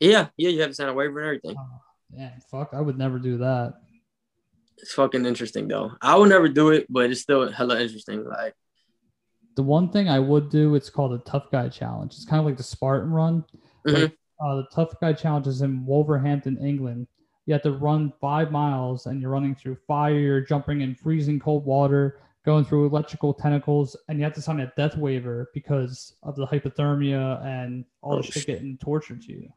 yeah, 0.00 0.28
yeah, 0.36 0.48
you 0.50 0.60
have 0.60 0.70
to 0.70 0.74
sign 0.74 0.88
a 0.88 0.94
waiver 0.94 1.18
and 1.20 1.26
everything. 1.26 1.56
Oh, 1.58 1.80
man, 2.16 2.32
fuck! 2.50 2.70
I 2.72 2.80
would 2.80 2.98
never 2.98 3.18
do 3.18 3.38
that. 3.38 3.74
It's 4.78 4.92
fucking 4.94 5.24
interesting 5.24 5.68
though. 5.68 5.92
I 6.02 6.16
would 6.16 6.28
never 6.28 6.48
do 6.48 6.70
it, 6.70 6.86
but 6.90 7.10
it's 7.10 7.20
still 7.20 7.50
hella 7.50 7.80
interesting. 7.80 8.24
Like 8.24 8.54
The 9.56 9.62
one 9.62 9.88
thing 9.90 10.08
I 10.08 10.18
would 10.18 10.50
do, 10.50 10.74
it's 10.74 10.90
called 10.90 11.12
a 11.14 11.18
tough 11.18 11.50
guy 11.52 11.68
challenge. 11.68 12.14
It's 12.14 12.24
kind 12.24 12.40
of 12.40 12.46
like 12.46 12.56
the 12.56 12.64
Spartan 12.64 13.10
run. 13.10 13.44
Like, 13.84 14.16
uh, 14.44 14.56
the 14.56 14.66
tough 14.74 14.92
guy 15.00 15.12
challenge 15.12 15.46
is 15.46 15.62
in 15.62 15.86
Wolverhampton, 15.86 16.58
England. 16.58 17.06
You 17.46 17.52
have 17.54 17.62
to 17.62 17.72
run 17.72 18.12
five 18.20 18.50
miles, 18.50 19.06
and 19.06 19.20
you're 19.20 19.30
running 19.30 19.54
through 19.54 19.76
fire, 19.86 20.18
you're 20.18 20.40
jumping 20.40 20.80
in 20.80 20.94
freezing 20.94 21.38
cold 21.38 21.64
water, 21.64 22.18
going 22.44 22.64
through 22.64 22.86
electrical 22.86 23.32
tentacles, 23.34 23.96
and 24.08 24.18
you 24.18 24.24
have 24.24 24.34
to 24.34 24.42
sign 24.42 24.60
a 24.60 24.72
death 24.76 24.96
waiver 24.96 25.50
because 25.54 26.14
of 26.22 26.36
the 26.36 26.46
hypothermia 26.46 27.44
and 27.44 27.84
all 28.02 28.14
Oh, 28.14 28.16
the 28.18 28.22
shit 28.24 28.34
shit. 28.34 28.46
getting 28.46 28.76
tortured 28.78 29.22
to 29.22 29.32
you. 29.32 29.48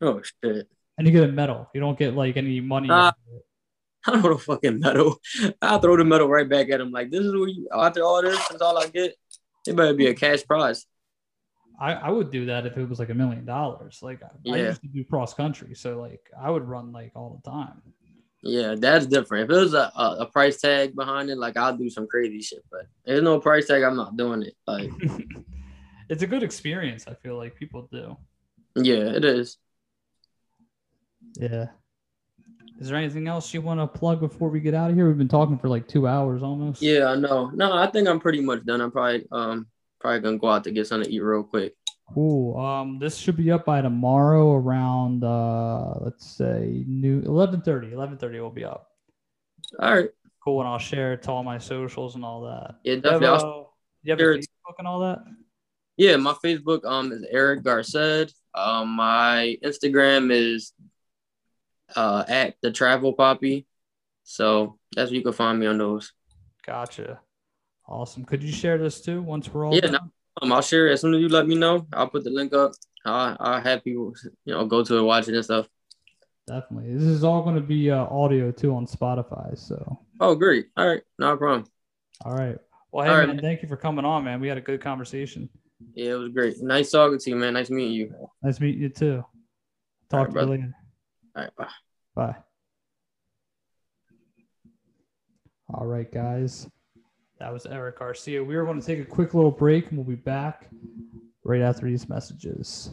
oh 0.00 0.20
shit, 0.22 0.68
And 0.96 1.06
you 1.06 1.12
get 1.12 1.28
a 1.28 1.32
medal. 1.32 1.68
You 1.74 1.80
don't 1.80 1.98
get 1.98 2.14
like 2.14 2.36
any 2.36 2.60
money. 2.60 2.88
It. 2.88 3.14
I 4.06 4.12
don't 4.12 4.22
know 4.22 4.38
fucking 4.38 4.78
medal. 4.80 5.18
I'll 5.60 5.78
throw 5.80 5.96
the 5.96 6.04
medal 6.04 6.28
right 6.28 6.48
back 6.48 6.70
at 6.70 6.80
him. 6.80 6.90
Like 6.92 7.10
this 7.10 7.24
is 7.24 7.34
what 7.36 7.50
you 7.50 7.68
after 7.72 8.02
all 8.02 8.22
this, 8.22 8.38
is 8.50 8.60
all 8.60 8.78
I 8.78 8.86
get. 8.88 9.14
It 9.66 9.76
better 9.76 9.92
be 9.94 10.06
a 10.06 10.14
cash 10.14 10.44
prize. 10.46 10.86
I, 11.80 11.92
I 11.94 12.10
would 12.10 12.30
do 12.32 12.46
that 12.46 12.66
if 12.66 12.76
it 12.76 12.88
was 12.88 12.98
like 12.98 13.10
a 13.10 13.14
million 13.14 13.44
dollars. 13.44 13.98
Like 14.02 14.20
I 14.22 14.56
used 14.56 14.82
to 14.82 14.88
do 14.88 15.04
cross 15.04 15.34
country, 15.34 15.74
so 15.74 16.00
like 16.00 16.22
I 16.40 16.50
would 16.50 16.64
run 16.64 16.90
like 16.92 17.12
all 17.14 17.40
the 17.44 17.50
time. 17.50 17.82
Yeah, 18.42 18.76
that's 18.78 19.06
different. 19.06 19.50
If 19.50 19.54
there's 19.54 19.74
a, 19.74 19.90
a, 19.96 20.16
a 20.20 20.26
price 20.26 20.60
tag 20.60 20.94
behind 20.94 21.28
it, 21.30 21.38
like 21.38 21.56
I'll 21.56 21.76
do 21.76 21.90
some 21.90 22.06
crazy 22.06 22.40
shit. 22.40 22.64
But 22.70 22.86
there's 23.04 23.22
no 23.22 23.40
price 23.40 23.66
tag, 23.66 23.82
I'm 23.82 23.96
not 23.96 24.16
doing 24.16 24.42
it. 24.42 24.54
Like, 24.66 24.90
it's 26.08 26.22
a 26.22 26.26
good 26.26 26.42
experience. 26.42 27.06
I 27.08 27.14
feel 27.14 27.36
like 27.36 27.56
people 27.56 27.88
do. 27.90 28.16
yeah, 28.76 29.10
it 29.10 29.24
is. 29.24 29.58
Yeah. 31.36 31.66
Is 32.80 32.88
there 32.88 32.96
anything 32.96 33.26
else 33.26 33.52
you 33.52 33.60
want 33.60 33.80
to 33.80 33.86
plug 33.86 34.20
before 34.20 34.50
we 34.50 34.60
get 34.60 34.72
out 34.72 34.90
of 34.90 34.96
here? 34.96 35.08
We've 35.08 35.18
been 35.18 35.26
talking 35.26 35.58
for 35.58 35.68
like 35.68 35.88
two 35.88 36.06
hours 36.06 36.42
almost. 36.44 36.80
Yeah, 36.80 37.06
I 37.06 37.16
know. 37.16 37.50
No, 37.52 37.72
I 37.72 37.88
think 37.88 38.06
I'm 38.06 38.20
pretty 38.20 38.40
much 38.40 38.64
done. 38.64 38.80
I'm 38.80 38.92
probably 38.92 39.26
um 39.32 39.66
probably 40.00 40.20
gonna 40.20 40.38
go 40.38 40.48
out 40.48 40.62
to 40.64 40.70
get 40.70 40.86
something 40.86 41.10
to 41.10 41.14
eat 41.14 41.20
real 41.20 41.42
quick. 41.42 41.74
Cool. 42.14 42.58
Um, 42.58 42.98
this 42.98 43.16
should 43.18 43.36
be 43.36 43.50
up 43.52 43.64
by 43.66 43.82
tomorrow 43.82 44.54
around 44.54 45.24
uh, 45.24 45.94
let's 46.00 46.26
say 46.26 46.84
new 46.86 47.20
11:30. 47.22 47.92
11:30 47.92 48.40
will 48.40 48.50
be 48.50 48.64
up. 48.64 48.90
All 49.78 49.94
right. 49.94 50.08
Cool, 50.42 50.60
and 50.60 50.68
I'll 50.68 50.78
share 50.78 51.12
it 51.12 51.22
to 51.24 51.30
all 51.32 51.42
my 51.44 51.58
socials 51.58 52.14
and 52.14 52.24
all 52.24 52.42
that. 52.42 52.76
Yeah, 52.84 52.94
Do 52.94 53.00
you 53.04 53.10
have, 53.12 53.20
definitely. 53.20 53.50
Uh, 53.50 53.64
you 54.04 54.12
have 54.12 54.20
it. 54.20 54.40
Facebook 54.40 54.74
and 54.78 54.88
all 54.88 55.00
that? 55.00 55.18
Yeah, 55.98 56.16
my 56.16 56.32
Facebook 56.44 56.84
um 56.84 57.12
is 57.12 57.24
Eric 57.30 57.62
Garced. 57.64 58.32
Um, 58.54 58.88
my 58.90 59.56
Instagram 59.62 60.32
is 60.32 60.72
uh 61.94 62.24
at 62.26 62.54
the 62.62 62.70
Travel 62.70 63.14
Papi. 63.14 63.66
So 64.24 64.78
that's 64.94 65.10
where 65.10 65.16
you 65.16 65.22
can 65.24 65.32
find 65.32 65.58
me 65.58 65.66
on 65.66 65.76
those. 65.78 66.12
Gotcha. 66.64 67.20
Awesome. 67.86 68.24
Could 68.24 68.42
you 68.42 68.52
share 68.52 68.78
this 68.78 69.00
too 69.00 69.22
once 69.22 69.52
we're 69.52 69.66
all 69.66 69.74
Yeah, 69.74 69.80
done? 69.82 69.92
no- 69.92 70.12
Um, 70.40 70.52
I'll 70.52 70.62
share 70.62 70.88
it 70.88 70.92
as 70.92 71.00
soon 71.00 71.14
as 71.14 71.20
you 71.20 71.28
let 71.28 71.46
me 71.46 71.54
know. 71.54 71.86
I'll 71.92 72.08
put 72.08 72.24
the 72.24 72.30
link 72.30 72.52
up. 72.54 72.72
I'll, 73.04 73.36
I'll 73.40 73.60
have 73.60 73.82
people, 73.84 74.14
you 74.44 74.54
know, 74.54 74.66
go 74.66 74.84
to 74.84 74.96
it, 74.98 75.02
watch 75.02 75.28
it 75.28 75.34
and 75.34 75.44
stuff. 75.44 75.68
definitely. 76.46 76.92
This 76.94 77.02
is 77.04 77.24
all 77.24 77.42
going 77.42 77.54
to 77.56 77.60
be 77.60 77.90
uh, 77.90 78.04
audio 78.06 78.50
too 78.50 78.74
on 78.74 78.86
Spotify. 78.86 79.56
So, 79.58 79.98
Oh, 80.20 80.34
great. 80.34 80.66
All 80.76 80.86
right, 80.86 81.02
no 81.18 81.36
problem. 81.36 81.64
all 82.24 82.34
right. 82.34 82.56
Well, 82.92 83.04
hey 83.04 83.10
All 83.12 83.18
right, 83.18 83.26
man, 83.26 83.36
man. 83.36 83.42
thank 83.44 83.62
you 83.62 83.68
for 83.68 83.76
coming 83.76 84.04
on, 84.04 84.24
man. 84.24 84.40
We 84.40 84.48
had 84.48 84.58
a 84.58 84.62
good 84.62 84.80
conversation. 84.80 85.48
Yeah, 85.94 86.12
it 86.12 86.14
was 86.14 86.28
great. 86.32 86.60
Nice 86.62 86.90
talking 86.90 87.18
to 87.18 87.30
you, 87.30 87.36
man. 87.36 87.52
Nice 87.54 87.70
meeting 87.70 87.92
you. 87.92 88.14
Nice 88.42 88.60
meeting 88.60 88.80
you 88.82 88.88
too. 88.88 89.16
All 89.24 89.30
Talk 90.10 90.18
right, 90.20 90.26
to 90.26 90.32
brother. 90.32 90.54
you 90.54 90.60
later. 90.62 90.74
All 91.36 91.42
right, 91.42 91.56
bye. 91.56 91.66
Bye. 92.14 92.36
All 95.74 95.86
right, 95.86 96.10
guys. 96.10 96.66
That 97.38 97.52
was 97.52 97.66
Eric 97.66 98.00
Garcia. 98.00 98.42
We 98.42 98.56
are 98.56 98.64
going 98.64 98.80
to 98.80 98.86
take 98.86 98.98
a 98.98 99.04
quick 99.04 99.32
little 99.32 99.52
break 99.52 99.88
and 99.88 99.98
we'll 99.98 100.06
be 100.06 100.16
back 100.16 100.68
right 101.44 101.60
after 101.60 101.86
these 101.86 102.08
messages. 102.08 102.90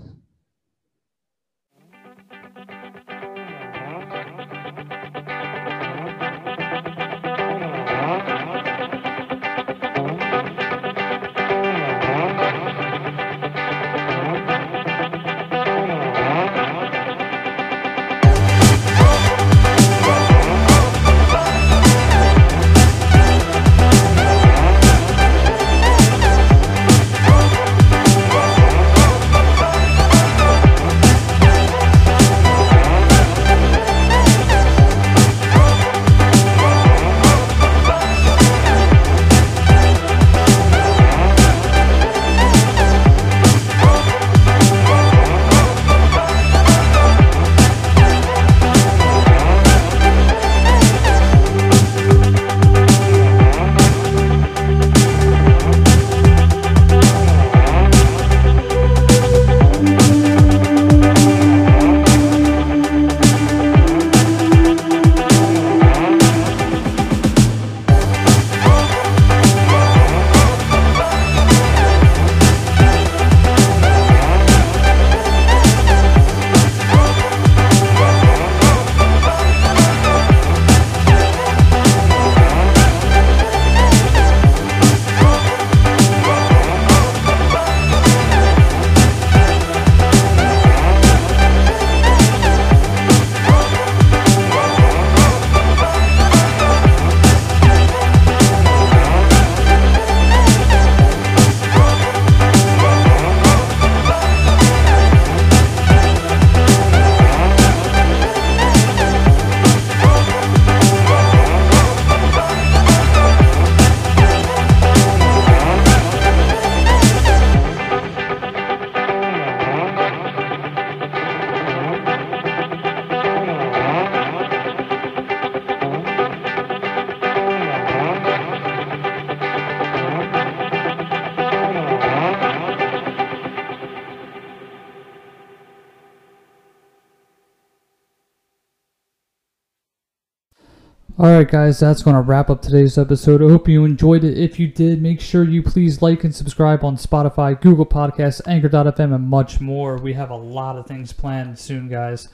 All 141.36 141.42
right, 141.42 141.52
guys, 141.52 141.82
that's 141.82 142.02
going 142.02 142.16
to 142.16 142.22
wrap 142.22 142.50
up 142.50 142.62
today's 142.62 142.98
episode. 142.98 143.44
I 143.44 143.50
hope 143.50 143.68
you 143.68 143.84
enjoyed 143.84 144.24
it. 144.24 144.38
If 144.38 144.58
you 144.58 144.70
did, 144.70 145.02
make 145.02 145.20
sure 145.20 145.44
you 145.44 145.62
please 145.62 146.02
like 146.02 146.24
and 146.24 146.34
subscribe 146.34 146.82
on 146.86 146.96
Spotify, 146.96 147.60
Google 147.60 147.86
Podcasts, 147.86 148.40
Anchor.fm, 148.48 149.14
and 149.14 149.28
much 149.28 149.60
more. 149.60 149.98
We 149.98 150.14
have 150.14 150.30
a 150.30 150.36
lot 150.38 150.78
of 150.78 150.88
things 150.88 151.12
planned 151.12 151.60
soon, 151.60 151.90
guys. 151.90 152.30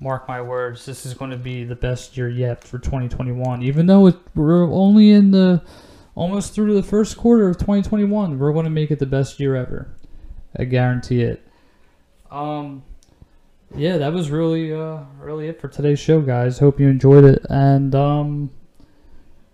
Mark 0.00 0.26
my 0.26 0.40
words, 0.40 0.86
this 0.86 1.04
is 1.04 1.12
going 1.12 1.30
to 1.30 1.36
be 1.36 1.64
the 1.64 1.74
best 1.74 2.16
year 2.16 2.30
yet 2.30 2.64
for 2.64 2.78
2021. 2.78 3.62
Even 3.62 3.84
though 3.84 4.06
it, 4.06 4.16
we're 4.34 4.64
only 4.64 5.10
in 5.10 5.30
the 5.30 5.62
almost 6.14 6.54
through 6.54 6.72
the 6.72 6.82
first 6.82 7.18
quarter 7.18 7.50
of 7.50 7.58
2021, 7.58 8.38
we're 8.38 8.54
going 8.54 8.64
to 8.64 8.70
make 8.70 8.90
it 8.90 8.98
the 8.98 9.04
best 9.04 9.38
year 9.38 9.56
ever. 9.56 9.94
I 10.58 10.64
guarantee 10.64 11.20
it. 11.20 11.46
Um, 12.30 12.82
yeah, 13.76 13.98
that 13.98 14.12
was 14.12 14.30
really 14.30 14.72
uh 14.72 15.00
really 15.18 15.48
it 15.48 15.60
for 15.60 15.68
today's 15.68 16.00
show, 16.00 16.20
guys. 16.20 16.58
Hope 16.58 16.80
you 16.80 16.88
enjoyed 16.88 17.24
it, 17.24 17.44
and 17.50 17.94
um, 17.94 18.50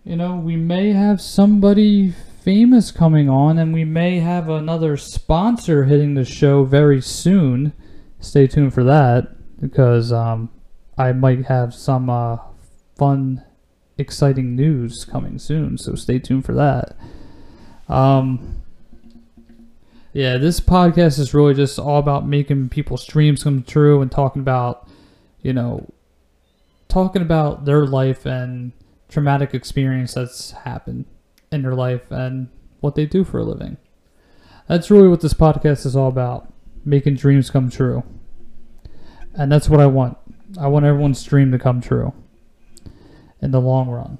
you 0.05 0.17
know, 0.17 0.37
we 0.37 0.57
may 0.57 0.93
have 0.93 1.21
somebody 1.21 2.11
famous 2.43 2.91
coming 2.91 3.29
on, 3.29 3.59
and 3.59 3.73
we 3.73 3.85
may 3.85 4.21
have 4.21 4.49
another 4.49 4.97
sponsor 4.97 5.85
hitting 5.85 6.15
the 6.15 6.25
show 6.25 6.65
very 6.65 7.01
soon. 7.01 7.73
Stay 8.21 8.47
tuned 8.47 8.73
for 8.73 8.85
that 8.85 9.29
because 9.61 10.13
um, 10.13 10.51
I 10.97 11.13
might 11.13 11.47
have 11.47 11.75
some 11.75 12.09
uh 12.09 12.39
fun, 12.97 13.43
exciting 13.99 14.55
news 14.55 15.05
coming 15.05 15.39
soon. 15.39 15.77
So 15.77 15.95
stay 15.95 16.19
tuned 16.19 16.45
for 16.45 16.55
that. 16.55 16.97
Um. 17.89 18.61
Yeah, 20.15 20.39
this 20.39 20.61
podcast 20.61 21.19
is 21.19 21.35
really 21.35 21.55
just 21.55 21.77
all 21.77 21.99
about 21.99 22.25
making 22.25 22.69
people's 22.69 23.05
dreams 23.05 23.43
come 23.43 23.65
true 23.65 24.01
and 24.01 24.13
talking 24.13 24.43
about, 24.43 24.89
you 25.43 25.53
know, 25.53 25.93
talking 26.87 27.21
about 27.21 27.65
their 27.65 27.85
life 27.85 28.25
and 28.25 28.71
traumatic 29.09 29.55
experience 29.55 30.15
that's 30.15 30.53
happened 30.53 31.07
in 31.51 31.63
their 31.63 31.75
life 31.75 32.13
and 32.13 32.49
what 32.79 32.95
they 32.95 33.07
do 33.07 33.25
for 33.25 33.41
a 33.41 33.45
living. 33.45 33.77
That's 34.69 34.89
really 34.89 35.09
what 35.09 35.21
this 35.21 35.35
podcast 35.35 35.85
is 35.85 35.97
all 35.97 36.07
about 36.07 36.53
making 36.85 37.17
dreams 37.17 37.51
come 37.51 37.69
true. 37.69 38.05
And 39.35 39.51
that's 39.51 39.69
what 39.69 39.81
I 39.81 39.87
want. 39.87 40.17
I 40.61 40.69
want 40.69 40.85
everyone's 40.85 41.25
dream 41.25 41.51
to 41.51 41.59
come 41.59 41.81
true 41.81 42.15
in 43.43 43.51
the 43.51 43.61
long 43.61 43.89
run. 43.89 44.19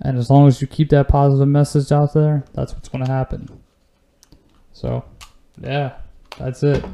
And 0.00 0.18
as 0.18 0.30
long 0.30 0.48
as 0.48 0.60
you 0.60 0.66
keep 0.66 0.88
that 0.90 1.06
positive 1.06 1.46
message 1.46 1.92
out 1.92 2.12
there, 2.12 2.44
that's 2.54 2.74
what's 2.74 2.88
going 2.88 3.04
to 3.04 3.12
happen. 3.12 3.57
So, 4.78 5.04
yeah, 5.60 5.94
that's 6.38 6.62
it. 6.62 6.84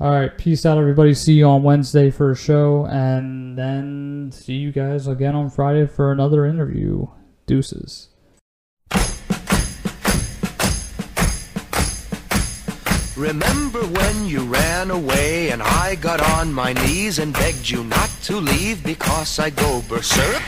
All 0.00 0.10
right, 0.10 0.36
peace 0.38 0.64
out, 0.64 0.78
everybody. 0.78 1.12
See 1.12 1.34
you 1.34 1.44
on 1.44 1.62
Wednesday 1.62 2.10
for 2.10 2.30
a 2.30 2.34
show, 2.34 2.86
and 2.86 3.58
then 3.58 4.30
see 4.32 4.54
you 4.54 4.72
guys 4.72 5.06
again 5.06 5.34
on 5.34 5.50
Friday 5.50 5.86
for 5.86 6.12
another 6.12 6.46
interview. 6.46 7.06
Deuces. 7.44 8.08
Remember 13.18 13.80
when 13.80 14.24
you 14.24 14.40
ran 14.40 14.90
away 14.90 15.50
and 15.50 15.62
I 15.62 15.96
got 15.96 16.22
on 16.22 16.54
my 16.54 16.72
knees 16.72 17.18
and 17.18 17.34
begged 17.34 17.68
you 17.68 17.84
not 17.84 18.08
to 18.22 18.36
leave 18.36 18.82
because 18.82 19.38
I 19.38 19.50
go 19.50 19.82
berserk? 19.88 20.42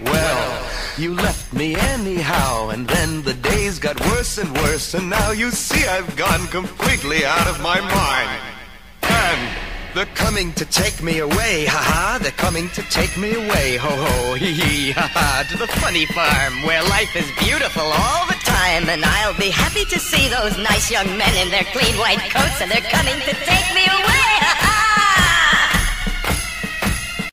Well, 0.00 0.66
you 0.96 1.14
left 1.14 1.52
me 1.52 1.74
anyhow, 1.74 2.68
and 2.68 2.86
then 2.86 3.22
the 3.22 3.34
days 3.34 3.80
got 3.80 3.98
worse 4.06 4.38
and 4.38 4.52
worse, 4.58 4.94
and 4.94 5.10
now 5.10 5.32
you 5.32 5.50
see 5.50 5.86
I've 5.86 6.16
gone 6.16 6.46
completely 6.48 7.24
out 7.24 7.48
of 7.48 7.60
my 7.60 7.80
mind. 7.80 8.40
And 9.02 9.56
they're 9.94 10.14
coming 10.14 10.52
to 10.52 10.64
take 10.66 11.02
me 11.02 11.18
away, 11.18 11.66
haha, 11.66 12.18
they're 12.18 12.30
coming 12.32 12.68
to 12.70 12.82
take 12.82 13.16
me 13.16 13.34
away, 13.34 13.76
ho 13.76 13.90
ho, 13.90 14.34
hee 14.34 14.52
hee, 14.52 14.92
haha, 14.92 15.42
to 15.50 15.56
the 15.56 15.66
funny 15.66 16.06
farm 16.06 16.62
where 16.62 16.82
life 16.84 17.16
is 17.16 17.28
beautiful 17.40 17.82
all 17.82 18.26
the 18.28 18.38
time, 18.44 18.88
and 18.88 19.04
I'll 19.04 19.36
be 19.36 19.50
happy 19.50 19.84
to 19.86 19.98
see 19.98 20.28
those 20.28 20.56
nice 20.58 20.92
young 20.92 21.08
men 21.18 21.34
in 21.42 21.50
their 21.50 21.64
clean 21.74 21.98
white 21.98 22.22
coats, 22.30 22.60
and 22.60 22.70
they're 22.70 22.90
coming 22.92 23.18
to 23.26 23.34